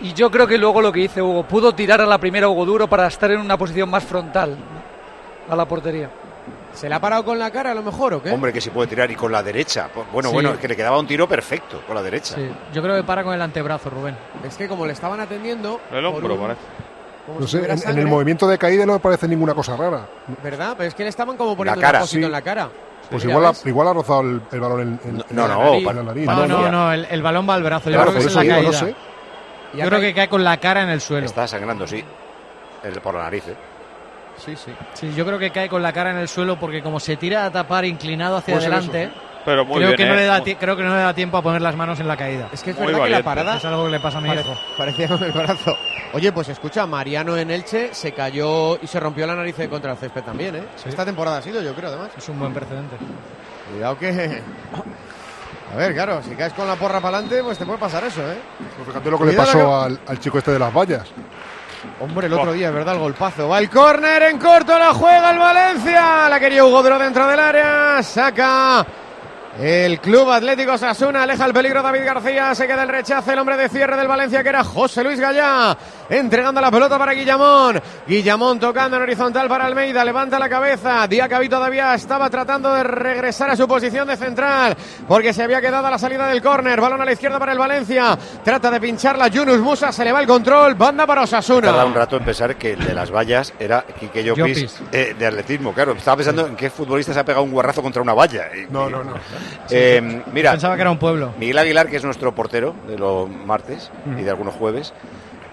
Y 0.00 0.12
yo 0.12 0.30
creo 0.30 0.46
que 0.46 0.58
luego 0.58 0.82
lo 0.82 0.92
que 0.92 1.00
dice 1.00 1.22
Hugo, 1.22 1.44
pudo 1.44 1.72
tirar 1.74 2.00
a 2.00 2.06
la 2.06 2.18
primera 2.18 2.48
Hugo 2.48 2.64
Duro 2.66 2.86
para 2.86 3.06
estar 3.06 3.30
en 3.30 3.40
una 3.40 3.56
posición 3.56 3.88
más 3.88 4.04
frontal 4.04 4.56
a 5.48 5.56
la 5.56 5.64
portería. 5.64 6.10
¿Se 6.76 6.88
le 6.88 6.94
ha 6.94 7.00
parado 7.00 7.24
con 7.24 7.38
la 7.38 7.50
cara 7.50 7.72
a 7.72 7.74
lo 7.74 7.82
mejor 7.82 8.14
o 8.14 8.22
qué? 8.22 8.30
Hombre, 8.30 8.52
que 8.52 8.60
se 8.60 8.70
puede 8.70 8.86
tirar 8.88 9.10
y 9.10 9.16
con 9.16 9.32
la 9.32 9.42
derecha. 9.42 9.88
Bueno, 10.12 10.28
Sí. 10.28 10.34
bueno, 10.34 10.50
es 10.50 10.58
que 10.58 10.68
le 10.68 10.76
quedaba 10.76 10.98
un 10.98 11.06
tiro 11.06 11.26
perfecto 11.28 11.80
con 11.86 11.94
la 11.96 12.02
derecha. 12.02 12.34
Sí, 12.34 12.48
yo 12.72 12.82
creo 12.82 12.94
que 12.96 13.02
para 13.02 13.24
con 13.24 13.32
el 13.34 13.40
antebrazo, 13.42 13.88
Rubén. 13.90 14.16
Es 14.46 14.56
que 14.56 14.68
como 14.68 14.86
le 14.86 14.92
estaban 14.92 15.18
atendiendo. 15.20 15.80
El 15.90 16.04
por 16.04 16.14
hombro, 16.14 16.34
un- 16.34 16.40
parece. 16.40 16.60
como 17.26 17.40
No 17.40 17.46
si 17.46 17.58
sé, 17.58 17.90
en, 17.90 17.98
el 17.98 18.06
movimiento 18.06 18.46
de 18.46 18.58
caída 18.58 18.84
no 18.86 18.92
me 18.92 18.98
parece 19.00 19.26
ninguna 19.26 19.54
cosa 19.54 19.76
rara. 19.76 20.06
¿Verdad? 20.42 20.74
Pero 20.76 20.88
es 20.88 20.94
que 20.94 21.02
le 21.02 21.08
estaban 21.08 21.36
como 21.36 21.56
poniendo 21.56 21.80
cara, 21.80 22.02
un 22.02 22.06
sí. 22.06 22.22
en 22.22 22.30
la 22.30 22.42
cara. 22.42 22.68
Pues 23.10 23.24
igual 23.24 23.46
ha, 23.46 23.52
igual 23.68 23.88
ha 23.88 23.92
rozado 23.92 24.20
el, 24.22 24.42
el 24.52 24.60
balón 24.60 24.80
en, 24.80 25.00
en- 25.04 25.16
No, 25.18 25.24
en 25.30 25.36
no, 25.36 25.48
la 25.48 25.54
no, 25.54 25.64
nariz, 25.64 25.84
para- 25.86 26.00
en 26.00 26.06
la 26.06 26.12
nariz. 26.12 26.26
No, 26.26 26.46
no, 26.46 26.62
ya. 26.62 26.70
no, 26.70 26.92
el, 26.92 27.04
el 27.10 27.22
balón 27.22 27.48
va 27.48 27.54
al 27.54 27.62
brazo. 27.62 27.88
Yo 27.90 27.96
Claro, 27.96 28.10
creo 28.10 28.22
que 28.22 28.28
es 28.28 28.34
la 28.34 28.42
digo, 28.42 28.54
caída. 28.54 28.70
no 28.70 28.72
sé. 28.78 28.94
Yo 29.74 29.86
creo 29.86 30.00
que 30.00 30.14
cae 30.14 30.28
con 30.28 30.44
la 30.44 30.56
cara 30.58 30.82
en 30.82 30.88
el 30.90 31.00
suelo. 31.00 31.24
Está 31.26 31.46
sangrando, 31.48 31.86
sí. 31.86 32.04
El- 32.82 33.00
por 33.00 33.14
la 33.14 33.22
nariz, 33.22 33.44
¿eh? 33.48 33.56
Sí, 34.44 34.54
sí. 34.56 34.72
Sí, 34.94 35.12
yo 35.14 35.24
creo 35.26 35.38
que 35.38 35.50
cae 35.50 35.68
con 35.68 35.82
la 35.82 35.92
cara 35.92 36.10
en 36.10 36.18
el 36.18 36.28
suelo 36.28 36.58
porque 36.58 36.82
como 36.82 37.00
se 37.00 37.16
tira 37.16 37.44
a 37.46 37.50
tapar 37.50 37.84
inclinado 37.84 38.36
hacia 38.36 38.54
Puede 38.54 38.64
ser 38.66 38.74
adelante, 38.74 39.10
Pero 39.44 39.64
muy 39.64 39.76
creo 39.76 39.88
bien, 39.88 39.96
que 39.96 40.06
no 40.06 40.14
le 40.14 40.24
da 40.26 40.34
Muy- 40.36 40.42
ti- 40.44 40.54
creo 40.56 40.76
que 40.76 40.82
no 40.82 40.94
le 40.94 41.02
da 41.02 41.14
tiempo 41.14 41.36
a 41.38 41.42
poner 41.42 41.62
las 41.62 41.74
manos 41.76 41.98
en 42.00 42.06
la 42.08 42.16
caída. 42.16 42.48
Es 42.52 42.62
que 42.62 42.70
es 42.70 42.76
Muy 42.78 42.86
verdad 42.88 43.04
que 43.04 43.10
la 43.10 43.22
parada 43.22 43.56
Es 43.56 43.64
algo 43.64 43.84
que 43.86 43.90
le 43.92 44.00
pasa 44.00 44.18
a 44.18 44.20
mi 44.20 44.28
hijo. 44.32 44.56
parecía 44.76 45.08
con 45.08 45.22
el 45.22 45.32
brazo. 45.32 45.76
Oye, 46.12 46.30
pues 46.32 46.48
escucha, 46.48 46.86
Mariano 46.86 47.36
en 47.36 47.50
Elche 47.50 47.92
se 47.92 48.12
cayó 48.12 48.76
y 48.80 48.86
se 48.86 49.00
rompió 49.00 49.26
la 49.26 49.34
nariz 49.34 49.56
contra 49.68 49.92
el 49.92 49.98
césped 49.98 50.22
también, 50.22 50.56
¿eh? 50.56 50.62
Esta 50.84 51.04
temporada 51.04 51.38
ha 51.38 51.42
sido, 51.42 51.60
yo 51.62 51.74
creo, 51.74 51.88
además. 51.88 52.10
Es 52.16 52.28
un 52.28 52.38
buen 52.38 52.52
precedente. 52.54 52.96
Cuidado 53.72 53.98
que. 53.98 54.42
A 55.72 55.76
ver, 55.76 55.94
claro, 55.94 56.22
si 56.22 56.30
caes 56.36 56.52
con 56.52 56.68
la 56.68 56.76
porra 56.76 57.00
para 57.00 57.18
adelante, 57.18 57.42
pues 57.42 57.58
te 57.58 57.66
puede 57.66 57.78
pasar 57.78 58.04
eso, 58.04 58.20
¿eh? 58.20 58.38
Pues 58.76 58.86
fíjate 58.88 59.10
lo 59.10 59.18
que 59.18 59.24
le 59.26 59.32
pasó 59.32 59.58
que- 59.58 59.64
al, 59.86 60.00
al 60.06 60.20
chico 60.20 60.38
este 60.38 60.52
de 60.52 60.58
las 60.60 60.72
vallas. 60.72 61.08
Hombre, 62.00 62.26
el 62.26 62.32
otro 62.32 62.52
día, 62.52 62.70
¿verdad? 62.70 62.94
El 62.94 63.00
golpazo. 63.00 63.48
Va 63.48 63.58
el 63.58 63.70
córner 63.70 64.22
en 64.24 64.38
corto, 64.38 64.78
la 64.78 64.92
juega 64.92 65.30
el 65.30 65.38
Valencia. 65.38 66.28
La 66.28 66.38
quería 66.38 66.64
Hugo 66.64 66.82
Duro 66.82 66.98
dentro 66.98 67.26
del 67.26 67.40
área. 67.40 68.02
Saca 68.02 68.86
el 69.60 70.00
Club 70.00 70.30
Atlético 70.30 70.76
Sasuna. 70.76 71.22
Aleja 71.22 71.46
el 71.46 71.52
peligro 71.52 71.82
David 71.82 72.04
García. 72.04 72.54
Se 72.54 72.66
queda 72.66 72.82
el 72.82 72.88
rechace. 72.88 73.32
El 73.32 73.38
hombre 73.38 73.56
de 73.56 73.68
cierre 73.68 73.96
del 73.96 74.08
Valencia, 74.08 74.42
que 74.42 74.48
era 74.48 74.62
José 74.64 75.02
Luis 75.02 75.18
Gallá. 75.18 75.76
Entregando 76.08 76.60
la 76.60 76.70
pelota 76.70 76.98
para 76.98 77.12
Guillamón. 77.12 77.80
Guillamón 78.06 78.60
tocando 78.60 78.96
en 78.96 79.02
horizontal 79.02 79.48
para 79.48 79.66
Almeida. 79.66 80.04
Levanta 80.04 80.38
la 80.38 80.48
cabeza. 80.48 81.06
Diacabí 81.08 81.48
todavía 81.48 81.94
estaba 81.94 82.30
tratando 82.30 82.72
de 82.72 82.84
regresar 82.84 83.50
a 83.50 83.56
su 83.56 83.66
posición 83.66 84.06
de 84.06 84.16
central. 84.16 84.76
Porque 85.08 85.32
se 85.32 85.42
había 85.42 85.60
quedado 85.60 85.86
a 85.86 85.90
la 85.90 85.98
salida 85.98 86.28
del 86.28 86.40
córner. 86.42 86.80
Balón 86.80 87.00
a 87.00 87.04
la 87.04 87.12
izquierda 87.12 87.38
para 87.38 87.52
el 87.52 87.58
Valencia. 87.58 88.16
Trata 88.44 88.70
de 88.70 88.80
pincharla. 88.80 89.28
Yunus 89.28 89.58
Musa. 89.58 89.90
Se 89.90 90.04
le 90.04 90.12
va 90.12 90.20
el 90.20 90.26
control. 90.26 90.74
Banda 90.74 91.06
para 91.06 91.22
Osasuna. 91.22 91.68
Tarda 91.68 91.84
un 91.84 91.94
rato 91.94 92.16
en 92.16 92.24
pensar 92.24 92.56
que 92.56 92.72
el 92.72 92.84
de 92.84 92.94
las 92.94 93.10
vallas 93.10 93.52
era 93.58 93.84
Quique 93.98 94.22
Llopis 94.22 94.80
eh, 94.92 95.14
de 95.18 95.26
atletismo. 95.26 95.72
Claro, 95.72 95.92
estaba 95.92 96.16
pensando 96.18 96.46
en 96.46 96.56
qué 96.56 96.70
futbolista 96.70 97.12
se 97.12 97.20
ha 97.20 97.24
pegado 97.24 97.44
un 97.44 97.50
guarrazo 97.50 97.82
contra 97.82 98.00
una 98.00 98.14
valla. 98.14 98.48
No, 98.70 98.88
no, 98.88 99.02
no. 99.02 99.14
mira, 100.32 100.52
Pensaba 100.52 100.76
que 100.76 100.82
era 100.82 100.90
un 100.90 100.98
pueblo. 100.98 101.32
Miguel 101.38 101.58
Aguilar, 101.58 101.88
que 101.88 101.96
es 101.96 102.04
nuestro 102.04 102.34
portero 102.34 102.74
de 102.86 102.98
los 102.98 103.28
martes 103.28 103.90
y 104.18 104.22
de 104.22 104.30
algunos 104.30 104.54
jueves, 104.54 104.92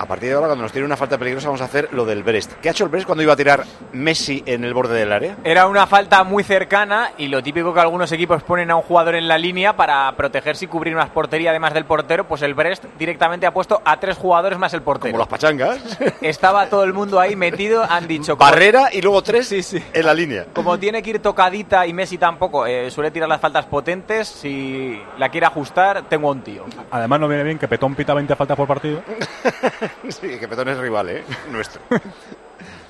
a 0.04 0.06
partir 0.08 0.30
de 0.30 0.36
ahora, 0.36 0.47
cuando 0.47 0.64
nos 0.64 0.72
tiene 0.72 0.86
una 0.86 0.97
falta 0.97 1.18
peligrosa, 1.18 1.47
vamos 1.47 1.62
a 1.62 1.66
hacer 1.66 1.89
lo 1.93 2.06
del 2.06 2.24
Brest. 2.24 2.54
¿Qué 2.62 2.70
ha 2.70 2.72
hecho 2.72 2.84
el 2.84 2.89
Brest 2.89 3.06
cuando 3.06 3.24
iba 3.24 3.34
a 3.34 3.36
tirar 3.36 3.64
Messi 3.93 4.43
en 4.45 4.64
el 4.64 4.74
borde 4.74 4.97
del 4.99 5.12
área? 5.12 5.38
Era 5.43 5.68
una 5.68 5.88
falta 5.88 6.24
muy 6.24 6.43
cercana 6.43 7.12
y 7.18 7.28
lo 7.28 7.41
típico 7.41 7.74
que 7.74 7.80
algunos 7.80 8.12
equipos 8.12 8.43
ponen 8.43 8.70
a 8.72 8.76
un 8.76 8.82
jugador 8.84 9.16
en 9.16 9.28
la 9.28 9.38
línea 9.38 9.76
para 9.76 10.12
protegerse 10.16 10.66
y 10.66 10.68
cubrir 10.68 10.93
una 10.95 11.08
portería 11.08 11.49
además 11.51 11.74
del 11.74 11.86
portero, 11.86 12.28
pues 12.28 12.41
el 12.41 12.54
Brest 12.54 12.86
directamente 12.99 13.45
ha 13.45 13.51
puesto 13.54 13.82
a 13.84 13.99
tres 13.99 14.18
jugadores 14.18 14.60
más 14.60 14.74
el 14.74 14.82
portero. 14.82 15.12
Como 15.12 15.20
las 15.20 15.28
pachangas. 15.28 15.80
Estaba 16.22 16.68
todo 16.68 16.84
el 16.84 16.93
mundo 16.93 17.20
ahí 17.20 17.36
metido, 17.36 17.84
han 17.89 18.08
dicho... 18.08 18.38
como- 18.38 18.49
Barrera 18.49 18.89
y 18.91 19.01
luego 19.01 19.22
tres 19.22 19.51
en 19.74 20.06
la 20.06 20.14
línea. 20.14 20.45
Como 20.54 20.78
tiene 20.78 21.01
que 21.01 21.12
ir 21.12 21.20
tocadita 21.20 21.88
y 21.88 21.93
Messi 21.93 22.18
tampoco 22.18 22.66
eh, 22.68 22.91
suele 22.91 23.12
tirar 23.12 23.30
las 23.30 23.39
faltas 23.41 23.66
potentes, 23.66 24.28
si 24.28 25.01
la 25.18 25.30
quiere 25.30 25.45
ajustar, 25.47 26.04
tengo 26.10 26.28
a 26.28 26.32
un 26.32 26.41
tío. 26.41 26.66
Además, 26.91 27.20
no 27.20 27.28
viene 27.28 27.43
bien 27.43 27.58
que 27.58 27.68
Petón 27.68 27.95
pita 27.95 28.14
20 28.14 28.36
faltas 28.36 28.58
por 28.58 28.68
partido. 28.68 29.01
sí, 30.10 30.39
que 30.39 30.48
Petón 30.48 30.70
es 30.70 30.78
rival, 30.78 31.10
¿eh? 31.10 31.24
Nuestro. 31.52 31.82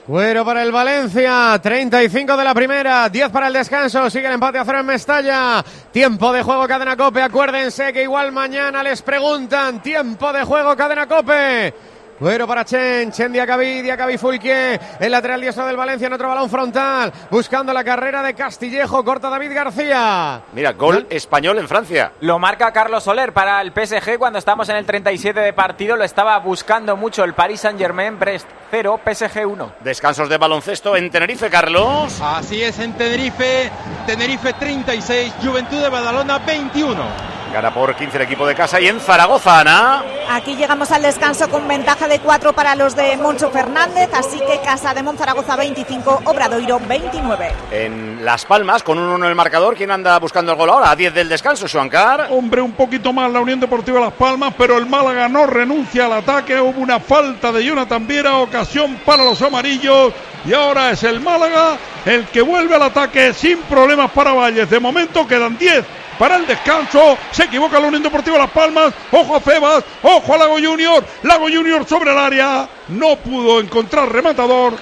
Cuero 0.05 0.43
para 0.43 0.63
el 0.63 0.71
Valencia, 0.71 1.57
35 1.63 2.35
de 2.35 2.43
la 2.43 2.53
primera, 2.53 3.07
10 3.07 3.29
para 3.29 3.47
el 3.47 3.53
descanso, 3.53 4.09
sigue 4.09 4.27
el 4.27 4.33
empate 4.33 4.57
a 4.57 4.65
cero 4.65 4.81
en 4.81 4.85
Mestalla. 4.85 5.63
Tiempo 5.91 6.33
de 6.33 6.43
juego, 6.43 6.67
cadena 6.67 6.97
cope, 6.97 7.21
acuérdense 7.21 7.93
que 7.93 8.03
igual 8.03 8.33
mañana 8.33 8.83
les 8.83 9.01
preguntan, 9.01 9.81
tiempo 9.81 10.33
de 10.33 10.43
juego, 10.43 10.75
cadena 10.75 11.07
cope. 11.07 11.73
Cuero 12.19 12.47
para 12.47 12.63
Chen, 12.63 13.11
Chen 13.11 13.33
Diacabí, 13.33 13.81
Diacabí 13.81 14.17
Fulque, 14.17 14.79
el 14.99 15.11
lateral 15.11 15.41
diestro 15.41 15.65
del 15.65 15.75
Valencia 15.75 16.07
en 16.07 16.13
otro 16.13 16.29
balón 16.29 16.49
frontal, 16.49 17.11
buscando 17.29 17.73
la 17.73 17.83
carrera 17.83 18.21
de 18.23 18.33
Castillejo, 18.33 19.03
corta 19.03 19.29
David 19.29 19.53
García. 19.53 20.41
Mira, 20.53 20.73
gol 20.73 21.07
español 21.09 21.57
en 21.59 21.67
Francia. 21.67 22.11
Lo 22.21 22.39
marca 22.39 22.71
Carlos 22.71 23.03
Soler 23.03 23.33
para 23.33 23.61
el 23.61 23.71
PSG 23.71 24.17
cuando 24.17 24.39
estamos 24.39 24.69
en 24.69 24.75
el 24.77 24.85
37 24.85 25.39
de 25.39 25.53
partido. 25.53 25.95
Lo 25.95 26.03
estaba 26.03 26.37
buscando 26.39 26.95
mucho 26.95 27.23
el 27.23 27.33
Paris 27.33 27.61
Saint-Germain, 27.61 28.17
Brest 28.19 28.47
0, 28.71 28.99
PSG 29.03 29.45
1. 29.45 29.73
Descansos 29.81 30.29
de 30.29 30.37
baloncesto 30.37 30.95
en 30.95 31.09
Tenerife, 31.09 31.49
Carlos. 31.49 32.19
Así 32.21 32.63
es 32.63 32.79
en 32.79 32.93
Tenerife, 32.93 33.71
Tenerife 34.05 34.53
36, 34.53 35.33
Juventud 35.43 35.81
de 35.81 35.89
Badalona 35.89 36.39
21. 36.39 37.42
Gana 37.53 37.71
por 37.71 37.95
15 37.95 38.17
el 38.17 38.23
equipo 38.23 38.47
de 38.47 38.55
casa 38.55 38.81
y 38.81 38.87
en 38.87 38.99
Zaragoza, 38.99 39.59
Ana. 39.59 40.03
Aquí 40.27 40.55
llegamos 40.55 40.91
al 40.91 41.03
descanso 41.03 41.47
con 41.49 41.67
ventaja 41.67 42.07
de 42.07 42.17
4 42.17 42.51
para 42.53 42.73
los 42.73 42.95
de 42.95 43.15
Moncho 43.17 43.51
Fernández, 43.51 44.09
así 44.11 44.39
que 44.39 44.59
Casa 44.65 44.95
de 44.95 45.03
Monzaragoza 45.03 45.55
25, 45.55 46.23
Obradoiro 46.25 46.79
29. 46.79 47.51
En 47.69 48.25
Las 48.25 48.45
Palmas, 48.45 48.81
con 48.81 48.97
un 48.97 49.07
1 49.07 49.25
en 49.25 49.29
el 49.29 49.35
marcador. 49.35 49.75
¿Quién 49.75 49.91
anda 49.91 50.17
buscando 50.17 50.51
el 50.51 50.57
gol 50.57 50.71
ahora? 50.71 50.89
A 50.89 50.95
10 50.95 51.13
del 51.13 51.29
descanso, 51.29 51.67
Suancar. 51.67 52.29
Hombre, 52.31 52.59
un 52.59 52.71
poquito 52.71 53.13
más 53.13 53.31
la 53.31 53.39
Unión 53.39 53.59
Deportiva 53.59 53.99
Las 53.99 54.13
Palmas, 54.13 54.55
pero 54.57 54.79
el 54.79 54.87
Málaga 54.87 55.29
no 55.29 55.45
renuncia 55.45 56.07
al 56.07 56.13
ataque. 56.13 56.59
Hubo 56.59 56.81
una 56.81 56.99
falta 56.99 57.51
de 57.51 57.63
Jonathan 57.63 58.07
Viera, 58.07 58.37
ocasión 58.37 58.99
para 59.05 59.23
los 59.23 59.39
amarillos. 59.43 60.11
Y 60.43 60.53
ahora 60.53 60.89
es 60.89 61.03
el 61.03 61.21
Málaga 61.21 61.77
el 62.03 62.25
que 62.25 62.41
vuelve 62.41 62.73
al 62.73 62.81
ataque 62.81 63.31
sin 63.31 63.59
problemas 63.59 64.09
para 64.09 64.33
Valles. 64.33 64.71
De 64.71 64.79
momento 64.79 65.27
quedan 65.27 65.55
10 65.55 65.85
para 66.17 66.37
el 66.37 66.47
descanso. 66.47 67.17
Se 67.31 67.43
equivoca 67.43 67.79
la 67.79 67.87
Unión 67.87 68.03
Deportiva 68.03 68.37
Las 68.37 68.51
Palmas. 68.51 68.93
Ojo 69.11 69.35
a 69.35 69.39
Febas, 69.39 69.83
ojo 70.01 70.33
a 70.33 70.37
Lago 70.37 70.55
Junior. 70.55 71.03
Lago 71.23 71.45
Junior 71.45 71.85
sobre 71.85 72.11
el 72.11 72.17
área. 72.17 72.67
No 72.89 73.15
pudo 73.17 73.59
encontrar 73.59 74.11
rematador. 74.11 74.73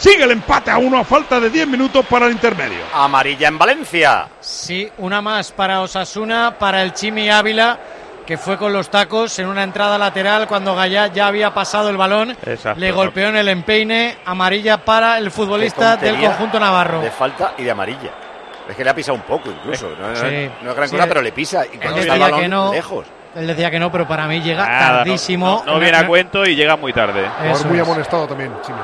Sigue 0.00 0.24
el 0.24 0.30
empate 0.30 0.70
a 0.70 0.78
uno 0.78 0.98
a 0.98 1.04
falta 1.04 1.38
de 1.38 1.50
10 1.50 1.68
minutos 1.68 2.06
para 2.06 2.24
el 2.24 2.32
intermedio. 2.32 2.78
Amarilla 2.94 3.48
en 3.48 3.58
Valencia. 3.58 4.28
Sí, 4.40 4.90
una 4.96 5.20
más 5.20 5.52
para 5.52 5.82
Osasuna, 5.82 6.56
para 6.58 6.82
el 6.82 6.94
Chimi 6.94 7.28
Ávila, 7.28 7.78
que 8.26 8.38
fue 8.38 8.56
con 8.56 8.72
los 8.72 8.88
tacos 8.88 9.38
en 9.40 9.46
una 9.46 9.62
entrada 9.62 9.98
lateral 9.98 10.48
cuando 10.48 10.74
Gallá 10.74 11.08
ya 11.08 11.26
había 11.26 11.52
pasado 11.52 11.90
el 11.90 11.98
balón. 11.98 12.30
Exacto. 12.30 12.80
Le 12.80 12.92
golpeó 12.92 13.28
en 13.28 13.36
el 13.36 13.48
empeine, 13.48 14.16
amarilla 14.24 14.78
para 14.78 15.18
el 15.18 15.30
futbolista 15.30 15.98
del 15.98 16.18
conjunto 16.18 16.58
navarro. 16.58 17.02
De 17.02 17.10
falta 17.10 17.52
y 17.58 17.64
de 17.64 17.70
amarilla. 17.70 18.29
Es 18.70 18.76
que 18.76 18.84
le 18.84 18.90
ha 18.90 18.94
pisado 18.94 19.16
un 19.16 19.22
poco 19.22 19.50
incluso. 19.50 19.88
No, 20.00 20.08
no- 20.08 20.16
Sí. 20.16 20.50
no 20.62 20.70
es 20.70 20.76
gran 20.76 20.88
Sí, 20.88 20.94
cosa, 20.94 21.02
él- 21.04 21.08
pero 21.08 21.22
le 21.22 21.32
pisa. 21.32 21.64
Y 21.66 21.74
Él 21.74 21.80
cuando 21.80 22.00
está 22.00 22.14
el 22.14 22.18
decía 22.20 22.24
balón 22.26 22.40
que 22.40 22.48
no. 22.48 22.72
lejos. 22.72 23.06
Él 23.36 23.46
decía 23.46 23.70
que 23.70 23.78
no, 23.78 23.92
pero 23.92 24.08
para 24.08 24.26
mí 24.26 24.40
llega 24.40 24.66
Nada, 24.66 24.96
tardísimo. 24.98 25.62
No, 25.66 25.74
no 25.74 25.78
viene 25.80 25.98
a 25.98 26.06
cuento 26.06 26.44
y 26.44 26.56
llega 26.56 26.76
muy 26.76 26.92
tarde. 26.92 27.28
Jugador 27.40 27.66
muy 27.66 27.78
amonestado 27.78 28.26
también, 28.26 28.52
Chimi. 28.66 28.78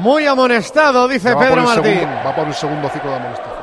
Muy 0.00 0.26
amonestado, 0.26 1.06
dice 1.06 1.36
Pedro 1.36 1.62
Martín. 1.62 1.84
segundo- 1.84 2.20
va 2.26 2.34
por 2.34 2.46
el 2.48 2.54
segundo 2.54 2.88
ciclo 2.88 3.10
de 3.10 3.16
amonestación. 3.16 3.53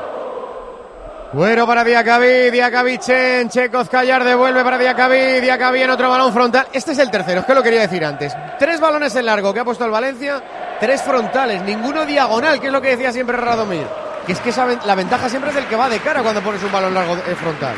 Bueno 1.33 1.65
para 1.65 1.85
Diacabí, 1.85 2.51
Diacabí 2.51 2.97
Chen, 2.97 3.47
Checoz 3.47 3.87
Callar 3.87 4.21
devuelve 4.21 4.65
para 4.65 4.77
Diacabí, 4.77 5.39
Diacabí 5.39 5.81
en 5.81 5.89
otro 5.89 6.09
balón 6.09 6.33
frontal. 6.33 6.67
Este 6.73 6.91
es 6.91 6.99
el 6.99 7.09
tercero, 7.09 7.39
es 7.39 7.45
que 7.45 7.55
lo 7.55 7.63
quería 7.63 7.79
decir 7.81 8.03
antes. 8.03 8.35
Tres 8.59 8.81
balones 8.81 9.15
en 9.15 9.25
largo 9.25 9.53
que 9.53 9.61
ha 9.61 9.63
puesto 9.63 9.85
el 9.85 9.91
Valencia, 9.91 10.43
tres 10.77 11.01
frontales, 11.01 11.61
ninguno 11.61 12.05
diagonal, 12.05 12.59
que 12.59 12.67
es 12.67 12.73
lo 12.73 12.81
que 12.81 12.89
decía 12.89 13.13
siempre 13.13 13.37
Radomir. 13.37 13.87
Que 14.25 14.33
es 14.33 14.39
que 14.41 14.49
esa 14.49 14.67
la 14.85 14.93
ventaja 14.93 15.29
siempre 15.29 15.51
es 15.51 15.55
el 15.55 15.65
que 15.67 15.75
va 15.77 15.87
de 15.87 15.99
cara 15.99 16.21
cuando 16.21 16.41
pones 16.41 16.61
un 16.63 16.71
balón 16.71 16.93
largo 16.93 17.13
eh, 17.13 17.35
frontal. 17.35 17.75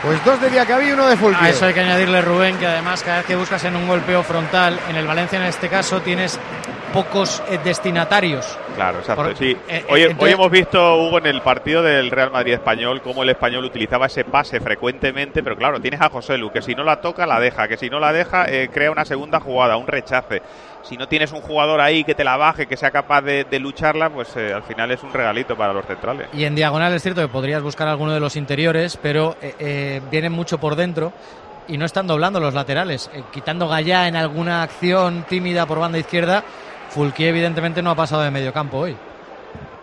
Pues 0.00 0.24
dos 0.24 0.40
de 0.40 0.48
Diacabí 0.48 0.90
y 0.90 0.92
uno 0.92 1.08
de 1.08 1.16
Fulquier. 1.16 1.44
A 1.44 1.48
eso 1.48 1.66
hay 1.66 1.74
que 1.74 1.80
añadirle, 1.80 2.22
Rubén, 2.22 2.56
que 2.56 2.68
además 2.68 3.02
cada 3.02 3.18
vez 3.18 3.26
que 3.26 3.34
buscas 3.34 3.64
en 3.64 3.74
un 3.74 3.88
golpeo 3.88 4.22
frontal, 4.22 4.78
en 4.88 4.94
el 4.94 5.08
Valencia 5.08 5.40
en 5.40 5.46
este 5.46 5.68
caso 5.68 6.00
tienes 6.02 6.38
pocos 6.92 7.42
eh, 7.50 7.58
destinatarios. 7.64 8.58
Claro, 8.74 8.98
exacto. 8.98 9.22
Por- 9.24 9.36
sí. 9.36 9.56
eh, 9.68 9.84
hoy, 9.88 10.02
entonces- 10.02 10.24
hoy 10.24 10.32
hemos 10.32 10.50
visto, 10.50 10.96
Hugo, 11.02 11.18
en 11.18 11.26
el 11.26 11.40
partido 11.42 11.82
del 11.82 12.10
Real 12.10 12.30
Madrid 12.30 12.54
español, 12.54 13.00
cómo 13.02 13.22
el 13.22 13.28
español 13.30 13.64
utilizaba 13.64 14.06
ese 14.06 14.24
pase 14.24 14.60
frecuentemente, 14.60 15.42
pero 15.42 15.56
claro, 15.56 15.80
tienes 15.80 16.00
a 16.00 16.08
José 16.08 16.38
Lu, 16.38 16.50
que 16.50 16.62
si 16.62 16.74
no 16.74 16.84
la 16.84 17.00
toca, 17.00 17.26
la 17.26 17.40
deja, 17.40 17.68
que 17.68 17.76
si 17.76 17.88
no 17.90 18.00
la 18.00 18.12
deja, 18.12 18.46
eh, 18.48 18.68
crea 18.72 18.90
una 18.90 19.04
segunda 19.04 19.40
jugada, 19.40 19.76
un 19.76 19.86
rechace. 19.86 20.42
Si 20.82 20.96
no 20.96 21.08
tienes 21.08 21.32
un 21.32 21.40
jugador 21.40 21.80
ahí 21.80 22.04
que 22.04 22.14
te 22.14 22.24
la 22.24 22.36
baje, 22.36 22.66
que 22.66 22.76
sea 22.76 22.90
capaz 22.90 23.20
de, 23.22 23.44
de 23.44 23.58
lucharla, 23.58 24.08
pues 24.10 24.34
eh, 24.36 24.52
al 24.54 24.62
final 24.62 24.90
es 24.90 25.02
un 25.02 25.12
regalito 25.12 25.56
para 25.56 25.72
los 25.72 25.84
centrales. 25.84 26.28
Y 26.32 26.44
en 26.44 26.54
diagonal 26.54 26.94
es 26.94 27.02
cierto 27.02 27.20
que 27.20 27.28
podrías 27.28 27.62
buscar 27.62 27.88
alguno 27.88 28.12
de 28.12 28.20
los 28.20 28.36
interiores, 28.36 28.96
pero 29.00 29.36
eh, 29.42 29.54
eh, 29.58 30.00
vienen 30.10 30.32
mucho 30.32 30.58
por 30.58 30.76
dentro 30.76 31.12
y 31.66 31.76
no 31.76 31.84
están 31.84 32.06
doblando 32.06 32.40
los 32.40 32.54
laterales. 32.54 33.10
Eh, 33.12 33.22
quitando 33.32 33.68
Gallá 33.68 34.06
en 34.08 34.16
alguna 34.16 34.62
acción 34.62 35.26
tímida 35.28 35.66
por 35.66 35.80
banda 35.80 35.98
izquierda, 35.98 36.42
Fulqui 36.90 37.26
evidentemente 37.26 37.82
no 37.82 37.90
ha 37.90 37.94
pasado 37.94 38.22
de 38.22 38.30
medio 38.30 38.52
campo 38.52 38.78
hoy. 38.78 38.96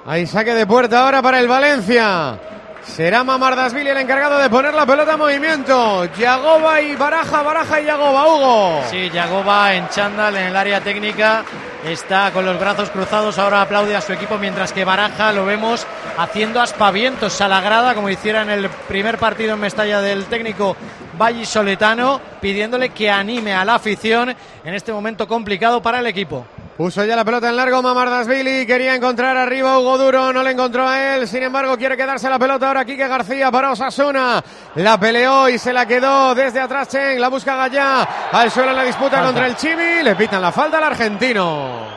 Hay 0.05 0.27
saque 0.27 0.53
de 0.53 0.67
puerta 0.67 1.03
ahora 1.03 1.21
para 1.21 1.39
el 1.39 1.47
Valencia. 1.47 2.37
Será 2.83 3.23
Mamardasvili 3.23 3.89
el 3.89 3.97
encargado 3.97 4.37
de 4.37 4.47
poner 4.49 4.73
la 4.73 4.85
pelota 4.85 5.13
en 5.13 5.19
movimiento. 5.19 6.05
Yagoba 6.15 6.79
y 6.81 6.95
Baraja, 6.95 7.41
Baraja 7.41 7.81
y 7.81 7.85
Yagoba, 7.85 8.27
Hugo. 8.27 8.81
Sí, 8.91 9.09
Yagoba 9.09 9.73
en 9.73 9.89
chándal 9.89 10.37
en 10.37 10.47
el 10.47 10.55
área 10.55 10.81
técnica. 10.81 11.43
Está 11.83 12.31
con 12.31 12.45
los 12.45 12.59
brazos 12.59 12.91
cruzados, 12.91 13.39
ahora 13.39 13.61
aplaude 13.61 13.95
a 13.95 14.01
su 14.01 14.13
equipo, 14.13 14.37
mientras 14.37 14.71
que 14.71 14.85
Baraja 14.85 15.33
lo 15.33 15.45
vemos 15.45 15.85
haciendo 16.17 16.61
aspavientos 16.61 17.41
a 17.41 17.47
la 17.47 17.61
grada, 17.61 17.95
como 17.95 18.09
hiciera 18.09 18.43
en 18.43 18.51
el 18.51 18.69
primer 18.69 19.17
partido 19.17 19.55
en 19.55 19.59
Mestalla 19.59 20.01
del 20.01 20.25
técnico 20.25 20.77
Vallisoletano, 21.17 22.21
pidiéndole 22.39 22.89
que 22.89 23.09
anime 23.09 23.53
a 23.53 23.65
la 23.65 23.75
afición 23.75 24.35
en 24.63 24.73
este 24.73 24.93
momento 24.93 25.27
complicado 25.27 25.81
para 25.81 25.99
el 25.99 26.07
equipo. 26.07 26.45
Puso 26.77 27.05
ya 27.05 27.15
la 27.15 27.23
pelota 27.23 27.47
en 27.47 27.55
largo 27.55 27.81
Mamardasvili, 27.81 28.65
quería 28.65 28.95
encontrar 28.95 29.37
arriba 29.37 29.79
Hugo 29.79 29.97
Duro, 29.97 30.33
no 30.33 30.43
le 30.43 30.51
encontró 30.51 30.85
a 30.85 31.15
él, 31.15 31.25
sin 31.25 31.43
embargo 31.43 31.77
quiere 31.77 31.95
quedarse 31.95 32.29
la 32.29 32.37
pelota 32.37 32.67
ahora 32.67 32.83
Quique 32.83 33.07
García 33.07 33.49
para 33.49 33.71
Osasuna, 33.71 34.43
la 34.75 34.99
peleó 34.99 35.47
y 35.47 35.57
se 35.57 35.71
la 35.71 35.85
quedó 35.85 36.35
desde 36.35 36.59
atrás 36.59 36.89
Chen, 36.89 37.21
la 37.21 37.29
busca 37.29 37.55
Gallá, 37.55 38.29
al 38.29 38.51
suelo 38.51 38.71
en 38.71 38.75
la 38.75 38.83
disputa 38.83 39.11
Falta. 39.11 39.25
contra 39.25 39.47
el 39.47 39.55
Chimi, 39.55 40.03
le 40.03 40.15
pitan 40.17 40.41
la 40.41 40.51
falta 40.51 40.77
al 40.79 40.83
argentino. 40.83 41.87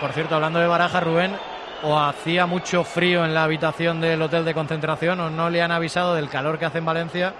Por 0.00 0.12
cierto, 0.14 0.34
hablando 0.34 0.58
de 0.58 0.66
Baraja, 0.66 0.98
Rubén, 0.98 1.36
o 1.84 1.96
hacía 1.96 2.46
mucho 2.46 2.82
frío 2.82 3.24
en 3.24 3.34
la 3.34 3.44
habitación 3.44 4.00
del 4.00 4.20
hotel 4.20 4.44
de 4.44 4.52
concentración 4.52 5.20
o 5.20 5.30
no 5.30 5.48
le 5.48 5.62
han 5.62 5.70
avisado 5.70 6.16
del 6.16 6.28
calor 6.28 6.58
que 6.58 6.64
hace 6.64 6.78
en 6.78 6.84
Valencia 6.84 7.34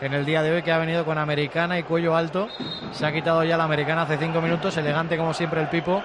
en 0.00 0.12
el 0.12 0.24
día 0.24 0.42
de 0.42 0.52
hoy 0.52 0.62
que 0.62 0.72
ha 0.72 0.78
venido 0.78 1.04
con 1.04 1.18
americana 1.18 1.78
y 1.78 1.82
cuello 1.82 2.16
alto. 2.16 2.48
Se 2.92 3.06
ha 3.06 3.12
quitado 3.12 3.44
ya 3.44 3.56
la 3.56 3.64
americana 3.64 4.02
hace 4.02 4.18
cinco 4.18 4.40
minutos, 4.40 4.76
elegante 4.76 5.16
como 5.16 5.34
siempre 5.34 5.60
el 5.60 5.68
Pipo, 5.68 6.02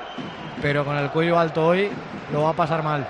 pero 0.62 0.86
con 0.86 0.98
el 0.98 1.10
cuello 1.10 1.38
alto 1.38 1.66
hoy 1.66 1.90
lo 2.32 2.44
va 2.44 2.50
a 2.50 2.54
pasar 2.54 2.84
mal. 2.84 3.08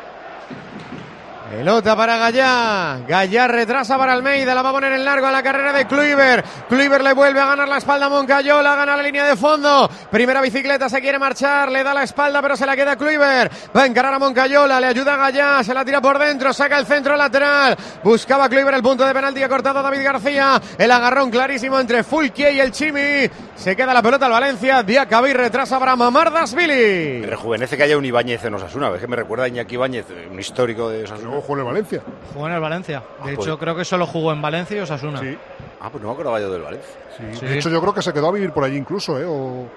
Pelota 1.51 1.97
para 1.97 2.15
Gallá. 2.15 2.99
Gallá 3.05 3.45
retrasa 3.45 3.97
para 3.97 4.13
Almeida. 4.13 4.55
La 4.55 4.61
va 4.61 4.69
a 4.69 4.71
poner 4.71 4.93
en 4.93 5.03
largo 5.03 5.27
a 5.27 5.31
la 5.31 5.43
carrera 5.43 5.73
de 5.73 5.85
Kluivert. 5.85 6.45
Kluivert 6.69 7.03
le 7.03 7.11
vuelve 7.11 7.41
a 7.41 7.45
ganar 7.45 7.67
la 7.67 7.77
espalda 7.77 8.05
a 8.05 8.09
Moncayola. 8.09 8.73
Gana 8.73 8.95
la 8.95 9.03
línea 9.03 9.25
de 9.25 9.35
fondo. 9.35 9.89
Primera 10.09 10.39
bicicleta. 10.39 10.87
Se 10.87 11.01
quiere 11.01 11.19
marchar. 11.19 11.69
Le 11.69 11.83
da 11.83 11.93
la 11.93 12.03
espalda, 12.03 12.41
pero 12.41 12.55
se 12.55 12.65
la 12.65 12.73
queda 12.73 12.95
Kluivert. 12.95 13.51
Va 13.75 13.83
a 13.83 13.85
encarar 13.85 14.13
a 14.13 14.19
Moncayola. 14.19 14.79
Le 14.79 14.87
ayuda 14.87 15.15
a 15.15 15.17
Gallá. 15.17 15.63
Se 15.63 15.73
la 15.73 15.83
tira 15.83 15.99
por 15.99 16.17
dentro. 16.17 16.53
Saca 16.53 16.79
el 16.79 16.85
centro 16.85 17.17
lateral. 17.17 17.75
Buscaba 18.01 18.47
Kluivert 18.47 18.77
el 18.77 18.83
punto 18.83 19.05
de 19.05 19.13
penalti. 19.13 19.43
Ha 19.43 19.49
cortado 19.49 19.83
David 19.83 20.03
García. 20.05 20.61
El 20.77 20.89
agarrón 20.89 21.29
clarísimo 21.29 21.77
entre 21.81 22.05
Fulkie 22.05 22.49
y 22.49 22.59
el 22.61 22.71
Chimi. 22.71 23.29
Se 23.55 23.75
queda 23.75 23.93
la 23.93 24.01
pelota 24.01 24.25
al 24.25 24.31
Valencia. 24.31 24.83
Diacabí 24.83 25.33
retrasa 25.33 25.77
para 25.77 25.97
Mamardasvili. 25.97 27.19
Me 27.21 27.27
rejuvenece 27.27 27.75
que 27.75 27.83
haya 27.83 27.97
un 27.97 28.05
Ibáñez 28.05 28.45
en 28.45 28.53
Osasuna. 28.53 28.89
Es 28.95 29.01
que 29.01 29.07
me 29.07 29.17
recuerda 29.17 29.43
a 29.43 29.47
Iñaki 29.49 29.75
Ibáñez, 29.75 30.05
un 30.31 30.39
histórico 30.39 30.89
de 30.89 31.03
Osasuna. 31.03 31.40
Jugó 31.41 31.53
en 31.55 31.59
el 31.59 31.65
Valencia. 31.65 32.01
Jugó 32.33 32.47
en 32.47 32.53
el 32.53 32.59
Valencia. 32.59 32.99
De 32.99 33.05
Ah, 33.29 33.33
hecho, 33.33 33.43
pues- 33.43 33.57
creo 33.57 33.75
que 33.75 33.85
solo 33.85 34.05
jugó 34.07 34.31
en 34.31 34.41
Valencia 34.41 34.77
y 34.77 34.79
Osasuna. 34.79 35.19
Sí. 35.19 35.37
Ah, 35.81 35.89
pues 35.89 36.01
no 36.01 36.09
me 36.09 36.13
acordaba 36.13 36.39
yo 36.39 36.51
del 36.51 36.61
Valencia. 36.61 36.91
Sí. 37.17 37.45
De 37.45 37.57
hecho, 37.57 37.69
yo 37.69 37.81
creo 37.81 37.93
que 37.93 38.01
se 38.01 38.13
quedó 38.13 38.27
a 38.29 38.31
vivir 38.31 38.51
por 38.51 38.63
allí 38.63 38.77
incluso, 38.77 39.19
¿eh? 39.19 39.25
O... 39.27 39.67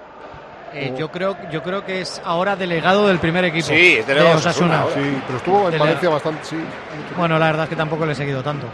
Eh, 0.73 0.93
yo 0.97 1.09
creo 1.09 1.37
yo 1.51 1.63
creo 1.63 1.85
que 1.85 2.01
es 2.01 2.21
ahora 2.25 2.55
delegado 2.57 3.07
del 3.07 3.17
primer 3.19 3.45
equipo. 3.45 3.67
Sí, 3.67 3.95
es 3.97 4.05
de 4.07 4.13
delegado 4.13 4.31
de 4.31 4.35
Osasuna. 4.47 4.85
Osasuna 4.85 5.05
Sí, 5.07 5.21
pero 5.25 5.37
estuvo 5.37 5.69
en 5.69 5.79
Valencia 5.79 6.09
bastante, 6.09 6.43
sí. 6.43 6.57
Bueno, 7.17 7.39
la 7.39 7.45
verdad 7.45 7.63
es 7.63 7.69
que 7.69 7.75
tampoco 7.77 8.05
le 8.05 8.11
he 8.11 8.15
seguido 8.15 8.43
tanto. 8.43 8.67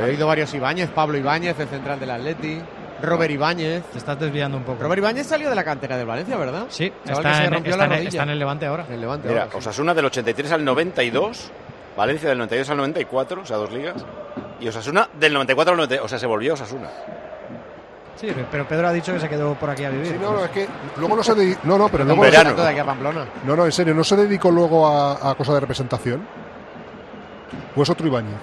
Ha 0.00 0.04
habido 0.04 0.26
varios 0.26 0.52
Ibáñez. 0.54 0.88
Pablo 0.90 1.18
Ibáñez, 1.18 1.58
el 1.60 1.68
central 1.68 2.00
del 2.00 2.10
Atleti. 2.12 2.60
Robert 3.02 3.30
Ibáñez. 3.30 3.82
Te 3.92 3.98
estás 3.98 4.18
desviando 4.18 4.56
un 4.56 4.62
poco. 4.62 4.82
Robert 4.82 4.98
Ibáñez 5.00 5.26
salió 5.26 5.50
de 5.50 5.54
la 5.56 5.64
cantera 5.64 5.96
del 5.98 6.06
Valencia, 6.06 6.36
¿verdad? 6.38 6.64
Sí, 6.68 6.90
está 7.04 7.44
en, 7.44 7.52
rompió 7.52 7.72
está 7.72 7.86
la 7.88 7.98
en- 7.98 8.06
está 8.06 8.22
en 8.22 8.30
el 8.30 8.38
Levante 8.38 8.64
ahora. 8.66 8.84
En 8.88 8.94
el 8.94 9.00
Levante 9.02 9.28
Mira, 9.28 9.40
ahora, 9.42 9.52
sí. 9.52 9.58
Osasuna 9.58 9.92
del 9.92 10.04
83 10.06 10.52
al 10.52 10.64
92, 10.64 11.50
Valencia 11.96 12.28
del 12.30 12.38
92 12.38 12.70
al 12.70 12.76
94, 12.78 13.42
o 13.42 13.46
sea, 13.46 13.56
dos 13.56 13.70
ligas, 13.72 14.04
y 14.60 14.68
Osasuna 14.68 15.08
del 15.18 15.32
94 15.34 15.72
al 15.72 15.76
90, 15.76 16.02
o 16.04 16.08
sea, 16.08 16.18
se 16.18 16.26
volvió 16.26 16.54
Osasuna. 16.54 16.88
Sí, 18.16 18.28
pero 18.50 18.66
Pedro 18.68 18.88
ha 18.88 18.92
dicho 18.92 19.12
que 19.12 19.18
se 19.20 19.28
quedó 19.28 19.54
por 19.54 19.68
aquí 19.70 19.84
a 19.84 19.90
vivir. 19.90 20.06
Sí, 20.12 20.16
no, 20.20 20.32
no, 20.32 20.44
es 20.44 20.50
que 20.50 20.68
luego 20.98 21.16
no 21.16 21.22
se 21.24 21.34
dedi- 21.34 21.56
No, 21.64 21.76
no, 21.76 21.88
pero 21.88 22.02
En 22.02 22.08
luego. 22.08 22.22
verano. 22.22 22.50
no 22.50 22.56
se- 22.56 22.62
de 22.62 22.68
aquí 22.68 22.78
a 22.78 22.84
Pamplona. 22.84 23.26
No, 23.44 23.56
no, 23.56 23.64
en 23.64 23.72
serio, 23.72 23.94
¿no 23.94 24.04
se 24.04 24.16
dedicó 24.16 24.50
luego 24.50 24.86
a, 24.86 25.30
a 25.30 25.34
cosa 25.34 25.54
de 25.54 25.60
representación? 25.60 26.24
¿O 27.74 27.82
es 27.82 27.90
otro 27.90 28.06
Ibáñez? 28.06 28.36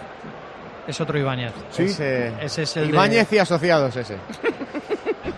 Es 0.88 1.00
otro 1.00 1.18
Ibáñez. 1.18 1.54
Sí. 1.72 1.84
Ese, 1.84 2.34
Ese 2.42 2.64
es 2.64 2.78
el 2.78 2.88
de- 2.88 2.90
Ibáñez 2.94 3.32
y 3.32 3.38
asociados 3.40 3.96
ese. 3.96 4.18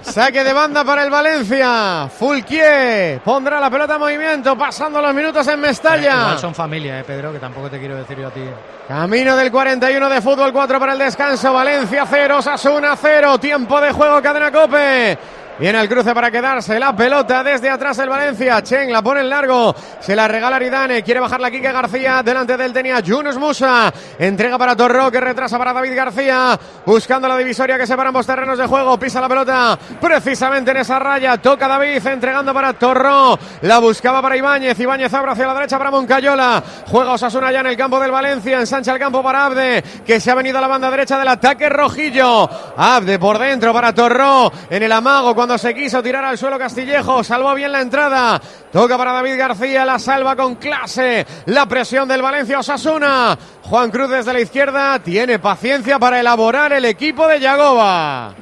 Saque 0.02 0.44
de 0.44 0.54
banda 0.54 0.84
para 0.84 1.04
el 1.04 1.10
Valencia. 1.10 2.10
Fulquier 2.10 3.22
pondrá 3.22 3.60
la 3.60 3.70
pelota 3.70 3.96
en 3.96 4.00
movimiento, 4.00 4.58
pasando 4.58 5.02
los 5.02 5.14
minutos 5.14 5.48
en 5.48 5.60
Mestalla. 5.60 6.22
Igual 6.22 6.40
son 6.40 6.56
familia, 6.56 7.00
eh, 7.00 7.04
Pedro, 7.06 7.32
que 7.32 7.40
tampoco 7.40 7.70
te 7.70 7.80
quiero 7.80 7.96
decir 7.96 8.18
yo 8.18 8.28
a 8.28 8.32
ti. 8.32 8.44
Camino 8.88 9.36
del 9.36 9.52
41 9.52 10.10
de 10.10 10.22
fútbol, 10.22 10.52
4 10.52 10.80
para 10.80 10.94
el 10.94 11.00
descanso. 11.00 11.54
Valencia 11.54 12.06
0, 12.10 12.42
Sasuna 12.42 12.96
0. 12.96 13.38
Tiempo 13.40 13.80
de 13.80 13.92
juego, 13.92 14.22
cadena 14.22 14.52
cope. 14.52 15.18
Viene 15.62 15.80
el 15.80 15.88
cruce 15.88 16.12
para 16.16 16.32
quedarse. 16.32 16.80
La 16.80 16.96
pelota 16.96 17.44
desde 17.44 17.70
atrás 17.70 18.00
el 18.00 18.10
Valencia. 18.10 18.64
Chen 18.64 18.92
la 18.92 19.04
pone 19.04 19.20
en 19.20 19.30
largo. 19.30 19.76
Se 20.00 20.16
la 20.16 20.28
regala 20.28 20.56
Aridane. 20.56 21.04
Quiere 21.04 21.20
bajar 21.20 21.40
la 21.40 21.52
Quique 21.52 21.72
García. 21.72 22.24
Delante 22.24 22.58
del 22.58 22.74
tenía 22.74 23.00
Yunus 23.00 23.38
Musa. 23.38 23.94
Entrega 24.18 24.58
para 24.58 24.76
Torró 24.76 25.12
que 25.12 25.22
retrasa 25.22 25.60
para 25.60 25.72
David 25.72 25.96
García. 25.96 26.60
Buscando 26.84 27.28
la 27.28 27.38
divisoria 27.38 27.78
que 27.78 27.86
separa 27.86 28.10
ambos 28.10 28.26
terrenos 28.26 28.58
de 28.58 28.66
juego. 28.66 28.98
Pisa 28.98 29.22
la 29.22 29.30
pelota 29.30 29.78
precisamente 30.02 30.72
en 30.72 30.78
esa 30.78 30.98
raya. 30.98 31.38
Toca 31.38 31.68
David 31.68 32.08
entregando 32.08 32.56
para 32.56 32.74
Torró. 32.74 33.38
La 33.62 33.78
buscaba 33.78 34.20
para 34.20 34.36
Ibáñez. 34.36 34.80
Ibáñez 34.80 35.14
abre 35.14 35.34
hacia 35.34 35.46
la 35.46 35.54
derecha 35.54 35.78
para 35.78 35.92
Moncayola. 35.92 36.64
Juega 36.88 37.12
Osasuna 37.12 37.52
ya 37.52 37.60
en 37.60 37.68
el 37.68 37.78
campo 37.78 38.00
del 38.00 38.10
Valencia. 38.10 38.60
Ensancha 38.60 38.94
el 38.94 39.00
campo 39.00 39.22
para 39.22 39.46
Abde 39.46 39.84
que 40.08 40.20
se 40.20 40.32
ha 40.32 40.34
venido 40.34 40.58
a 40.58 40.62
la 40.62 40.68
banda 40.68 40.90
derecha 40.90 41.20
del 41.20 41.28
ataque 41.28 41.70
rojillo. 41.70 42.50
Abde 42.76 43.20
por 43.20 43.38
dentro 43.38 43.72
para 43.72 43.94
Torró. 43.94 44.52
En 44.68 44.82
el 44.82 44.92
amago 44.92 45.36
cuando 45.36 45.51
se 45.58 45.74
quiso 45.74 46.02
tirar 46.04 46.24
al 46.26 46.38
suelo 46.38 46.58
Castillejo. 46.60 47.24
Salvó 47.24 47.54
bien 47.54 47.72
la 47.72 47.82
entrada. 47.82 48.42
Toca 48.72 48.98
para 48.98 49.14
David 49.14 49.38
García. 49.38 49.86
La 49.86 50.00
salva 50.00 50.36
con 50.36 50.56
clase. 50.56 51.26
La 51.46 51.66
presión 51.66 52.08
del 52.08 52.22
Valencia 52.22 52.60
Osasuna. 52.60 53.38
Juan 53.64 53.92
Cruz 53.92 54.10
desde 54.10 54.34
la 54.34 54.40
izquierda. 54.42 55.00
Tiene 55.00 55.40
paciencia 55.40 55.98
para 56.00 56.20
elaborar 56.20 56.74
el 56.74 56.86
equipo 56.86 57.28
de 57.28 57.40
Yagoba. 57.40 58.34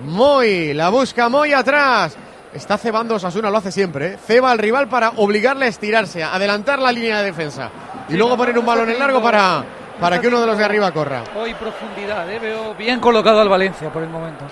Moy, 0.00 0.74
la 0.74 0.88
busca 0.88 1.28
Moy 1.28 1.52
atrás. 1.52 2.16
Está 2.52 2.76
cebando 2.76 3.14
Osasuna, 3.14 3.50
lo 3.50 3.58
hace 3.58 3.72
siempre. 3.72 4.06
¿eh? 4.14 4.18
Ceba 4.26 4.50
al 4.50 4.58
rival 4.58 4.88
para 4.88 5.10
obligarle 5.16 5.66
a 5.66 5.68
estirarse, 5.68 6.22
a 6.22 6.34
adelantar 6.34 6.78
la 6.78 6.92
línea 6.92 7.18
de 7.18 7.24
defensa. 7.24 7.70
Y 8.08 8.12
Sí, 8.12 8.18
luego 8.18 8.36
poner 8.36 8.58
un 8.58 8.66
balón 8.66 8.90
en 8.90 8.98
largo 8.98 9.22
para, 9.22 9.64
para 9.98 10.20
que 10.20 10.28
uno 10.28 10.40
de 10.40 10.46
los 10.48 10.58
de 10.58 10.64
arriba 10.64 10.90
corra. 10.92 11.22
Hoy 11.34 11.54
profundidad, 11.54 12.30
¿eh? 12.30 12.38
veo 12.38 12.74
bien 12.74 13.00
colocado 13.00 13.40
al 13.40 13.48
Valencia 13.48 13.90
por 13.90 14.02
el 14.02 14.10
momento. 14.10 14.44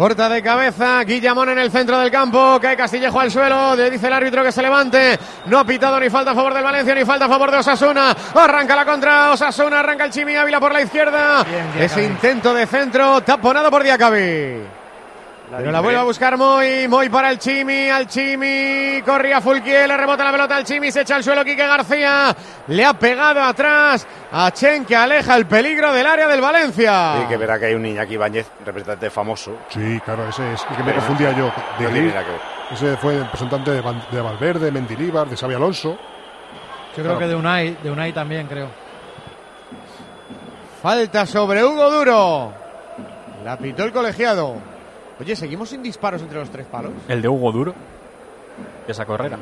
Corta 0.00 0.30
de 0.30 0.42
cabeza, 0.42 1.04
Guillamón 1.04 1.50
en 1.50 1.58
el 1.58 1.70
centro 1.70 1.98
del 1.98 2.10
campo, 2.10 2.58
cae 2.58 2.74
Castillejo 2.74 3.20
al 3.20 3.30
suelo, 3.30 3.76
le 3.76 3.90
dice 3.90 4.06
el 4.06 4.14
árbitro 4.14 4.42
que 4.42 4.50
se 4.50 4.62
levante, 4.62 5.18
no 5.44 5.58
ha 5.58 5.64
pitado 5.66 6.00
ni 6.00 6.08
falta 6.08 6.30
a 6.30 6.34
favor 6.34 6.54
del 6.54 6.64
Valencia 6.64 6.94
ni 6.94 7.04
falta 7.04 7.26
a 7.26 7.28
favor 7.28 7.50
de 7.50 7.58
Osasuna, 7.58 8.16
arranca 8.34 8.74
la 8.74 8.86
contra 8.86 9.30
Osasuna, 9.32 9.80
arranca 9.80 10.06
el 10.06 10.10
Chimi 10.10 10.34
Ávila 10.36 10.58
por 10.58 10.72
la 10.72 10.80
izquierda, 10.80 11.44
ese 11.78 12.02
intento 12.02 12.54
de 12.54 12.66
centro 12.66 13.20
taponado 13.20 13.70
por 13.70 13.82
Diacabí. 13.82 14.79
Pero 15.50 15.72
la 15.72 15.80
vuelve 15.80 15.98
a 15.98 16.04
buscar 16.04 16.36
Moy, 16.36 16.86
Moy 16.88 17.08
para 17.08 17.30
el 17.30 17.38
Chimi, 17.38 17.88
al 17.88 18.06
Chimi, 18.06 19.02
corría 19.04 19.40
Fulquier, 19.40 19.88
le 19.88 19.96
rebota 19.96 20.22
la 20.22 20.30
pelota 20.30 20.54
al 20.56 20.64
Chimi, 20.64 20.92
se 20.92 21.00
echa 21.00 21.16
al 21.16 21.24
suelo 21.24 21.44
Quique 21.44 21.66
García, 21.66 22.34
le 22.68 22.84
ha 22.84 22.92
pegado 22.94 23.42
atrás 23.42 24.06
a 24.30 24.50
Chen 24.52 24.84
que 24.84 24.94
aleja 24.94 25.34
el 25.36 25.46
peligro 25.46 25.92
del 25.92 26.06
área 26.06 26.28
del 26.28 26.40
Valencia. 26.40 27.14
Sí, 27.20 27.26
que 27.28 27.36
verá 27.36 27.58
que 27.58 27.66
hay 27.66 27.74
un 27.74 27.84
Iñaki 27.84 28.14
Ibáñez, 28.14 28.46
representante 28.64 29.10
famoso. 29.10 29.56
Sí, 29.70 30.00
claro, 30.04 30.28
ese 30.28 30.52
es 30.52 30.62
el 30.70 30.76
que 30.76 30.82
me 30.84 30.92
Pero 30.92 30.96
confundía 30.98 31.32
yo. 31.32 31.52
De 31.78 31.86
Gris. 31.86 32.12
que. 32.12 32.74
Ese 32.74 32.96
fue 32.98 33.14
el 33.14 33.22
representante 33.24 33.72
de, 33.72 33.80
Val- 33.80 34.06
de 34.12 34.20
Valverde, 34.20 34.70
Mendilibar, 34.70 35.26
de 35.28 35.36
Xavi 35.36 35.54
Alonso. 35.54 35.90
Yo 35.90 36.94
creo 36.94 37.04
Claro. 37.06 37.18
que 37.18 37.26
de 37.26 37.34
Unai, 37.34 37.76
de 37.82 37.90
Unai 37.90 38.12
también, 38.12 38.46
creo. 38.46 38.68
Falta 40.80 41.26
sobre 41.26 41.64
Hugo 41.64 41.90
Duro. 41.90 42.52
La 43.44 43.56
pitó 43.56 43.84
el 43.84 43.92
colegiado. 43.92 44.54
Oye, 45.20 45.36
seguimos 45.36 45.68
sin 45.68 45.82
disparos 45.82 46.22
entre 46.22 46.38
los 46.38 46.50
tres 46.50 46.66
palos. 46.66 46.92
El 47.08 47.20
de 47.22 47.28
Hugo 47.28 47.52
Duro. 47.52 47.74
Esa 48.88 49.04
carrera. 49.04 49.38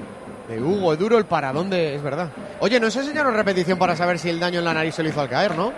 De 0.49 0.61
Hugo 0.61 0.97
Duro 0.97 1.17
el 1.19 1.25
paradón 1.27 1.71
de. 1.71 1.95
Es 1.95 2.03
verdad. 2.03 2.29
Oye, 2.61 2.81
no 2.81 2.91
se 2.91 3.01
enseñaron 3.01 3.33
repetición 3.35 3.79
para 3.79 3.95
saber 3.95 4.19
si 4.19 4.29
el 4.29 4.41
daño 4.41 4.59
en 4.59 4.65
la 4.65 4.75
nariz 4.75 4.95
se 4.95 5.03
lo 5.03 5.09
hizo 5.09 5.21
al 5.21 5.29
caer, 5.29 5.55
¿no? 5.57 5.73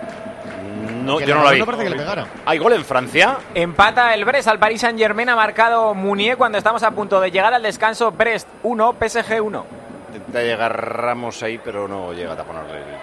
No, 1.04 1.16
Que 1.18 1.26
yo 1.26 1.34
no 1.34 1.44
la 1.44 1.52
vi. 1.52 1.58
no 1.58 1.66
parece 1.66 1.84
que 1.84 1.90
le 1.90 1.96
pegara. 1.96 2.26
¿Hay 2.46 2.58
gol 2.58 2.72
en 2.74 2.84
Francia? 2.84 3.38
Empata 3.54 4.14
el 4.14 4.24
Brest 4.24 4.48
al 4.48 4.58
Paris 4.58 4.80
Saint 4.82 4.98
Germain. 4.98 5.28
Ha 5.28 5.36
marcado 5.36 5.94
Munier 5.94 6.36
cuando 6.36 6.58
estamos 6.58 6.82
a 6.82 6.90
punto 6.92 7.20
de 7.20 7.30
llegar 7.30 7.52
al 7.52 7.62
descanso. 7.62 8.10
Brest 8.12 8.48
1, 8.62 8.94
PSG 8.98 9.40
1. 9.42 9.66
Intenta 10.14 10.42
llegar 10.42 10.96
Ramos 11.02 11.42
ahí, 11.42 11.58
pero 11.62 11.88
no 11.88 12.12
llega 12.12 12.32
a 12.32 12.36
taponarle 12.36 12.78
el 12.78 12.84
tiro. 12.84 12.96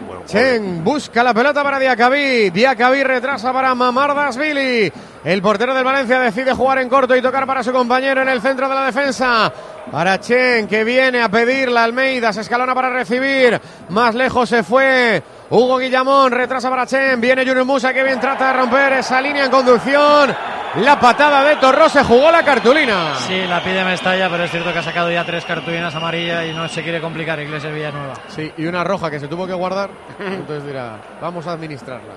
gol. 0.00 0.08
Chen 0.26 0.82
busca 0.84 1.22
la 1.22 1.34
pelota 1.34 1.62
para 1.62 1.78
Diacabí. 1.78 2.50
Diacabí 2.50 3.02
retrasa 3.02 3.52
para 3.52 3.74
Mamardasvili. 3.74 4.92
El 5.24 5.42
portero 5.42 5.74
del 5.74 5.84
Valencia 5.84 6.18
decide 6.20 6.52
jugar 6.52 6.78
en 6.78 6.88
corto 6.88 7.14
y 7.14 7.22
tocar 7.22 7.46
para 7.46 7.62
su 7.62 7.72
compañero 7.72 8.22
en 8.22 8.28
el 8.28 8.40
centro 8.40 8.68
de 8.68 8.74
la 8.74 8.86
defensa. 8.86 9.52
Para 9.90 10.18
Chen 10.20 10.66
que 10.66 10.84
viene 10.84 11.22
a 11.22 11.28
pedir 11.28 11.70
la 11.70 11.84
Almeida. 11.84 12.32
Se 12.32 12.40
escalona 12.40 12.74
para 12.74 12.90
recibir. 12.90 13.60
Más 13.88 14.14
lejos 14.14 14.48
se 14.48 14.62
fue. 14.62 15.22
Hugo 15.50 15.78
Guillamón 15.78 16.32
retrasa 16.32 16.70
para 16.70 16.86
Chen. 16.86 17.20
Viene 17.20 17.46
Junior 17.46 17.64
Musa 17.64 17.92
que 17.92 18.02
bien 18.02 18.20
trata 18.20 18.48
de 18.48 18.52
romper 18.54 18.94
esa 18.94 19.20
línea 19.20 19.44
en 19.44 19.50
conducción. 19.50 20.34
La 20.76 20.98
patada 20.98 21.44
de 21.44 21.56
Torró 21.56 21.86
se 21.90 22.02
jugó 22.02 22.30
la 22.30 22.42
cartulina. 22.42 23.14
Sí, 23.26 23.42
la 23.46 23.62
pide 23.62 23.84
Mestalla, 23.84 24.30
pero 24.30 24.44
es 24.44 24.50
cierto 24.50 24.72
que 24.72 24.78
ha 24.78 24.82
sacado 24.82 25.10
ya 25.12 25.22
tres 25.22 25.44
cartulinas 25.44 25.94
amarillas 25.94 26.46
y 26.46 26.54
no 26.54 26.66
se 26.66 26.82
quiere 26.82 26.98
complicar 26.98 27.38
Iglesias 27.40 27.74
Villanueva. 27.74 28.14
Sí, 28.28 28.50
y 28.56 28.64
una 28.64 28.82
roja 28.82 29.10
que 29.10 29.20
se 29.20 29.28
tuvo 29.28 29.46
que 29.46 29.52
guardar. 29.52 29.90
Entonces 30.18 30.64
dirá, 30.64 30.96
vamos 31.20 31.46
a 31.46 31.52
administrarlas. 31.52 32.16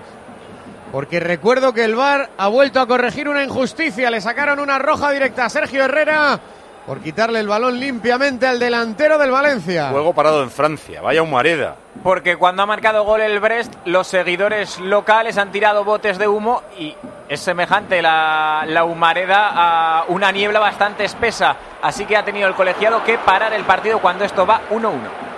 Porque 0.89 1.19
recuerdo 1.19 1.73
que 1.73 1.83
el 1.83 1.95
VAR 1.95 2.29
ha 2.37 2.47
vuelto 2.47 2.79
a 2.79 2.87
corregir 2.87 3.27
una 3.27 3.43
injusticia. 3.43 4.09
Le 4.09 4.21
sacaron 4.21 4.59
una 4.59 4.79
roja 4.79 5.11
directa 5.11 5.43
a 5.43 5.49
Sergio 5.49 5.83
Herrera 5.83 6.39
por 6.85 6.99
quitarle 7.01 7.39
el 7.39 7.47
balón 7.47 7.79
limpiamente 7.79 8.47
al 8.47 8.59
delantero 8.59 9.17
del 9.17 9.31
Valencia. 9.31 9.89
Juego 9.89 10.13
parado 10.13 10.43
en 10.43 10.51
Francia, 10.51 11.01
vaya 11.01 11.21
humareda. 11.21 11.75
Porque 12.03 12.37
cuando 12.37 12.63
ha 12.63 12.65
marcado 12.65 13.03
gol 13.03 13.21
el 13.21 13.39
Brest, 13.39 13.73
los 13.85 14.07
seguidores 14.07 14.79
locales 14.79 15.37
han 15.37 15.51
tirado 15.51 15.83
botes 15.83 16.17
de 16.17 16.27
humo 16.27 16.61
y 16.77 16.95
es 17.27 17.39
semejante 17.39 18.01
la, 18.01 18.65
la 18.67 18.83
humareda 18.83 19.49
a 19.53 20.05
una 20.09 20.31
niebla 20.31 20.59
bastante 20.59 21.05
espesa. 21.05 21.55
Así 21.81 22.05
que 22.05 22.17
ha 22.17 22.23
tenido 22.23 22.47
el 22.47 22.53
colegiado 22.53 23.03
que 23.03 23.17
parar 23.17 23.53
el 23.53 23.63
partido 23.63 23.99
cuando 23.99 24.23
esto 24.23 24.45
va 24.45 24.61
1-1. 24.69 25.34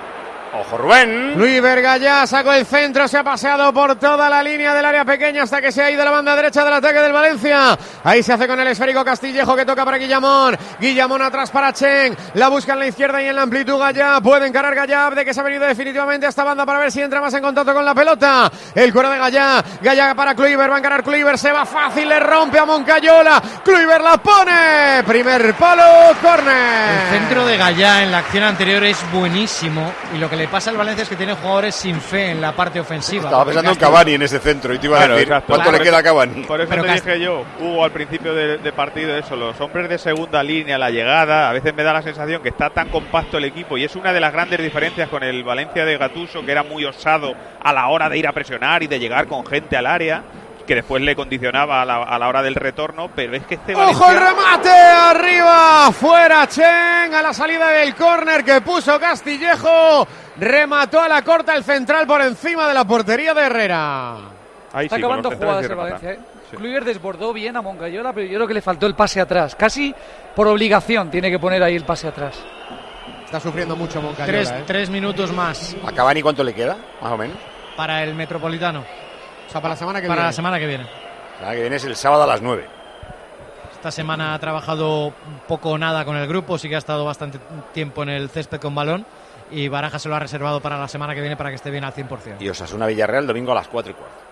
Ojo 0.59 0.77
Rubén. 0.77 1.37
Luis 1.37 1.61
Vergallá 1.61 2.25
sacó 2.25 2.51
el 2.51 2.65
centro, 2.65 3.07
se 3.07 3.17
ha 3.17 3.23
paseado 3.23 3.71
por 3.71 3.95
toda 3.97 4.27
la 4.27 4.41
línea 4.41 4.73
del 4.73 4.85
área 4.85 5.05
pequeña 5.05 5.43
hasta 5.43 5.61
que 5.61 5.71
se 5.71 5.83
ha 5.83 5.91
ido 5.91 6.01
a 6.01 6.05
la 6.05 6.11
banda 6.11 6.35
derecha 6.35 6.63
del 6.63 6.73
ataque 6.73 6.99
del 6.99 7.13
Valencia. 7.13 7.77
Ahí 8.03 8.23
se 8.23 8.33
hace 8.33 8.47
con 8.47 8.59
el 8.59 8.67
esférico 8.67 9.05
Castillejo 9.05 9.55
que 9.55 9.65
toca 9.65 9.85
para 9.85 9.97
Guillamón. 9.97 10.57
Guillamón 10.79 11.21
atrás 11.21 11.51
para 11.51 11.71
Chen. 11.73 12.17
La 12.33 12.47
busca 12.47 12.73
en 12.73 12.79
la 12.79 12.87
izquierda 12.87 13.21
y 13.21 13.27
en 13.27 13.35
la 13.35 13.43
amplitud 13.43 13.77
Gallá. 13.77 14.19
Puede 14.21 14.47
encarar 14.47 14.73
Gallá 14.73 15.11
de 15.11 15.23
que 15.23 15.33
se 15.33 15.41
ha 15.41 15.43
venido 15.43 15.63
definitivamente 15.63 16.25
a 16.25 16.29
esta 16.29 16.43
banda 16.43 16.65
para 16.65 16.79
ver 16.79 16.91
si 16.91 17.01
entra 17.01 17.21
más 17.21 17.33
en 17.35 17.43
contacto 17.43 17.73
con 17.73 17.85
la 17.85 17.93
pelota. 17.93 18.51
El 18.73 18.91
cuero 18.91 19.11
de 19.11 19.17
Gallá. 19.19 19.63
Gallá 19.81 20.15
para 20.15 20.33
Kluivert. 20.33 20.71
Va 20.71 20.75
a 20.75 20.79
encarar 20.79 21.03
Kluivert. 21.03 21.37
Se 21.37 21.51
va 21.51 21.65
fácil. 21.65 22.09
Le 22.09 22.19
rompe 22.19 22.57
a 22.57 22.65
Moncayola. 22.65 23.41
Kluivert 23.63 24.03
la 24.03 24.17
pone. 24.17 25.03
Primer 25.05 25.53
palo. 25.53 26.15
Corner. 26.19 27.11
El 27.11 27.19
centro 27.19 27.45
de 27.45 27.57
Gallá 27.57 28.01
en 28.01 28.11
la 28.11 28.19
acción 28.19 28.43
anterior 28.43 28.83
es 28.83 28.97
buenísimo 29.11 29.93
y 30.15 30.17
lo 30.17 30.27
que 30.29 30.35
le 30.35 30.46
pasa 30.47 30.69
al 30.69 30.77
Valencia 30.77 31.03
es 31.03 31.09
que 31.09 31.15
tiene 31.15 31.33
jugadores 31.33 31.75
sin 31.75 31.99
fe 31.99 32.31
en 32.31 32.41
la 32.41 32.53
parte 32.53 32.79
ofensiva. 32.79 33.25
Estaba 33.25 33.45
pensando 33.45 33.71
en 33.71 33.77
Cavani 33.77 34.13
en 34.13 34.21
ese 34.21 34.39
centro 34.39 34.73
y 34.73 34.79
te 34.79 34.87
iba 34.87 34.99
a 34.99 35.07
decir 35.07 35.23
exacto. 35.23 35.53
cuánto 35.53 35.71
le 35.71 35.79
queda 35.79 35.99
a 35.99 36.03
Cavani. 36.03 36.43
Por 36.43 36.61
eso 36.61 36.69
Pero 36.69 36.83
te 36.83 36.93
dije 36.93 37.19
yo, 37.19 37.43
Hugo, 37.59 37.83
al 37.83 37.91
principio 37.91 38.33
de, 38.33 38.57
de 38.57 38.71
partido, 38.71 39.15
eso, 39.15 39.35
los 39.35 39.59
hombres 39.61 39.89
de 39.89 39.97
segunda 39.97 40.43
línea, 40.43 40.77
la 40.77 40.89
llegada, 40.89 41.49
a 41.49 41.53
veces 41.53 41.73
me 41.73 41.83
da 41.83 41.93
la 41.93 42.01
sensación 42.01 42.41
que 42.41 42.49
está 42.49 42.69
tan 42.69 42.89
compacto 42.89 43.37
el 43.37 43.45
equipo 43.45 43.77
y 43.77 43.83
es 43.83 43.95
una 43.95 44.13
de 44.13 44.19
las 44.19 44.33
grandes 44.33 44.59
diferencias 44.59 45.09
con 45.09 45.23
el 45.23 45.43
Valencia 45.43 45.85
de 45.85 45.97
Gatuso, 45.97 46.45
que 46.45 46.51
era 46.51 46.63
muy 46.63 46.85
osado 46.85 47.33
a 47.61 47.73
la 47.73 47.87
hora 47.87 48.09
de 48.09 48.17
ir 48.17 48.27
a 48.27 48.31
presionar 48.31 48.83
y 48.83 48.87
de 48.87 48.99
llegar 48.99 49.27
con 49.27 49.45
gente 49.45 49.77
al 49.77 49.85
área, 49.85 50.23
que 50.67 50.75
después 50.75 51.01
le 51.01 51.15
condicionaba 51.15 51.81
a 51.81 51.85
la, 51.85 52.03
a 52.03 52.19
la 52.19 52.27
hora 52.27 52.43
del 52.43 52.53
retorno, 52.53 53.09
pero 53.15 53.35
es 53.35 53.43
que 53.47 53.55
este 53.55 53.73
¡Ojo 53.73 54.11
el 54.11 54.17
Valencia... 54.19 54.29
remate! 54.29 54.69
Arriba, 54.69 55.91
fuera 55.93 56.47
Chen, 56.47 57.15
a 57.15 57.21
la 57.23 57.33
salida 57.33 57.69
del 57.69 57.95
córner 57.95 58.43
que 58.43 58.61
puso 58.61 58.99
Castillejo. 58.99 60.07
Remató 60.39 61.01
a 61.01 61.07
la 61.07 61.23
corta 61.23 61.55
el 61.55 61.63
central 61.63 62.05
por 62.05 62.21
encima 62.21 62.67
de 62.67 62.73
la 62.75 62.85
portería 62.85 63.33
de 63.33 63.41
Herrera. 63.41 64.15
Ahí 64.73 64.85
Está 64.85 64.97
sí, 64.97 65.01
acabando 65.01 65.31
jugadas 65.31 65.65
el 65.65 65.75
Valencia. 65.75 66.09
¿eh? 66.11 66.13
remata. 66.13 66.31
Sí. 66.51 66.55
Kluivert 66.57 66.85
desbordó 66.85 67.33
bien 67.33 67.57
a 67.57 67.61
Moncayola, 67.61 68.13
pero 68.13 68.27
yo 68.27 68.35
creo 68.35 68.47
que 68.47 68.53
le 68.53 68.61
faltó 68.61 68.85
el 68.85 68.93
pase 68.95 69.19
atrás. 69.19 69.55
Casi 69.55 69.93
por 70.35 70.47
obligación 70.47 71.09
tiene 71.09 71.31
que 71.31 71.39
poner 71.39 71.63
ahí 71.63 71.75
el 71.75 71.83
pase 71.85 72.07
atrás. 72.07 72.39
Está 73.25 73.39
sufriendo 73.39 73.75
mucho 73.75 74.01
Moncayola. 74.01 74.25
Tres, 74.27 74.51
¿eh? 74.51 74.63
tres 74.67 74.89
minutos 74.89 75.33
más 75.33 75.75
¿A 75.85 75.91
Cavani 75.91 76.21
cuánto 76.21 76.43
le 76.43 76.53
queda? 76.53 76.77
Más 77.01 77.11
o 77.11 77.17
menos. 77.17 77.37
para 77.75 78.03
el 78.03 78.13
Metropolitano, 78.15 78.83
O 79.47 79.49
sea, 79.49 79.61
para 79.61 79.73
la 79.73 79.77
semana 79.77 80.01
que 80.01 80.07
para 80.07 80.17
viene. 80.21 80.27
la 80.27 80.33
semana 80.33 80.59
que 80.59 80.67
viene. 80.67 80.87
La 81.41 81.51
que 81.51 81.61
viene 81.61 81.75
es 81.77 81.85
el 81.85 81.95
sábado 81.95 82.23
a 82.23 82.27
las 82.27 82.41
9. 82.41 82.67
Esta 83.73 83.91
semana 83.91 84.33
ha 84.33 84.39
trabajado 84.39 85.13
poco 85.47 85.71
o 85.71 85.77
nada 85.77 86.03
con 86.03 86.17
el 86.17 86.27
grupo, 86.27 86.57
sí 86.57 86.67
que 86.67 86.75
ha 86.75 86.79
estado 86.79 87.05
bastante 87.05 87.39
tiempo 87.73 88.03
en 88.03 88.09
el 88.09 88.29
césped 88.29 88.59
con 88.59 88.73
balón 88.73 89.05
y 89.51 89.67
Baraja 89.67 89.99
se 89.99 90.09
lo 90.09 90.15
ha 90.15 90.19
reservado 90.19 90.59
para 90.61 90.77
la 90.77 90.87
semana 90.87 91.13
que 91.13 91.21
viene 91.21 91.37
para 91.37 91.49
que 91.49 91.55
esté 91.55 91.69
bien 91.69 91.83
al 91.83 91.93
100%. 91.93 92.37
Y 92.39 92.49
Osasuna 92.49 92.87
Villarreal 92.87 93.27
domingo 93.27 93.51
a 93.51 93.55
las 93.55 93.67
4 93.67 93.91
y 93.91 93.95
cuarto. 93.95 94.26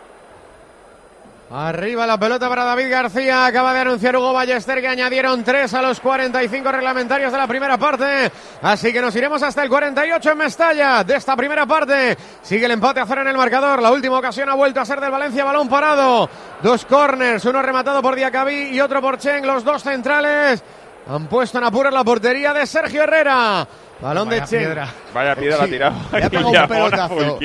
Arriba 1.58 2.06
la 2.06 2.18
pelota 2.18 2.50
para 2.50 2.66
David 2.66 2.90
García. 2.90 3.46
Acaba 3.46 3.74
de 3.74 3.80
anunciar 3.80 4.18
Hugo 4.18 4.34
Ballester 4.34 4.82
que 4.82 4.90
añadieron 4.90 5.42
tres 5.42 5.74
a 5.74 5.82
los 5.82 6.02
45 6.02 6.70
reglamentarios 6.70 7.32
de 7.32 7.38
la 7.38 7.48
primera 7.48 7.78
parte. 7.78 8.30
Así 8.62 8.92
que 8.92 9.00
nos 9.00 9.16
iremos 9.16 9.42
hasta 9.42 9.64
el 9.64 9.70
48 9.70 10.32
en 10.32 10.38
Mestalla 10.38 11.06
de 11.06 11.16
esta 11.16 11.34
primera 11.38 11.66
parte. 11.66 12.18
Sigue 12.42 12.66
el 12.66 12.72
empate 12.72 13.00
a 13.00 13.06
cero 13.06 13.22
en 13.22 13.30
el 13.30 13.38
marcador. 13.38 13.82
La 13.82 13.94
última 13.94 14.20
ocasión 14.20 14.50
ha 14.50 14.54
vuelto 14.56 14.82
a 14.82 14.86
ser 14.86 15.00
del 15.00 15.12
Valencia. 15.12 15.46
Balón 15.46 15.70
parado. 15.70 16.30
Dos 16.62 16.84
corners, 16.84 17.46
uno 17.46 17.62
rematado 17.62 18.02
por 18.02 18.16
Diacabí 18.16 18.72
y 18.74 18.82
otro 18.82 19.02
por 19.02 19.18
Chen. 19.18 19.48
Los 19.48 19.64
dos 19.64 19.82
centrales 19.82 20.62
han 21.08 21.28
puesto 21.28 21.58
en 21.60 21.64
apuros 21.64 21.94
la 21.94 22.04
portería 22.04 22.54
de 22.54 22.68
Sergio 22.68 23.04
Herrera. 23.04 23.66
Balón 24.02 24.28
Vaya 24.28 24.42
de 24.42 24.48
Chen. 24.48 24.60
piedra. 24.60 24.88
Vaya 25.14 25.36
piedra 25.36 25.64
ha 25.64 25.68
tirado. 25.68 25.96
Le 26.12 26.24
ha 26.24 26.30
pegado 26.30 26.50
un 26.50 26.68
pelotazo. 26.68 27.40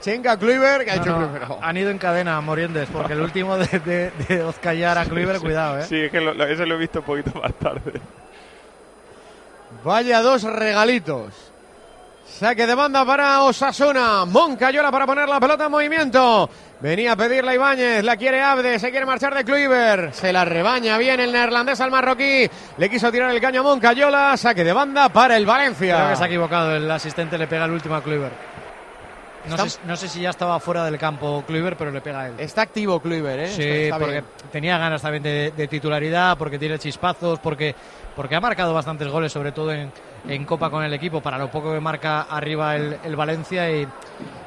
Chenga 0.00 0.36
Kluivert 0.36 0.84
que 0.84 0.90
ha 0.90 0.96
No, 0.96 1.02
hecho 1.02 1.18
no, 1.18 1.28
primero. 1.30 1.58
han 1.62 1.76
ido 1.76 1.90
en 1.90 1.98
cadena 1.98 2.40
Morientes, 2.40 2.88
porque 2.92 3.12
el 3.12 3.20
último 3.20 3.56
de, 3.56 3.78
de, 3.78 4.10
de 4.28 4.42
Ozcayar 4.42 4.98
a 4.98 5.04
Kluivert, 5.04 5.40
cuidado, 5.40 5.78
¿eh? 5.78 5.84
Sí, 5.84 5.96
es 6.00 6.10
que 6.10 6.20
lo- 6.20 6.34
lo- 6.34 6.46
ese 6.46 6.66
lo 6.66 6.74
he 6.74 6.78
visto 6.78 6.98
un 6.98 7.04
poquito 7.04 7.38
más 7.40 7.52
tarde. 7.54 8.00
Vaya 9.84 10.20
dos 10.22 10.42
regalitos. 10.42 11.52
Saque 12.26 12.66
de 12.66 12.74
banda 12.74 13.04
para 13.04 13.42
Osasuna. 13.42 14.24
Moncayola 14.24 14.90
para 14.90 15.06
poner 15.06 15.28
la 15.28 15.38
pelota 15.38 15.66
en 15.66 15.70
movimiento. 15.70 16.48
Venía 16.80 17.12
a 17.12 17.16
pedirla 17.16 17.54
Ibáñez, 17.54 18.02
la 18.02 18.16
quiere 18.16 18.42
Abde, 18.42 18.78
se 18.78 18.90
quiere 18.90 19.06
marchar 19.06 19.34
de 19.34 19.44
Kluivert. 19.44 20.12
Se 20.14 20.32
la 20.32 20.44
rebaña 20.44 20.98
bien 20.98 21.20
el 21.20 21.32
neerlandés 21.32 21.80
al 21.80 21.90
marroquí. 21.90 22.48
Le 22.76 22.90
quiso 22.90 23.12
tirar 23.12 23.30
el 23.30 23.40
caño 23.40 23.60
a 23.60 23.64
Moncayola. 23.64 24.36
Saque 24.36 24.64
de 24.64 24.72
banda 24.72 25.08
para 25.10 25.36
el 25.36 25.46
Valencia. 25.46 25.96
Creo 25.96 26.10
que 26.10 26.16
se 26.16 26.24
ha 26.24 26.26
equivocado, 26.26 26.74
el 26.74 26.90
asistente 26.90 27.38
le 27.38 27.46
pega 27.46 27.66
el 27.66 27.70
último 27.70 27.94
a 27.94 28.02
Kluivert. 28.02 28.34
No 29.48 29.68
sé, 29.68 29.78
no 29.84 29.94
sé 29.94 30.08
si 30.08 30.22
ya 30.22 30.30
estaba 30.30 30.58
fuera 30.58 30.86
del 30.86 30.98
campo 30.98 31.44
Kluivert, 31.46 31.76
pero 31.76 31.90
le 31.90 32.00
pega 32.00 32.20
a 32.20 32.28
él. 32.28 32.34
Está 32.38 32.62
activo 32.62 32.98
Kluivert, 33.00 33.40
¿eh? 33.40 33.48
Sí, 33.48 33.62
está 33.62 33.98
porque 33.98 34.12
bien. 34.12 34.24
tenía 34.50 34.78
ganas 34.78 35.02
también 35.02 35.22
de, 35.22 35.52
de 35.54 35.68
titularidad, 35.68 36.38
porque 36.38 36.58
tiene 36.58 36.78
chispazos, 36.78 37.38
porque, 37.40 37.74
porque 38.16 38.34
ha 38.34 38.40
marcado 38.40 38.72
bastantes 38.72 39.06
goles, 39.08 39.30
sobre 39.30 39.52
todo 39.52 39.70
en, 39.70 39.92
en 40.28 40.44
Copa 40.44 40.70
con 40.70 40.82
el 40.84 40.92
equipo, 40.94 41.20
para 41.20 41.38
lo 41.38 41.50
poco 41.50 41.72
que 41.72 41.80
marca 41.80 42.22
arriba 42.22 42.76
el, 42.76 42.96
el 43.04 43.16
Valencia 43.16 43.70
y, 43.70 43.86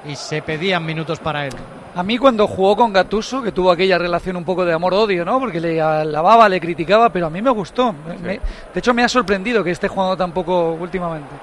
y 0.06 0.16
se 0.16 0.42
pedían 0.42 0.86
minutos 0.86 1.20
para 1.20 1.46
él. 1.46 1.54
A 1.96 2.04
mí 2.04 2.18
cuando 2.18 2.48
jugó 2.48 2.76
con 2.76 2.94
Gatuso, 2.94 3.42
que 3.42 3.52
tuvo 3.52 3.72
aquella 3.72 3.98
relación 3.98 4.36
un 4.36 4.44
poco 4.46 4.64
de 4.66 4.74
amor-odio, 4.74 5.26
¿no? 5.26 5.40
Porque 5.40 5.60
le 5.60 5.82
alababa, 5.82 6.48
le 6.48 6.60
criticaba, 6.60 7.10
pero 7.10 7.26
a 7.28 7.30
mí 7.30 7.42
me 7.42 7.50
gustó. 7.50 7.94
Me- 8.22 8.34
de 8.34 8.40
hecho, 8.80 8.94
me 8.94 9.04
ha 9.04 9.10
sorprendido 9.10 9.64
que 9.64 9.72
esté 9.72 9.88
jugando 9.88 10.16
tan 10.16 10.32
poco 10.32 10.74
últimamente. 10.74 11.34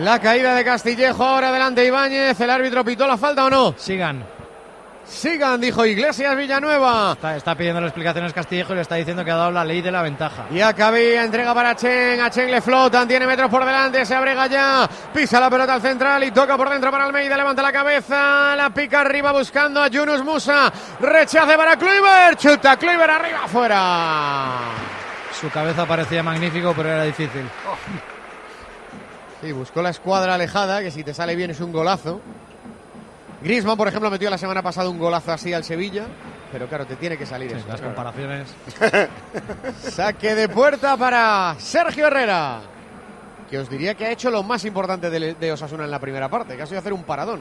La 0.00 0.20
caída 0.20 0.54
de 0.54 0.64
Castillejo, 0.64 1.24
ahora 1.24 1.48
adelante 1.48 1.84
Ibáñez. 1.84 2.38
¿El 2.40 2.50
árbitro 2.50 2.84
pitó 2.84 3.06
la 3.06 3.16
falta 3.16 3.46
o 3.46 3.50
no? 3.50 3.74
Sigan. 3.76 4.22
Sigan, 5.08 5.60
dijo 5.60 5.84
Iglesias 5.84 6.36
Villanueva. 6.36 7.12
Está, 7.12 7.36
está 7.36 7.54
pidiendo 7.54 7.80
explicaciones 7.82 8.32
Castillejo 8.32 8.72
y 8.72 8.76
le 8.76 8.82
está 8.82 8.94
diciendo 8.96 9.24
que 9.24 9.30
ha 9.30 9.36
dado 9.36 9.50
la 9.50 9.64
ley 9.64 9.80
de 9.80 9.90
la 9.90 10.02
ventaja. 10.02 10.46
Y 10.50 10.60
Acabí, 10.60 11.14
entrega 11.14 11.54
para 11.54 11.74
Chen, 11.74 12.20
a 12.20 12.30
Chen 12.30 12.50
le 12.50 12.60
flotan, 12.60 13.08
tiene 13.08 13.26
metros 13.26 13.50
por 13.50 13.64
delante, 13.64 14.04
se 14.04 14.14
abre 14.14 14.34
ya, 14.50 14.88
pisa 15.12 15.40
la 15.40 15.50
pelota 15.50 15.74
al 15.74 15.82
central 15.82 16.22
y 16.24 16.30
toca 16.30 16.56
por 16.56 16.68
dentro 16.68 16.90
para 16.90 17.04
Almeida, 17.04 17.36
levanta 17.36 17.62
la 17.62 17.72
cabeza, 17.72 18.54
la 18.54 18.70
pica 18.70 19.00
arriba 19.00 19.32
buscando 19.32 19.82
a 19.82 19.88
Yunus 19.88 20.22
Musa, 20.22 20.72
rechace 21.00 21.56
para 21.56 21.76
Kluivert, 21.76 22.38
chuta 22.38 22.76
Kluivert 22.76 23.10
arriba 23.10 23.44
afuera. 23.44 24.58
Su 25.40 25.48
cabeza 25.50 25.86
parecía 25.86 26.22
magnífico, 26.22 26.74
pero 26.76 26.90
era 26.90 27.04
difícil. 27.04 27.48
Sí, 29.40 29.52
buscó 29.52 29.82
la 29.82 29.90
escuadra 29.90 30.34
alejada, 30.34 30.80
que 30.80 30.90
si 30.90 31.02
te 31.04 31.14
sale 31.14 31.34
bien 31.34 31.50
es 31.50 31.60
un 31.60 31.72
golazo. 31.72 32.20
Griezmann, 33.42 33.76
por 33.76 33.86
ejemplo, 33.88 34.10
metió 34.10 34.28
la 34.30 34.38
semana 34.38 34.62
pasada 34.62 34.88
un 34.88 34.98
golazo 34.98 35.32
así 35.32 35.52
al 35.54 35.62
Sevilla, 35.64 36.04
pero 36.50 36.66
claro, 36.66 36.86
te 36.86 36.96
tiene 36.96 37.16
que 37.16 37.24
salir 37.26 37.50
Sí, 37.50 37.56
eso. 37.58 37.68
las 37.68 37.80
claro. 37.80 37.94
comparaciones. 37.94 38.48
Saque 39.82 40.34
de 40.34 40.48
puerta 40.48 40.96
para 40.96 41.54
Sergio 41.58 42.06
Herrera. 42.06 42.60
Que 43.50 43.58
os 43.58 43.70
diría 43.70 43.94
que 43.94 44.04
ha 44.06 44.10
hecho 44.10 44.30
lo 44.30 44.42
más 44.42 44.64
importante 44.64 45.08
de, 45.08 45.34
de 45.34 45.52
Osasuna 45.52 45.84
en 45.84 45.90
la 45.90 45.98
primera 45.98 46.28
parte, 46.28 46.56
que 46.56 46.62
ha 46.62 46.66
sido 46.66 46.80
hacer 46.80 46.92
un 46.92 47.04
paradón. 47.04 47.40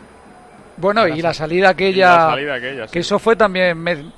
Bueno, 0.77 1.07
y 1.07 1.21
la 1.21 1.33
salida 1.33 1.69
aquella, 1.69 2.11
la 2.15 2.29
salida 2.29 2.53
aquella, 2.55 2.85
sí. 2.87 2.93
que 2.93 2.99
eso 2.99 3.17
fue 3.19 3.35
también, 3.35 3.77
me- 3.77 4.11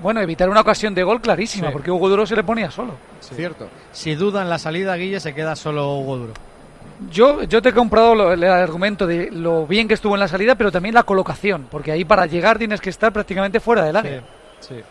bueno, 0.00 0.20
evitar 0.20 0.48
una 0.50 0.60
ocasión 0.60 0.92
de 0.94 1.02
gol 1.04 1.20
clarísima, 1.20 1.68
Sí. 1.68 1.72
porque 1.72 1.90
Hugo 1.90 2.08
Duro 2.08 2.26
se 2.26 2.34
le 2.34 2.42
ponía 2.42 2.70
solo. 2.70 2.94
Cierto. 3.20 3.68
Si 3.92 4.16
duda 4.16 4.42
en 4.42 4.50
la 4.50 4.58
salida, 4.58 4.96
Guille, 4.96 5.20
se 5.20 5.32
queda 5.34 5.54
solo 5.54 5.94
Hugo 5.98 6.16
Duro. 6.16 6.32
Yo, 7.08 7.42
yo 7.44 7.62
te 7.62 7.70
he 7.70 7.72
comprado 7.72 8.14
lo- 8.14 8.32
el 8.32 8.44
argumento 8.44 9.06
de 9.06 9.30
lo 9.30 9.66
bien 9.66 9.88
que 9.88 9.94
estuvo 9.94 10.14
en 10.14 10.20
la 10.20 10.28
salida, 10.28 10.54
pero 10.54 10.70
también 10.70 10.94
la 10.94 11.02
colocación, 11.04 11.66
porque 11.70 11.92
ahí 11.92 12.04
para 12.04 12.26
llegar 12.26 12.58
tienes 12.58 12.80
que 12.80 12.90
estar 12.90 13.12
prácticamente 13.12 13.58
fuera 13.60 13.84
del 13.84 13.96
área. 13.96 14.22
Sí. 14.60 14.82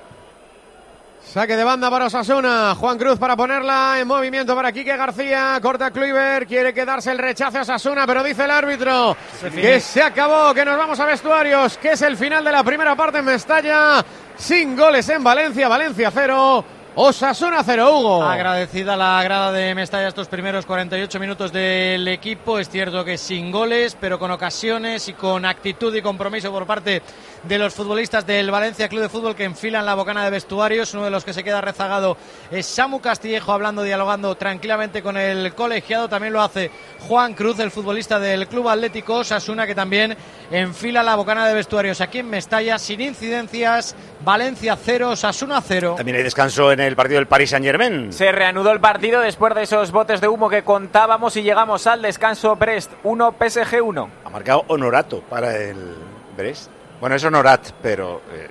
Saque 1.24 1.56
de 1.56 1.64
banda 1.64 1.92
para 1.92 2.06
Osasuna. 2.08 2.74
Juan 2.74 2.98
Cruz 2.98 3.20
para 3.20 3.36
ponerla 3.38 3.98
en 4.00 4.08
movimiento 4.08 4.56
para 4.56 4.72
Quique 4.72 4.98
García. 4.98 5.60
Corta 5.62 5.92
Kluivert. 5.92 6.48
Quiere 6.48 6.74
quedarse 6.74 7.12
el 7.12 7.20
rechazo 7.20 7.60
a 7.60 7.62
Osasuna, 7.62 8.08
pero 8.08 8.24
dice 8.24 8.46
el 8.46 8.52
árbitro 8.52 9.16
Se 9.40 9.52
que 9.52 9.80
se 9.80 10.02
acabó, 10.02 10.52
que 10.56 10.66
nos 10.66 10.76
vamos 10.76 11.00
a 11.00 11.06
vestuarios, 11.06 11.78
que 11.78 11.92
es 11.92 12.02
el 12.02 12.18
final 12.18 12.44
de 12.44 12.52
la 12.52 12.64
primera 12.64 12.96
parte 12.96 13.20
en 13.20 13.26
Mestalla. 13.26 14.04
Sin 14.38 14.76
goles 14.76 15.08
en 15.10 15.24
Valencia. 15.24 15.68
Valencia 15.68 16.10
cero. 16.12 16.66
Osasuna 17.02 17.64
0, 17.64 17.98
Hugo. 17.98 18.24
Agradecida 18.24 18.98
la 18.98 19.24
grada 19.24 19.54
de 19.54 19.74
Mestalla 19.74 20.10
estos 20.10 20.28
primeros 20.28 20.66
48 20.66 21.18
minutos 21.18 21.54
del 21.54 22.06
equipo. 22.10 22.60
Es 22.60 22.68
cierto 22.70 23.06
que 23.06 23.18
sin 23.18 23.54
goles, 23.54 23.96
pero 23.98 24.20
con 24.20 24.32
ocasiones 24.32 25.08
y 25.08 25.14
con 25.14 25.46
actitud 25.46 25.96
y 25.96 26.02
compromiso 26.02 26.52
por 26.52 26.66
parte 26.66 27.02
de 27.42 27.58
los 27.58 27.74
futbolistas 27.74 28.28
del 28.28 28.52
Valencia 28.52 28.90
Club 28.90 29.04
de 29.04 29.08
Fútbol 29.08 29.34
que 29.34 29.46
enfilan 29.46 29.86
la 29.86 29.96
bocana 29.96 30.26
de 30.26 30.32
vestuarios. 30.32 30.94
Uno 30.94 31.06
de 31.06 31.10
los 31.10 31.24
que 31.24 31.32
se 31.32 31.42
queda 31.42 31.62
rezagado 31.62 32.18
es 32.52 32.66
Samu 32.66 33.00
Castillejo 33.00 33.54
hablando, 33.54 33.82
dialogando 33.82 34.36
tranquilamente 34.36 35.02
con 35.02 35.16
el 35.16 35.56
colegiado. 35.56 36.10
También 36.10 36.34
lo 36.34 36.42
hace 36.42 36.70
Juan 37.08 37.34
Cruz, 37.34 37.60
el 37.60 37.72
futbolista 37.72 38.20
del 38.20 38.46
Club 38.50 38.68
Atlético 38.68 39.20
Osasuna, 39.20 39.66
que 39.66 39.74
también 39.74 40.18
enfila 40.52 41.02
la 41.02 41.16
bocana 41.16 41.48
de 41.48 41.54
vestuarios 41.54 42.02
aquí 42.02 42.18
en 42.20 42.30
Mestalla 42.30 42.78
sin 42.78 43.00
incidencias. 43.00 43.96
Valencia 44.30 44.78
0, 44.80 45.10
Osasuna 45.10 45.60
0. 45.60 45.96
También 45.98 46.18
hay 46.18 46.22
descanso 46.22 46.72
en 46.72 46.80
el 46.82 46.96
partido 46.96 47.18
del 47.18 47.26
Paris 47.26 47.50
Saint 47.50 47.66
Germain. 47.66 48.14
Se 48.14 48.32
reanudó 48.32 48.72
el 48.72 48.80
partido 48.80 49.22
después 49.22 49.56
de 49.56 49.64
esos 49.64 49.92
botes 49.92 50.22
de 50.22 50.28
humo 50.28 50.52
que 50.52 50.62
contábamos 50.62 51.36
y 51.36 51.42
llegamos 51.42 51.88
al 51.88 52.04
descanso 52.04 52.56
Brest 52.56 52.92
1 53.02 53.34
PSG 53.40 53.82
1. 53.84 54.10
Ha 54.26 54.30
marcado 54.30 54.66
Honorato 54.68 55.22
para 55.22 55.58
el 55.58 55.96
Brest. 56.38 56.70
Bueno, 57.00 57.16
es 57.16 57.24
Honorat, 57.24 57.72
pero... 57.82 58.22
eh, 58.32 58.48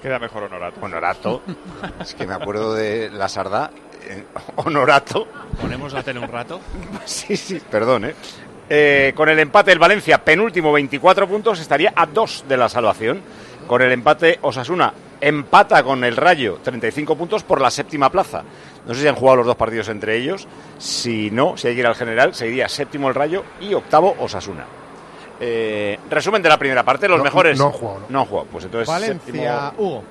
Queda 0.00 0.18
mejor 0.18 0.44
Honorato. 0.44 0.76
Honorato. 0.80 1.42
es 2.00 2.14
que 2.14 2.26
me 2.26 2.32
acuerdo 2.32 2.72
de 2.72 3.10
la 3.10 3.28
Sardá. 3.28 3.70
eh, 4.08 4.24
Honorato. 4.56 5.28
¿Ponemos 5.60 5.92
la 5.92 6.02
tele 6.02 6.20
un 6.20 6.28
rato? 6.32 6.58
Sí, 7.04 7.36
sí, 7.36 7.60
perdón, 7.70 8.06
¿eh? 8.06 8.14
Eh, 8.70 9.12
Con 9.14 9.28
el 9.28 9.38
empate 9.40 9.72
el 9.72 9.78
Valencia, 9.78 10.24
penúltimo, 10.24 10.72
24 10.72 11.28
puntos, 11.28 11.60
estaría 11.60 11.92
a 11.94 12.06
dos 12.06 12.46
de 12.48 12.56
la 12.56 12.70
salvación. 12.70 13.20
Con 13.66 13.82
el 13.82 13.92
empate 13.92 14.38
Osasuna 14.40 14.94
empata 15.20 15.82
con 15.82 16.04
el 16.04 16.16
Rayo, 16.16 16.58
35 16.62 17.16
puntos 17.16 17.42
por 17.44 17.60
la 17.60 17.70
séptima 17.70 18.10
plaza. 18.10 18.42
No 18.86 18.94
sé 18.94 19.02
si 19.02 19.08
han 19.08 19.14
jugado 19.16 19.38
los 19.38 19.46
dos 19.46 19.56
partidos 19.56 19.88
entre 19.88 20.16
ellos. 20.16 20.46
Si 20.78 21.30
no, 21.30 21.56
si 21.56 21.68
hay 21.68 21.74
que 21.74 21.80
ir 21.80 21.86
al 21.86 21.94
general, 21.94 22.34
seguiría 22.34 22.68
séptimo 22.68 23.08
el 23.08 23.14
Rayo 23.14 23.44
y 23.60 23.74
octavo 23.74 24.14
Osasuna. 24.20 24.64
Eh, 25.40 25.98
resumen 26.10 26.42
de 26.42 26.48
la 26.48 26.58
primera 26.58 26.82
parte, 26.82 27.08
los 27.08 27.18
No, 27.18 27.24
mejores. 27.24 27.58
no 27.58 27.66
han 27.66 27.72
jugado, 27.72 28.00
¿no? 28.00 28.06
No 28.08 28.20
han 28.20 28.26
jugado, 28.26 28.48
pues 28.50 28.64
entonces. 28.64 28.88
Valencia, 28.88 29.32
séptimo- 29.32 29.72
Hugo. 29.78 30.04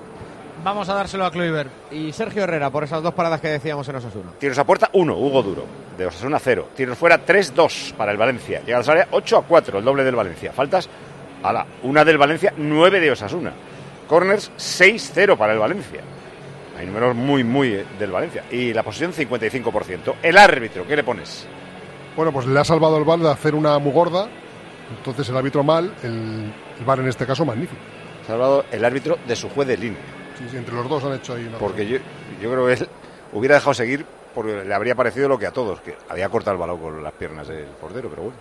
Vamos 0.63 0.89
a 0.89 0.95
dárselo 0.95 1.25
a 1.25 1.31
Kluivert. 1.31 1.69
Y 1.91 2.11
Sergio 2.13 2.43
Herrera 2.43 2.69
por 2.71 2.83
esas 2.83 3.01
dos 3.03 3.13
paradas 3.13 3.39
que 3.39 3.47
decíamos 3.47 3.87
en 3.89 3.95
Osasuna. 3.97 4.31
Tiros 4.39 4.57
a 4.57 4.63
puerta 4.65 4.89
1, 4.93 5.15
Hugo 5.15 5.43
Duro. 5.43 5.65
De 5.97 6.05
Osasuna 6.05 6.39
0. 6.39 6.69
Tiros 6.75 6.97
fuera 6.97 7.23
3-2 7.25 7.93
para 7.95 8.11
el 8.11 8.17
Valencia. 8.17 8.61
Llega 8.65 8.77
al 8.79 8.89
área 8.89 9.07
8 9.11 9.37
a 9.37 9.43
4, 9.43 9.79
el 9.79 9.85
doble 9.85 10.03
del 10.03 10.15
Valencia. 10.15 10.51
Faltas, 10.53 10.89
ala, 11.43 11.65
una 11.83 12.03
del 12.03 12.17
Valencia, 12.17 12.53
9 12.57 12.99
de 12.99 13.11
Osasuna. 13.11 13.53
Corners 14.07 14.51
6-0 14.57 15.37
para 15.37 15.53
el 15.53 15.59
Valencia. 15.59 16.01
Hay 16.77 16.85
números 16.85 17.15
muy, 17.15 17.43
muy 17.43 17.73
eh, 17.73 17.85
del 17.99 18.11
Valencia. 18.11 18.43
Y 18.51 18.73
la 18.73 18.83
posición 18.83 19.13
55%. 19.13 20.15
El 20.21 20.37
árbitro, 20.37 20.85
¿qué 20.85 20.95
le 20.95 21.03
pones? 21.03 21.47
Bueno, 22.15 22.31
pues 22.31 22.45
le 22.45 22.59
ha 22.59 22.63
salvado 22.63 22.97
el 22.97 23.03
VAR 23.03 23.19
de 23.19 23.29
hacer 23.29 23.55
una 23.55 23.77
muy 23.79 23.91
gorda. 23.91 24.27
Entonces 24.97 25.27
el 25.29 25.37
árbitro 25.37 25.63
mal, 25.63 25.93
el, 26.03 26.53
el 26.79 26.85
VAR 26.85 26.99
en 26.99 27.07
este 27.07 27.25
caso 27.25 27.45
magnífico. 27.45 27.81
Salvado 28.25 28.65
el 28.71 28.83
árbitro 28.85 29.17
de 29.27 29.35
su 29.35 29.49
juez 29.49 29.67
de 29.67 29.77
línea. 29.77 30.01
Sí, 30.37 30.45
sí, 30.51 30.57
entre 30.57 30.75
los 30.75 30.87
dos 30.87 31.03
han 31.03 31.13
hecho 31.13 31.33
ahí 31.33 31.45
una 31.45 31.57
Porque 31.57 31.87
yo, 31.87 31.97
yo 32.41 32.51
creo 32.51 32.67
que 32.67 32.73
él 32.73 32.89
hubiera 33.33 33.55
dejado 33.55 33.73
seguir 33.73 34.05
porque 34.35 34.63
le 34.63 34.73
habría 34.73 34.93
parecido 34.93 35.27
lo 35.27 35.39
que 35.39 35.47
a 35.47 35.51
todos, 35.51 35.81
que 35.81 35.97
había 36.09 36.29
cortado 36.29 36.53
el 36.53 36.59
balón 36.59 36.79
con 36.79 37.03
las 37.03 37.13
piernas 37.13 37.47
del 37.47 37.65
portero, 37.65 38.07
pero 38.07 38.21
bueno. 38.21 38.37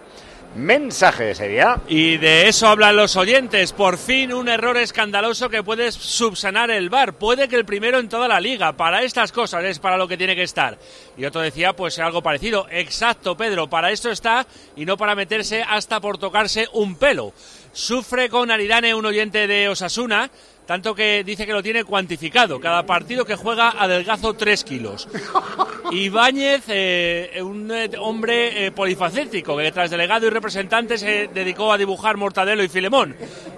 Mensaje 0.57 1.35
sería. 1.35 1.83
Y 1.87 2.17
de 2.17 2.49
eso 2.49 2.67
hablan 2.67 2.97
los 2.97 3.17
oyentes. 3.17 3.73
Por 3.73 3.99
fin 3.99 4.33
un 4.33 4.49
error 4.49 4.79
escandaloso 4.79 5.51
que 5.51 5.63
puede 5.63 5.93
subsanar 5.93 6.71
el 6.71 6.89
VAR. 6.89 7.13
Puede 7.13 7.47
que 7.47 7.57
el 7.57 7.67
primero 7.67 7.99
en 7.99 8.09
toda 8.09 8.27
la 8.27 8.41
liga. 8.41 8.73
Para 8.73 9.03
estas 9.03 9.33
cosas 9.33 9.65
es 9.65 9.79
para 9.79 9.99
lo 9.99 10.09
que 10.09 10.17
tiene 10.17 10.35
que 10.35 10.45
estar. 10.45 10.79
Y 11.19 11.27
otro 11.27 11.43
decía, 11.43 11.75
pues 11.75 11.99
algo 11.99 12.23
parecido. 12.23 12.67
Exacto, 12.71 13.37
Pedro. 13.37 13.69
Para 13.69 13.91
esto 13.91 14.11
está 14.11 14.47
y 14.77 14.87
no 14.87 14.97
para 14.97 15.15
meterse 15.15 15.63
hasta 15.63 16.01
por 16.01 16.17
tocarse 16.17 16.67
un 16.73 16.97
pelo. 16.97 17.35
Sufre 17.73 18.31
con 18.31 18.51
Aridane 18.51 18.95
un 18.95 19.05
oyente 19.05 19.47
de 19.47 19.69
Osasuna. 19.69 20.31
Tanto 20.67 20.95
que 20.97 21.23
dice 21.25 21.47
que 21.47 21.53
lo 21.53 21.63
tiene 21.63 21.85
cuantificado. 21.85 22.59
Cada 22.59 22.85
partido 22.85 23.25
que 23.25 23.37
juega 23.37 23.71
adelgazo 23.71 24.35
3 24.35 24.65
kilos. 24.65 25.09
Ibáñez, 25.93 26.65
eh, 26.69 27.41
un 27.43 27.71
eh, 27.71 27.89
hombre 28.01 28.67
eh, 28.67 28.73
polifacético 28.73 29.57
que 29.57 29.71
tras 29.71 29.91
delegado 29.91 30.27
y 30.27 30.31
representante 30.31 30.99
se 30.99 31.29
dedicó 31.33 31.73
a 31.73 31.79
dibujar 31.79 32.17
Mortadelo 32.17 32.65
y 32.65 32.69
Filemón. 32.69 33.15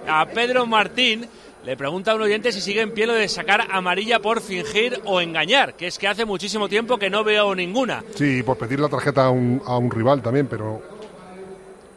A 0.07 0.25
Pedro 0.27 0.67
Martín 0.67 1.25
le 1.65 1.75
pregunta 1.75 2.11
a 2.11 2.15
un 2.15 2.21
oyente 2.21 2.51
si 2.51 2.61
sigue 2.61 2.81
en 2.81 2.93
pie 2.93 3.07
lo 3.07 3.13
de 3.13 3.27
sacar 3.27 3.67
amarilla 3.71 4.19
por 4.19 4.39
fingir 4.41 5.01
o 5.05 5.19
engañar, 5.19 5.73
que 5.73 5.87
es 5.87 5.97
que 5.97 6.07
hace 6.07 6.25
muchísimo 6.25 6.69
tiempo 6.69 6.97
que 6.99 7.09
no 7.09 7.23
veo 7.23 7.55
ninguna. 7.55 8.03
Sí, 8.15 8.43
por 8.43 8.57
pedir 8.57 8.79
la 8.79 8.87
tarjeta 8.87 9.25
a 9.25 9.29
un, 9.31 9.61
a 9.65 9.77
un 9.77 9.89
rival 9.89 10.21
también, 10.21 10.45
pero 10.47 10.81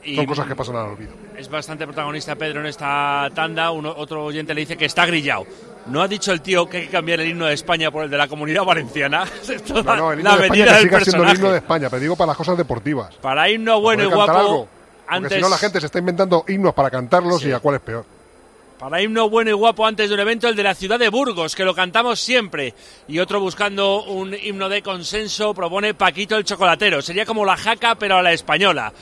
Y- 0.03 0.17
son 0.17 0.25
cosas 0.27 0.47
que 0.49 0.57
pasan 0.57 0.77
al 0.77 0.87
olvido. 0.87 1.13
Es 1.43 1.51
bastante 1.51 1.85
protagonista 1.87 2.37
Pedro 2.37 2.61
en 2.61 2.67
esta 2.67 3.29
tanda. 3.35 3.73
Uno- 3.73 3.93
otro 3.97 4.25
oyente 4.27 4.55
le 4.55 4.61
dice 4.61 4.77
que 4.77 4.85
está 4.85 5.05
grillado. 5.07 5.45
¿No 5.87 6.01
ha 6.01 6.07
dicho 6.07 6.31
el 6.31 6.41
tío 6.41 6.67
que 6.69 6.77
hay 6.77 6.85
que 6.85 6.91
cambiar 6.91 7.19
el 7.19 7.31
himno 7.31 7.47
de 7.47 7.55
España 7.55 7.91
por 7.91 8.05
el 8.05 8.11
de 8.11 8.17
la 8.17 8.29
comunidad 8.29 8.63
valenciana? 8.65 9.25
No, 9.75 9.83
no, 9.83 10.13
el 10.13 10.21
himno 10.21 10.31
la 10.31 10.37
de 10.37 10.43
España 10.45 10.65
que 10.67 10.83
siga 10.83 11.01
siendo 11.01 11.25
el 11.25 11.37
himno 11.37 11.51
de 11.51 11.59
España, 11.59 11.91
pero 11.91 12.01
digo 12.01 12.15
para 12.15 12.29
las 12.29 12.37
cosas 12.37 12.57
deportivas. 12.57 13.17
Para 13.17 13.51
himno 13.51 13.81
bueno 13.81 14.05
y 14.05 14.07
guapo, 14.07 14.33
algo, 14.39 14.69
Porque 14.69 15.17
antes, 15.17 15.33
si 15.33 15.41
no 15.43 15.49
la 15.49 15.59
gente 15.59 15.81
se 15.81 15.87
está 15.87 15.99
inventando 15.99 16.45
himnos 16.47 16.75
para 16.75 16.91
cantarlos 16.91 17.45
y 17.45 17.51
a 17.51 17.59
cuál 17.59 17.75
es 17.75 17.81
peor. 17.81 18.05
para 18.79 19.03
himno 19.03 19.29
bueno 19.29 19.51
y 19.51 19.55
guapo 19.55 19.85
antes 19.85 20.09
de 20.09 20.15
un 20.15 20.21
evento, 20.21 20.47
el 20.47 20.55
de 20.55 20.63
la 20.63 20.77
ciudad 20.77 21.01
de 21.01 21.09
Burgos, 21.09 21.57
que 21.57 21.65
lo 21.65 21.75
cantamos 21.75 22.21
siempre. 22.21 22.73
Y 23.09 23.19
otro 23.19 23.41
buscando 23.41 24.05
un 24.05 24.33
himno 24.33 24.69
de 24.69 24.81
consenso 24.81 25.53
propone 25.55 25.95
Paquito 25.95 26.37
el 26.37 26.45
Chocolatero. 26.45 27.03
Sería 27.03 27.27
como 27.27 27.45
la 27.45 27.57
jaca, 27.57 27.97
pero 27.97 28.19
a 28.19 28.23
la 28.23 28.33
española. 28.33 28.93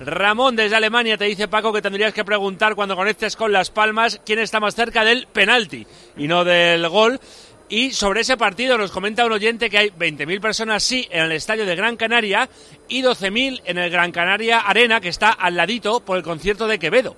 Ramón 0.00 0.56
desde 0.56 0.76
Alemania 0.76 1.18
te 1.18 1.26
dice 1.26 1.46
Paco 1.46 1.74
que 1.74 1.82
tendrías 1.82 2.14
que 2.14 2.24
preguntar 2.24 2.74
cuando 2.74 2.96
conectes 2.96 3.36
con 3.36 3.52
Las 3.52 3.70
Palmas 3.70 4.18
quién 4.24 4.38
está 4.38 4.58
más 4.58 4.74
cerca 4.74 5.04
del 5.04 5.26
penalti 5.26 5.86
y 6.16 6.26
no 6.26 6.42
del 6.42 6.88
gol. 6.88 7.20
Y 7.68 7.92
sobre 7.92 8.22
ese 8.22 8.36
partido 8.36 8.78
nos 8.78 8.90
comenta 8.90 9.26
un 9.26 9.32
oyente 9.32 9.68
que 9.68 9.78
hay 9.78 9.90
20.000 9.90 10.40
personas 10.40 10.82
sí 10.82 11.06
en 11.10 11.24
el 11.24 11.32
estadio 11.32 11.66
de 11.66 11.76
Gran 11.76 11.96
Canaria 11.96 12.48
y 12.88 13.02
12.000 13.02 13.60
en 13.64 13.78
el 13.78 13.90
Gran 13.90 14.10
Canaria 14.10 14.60
Arena 14.60 15.00
que 15.00 15.10
está 15.10 15.30
al 15.30 15.56
ladito 15.56 16.00
por 16.00 16.16
el 16.16 16.24
concierto 16.24 16.66
de 16.66 16.78
Quevedo. 16.78 17.14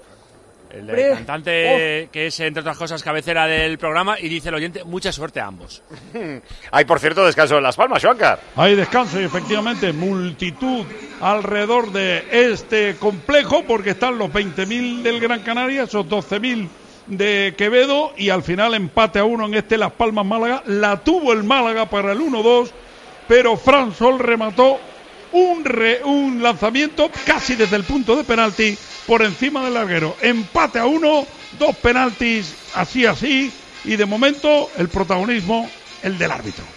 El 0.72 0.80
Hombre. 0.80 1.10
cantante 1.10 2.08
que 2.10 2.26
es 2.28 2.40
entre 2.40 2.60
otras 2.62 2.78
cosas 2.78 3.02
cabecera 3.02 3.46
del 3.46 3.76
programa 3.78 4.18
y 4.18 4.28
dice 4.28 4.48
el 4.48 4.54
oyente 4.54 4.84
mucha 4.84 5.12
suerte 5.12 5.38
a 5.40 5.46
ambos. 5.46 5.82
Hay, 6.70 6.84
por 6.86 6.98
cierto, 6.98 7.24
descanso 7.26 7.56
en 7.58 7.62
Las 7.62 7.76
Palmas, 7.76 8.02
Joancar. 8.02 8.40
Hay 8.56 8.74
descanso 8.74 9.20
y 9.20 9.24
efectivamente 9.24 9.92
multitud 9.92 10.84
alrededor 11.20 11.92
de 11.92 12.24
este 12.52 12.96
complejo 12.96 13.64
porque 13.64 13.90
están 13.90 14.16
los 14.18 14.30
20.000 14.30 15.02
del 15.02 15.20
Gran 15.20 15.40
Canaria, 15.40 15.82
esos 15.82 16.06
12.000 16.06 16.68
de 17.08 17.54
Quevedo 17.58 18.12
y 18.16 18.30
al 18.30 18.42
final 18.42 18.74
empate 18.74 19.18
a 19.18 19.24
uno 19.24 19.46
en 19.46 19.54
este 19.54 19.76
Las 19.76 19.92
Palmas 19.92 20.24
Málaga. 20.24 20.62
La 20.66 20.96
tuvo 21.04 21.32
el 21.32 21.44
Málaga 21.44 21.86
para 21.90 22.12
el 22.12 22.20
1-2, 22.20 22.70
pero 23.28 23.56
Fran 23.56 23.92
Sol 23.94 24.18
remató 24.18 24.78
un, 25.32 25.64
re- 25.64 26.02
un 26.04 26.42
lanzamiento 26.42 27.10
casi 27.26 27.56
desde 27.56 27.76
el 27.76 27.84
punto 27.84 28.16
de 28.16 28.24
penalti 28.24 28.76
por 29.06 29.22
encima 29.22 29.64
del 29.64 29.74
larguero. 29.74 30.16
Empate 30.20 30.78
a 30.78 30.86
uno, 30.86 31.26
dos 31.58 31.76
penaltis 31.76 32.56
así 32.74 33.06
así 33.06 33.52
y 33.84 33.96
de 33.96 34.06
momento 34.06 34.70
el 34.76 34.88
protagonismo 34.88 35.68
el 36.02 36.18
del 36.18 36.30
árbitro. 36.30 36.71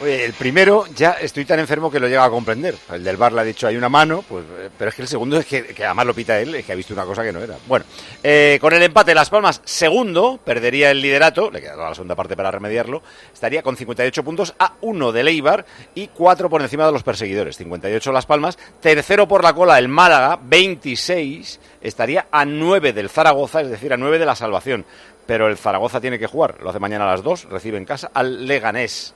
Oye, 0.00 0.24
el 0.24 0.32
primero 0.32 0.84
ya 0.94 1.12
estoy 1.12 1.44
tan 1.44 1.58
enfermo 1.58 1.90
que 1.90 1.98
lo 1.98 2.06
llega 2.06 2.24
a 2.24 2.30
comprender. 2.30 2.76
El 2.92 3.02
del 3.02 3.16
bar 3.16 3.32
le 3.32 3.40
ha 3.40 3.44
dicho 3.44 3.66
hay 3.66 3.76
una 3.76 3.88
mano, 3.88 4.22
pues, 4.28 4.44
eh, 4.56 4.70
pero 4.78 4.90
es 4.90 4.94
que 4.94 5.02
el 5.02 5.08
segundo 5.08 5.36
es 5.38 5.44
que, 5.44 5.74
además 5.84 6.06
lo 6.06 6.14
pita 6.14 6.38
él, 6.38 6.54
es 6.54 6.64
que 6.64 6.70
ha 6.70 6.76
visto 6.76 6.94
una 6.94 7.04
cosa 7.04 7.24
que 7.24 7.32
no 7.32 7.40
era. 7.40 7.56
Bueno, 7.66 7.84
eh, 8.22 8.58
con 8.60 8.72
el 8.72 8.82
empate 8.84 9.12
Las 9.12 9.28
Palmas, 9.28 9.60
segundo, 9.64 10.38
perdería 10.44 10.92
el 10.92 11.02
liderato, 11.02 11.50
le 11.50 11.60
queda 11.60 11.74
la 11.74 11.94
segunda 11.96 12.14
parte 12.14 12.36
para 12.36 12.52
remediarlo, 12.52 13.02
estaría 13.34 13.60
con 13.64 13.76
58 13.76 14.22
puntos 14.22 14.54
a 14.60 14.74
1 14.82 15.10
del 15.10 15.26
Eibar 15.26 15.66
y 15.96 16.06
4 16.06 16.48
por 16.48 16.62
encima 16.62 16.86
de 16.86 16.92
los 16.92 17.02
perseguidores, 17.02 17.56
58 17.56 18.12
Las 18.12 18.26
Palmas, 18.26 18.56
tercero 18.80 19.26
por 19.26 19.42
la 19.42 19.52
cola 19.52 19.80
el 19.80 19.88
Málaga, 19.88 20.38
26, 20.40 21.58
estaría 21.80 22.28
a 22.30 22.44
9 22.44 22.92
del 22.92 23.10
Zaragoza, 23.10 23.62
es 23.62 23.68
decir, 23.70 23.92
a 23.92 23.96
9 23.96 24.20
de 24.20 24.26
la 24.26 24.36
salvación. 24.36 24.84
Pero 25.26 25.48
el 25.48 25.58
Zaragoza 25.58 26.00
tiene 26.00 26.20
que 26.20 26.28
jugar, 26.28 26.62
lo 26.62 26.70
hace 26.70 26.78
mañana 26.78 27.04
a 27.04 27.10
las 27.10 27.24
2, 27.24 27.46
recibe 27.50 27.78
en 27.78 27.84
casa 27.84 28.12
al 28.14 28.46
Leganés. 28.46 29.12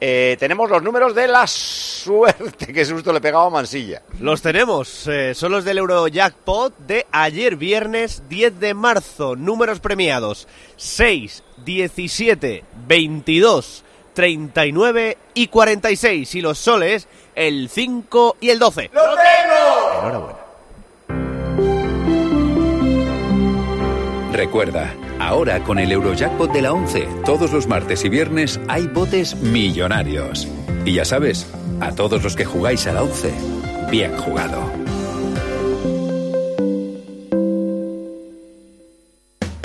Eh, 0.00 0.36
tenemos 0.38 0.70
los 0.70 0.82
números 0.82 1.14
de 1.14 1.26
la 1.26 1.46
suerte. 1.46 2.72
Qué 2.72 2.84
susto 2.84 3.12
le 3.12 3.20
pegaba 3.20 3.46
a 3.46 3.50
Mansilla. 3.50 4.02
Los 4.20 4.42
tenemos, 4.42 5.06
eh, 5.08 5.34
son 5.34 5.52
los 5.52 5.64
del 5.64 5.78
Eurojackpot 5.78 6.76
de 6.78 7.06
ayer 7.10 7.56
viernes 7.56 8.22
10 8.28 8.60
de 8.60 8.74
marzo. 8.74 9.34
Números 9.36 9.80
premiados 9.80 10.46
6, 10.76 11.42
17, 11.64 12.64
22, 12.86 13.84
39 14.14 15.18
y 15.34 15.48
46. 15.48 16.34
Y 16.34 16.40
los 16.40 16.58
soles 16.58 17.08
el 17.34 17.68
5 17.68 18.36
y 18.40 18.50
el 18.50 18.58
12. 18.58 18.90
¡Lo 18.92 19.00
tengo! 19.00 19.98
Enhorabuena. 20.00 20.47
Recuerda, 24.38 24.94
Ahora 25.18 25.64
con 25.64 25.80
el 25.80 25.90
Eurojackpot 25.90 26.52
de 26.52 26.62
la 26.62 26.72
11, 26.72 27.08
todos 27.24 27.52
los 27.52 27.66
martes 27.66 28.04
y 28.04 28.08
viernes 28.08 28.60
hay 28.68 28.86
botes 28.86 29.34
millonarios. 29.34 30.46
Y 30.84 30.92
ya 30.92 31.04
sabes, 31.04 31.44
a 31.80 31.90
todos 31.90 32.22
los 32.22 32.36
que 32.36 32.44
jugáis 32.44 32.86
a 32.86 32.92
la 32.92 33.02
11, 33.02 33.32
bien 33.90 34.16
jugado. 34.16 34.62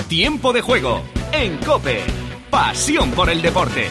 Tiempo 0.08 0.52
de 0.52 0.60
juego 0.60 1.02
en 1.30 1.56
Cope. 1.58 2.00
Pasión 2.50 3.12
por 3.12 3.30
el 3.30 3.42
deporte. 3.42 3.90